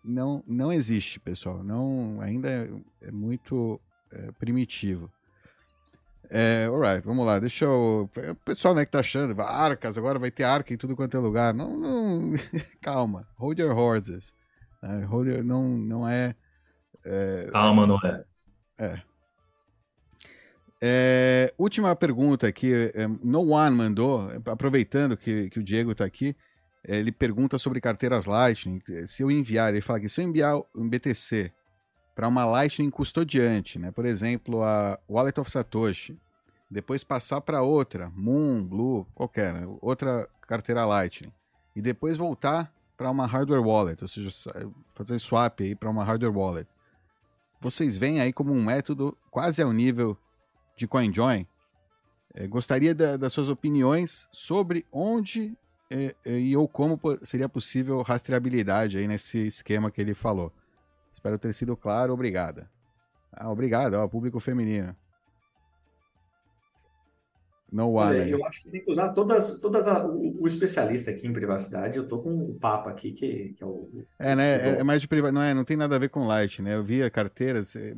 não, 0.03 0.43
não 0.47 0.71
existe, 0.71 1.19
pessoal. 1.19 1.63
Não, 1.63 2.19
ainda 2.21 2.49
é, 2.49 2.69
é 3.07 3.11
muito 3.11 3.79
é, 4.11 4.31
primitivo. 4.33 5.11
É, 6.29 6.65
alright, 6.65 7.05
vamos 7.05 7.25
lá. 7.25 7.39
Deixa 7.39 7.65
eu. 7.65 8.09
O 8.15 8.35
pessoal 8.45 8.73
né, 8.73 8.85
que 8.85 8.91
tá 8.91 8.99
achando, 8.99 9.39
arcas, 9.41 9.97
agora 9.97 10.17
vai 10.17 10.31
ter 10.31 10.43
arca 10.43 10.73
em 10.73 10.77
tudo 10.77 10.95
quanto 10.95 11.17
é 11.17 11.19
lugar. 11.19 11.53
Não, 11.53 11.77
não... 11.77 12.31
calma. 12.81 13.27
Hold 13.35 13.59
your 13.59 13.77
horses. 13.77 14.33
É, 14.81 15.03
hold 15.03 15.27
your... 15.27 15.43
Não, 15.43 15.67
não 15.67 16.07
é, 16.07 16.35
é. 17.03 17.49
Calma, 17.51 17.85
não 17.85 17.97
é. 17.97 18.23
É. 18.77 19.01
é 20.81 21.53
última 21.57 21.95
pergunta 21.95 22.47
aqui. 22.47 22.91
É, 22.93 23.07
no 23.07 23.51
One 23.51 23.75
mandou, 23.75 24.29
aproveitando 24.45 25.17
que, 25.17 25.49
que 25.49 25.59
o 25.59 25.63
Diego 25.63 25.91
está 25.91 26.05
aqui. 26.05 26.35
É, 26.83 26.97
ele 26.97 27.11
pergunta 27.11 27.57
sobre 27.59 27.79
carteiras 27.79 28.25
Lightning. 28.25 28.79
Se 29.05 29.23
eu 29.23 29.31
enviar, 29.31 29.71
ele 29.71 29.81
fala 29.81 29.99
que 29.99 30.09
se 30.09 30.19
eu 30.19 30.25
enviar 30.27 30.59
um 30.75 30.89
BTC 30.89 31.51
para 32.15 32.27
uma 32.27 32.45
Lightning 32.45 32.89
custodiante, 32.89 33.79
né? 33.79 33.91
por 33.91 34.05
exemplo, 34.05 34.63
a 34.63 34.99
Wallet 35.09 35.39
of 35.39 35.49
Satoshi, 35.49 36.19
depois 36.69 37.03
passar 37.03 37.41
para 37.41 37.61
outra, 37.61 38.09
Moon, 38.15 38.63
Blue, 38.63 39.05
qualquer, 39.13 39.53
né? 39.53 39.67
outra 39.81 40.27
carteira 40.47 40.85
Lightning, 40.85 41.31
e 41.75 41.81
depois 41.81 42.17
voltar 42.17 42.73
para 42.97 43.09
uma 43.09 43.25
hardware 43.25 43.65
wallet, 43.65 44.01
ou 44.03 44.07
seja, 44.07 44.29
fazer 44.93 45.19
swap 45.19 45.61
aí 45.61 45.75
para 45.75 45.89
uma 45.89 46.03
hardware 46.03 46.35
wallet. 46.35 46.69
Vocês 47.59 47.97
veem 47.97 48.19
aí 48.21 48.31
como 48.33 48.51
um 48.53 48.63
método 48.63 49.17
quase 49.29 49.61
ao 49.61 49.71
nível 49.71 50.17
de 50.75 50.87
CoinJoin? 50.87 51.47
É, 52.33 52.47
gostaria 52.47 52.93
da, 52.93 53.17
das 53.17 53.33
suas 53.33 53.49
opiniões 53.49 54.27
sobre 54.31 54.85
onde 54.91 55.57
e, 55.91 56.15
e 56.25 56.57
ou 56.57 56.67
como 56.67 56.99
seria 57.21 57.49
possível 57.49 58.01
rastreabilidade 58.01 58.97
aí 58.97 59.07
nesse 59.07 59.45
esquema 59.47 59.91
que 59.91 59.99
ele 59.99 60.13
falou. 60.13 60.51
Espero 61.11 61.37
ter 61.37 61.53
sido 61.53 61.75
claro. 61.75 62.13
Obrigada. 62.13 62.69
Ah, 63.31 63.49
obrigado, 63.49 63.95
ó, 63.95 64.07
público 64.07 64.39
feminino. 64.39 64.95
No 67.71 67.93
one. 67.93 68.29
eu 68.29 68.45
acho 68.45 68.65
que 68.65 68.71
tem 68.71 68.83
que 68.83 68.91
usar 68.91 69.09
todas, 69.13 69.59
todas 69.59 69.87
a, 69.87 70.05
o, 70.05 70.41
o, 70.41 70.47
especialista 70.47 71.09
aqui 71.09 71.25
em 71.25 71.31
privacidade. 71.31 71.97
Eu 71.97 72.05
tô 72.05 72.19
com 72.19 72.51
o 72.51 72.55
papo 72.55 72.89
aqui 72.89 73.13
que, 73.13 73.53
que 73.53 73.63
é 73.63 73.65
o. 73.65 73.89
É, 74.19 74.35
né? 74.35 74.55
É, 74.55 74.79
é, 74.79 74.83
mais 74.83 75.01
de 75.01 75.07
privacidade. 75.07 75.35
Não, 75.35 75.41
é, 75.41 75.53
não 75.53 75.63
tem 75.63 75.77
nada 75.77 75.95
a 75.95 75.99
ver 75.99 76.09
com 76.09 76.27
Light, 76.27 76.61
né? 76.61 76.75
Eu 76.75 76.83
via 76.83 77.09
carteiras. 77.09 77.73
É, 77.77 77.93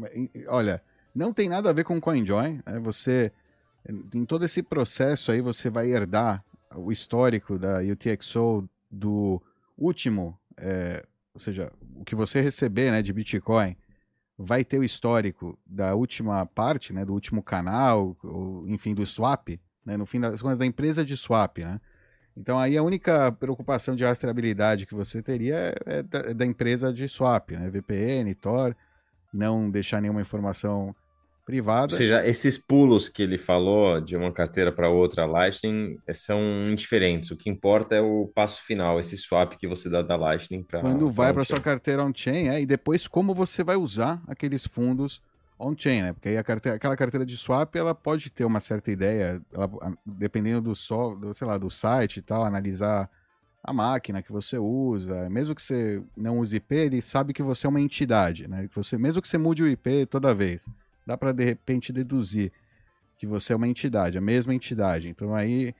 olha, 0.47 0.79
não 1.15 1.33
tem 1.33 1.49
nada 1.49 1.71
a 1.71 1.73
ver 1.73 1.83
com 1.83 1.99
CoinJoin. 1.99 2.61
Né? 2.63 2.79
Você, 2.81 3.31
em 4.13 4.25
todo 4.25 4.45
esse 4.45 4.61
processo 4.61 5.31
aí, 5.31 5.41
você 5.41 5.71
vai 5.71 5.89
herdar 5.89 6.45
o 6.75 6.91
histórico 6.91 7.57
da 7.57 7.79
UTXO 7.79 8.67
do 8.89 9.41
último, 9.77 10.37
é, 10.57 11.05
ou 11.33 11.39
seja, 11.39 11.71
o 11.95 12.05
que 12.05 12.15
você 12.15 12.41
receber 12.41 12.91
né, 12.91 13.01
de 13.01 13.11
Bitcoin, 13.11 13.75
vai 14.37 14.63
ter 14.63 14.79
o 14.79 14.83
histórico 14.83 15.57
da 15.65 15.95
última 15.95 16.45
parte, 16.45 16.91
né, 16.91 17.05
do 17.05 17.13
último 17.13 17.41
canal, 17.41 18.15
ou, 18.23 18.67
enfim, 18.67 18.93
do 18.93 19.05
swap, 19.05 19.59
né, 19.85 19.97
no 19.97 20.05
fim 20.05 20.19
das 20.19 20.41
contas, 20.41 20.57
da 20.57 20.65
empresa 20.65 21.03
de 21.03 21.15
swap, 21.15 21.59
né? 21.59 21.79
Então 22.35 22.57
aí 22.57 22.75
a 22.75 22.81
única 22.81 23.31
preocupação 23.31 23.95
de 23.95 24.03
rastreabilidade 24.03 24.87
que 24.87 24.95
você 24.95 25.21
teria 25.21 25.55
é, 25.55 25.99
é 25.99 26.03
da, 26.03 26.19
é 26.19 26.33
da, 26.33 26.45
empresa 26.45 26.91
de 26.91 27.07
swap, 27.07 27.51
né? 27.51 27.69
VPN, 27.69 28.33
Tor, 28.33 28.75
não 29.31 29.69
deixar 29.69 30.01
nenhuma 30.01 30.21
informação 30.21 30.95
privada. 31.45 31.93
Ou 31.93 31.97
seja, 31.97 32.25
esses 32.25 32.57
pulos 32.57 33.09
que 33.09 33.21
ele 33.21 33.37
falou 33.37 33.99
de 33.99 34.15
uma 34.15 34.31
carteira 34.31 34.71
para 34.71 34.89
outra 34.89 35.25
Lightning 35.25 35.97
eh, 36.07 36.13
são 36.13 36.39
indiferentes. 36.71 37.31
O 37.31 37.37
que 37.37 37.49
importa 37.49 37.95
é 37.95 38.01
o 38.01 38.31
passo 38.33 38.63
final, 38.63 38.99
esse 38.99 39.17
swap 39.17 39.53
que 39.53 39.67
você 39.67 39.89
dá 39.89 40.01
da 40.01 40.15
Lightning 40.15 40.63
para. 40.63 40.81
Quando 40.81 41.11
vai 41.11 41.33
para 41.33 41.45
sua 41.45 41.59
carteira 41.59 42.03
on-chain, 42.03 42.47
é, 42.47 42.61
e 42.61 42.65
depois 42.65 43.07
como 43.07 43.33
você 43.33 43.63
vai 43.63 43.75
usar 43.75 44.21
aqueles 44.27 44.65
fundos 44.65 45.21
on-chain, 45.59 46.01
né? 46.01 46.13
Porque 46.13 46.29
aí 46.29 46.37
a 46.37 46.43
carteira, 46.43 46.75
aquela 46.75 46.95
carteira 46.95 47.25
de 47.25 47.37
swap 47.37 47.75
ela 47.75 47.93
pode 47.93 48.29
ter 48.29 48.45
uma 48.45 48.59
certa 48.59 48.91
ideia, 48.91 49.41
ela, 49.53 49.69
dependendo 50.05 50.61
do, 50.61 50.75
so, 50.75 51.15
do, 51.15 51.33
sei 51.33 51.47
lá, 51.47 51.57
do 51.57 51.69
site 51.69 52.17
e 52.17 52.21
tal, 52.21 52.43
analisar 52.43 53.09
a 53.63 53.71
máquina 53.71 54.21
que 54.21 54.31
você 54.31 54.57
usa, 54.57 55.29
mesmo 55.29 55.55
que 55.55 55.61
você 55.61 56.03
não 56.17 56.39
use 56.39 56.57
IP, 56.57 56.75
ele 56.75 57.01
sabe 57.01 57.33
que 57.33 57.41
você 57.41 57.65
é 57.65 57.69
uma 57.69 57.79
entidade, 57.79 58.47
né? 58.47 58.67
Você, 58.73 58.97
mesmo 58.97 59.21
que 59.21 59.27
você 59.27 59.37
mude 59.37 59.63
o 59.63 59.67
IP 59.67 60.05
toda 60.07 60.35
vez, 60.35 60.67
dá 61.05 61.17
para 61.17 61.31
de 61.31 61.43
repente 61.43 61.91
deduzir 61.91 62.51
que 63.17 63.27
você 63.27 63.53
é 63.53 63.55
uma 63.55 63.67
entidade, 63.67 64.17
a 64.17 64.21
mesma 64.21 64.53
entidade. 64.53 65.07
Então 65.07 65.33
aí, 65.33 65.73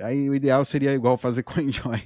aí 0.00 0.30
o 0.30 0.34
ideal 0.34 0.64
seria 0.64 0.94
igual 0.94 1.16
fazer 1.16 1.42
com 1.44 1.60
Enjoy 1.60 2.02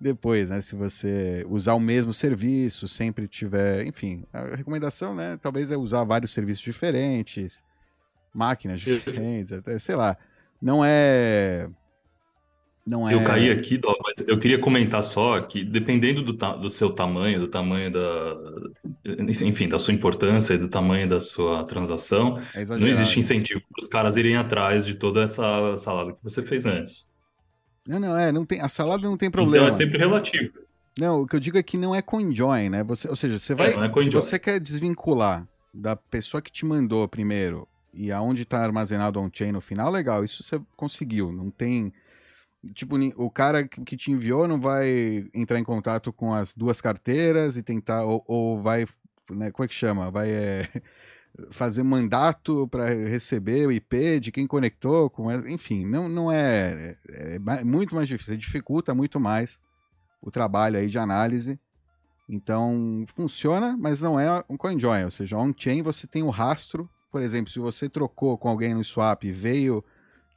depois, 0.00 0.50
né? 0.50 0.60
Se 0.60 0.74
você 0.74 1.44
usar 1.48 1.74
o 1.74 1.80
mesmo 1.80 2.12
serviço, 2.12 2.86
sempre 2.86 3.26
tiver, 3.26 3.86
enfim, 3.86 4.24
a 4.32 4.56
recomendação, 4.56 5.14
né? 5.14 5.38
Talvez 5.42 5.70
é 5.70 5.76
usar 5.76 6.04
vários 6.04 6.30
serviços 6.32 6.62
diferentes, 6.62 7.62
máquinas 8.34 8.80
diferentes, 8.80 9.52
até 9.52 9.78
sei 9.78 9.96
lá. 9.96 10.16
Não 10.60 10.84
é 10.84 11.68
não 12.88 13.08
é... 13.08 13.14
Eu 13.14 13.22
caí 13.22 13.50
aqui, 13.50 13.76
Doc, 13.76 13.98
mas 14.02 14.26
eu 14.26 14.38
queria 14.38 14.58
comentar 14.58 15.02
só 15.02 15.40
que, 15.42 15.62
dependendo 15.62 16.22
do, 16.22 16.32
do 16.32 16.70
seu 16.70 16.90
tamanho, 16.90 17.38
do 17.40 17.48
tamanho 17.48 17.92
da. 17.92 18.36
Enfim, 19.44 19.68
da 19.68 19.78
sua 19.78 19.92
importância 19.92 20.54
e 20.54 20.58
do 20.58 20.68
tamanho 20.68 21.06
da 21.06 21.20
sua 21.20 21.64
transação, 21.64 22.40
é 22.54 22.64
não 22.64 22.86
existe 22.86 23.20
incentivo 23.20 23.60
para 23.60 23.82
os 23.82 23.88
caras 23.88 24.16
irem 24.16 24.36
atrás 24.36 24.86
de 24.86 24.94
toda 24.94 25.22
essa 25.22 25.76
salada 25.76 26.12
que 26.12 26.18
você 26.22 26.42
fez 26.42 26.64
antes. 26.64 27.06
Não, 27.86 28.00
não, 28.00 28.16
é, 28.16 28.32
não 28.32 28.46
tem, 28.46 28.60
a 28.60 28.68
salada 28.68 29.02
não 29.02 29.16
tem 29.16 29.30
problema. 29.30 29.66
Então 29.66 29.76
é 29.76 29.78
sempre 29.78 29.98
relativo. 29.98 30.52
Não, 30.98 31.22
o 31.22 31.26
que 31.26 31.36
eu 31.36 31.40
digo 31.40 31.58
é 31.58 31.62
que 31.62 31.76
não 31.76 31.94
é 31.94 32.00
coinjoin, 32.00 32.70
né? 32.70 32.82
Você, 32.84 33.08
ou 33.08 33.16
seja, 33.16 33.38
você 33.38 33.54
vai. 33.54 33.68
É, 33.68 33.86
é 33.86 34.02
se 34.02 34.10
você 34.10 34.38
quer 34.38 34.58
desvincular 34.58 35.46
da 35.72 35.94
pessoa 35.94 36.40
que 36.40 36.50
te 36.50 36.64
mandou 36.64 37.06
primeiro 37.06 37.68
e 37.92 38.10
aonde 38.10 38.42
está 38.42 38.62
armazenado 38.62 39.20
on-chain 39.20 39.52
no 39.52 39.60
final, 39.60 39.90
legal, 39.90 40.24
isso 40.24 40.42
você 40.42 40.60
conseguiu. 40.76 41.30
Não 41.30 41.50
tem 41.50 41.92
Tipo, 42.72 42.96
o 43.16 43.30
cara 43.30 43.66
que 43.66 43.96
te 43.96 44.10
enviou 44.10 44.48
não 44.48 44.60
vai 44.60 45.24
entrar 45.34 45.58
em 45.58 45.64
contato 45.64 46.12
com 46.12 46.34
as 46.34 46.54
duas 46.54 46.80
carteiras 46.80 47.56
e 47.56 47.62
tentar, 47.62 48.04
ou, 48.04 48.24
ou 48.26 48.62
vai, 48.62 48.86
né, 49.30 49.50
como 49.50 49.64
é 49.64 49.68
que 49.68 49.74
chama? 49.74 50.10
Vai 50.10 50.30
é, 50.30 50.68
fazer 51.50 51.82
mandato 51.82 52.66
para 52.68 52.86
receber 52.86 53.66
o 53.66 53.72
IP 53.72 54.20
de 54.20 54.32
quem 54.32 54.46
conectou, 54.46 55.08
com, 55.10 55.30
enfim, 55.48 55.84
não, 55.86 56.08
não 56.08 56.32
é, 56.32 56.96
é, 57.08 57.36
é 57.36 57.64
muito 57.64 57.94
mais 57.94 58.08
difícil, 58.08 58.36
dificulta 58.36 58.94
muito 58.94 59.20
mais 59.20 59.60
o 60.20 60.30
trabalho 60.30 60.78
aí 60.78 60.88
de 60.88 60.98
análise. 60.98 61.58
Então, 62.28 63.06
funciona, 63.14 63.76
mas 63.78 64.02
não 64.02 64.20
é 64.20 64.44
um 64.50 64.56
CoinJoin, 64.56 65.04
ou 65.04 65.10
seja, 65.10 65.38
on-chain 65.38 65.82
você 65.82 66.06
tem 66.06 66.22
o 66.22 66.28
rastro, 66.28 66.88
por 67.10 67.22
exemplo, 67.22 67.50
se 67.50 67.58
você 67.58 67.88
trocou 67.88 68.36
com 68.36 68.48
alguém 68.48 68.74
no 68.74 68.84
swap 68.84 69.24
e 69.24 69.32
veio 69.32 69.82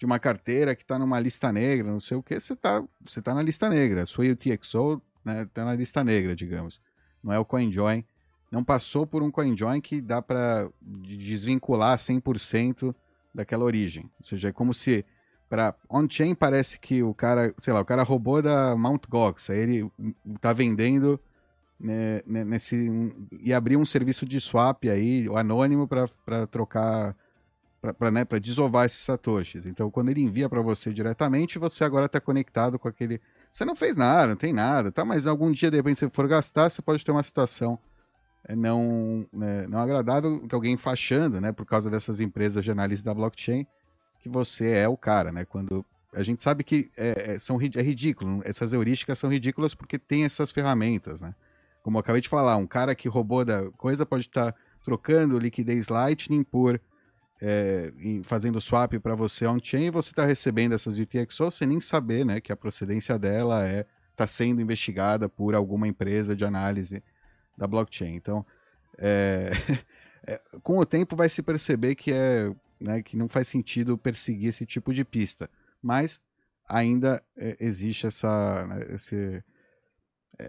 de 0.02 0.06
uma 0.08 0.18
carteira 0.18 0.76
que 0.76 0.82
está 0.82 0.98
numa 0.98 1.20
lista 1.20 1.52
negra, 1.52 1.92
não 1.92 2.00
sei 2.00 2.18
o 2.18 2.24
que, 2.24 2.40
você 2.40 2.54
está 2.54 2.84
você 3.06 3.22
tá 3.22 3.36
na 3.36 3.44
lista 3.44 3.70
negra. 3.70 4.02
A 4.02 4.06
sua 4.08 4.26
UTXO 4.26 5.00
está 5.20 5.34
né, 5.34 5.48
tá 5.54 5.64
na 5.64 5.76
lista 5.76 6.04
negra, 6.04 6.36
digamos. 6.36 6.82
Não 7.24 7.32
é 7.32 7.38
o 7.38 7.46
CoinJoin. 7.46 8.04
Não 8.52 8.64
passou 8.64 9.06
por 9.06 9.22
um 9.22 9.30
CoinJoin 9.30 9.80
que 9.80 10.02
dá 10.02 10.20
para 10.20 10.68
desvincular 10.82 12.00
100% 12.00 12.96
daquela 13.32 13.64
origem. 13.64 14.10
Ou 14.20 14.26
seja, 14.26 14.48
é 14.50 14.52
como 14.52 14.74
se 14.74 15.06
para 15.48 15.76
on-chain 15.88 16.34
parece 16.34 16.80
que 16.80 17.04
o 17.04 17.14
cara, 17.14 17.54
sei 17.60 17.72
lá, 17.72 17.80
o 17.80 17.86
cara 17.86 18.02
roubou 18.02 18.42
da 18.42 18.76
Mt. 18.76 19.08
Gox, 19.08 19.52
aí 19.52 19.60
ele 19.60 19.92
está 20.36 20.52
vendendo 20.52 21.20
né, 21.80 22.24
nesse 22.26 23.14
e 23.40 23.54
abriu 23.54 23.80
um 23.80 23.86
serviço 23.86 24.26
de 24.26 24.42
swap 24.42 24.84
aí, 24.86 25.28
anônimo 25.36 25.88
para 25.88 26.48
trocar 26.48 27.16
para 27.82 28.12
né, 28.12 28.24
desovar 28.40 28.86
esses 28.86 29.00
satoshis. 29.00 29.66
Então, 29.66 29.90
quando 29.90 30.10
ele 30.10 30.22
envia 30.22 30.48
para 30.48 30.62
você 30.62 30.94
diretamente, 30.94 31.58
você 31.58 31.84
agora 31.84 32.06
está 32.06 32.22
conectado 32.22 32.78
com 32.78 32.88
aquele. 32.88 33.20
Você 33.52 33.66
não 33.66 33.76
fez 33.76 33.98
nada, 33.98 34.28
não 34.28 34.36
tem 34.36 34.54
nada, 34.54 34.92
tá? 34.92 35.04
Mas 35.04 35.26
algum 35.26 35.52
dia, 35.52 35.72
de 35.72 35.78
repente, 35.78 36.00
você 36.00 36.10
for 36.10 36.28
gastar, 36.28 36.70
você 36.70 36.82
pode 36.82 37.04
ter 37.04 37.12
uma 37.12 37.24
situação 37.24 37.80
é, 38.48 38.56
não, 38.56 39.28
né, 39.34 39.66
não 39.68 39.80
agradável 39.80 40.40
que 40.48 40.54
alguém 40.54 40.78
fachando, 40.78 41.42
né? 41.42 41.52
Por 41.52 41.66
causa 41.66 41.90
dessas 41.90 42.20
empresas 42.20 42.64
de 42.64 42.70
análise 42.70 43.04
da 43.04 43.14
blockchain, 43.14 43.66
que 44.20 44.30
você 44.30 44.70
é 44.70 44.88
o 44.88 44.96
cara, 44.96 45.32
né? 45.32 45.44
Quando 45.44 45.84
a 46.14 46.22
gente 46.22 46.44
sabe 46.44 46.64
que 46.64 46.92
é 46.96 47.40
são, 47.40 47.60
é 47.60 47.82
ridículo, 47.82 48.42
essas 48.46 48.74
heurísticas 48.74 49.18
são 49.18 49.30
ridículas 49.30 49.74
porque 49.74 49.98
tem 49.98 50.24
essas 50.24 50.52
ferramentas, 50.52 51.22
né? 51.22 51.34
Como 51.82 51.98
eu 51.98 52.00
acabei 52.02 52.22
de 52.22 52.30
falar, 52.30 52.58
um 52.58 52.68
cara 52.68 52.94
que 52.94 53.10
roubou 53.10 53.44
da 53.44 53.72
coisa 53.72 54.06
pode 54.06 54.28
estar 54.28 54.52
tá 54.52 54.60
trocando 54.84 55.40
liquidez 55.40 55.88
Lightning 55.88 56.44
por 56.44 56.80
é, 57.42 57.92
fazendo 58.24 58.62
swap 58.62 58.94
para 59.00 59.16
você 59.16 59.48
on-chain, 59.48 59.90
você 59.90 60.12
está 60.12 60.26
recebendo 60.26 60.74
essas 60.74 60.98
UTXO 61.00 61.50
sem 61.50 61.68
nem 61.68 61.82
saber 61.82 62.24
né, 62.24 62.40
que 62.40 62.52
a 62.52 62.56
procedência 62.56 63.18
dela 63.18 63.68
é 63.68 63.86
está 64.12 64.28
sendo 64.28 64.62
investigada 64.62 65.28
por 65.28 65.56
alguma 65.56 65.88
empresa 65.88 66.36
de 66.36 66.46
análise 66.46 67.04
da 67.58 67.66
blockchain. 67.66 68.14
Então, 68.14 68.46
é, 68.98 69.50
com 70.62 70.78
o 70.78 70.86
tempo 70.86 71.16
vai 71.16 71.30
se 71.30 71.42
perceber 71.42 71.96
que, 71.96 72.12
é, 72.14 72.54
né, 72.80 73.02
que 73.02 73.18
não 73.18 73.28
faz 73.28 73.48
sentido 73.48 73.98
perseguir 73.98 74.50
esse 74.50 74.66
tipo 74.66 74.94
de 74.94 75.04
pista, 75.04 75.50
mas 75.82 76.22
ainda 76.70 77.24
é, 77.36 77.58
existe 77.60 78.06
essa, 78.06 78.68
né, 78.68 78.86
esse, 78.90 79.44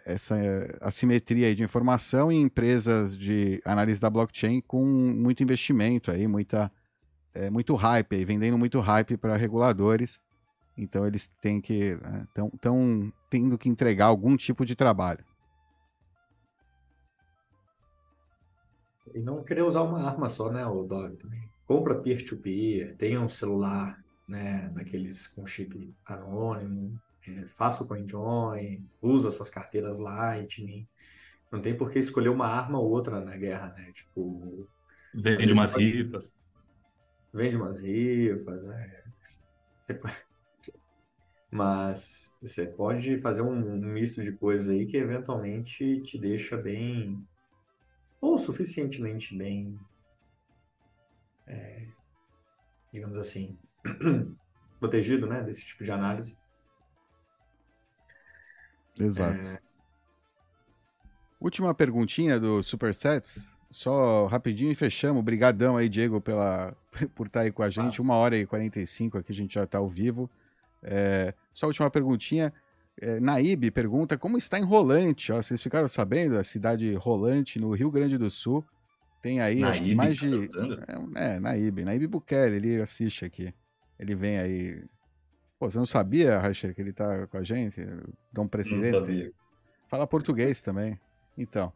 essa 0.05 0.37
assimetria 0.83 1.55
de 1.55 1.63
informação 1.63 2.31
em 2.31 2.43
empresas 2.43 3.17
de 3.17 3.63
análise 3.65 4.01
da 4.01 4.11
blockchain 4.11 4.61
com 4.61 4.85
muito 4.85 5.43
investimento 5.43 6.11
aí, 6.11 6.27
muita 6.27 6.71
é, 7.35 7.51
muito 7.51 7.75
hype, 7.75 8.17
aí, 8.17 8.25
vendendo 8.25 8.59
muito 8.59 8.81
hype 8.81 9.17
para 9.17 9.37
reguladores. 9.37 10.23
Então 10.77 11.07
eles 11.07 11.29
têm 11.41 11.61
que 11.61 11.99
estão 12.55 12.77
né, 12.77 13.13
tendo 13.29 13.59
que 13.59 13.69
entregar 13.69 14.07
algum 14.07 14.37
tipo 14.37 14.65
de 14.65 14.75
trabalho. 14.75 15.25
E 19.15 19.21
não 19.21 19.43
querer 19.43 19.63
usar 19.63 19.83
uma 19.83 20.03
arma 20.03 20.29
só, 20.29 20.51
né, 20.51 20.65
o 20.65 20.85
Dog 20.85 21.17
também. 21.17 21.43
Compra 21.67 21.95
peer-to-peer, 21.95 22.97
tenha 22.97 23.21
um 23.21 23.29
celular, 23.29 24.03
né, 24.27 24.71
daqueles 24.75 25.27
com 25.27 25.47
chip 25.47 25.95
anônimo, 26.07 26.99
é, 27.29 27.47
faça 27.47 27.85
o 27.85 27.87
CoinJoin, 27.87 28.89
usa 29.01 29.29
essas 29.29 29.51
carteiras 29.51 29.99
Lightning. 29.99 30.89
Não 31.51 31.61
tem 31.61 31.77
por 31.77 31.91
que 31.91 31.99
escolher 31.99 32.31
uma 32.31 32.47
arma 32.47 32.79
ou 32.79 32.91
outra 32.91 33.23
na 33.23 33.37
guerra, 33.37 33.75
né? 33.77 33.93
Tipo. 33.93 34.67
Vende 35.15 35.53
umas 35.53 35.71
pode... 35.71 36.11
vende 37.33 37.57
umas 37.57 37.81
rifas, 37.81 38.65
é. 38.69 39.05
Você... 39.83 40.01
mas 41.51 42.37
você 42.41 42.67
pode 42.67 43.19
fazer 43.19 43.43
um, 43.43 43.77
misto 43.79 44.23
de 44.23 44.33
coisas 44.33 44.69
aí 44.69 44.87
que 44.87 44.97
eventualmente 44.97 46.01
te 46.03 46.19
deixa 46.19 46.57
bem 46.57 47.27
ou 48.21 48.39
suficientemente 48.39 49.37
bem, 49.37 49.79
é, 51.47 51.85
digamos 52.93 53.19
assim, 53.19 53.59
protegido, 54.79 55.27
né, 55.27 55.43
desse 55.43 55.65
tipo 55.65 55.85
de 55.85 55.93
análise. 55.93 56.41
Exato. 58.99 59.41
É... 59.41 59.55
Última 61.41 61.75
perguntinha 61.75 62.39
do 62.39 62.63
Supersets. 62.63 63.55
Só 63.73 64.27
rapidinho 64.27 64.71
e 64.71 64.75
fechamos. 64.75 65.19
Obrigadão 65.19 65.79
aí, 65.79 65.89
Diego, 65.89 66.21
pela, 66.21 66.77
por 67.17 67.27
estar 67.27 67.41
aí 67.41 67.51
com 67.51 67.63
a 67.63 67.71
gente. 67.71 67.85
Nossa. 67.87 68.03
Uma 68.03 68.15
hora 68.17 68.37
e 68.37 68.47
45 68.47 69.19
aqui, 69.19 69.33
a 69.33 69.35
gente 69.35 69.55
já 69.55 69.65
está 69.65 69.79
ao 69.79 69.89
vivo. 69.89 70.31
É, 70.83 71.33
só 71.55 71.67
a 71.67 71.69
última 71.69 71.91
perguntinha. 71.91 72.53
É, 73.01 73.19
Naíbe 73.19 73.71
pergunta 73.71 74.19
como 74.19 74.37
está 74.37 74.59
em 74.59 74.63
Rolante. 74.63 75.33
Ó, 75.33 75.41
vocês 75.41 75.63
ficaram 75.63 75.89
sabendo? 75.89 76.37
A 76.37 76.45
cidade 76.45 76.93
Rolante, 76.95 77.59
no 77.59 77.73
Rio 77.73 77.91
Grande 77.91 78.19
do 78.19 78.31
Sul. 78.31 78.63
Tem 79.23 79.41
aí 79.41 79.61
Naíbe, 79.61 79.95
mais 79.95 80.19
de. 80.19 80.49
Tá 80.49 80.61
é, 81.17 81.37
é, 81.37 81.41
Naíbe. 81.41 81.85
Naíbe 81.85 82.07
Bukele, 82.07 82.57
ele 82.57 82.83
assiste 82.83 83.25
aqui. 83.25 83.55
Ele 83.99 84.15
vem 84.15 84.39
aí. 84.39 84.85
Pô, 85.59 85.71
você 85.71 85.79
não 85.79 85.87
sabia, 85.87 86.39
Racher, 86.39 86.75
que 86.75 86.83
ele 86.83 86.93
tá 86.93 87.27
com 87.29 87.39
a 87.39 87.43
gente? 87.43 87.81
Dom 88.31 88.47
Presidente? 88.47 88.93
Não 88.93 89.01
sabia. 89.01 89.33
Fala 89.89 90.07
português 90.07 90.61
também. 90.61 91.01
Então. 91.39 91.73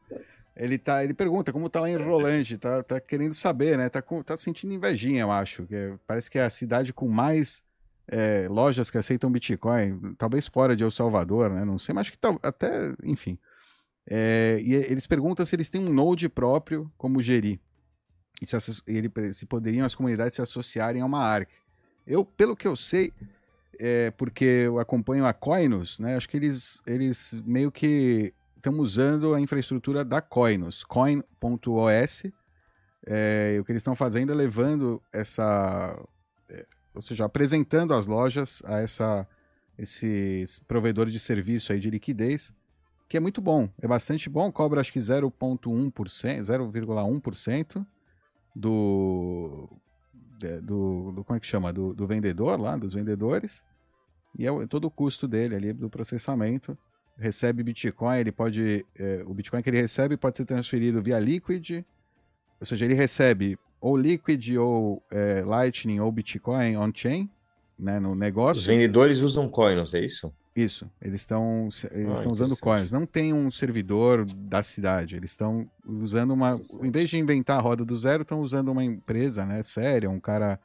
Ele, 0.57 0.78
tá, 0.78 1.05
ele 1.05 1.12
pergunta 1.12 1.53
como 1.53 1.69
tá 1.69 1.81
lá 1.81 1.91
em 1.91 1.97
Rolante, 1.97 2.57
tá, 2.57 2.83
tá 2.83 2.99
querendo 2.99 3.35
saber, 3.35 3.77
né? 3.77 3.91
Tá, 3.91 4.03
tá 4.24 4.37
sentindo 4.37 4.73
invejinha, 4.73 5.20
eu 5.20 5.31
acho. 5.31 5.66
Que 5.66 5.74
é, 5.74 5.99
parece 6.07 6.31
que 6.31 6.39
é 6.39 6.45
a 6.45 6.51
cidade 6.51 6.95
com 6.95 7.07
mais 7.09 7.62
é, 8.09 8.49
lojas 8.49 8.91
que 8.91 8.97
aceitam 8.97 9.31
Bitcoin, 9.31 10.15
talvez 10.16 10.47
fora 10.47 10.74
de 10.74 10.83
El 10.83 10.91
Salvador, 10.91 11.51
né? 11.51 11.65
Não 11.65 11.78
sei, 11.78 11.95
mas 11.95 12.03
acho 12.03 12.12
que 12.12 12.19
tá, 12.19 12.35
até, 12.43 12.95
enfim. 13.05 13.39
É, 14.09 14.59
e 14.62 14.74
eles 14.74 15.07
perguntam 15.07 15.45
se 15.45 15.55
eles 15.55 15.69
têm 15.69 15.81
um 15.81 15.93
node 15.93 16.28
próprio 16.28 16.91
como 16.97 17.20
gerir. 17.20 17.61
E 18.41 18.47
se, 18.47 18.83
ele, 18.87 19.11
se 19.33 19.45
poderiam 19.45 19.85
as 19.85 19.95
comunidades 19.95 20.35
se 20.35 20.43
associarem 20.43 21.03
a 21.03 21.07
uma 21.07 21.23
ARC. 21.23 21.51
Eu, 22.07 22.24
pelo 22.24 22.57
que 22.57 22.69
eu 22.69 22.77
sei, 22.77 23.12
é, 23.78 24.11
porque 24.12 24.45
eu 24.45 24.78
acompanho 24.78 25.27
a 25.27 25.35
Coinus, 25.35 25.99
né? 25.99 26.16
Acho 26.16 26.28
que 26.28 26.37
eles, 26.37 26.81
eles 26.87 27.35
meio 27.45 27.70
que 27.70 28.33
estamos 28.66 28.80
usando 28.94 29.32
a 29.32 29.40
infraestrutura 29.40 30.05
da 30.05 30.20
Coinos, 30.20 30.82
coin.os. 30.82 32.22
É, 33.06 33.59
o 33.60 33.64
que 33.64 33.70
eles 33.70 33.80
estão 33.80 33.94
fazendo 33.94 34.32
é 34.32 34.34
levando 34.34 35.01
essa. 35.12 35.97
É, 36.48 36.66
ou 36.93 37.01
seja, 37.01 37.26
apresentando 37.26 37.94
as 37.94 38.06
lojas 38.06 38.64
a 38.66 38.80
essa, 38.80 39.24
esses 39.78 40.59
provedores 40.59 41.12
de 41.12 41.20
serviço 41.20 41.72
aí 41.72 41.78
de 41.78 41.88
liquidez, 41.88 42.52
que 43.09 43.16
é 43.16 43.20
muito 43.20 43.40
bom, 43.40 43.70
é 43.80 43.86
bastante 43.86 44.28
bom, 44.28 44.51
cobra 44.51 44.80
acho 44.80 44.93
que 44.93 44.98
0,1%, 44.98 45.93
0,1%, 45.93 47.86
do, 48.52 49.68
do, 50.60 51.12
do, 51.12 51.24
como 51.24 51.36
é 51.36 51.40
que 51.40 51.47
chama? 51.47 51.72
Do, 51.72 51.94
do 51.94 52.05
vendedor 52.05 52.60
lá, 52.60 52.76
dos 52.76 52.94
vendedores, 52.94 53.62
e 54.36 54.44
é 54.44 54.66
todo 54.66 54.86
o 54.86 54.90
custo 54.90 55.28
dele 55.28 55.55
ali 55.55 55.72
do 55.72 55.88
processamento. 55.88 56.76
Recebe 57.18 57.62
Bitcoin, 57.62 58.18
ele 58.18 58.32
pode. 58.32 58.84
É, 58.98 59.22
o 59.26 59.32
Bitcoin 59.32 59.62
que 59.62 59.70
ele 59.70 59.80
recebe 59.80 60.16
pode 60.16 60.36
ser 60.36 60.44
transferido 60.44 61.02
via 61.02 61.18
Liquid, 61.18 61.82
ou 62.60 62.66
seja, 62.66 62.84
ele 62.84 62.94
recebe 62.94 63.59
ou 63.80 63.97
Liquid, 63.97 64.56
ou 64.56 65.02
é, 65.10 65.43
Lightning, 65.43 66.01
ou 66.01 66.10
Bitcoin 66.10 66.76
on-chain, 66.76 67.30
né, 67.78 68.01
no 68.01 68.14
negócio. 68.14 68.60
Os 68.60 68.66
vendedores 68.66 69.20
usam 69.20 69.48
coins, 69.48 69.94
é 69.94 70.01
isso? 70.01 70.32
Isso, 70.55 70.90
eles 71.02 71.20
estão 71.20 71.68
eles 71.93 72.24
ah, 72.24 72.28
usando 72.30 72.56
coins. 72.56 72.90
Não 72.90 73.05
tem 73.05 73.34
um 73.34 73.51
servidor 73.51 74.24
da 74.24 74.62
cidade. 74.62 75.14
Eles 75.14 75.32
estão 75.32 75.70
usando 75.86 76.30
uma, 76.32 76.59
em 76.82 76.90
vez 76.90 77.10
de 77.10 77.18
inventar 77.18 77.59
a 77.59 77.60
roda 77.60 77.84
do 77.84 77.97
zero, 77.97 78.22
estão 78.22 78.40
usando 78.40 78.70
uma 78.70 78.82
empresa, 78.82 79.44
né, 79.44 79.62
séria, 79.62 80.09
um 80.09 80.18
cara 80.18 80.59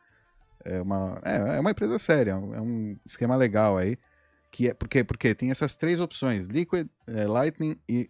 é 0.64 0.82
uma 0.82 1.20
é, 1.26 1.58
é 1.58 1.60
uma 1.60 1.72
empresa 1.72 2.00
séria, 2.00 2.32
é 2.32 2.62
um 2.62 2.96
esquema 3.06 3.36
legal 3.36 3.78
aí, 3.78 3.98
que 4.52 4.70
é 4.70 4.74
porque 4.74 5.04
porque 5.04 5.34
tem 5.34 5.50
essas 5.50 5.76
três 5.76 6.00
opções: 6.00 6.48
Liquid, 6.48 6.88
é, 7.08 7.26
Lightning 7.26 7.76
e 7.88 8.10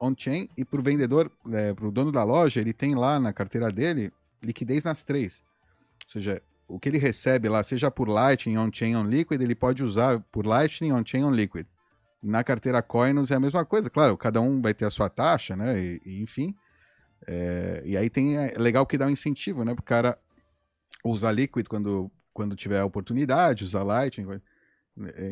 on-chain. 0.00 0.48
E 0.56 0.64
para 0.64 0.80
o 0.80 0.82
vendedor, 0.82 1.30
é, 1.52 1.74
para 1.74 1.86
o 1.86 1.90
dono 1.90 2.10
da 2.10 2.24
loja, 2.24 2.60
ele 2.60 2.72
tem 2.72 2.94
lá 2.94 3.20
na 3.20 3.32
carteira 3.32 3.70
dele 3.70 4.12
liquidez 4.42 4.84
nas 4.84 5.04
três. 5.04 5.44
Ou 6.06 6.12
seja, 6.12 6.42
o 6.66 6.78
que 6.78 6.88
ele 6.88 6.98
recebe 6.98 7.48
lá, 7.48 7.62
seja 7.62 7.90
por 7.90 8.08
Lightning, 8.08 8.56
on-chain, 8.56 8.96
on-liquid, 8.96 9.42
ele 9.42 9.54
pode 9.54 9.84
usar 9.84 10.20
por 10.32 10.46
Lightning, 10.46 10.92
on-chain, 10.92 11.24
on-liquid. 11.24 11.66
Na 12.22 12.44
carteira 12.44 12.82
Coinus 12.82 13.30
é 13.30 13.34
a 13.34 13.40
mesma 13.40 13.64
coisa, 13.64 13.90
claro, 13.90 14.16
cada 14.16 14.40
um 14.40 14.60
vai 14.60 14.74
ter 14.74 14.84
a 14.84 14.90
sua 14.90 15.08
taxa, 15.08 15.56
né, 15.56 15.78
e, 15.78 16.02
e 16.04 16.22
enfim. 16.22 16.54
É, 17.26 17.82
e 17.84 17.96
aí 17.96 18.08
tem, 18.08 18.36
é 18.36 18.54
legal 18.56 18.86
que 18.86 18.96
dá 18.96 19.06
um 19.06 19.10
incentivo, 19.10 19.64
né, 19.64 19.74
para 19.74 19.80
o 19.80 19.84
cara 19.84 20.18
usar 21.04 21.32
Liquid 21.32 21.66
quando, 21.66 22.10
quando 22.32 22.54
tiver 22.54 22.78
a 22.78 22.84
oportunidade, 22.84 23.64
usar 23.64 23.82
Lightning, 23.82 24.30
é, 24.32 24.40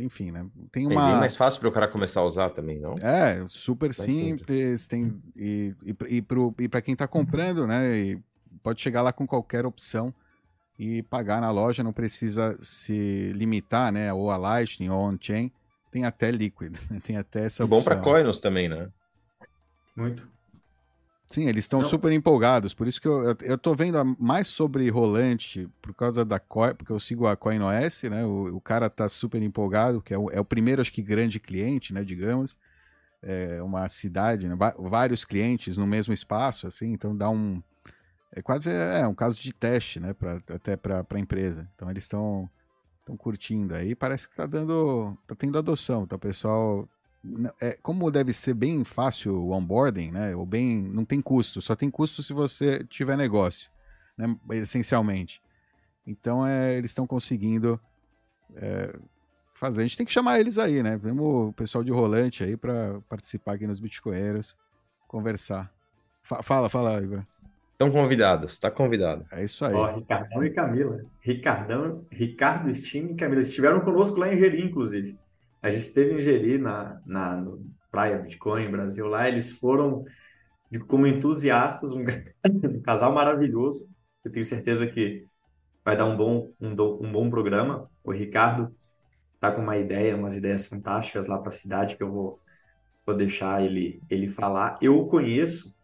enfim, 0.00 0.30
né, 0.30 0.46
tem 0.72 0.86
uma... 0.86 1.08
É 1.08 1.12
bem 1.12 1.20
mais 1.20 1.36
fácil 1.36 1.60
para 1.60 1.68
o 1.68 1.72
cara 1.72 1.88
começar 1.88 2.20
a 2.20 2.24
usar 2.24 2.50
também, 2.50 2.78
não? 2.78 2.94
É, 3.02 3.44
super 3.48 3.92
simples, 3.94 4.16
simples, 4.16 4.86
tem, 4.86 5.22
e, 5.36 5.74
e, 5.84 6.24
e 6.58 6.68
para 6.68 6.80
quem 6.80 6.92
está 6.92 7.06
comprando, 7.06 7.66
né, 7.66 7.96
e 7.96 8.22
pode 8.62 8.80
chegar 8.80 9.02
lá 9.02 9.12
com 9.12 9.26
qualquer 9.26 9.66
opção, 9.66 10.14
e 10.78 11.02
pagar 11.02 11.40
na 11.40 11.50
loja, 11.50 11.82
não 11.82 11.92
precisa 11.92 12.56
se 12.62 13.32
limitar, 13.34 13.90
né? 13.90 14.12
Ou 14.12 14.30
a 14.30 14.36
Lightning 14.36 14.88
ou 14.88 15.00
on-chain, 15.00 15.50
tem 15.90 16.04
até 16.04 16.30
Liquid, 16.30 16.76
tem 17.04 17.16
até 17.16 17.46
essa 17.46 17.64
opção. 17.64 17.78
Bom 17.78 17.82
para 17.82 17.96
Coinos 17.96 18.40
também, 18.40 18.68
né? 18.68 18.88
Muito. 19.96 20.28
Sim, 21.28 21.46
eles 21.46 21.66
estão 21.66 21.82
super 21.82 22.10
empolgados, 22.10 22.72
por 22.72 22.88
isso 22.88 22.98
que 22.98 23.06
eu, 23.06 23.36
eu 23.42 23.58
tô 23.58 23.74
vendo 23.74 24.02
mais 24.18 24.48
sobre 24.48 24.88
rolante, 24.88 25.68
por 25.82 25.92
causa 25.94 26.24
da 26.24 26.40
Coin, 26.40 26.74
porque 26.74 26.90
eu 26.90 26.98
sigo 26.98 27.26
a 27.26 27.36
CoinOS, 27.36 28.04
né? 28.04 28.24
O, 28.24 28.56
o 28.56 28.60
cara 28.62 28.88
tá 28.88 29.06
super 29.10 29.42
empolgado, 29.42 30.00
que 30.00 30.14
é 30.14 30.18
o, 30.18 30.30
é 30.30 30.40
o 30.40 30.44
primeiro, 30.44 30.80
acho 30.80 30.90
que, 30.90 31.02
grande 31.02 31.38
cliente, 31.38 31.92
né? 31.92 32.02
Digamos. 32.02 32.56
É 33.20 33.60
uma 33.62 33.88
cidade, 33.88 34.46
né? 34.46 34.56
vários 34.78 35.24
clientes 35.24 35.76
no 35.76 35.86
mesmo 35.86 36.14
espaço, 36.14 36.68
assim, 36.68 36.92
então 36.92 37.16
dá 37.16 37.28
um, 37.28 37.60
é 38.32 38.40
quase 38.40 38.70
é, 38.70 39.06
um 39.06 39.14
caso 39.14 39.36
de 39.38 39.52
teste, 39.52 39.98
né? 40.00 40.14
Pra, 40.14 40.38
até 40.54 40.76
para 40.76 41.04
a 41.08 41.18
empresa. 41.18 41.68
Então 41.74 41.90
eles 41.90 42.04
estão 42.04 42.48
estão 43.00 43.16
curtindo 43.16 43.74
aí. 43.74 43.94
Parece 43.94 44.28
que 44.28 44.34
está 44.34 44.46
dando, 44.46 45.16
tá 45.26 45.34
tendo 45.34 45.58
adoção. 45.58 46.02
Então 46.04 46.16
o 46.16 46.20
pessoal, 46.20 46.88
é, 47.60 47.76
como 47.82 48.10
deve 48.10 48.32
ser 48.32 48.54
bem 48.54 48.84
fácil 48.84 49.34
o 49.34 49.50
onboarding, 49.52 50.10
né? 50.10 50.34
Ou 50.34 50.46
bem, 50.46 50.76
não 50.76 51.04
tem 51.04 51.20
custo. 51.20 51.60
Só 51.60 51.74
tem 51.74 51.90
custo 51.90 52.22
se 52.22 52.32
você 52.32 52.84
tiver 52.84 53.16
negócio, 53.16 53.70
né? 54.16 54.26
Essencialmente. 54.52 55.42
Então 56.06 56.46
é, 56.46 56.76
eles 56.76 56.90
estão 56.90 57.06
conseguindo 57.06 57.80
é, 58.56 58.94
fazer. 59.54 59.80
A 59.80 59.84
gente 59.84 59.96
tem 59.96 60.06
que 60.06 60.12
chamar 60.12 60.40
eles 60.40 60.56
aí, 60.58 60.82
né? 60.82 60.96
Vemos 60.96 61.48
o 61.48 61.52
pessoal 61.52 61.84
de 61.84 61.90
rolante 61.90 62.42
aí 62.42 62.56
para 62.56 63.00
participar 63.08 63.54
aqui 63.54 63.66
nos 63.66 63.80
Bitcoinheiros, 63.80 64.56
conversar. 65.06 65.72
Fala, 66.22 66.68
fala, 66.68 67.02
Igor. 67.02 67.24
Estão 67.72 67.90
convidados, 67.92 68.52
está 68.52 68.70
convidado. 68.70 69.24
É 69.30 69.44
isso 69.44 69.64
aí. 69.64 69.72
Ó, 69.72 69.94
Ricardão 69.94 70.44
e 70.44 70.50
Camila. 70.50 71.04
Ricardão, 71.20 72.04
Ricardo 72.10 72.74
Steam 72.74 73.12
e 73.12 73.14
Camila 73.14 73.40
estiveram 73.40 73.80
conosco 73.80 74.18
lá 74.18 74.32
em 74.32 74.36
Jeri, 74.36 74.64
inclusive. 74.64 75.16
A 75.62 75.70
gente 75.70 75.82
esteve 75.82 76.14
em 76.14 76.20
Jeri, 76.20 76.58
na, 76.58 77.00
na 77.04 77.44
Praia 77.90 78.18
Bitcoin, 78.18 78.70
Brasil, 78.70 79.06
lá. 79.06 79.28
Eles 79.28 79.52
foram 79.52 80.04
como 80.86 81.06
entusiastas, 81.06 81.92
um, 81.92 82.04
um, 82.46 82.80
casal 82.82 83.12
maravilhoso. 83.12 83.88
Eu 84.24 84.30
tenho 84.30 84.44
certeza 84.44 84.86
que 84.86 85.24
vai 85.84 85.96
dar 85.96 86.04
um 86.04 86.16
bom, 86.16 86.52
um, 86.60 86.70
um 86.70 87.12
bom 87.12 87.30
programa. 87.30 87.90
O 88.04 88.12
Ricardo 88.12 88.74
está 89.34 89.50
com 89.52 89.62
uma 89.62 89.76
ideia, 89.76 90.16
umas 90.16 90.36
ideias 90.36 90.66
fantásticas 90.66 91.26
lá 91.26 91.38
para 91.38 91.48
a 91.48 91.52
cidade 91.52 91.96
que 91.96 92.02
eu 92.02 92.10
vou, 92.10 92.40
vou 93.06 93.16
deixar 93.16 93.64
ele, 93.64 94.02
ele 94.10 94.28
falar. 94.28 94.78
Eu 94.82 94.98
o 94.98 95.06
conheço 95.06 95.77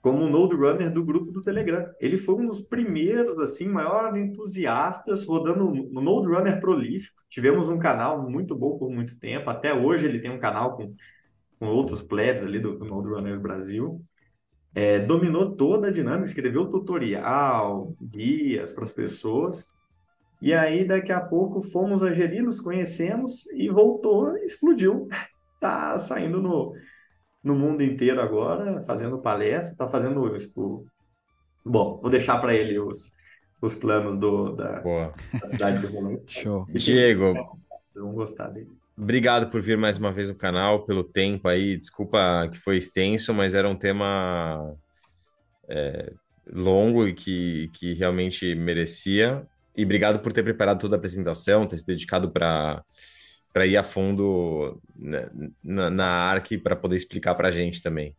como 0.00 0.22
um 0.22 0.30
Node 0.30 0.54
Runner 0.54 0.90
do 0.90 1.04
grupo 1.04 1.30
do 1.30 1.42
Telegram. 1.42 1.86
Ele 2.00 2.16
foi 2.16 2.36
um 2.36 2.46
dos 2.46 2.60
primeiros, 2.60 3.38
assim, 3.38 3.68
maiores 3.68 4.16
entusiastas 4.16 5.26
rodando 5.26 5.70
no 5.72 6.00
Node 6.00 6.28
Runner 6.28 6.58
prolífico. 6.58 7.22
Tivemos 7.28 7.68
um 7.68 7.78
canal 7.78 8.28
muito 8.28 8.56
bom 8.56 8.78
por 8.78 8.90
muito 8.90 9.18
tempo. 9.18 9.50
Até 9.50 9.74
hoje 9.74 10.06
ele 10.06 10.18
tem 10.18 10.30
um 10.30 10.38
canal 10.38 10.76
com, 10.76 10.94
com 11.58 11.66
outros 11.66 12.02
plebs 12.02 12.44
ali 12.44 12.58
do, 12.58 12.78
do 12.78 12.86
Node 12.86 13.08
Runner 13.08 13.38
Brasil. 13.38 14.02
É, 14.74 14.98
dominou 15.00 15.54
toda 15.54 15.88
a 15.88 15.92
dinâmica, 15.92 16.26
escreveu 16.26 16.70
tutorial, 16.70 17.94
guias 18.00 18.72
para 18.72 18.84
as 18.84 18.92
pessoas. 18.92 19.68
E 20.40 20.54
aí, 20.54 20.86
daqui 20.86 21.12
a 21.12 21.20
pouco, 21.20 21.60
fomos 21.60 22.02
a 22.02 22.14
Geri, 22.14 22.40
nos 22.40 22.60
conhecemos 22.60 23.46
e 23.52 23.68
voltou, 23.68 24.36
explodiu. 24.38 25.06
Tá 25.60 25.98
saindo 25.98 26.40
no, 26.40 26.72
no 27.42 27.54
mundo 27.54 27.82
inteiro 27.82 28.20
agora, 28.20 28.80
fazendo 28.82 29.18
palestra, 29.18 29.72
está 29.72 29.88
fazendo 29.88 30.34
isso. 30.34 30.52
Bom, 31.64 31.98
vou 32.00 32.10
deixar 32.10 32.38
para 32.38 32.54
ele 32.54 32.78
os, 32.78 33.10
os 33.60 33.74
planos 33.74 34.16
do, 34.16 34.54
da, 34.54 34.80
da 34.80 35.46
cidade 35.46 35.86
do 35.86 35.92
mundo. 35.92 36.22
Show. 36.28 36.66
Diego, 36.70 37.34
vocês 37.86 38.04
vão 38.04 38.12
gostar 38.12 38.48
dele. 38.48 38.70
Obrigado 38.96 39.50
por 39.50 39.62
vir 39.62 39.78
mais 39.78 39.96
uma 39.96 40.12
vez 40.12 40.28
no 40.28 40.34
canal, 40.34 40.84
pelo 40.84 41.02
tempo 41.02 41.48
aí. 41.48 41.76
Desculpa 41.76 42.48
que 42.52 42.58
foi 42.58 42.76
extenso, 42.76 43.32
mas 43.32 43.54
era 43.54 43.68
um 43.68 43.76
tema 43.76 44.76
é, 45.68 46.12
longo 46.52 47.08
e 47.08 47.14
que, 47.14 47.70
que 47.72 47.94
realmente 47.94 48.54
merecia. 48.54 49.46
E 49.74 49.84
obrigado 49.84 50.18
por 50.18 50.32
ter 50.32 50.42
preparado 50.42 50.80
toda 50.80 50.96
a 50.96 50.98
apresentação, 50.98 51.66
ter 51.66 51.78
se 51.78 51.86
dedicado 51.86 52.30
para 52.30 52.84
para 53.52 53.66
ir 53.66 53.76
a 53.76 53.82
fundo 53.82 54.80
na, 55.62 55.90
na 55.90 56.06
ARC 56.06 56.58
para 56.62 56.76
poder 56.76 56.96
explicar 56.96 57.34
para 57.34 57.48
a 57.48 57.50
gente 57.50 57.82
também. 57.82 58.16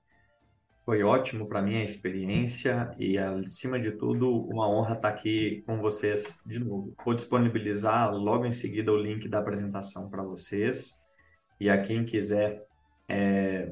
Foi 0.84 1.03
ótimo 1.03 1.48
para 1.48 1.62
mim 1.62 1.78
a 1.78 1.84
experiência 1.84 2.94
e, 2.98 3.18
acima 3.18 3.80
de 3.80 3.91
tudo, 3.91 4.30
uma 4.48 4.68
honra 4.68 4.95
estar 4.95 5.10
aqui 5.10 5.64
com 5.66 5.80
vocês 5.80 6.41
de 6.45 6.60
novo. 6.60 6.94
Vou 7.06 7.14
disponibilizar 7.14 8.14
logo 8.14 8.45
em 8.45 8.52
seguida 8.52 8.91
o 8.91 8.98
link 8.98 9.30
da 9.30 9.40
apresentação 9.40 10.10
para 10.10 10.24
vocês 10.24 11.02
e 11.60 11.70
a 11.70 11.80
quem 11.80 12.03
quiser 12.03 12.66
é, 13.08 13.72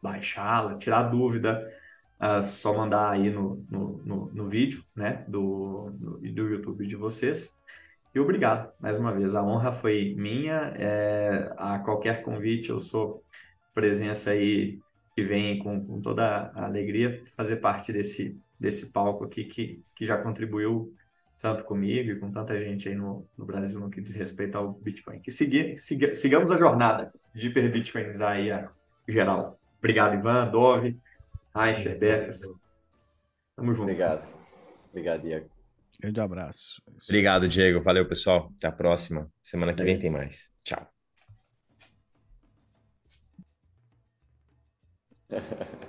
baixá-la, 0.00 0.76
tirar 0.76 1.04
dúvida, 1.04 1.68
é 2.20 2.46
só 2.46 2.72
mandar 2.72 3.10
aí 3.10 3.28
no, 3.28 3.66
no, 3.68 4.02
no, 4.04 4.32
no 4.32 4.48
vídeo 4.48 4.84
né, 4.94 5.24
do, 5.26 5.90
do, 5.92 6.18
do 6.18 6.48
YouTube 6.48 6.86
de 6.86 6.96
vocês. 6.96 7.54
E 8.14 8.20
obrigado, 8.20 8.72
mais 8.78 8.96
uma 8.96 9.12
vez. 9.12 9.34
A 9.34 9.42
honra 9.42 9.72
foi 9.72 10.14
minha. 10.16 10.72
É, 10.78 11.52
a 11.56 11.80
qualquer 11.80 12.22
convite, 12.22 12.70
eu 12.70 12.78
sou 12.78 13.24
presença 13.74 14.30
aí 14.30 14.78
que 15.16 15.22
vem 15.22 15.58
com, 15.58 15.84
com 15.84 16.00
toda 16.00 16.52
a 16.54 16.64
alegria 16.64 17.24
fazer 17.36 17.56
parte 17.56 17.92
desse, 17.92 18.40
desse 18.58 18.92
palco 18.92 19.24
aqui 19.24 19.44
que, 19.44 19.82
que 19.96 20.06
já 20.06 20.16
contribuiu 20.16 20.94
tanto 21.40 21.64
comigo 21.64 22.10
e 22.10 22.18
com 22.18 22.30
tanta 22.30 22.58
gente 22.58 22.88
aí 22.88 22.94
no, 22.94 23.26
no 23.36 23.44
Brasil 23.44 23.78
no 23.80 23.90
que 23.90 24.00
diz 24.00 24.14
respeito 24.14 24.56
ao 24.56 24.72
Bitcoin. 24.72 25.20
Que 25.20 25.30
siga, 25.30 25.76
siga, 25.76 26.14
sigamos 26.14 26.52
a 26.52 26.56
jornada 26.56 27.12
de 27.34 27.48
hiperbitcoinizar 27.48 28.36
aí 28.36 28.50
a 28.50 28.70
geral. 29.08 29.58
Obrigado, 29.78 30.14
Ivan, 30.14 30.48
Dove, 30.50 30.96
Reicher, 31.54 31.98
Becas. 31.98 32.62
Tamo 33.56 33.72
junto. 33.72 33.90
Obrigado. 33.90 34.26
Obrigado, 34.90 35.22
Diego. 35.22 35.53
Grande 36.04 36.20
abraço. 36.20 36.82
Obrigado, 37.08 37.48
Diego. 37.48 37.80
Valeu, 37.80 38.06
pessoal. 38.06 38.52
Até 38.58 38.66
a 38.66 38.72
próxima. 38.72 39.32
Semana 39.42 39.72
que 39.72 39.82
vem 39.82 39.98
tem 39.98 40.10
mais. 40.10 40.50
Tchau. 40.62 40.86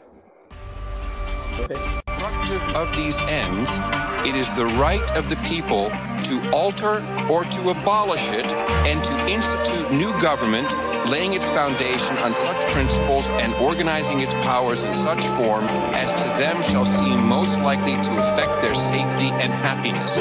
of 2.76 2.96
these 2.96 3.20
ends, 3.28 3.80
it 4.26 4.36
is 4.36 4.50
the 4.56 4.66
right 4.78 5.04
of 5.18 5.28
the 5.28 5.36
people 5.38 5.90
to 6.24 6.40
alter 6.52 7.04
or 7.30 7.44
to 7.44 7.70
abolish 7.72 8.30
it 8.32 8.54
and 8.86 9.04
to 9.04 9.14
institute 9.28 9.92
new 9.92 10.14
government 10.22 10.74
laying 11.08 11.34
its 11.34 11.48
foundation 11.48 12.18
on 12.18 12.34
such 12.36 12.62
principles 12.72 13.30
and 13.30 13.54
organizing 13.56 14.22
its 14.22 14.34
powers 14.36 14.84
in 14.84 14.94
such 14.96 15.24
form 15.38 15.66
as 15.94 16.12
to 16.14 16.28
them 16.40 16.62
shall 16.64 16.86
seem 16.86 17.28
most 17.28 17.60
likely 17.60 17.96
to 18.04 18.18
affect 18.18 18.62
their 18.62 18.76
safety 18.76 19.30
and 19.42 19.52
happiness. 19.54 20.16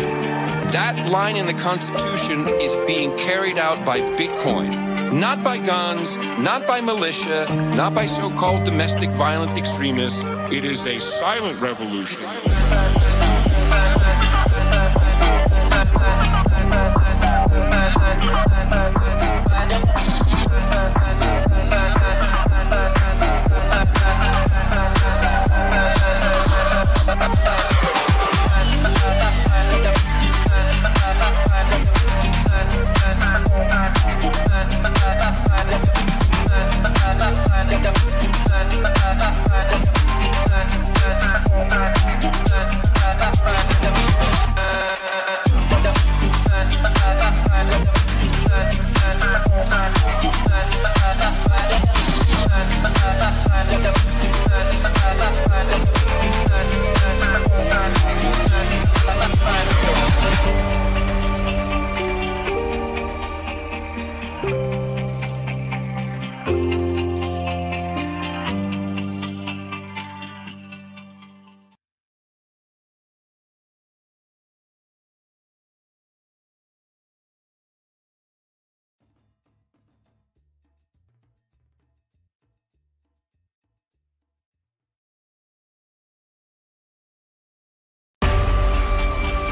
That 0.73 1.09
line 1.11 1.37
in 1.37 1.47
the 1.47 1.55
Constitution 1.55 2.49
is 2.49 2.77
being 2.87 3.17
carried 3.17 3.59
out 3.59 3.85
by 3.87 4.01
Bitcoin. 4.01 5.13
Not 5.13 5.45
by 5.45 5.59
guns, 5.59 6.17
not 6.39 6.67
by 6.67 6.81
militia, 6.81 7.47
not 7.77 7.95
by 7.95 8.07
so 8.07 8.31
called 8.31 8.65
domestic 8.65 9.11
violent 9.11 9.57
extremists. 9.57 10.23
It 10.53 10.65
is 10.65 10.85
a 10.87 10.99
silent 10.99 11.61
revolution. 11.61 12.54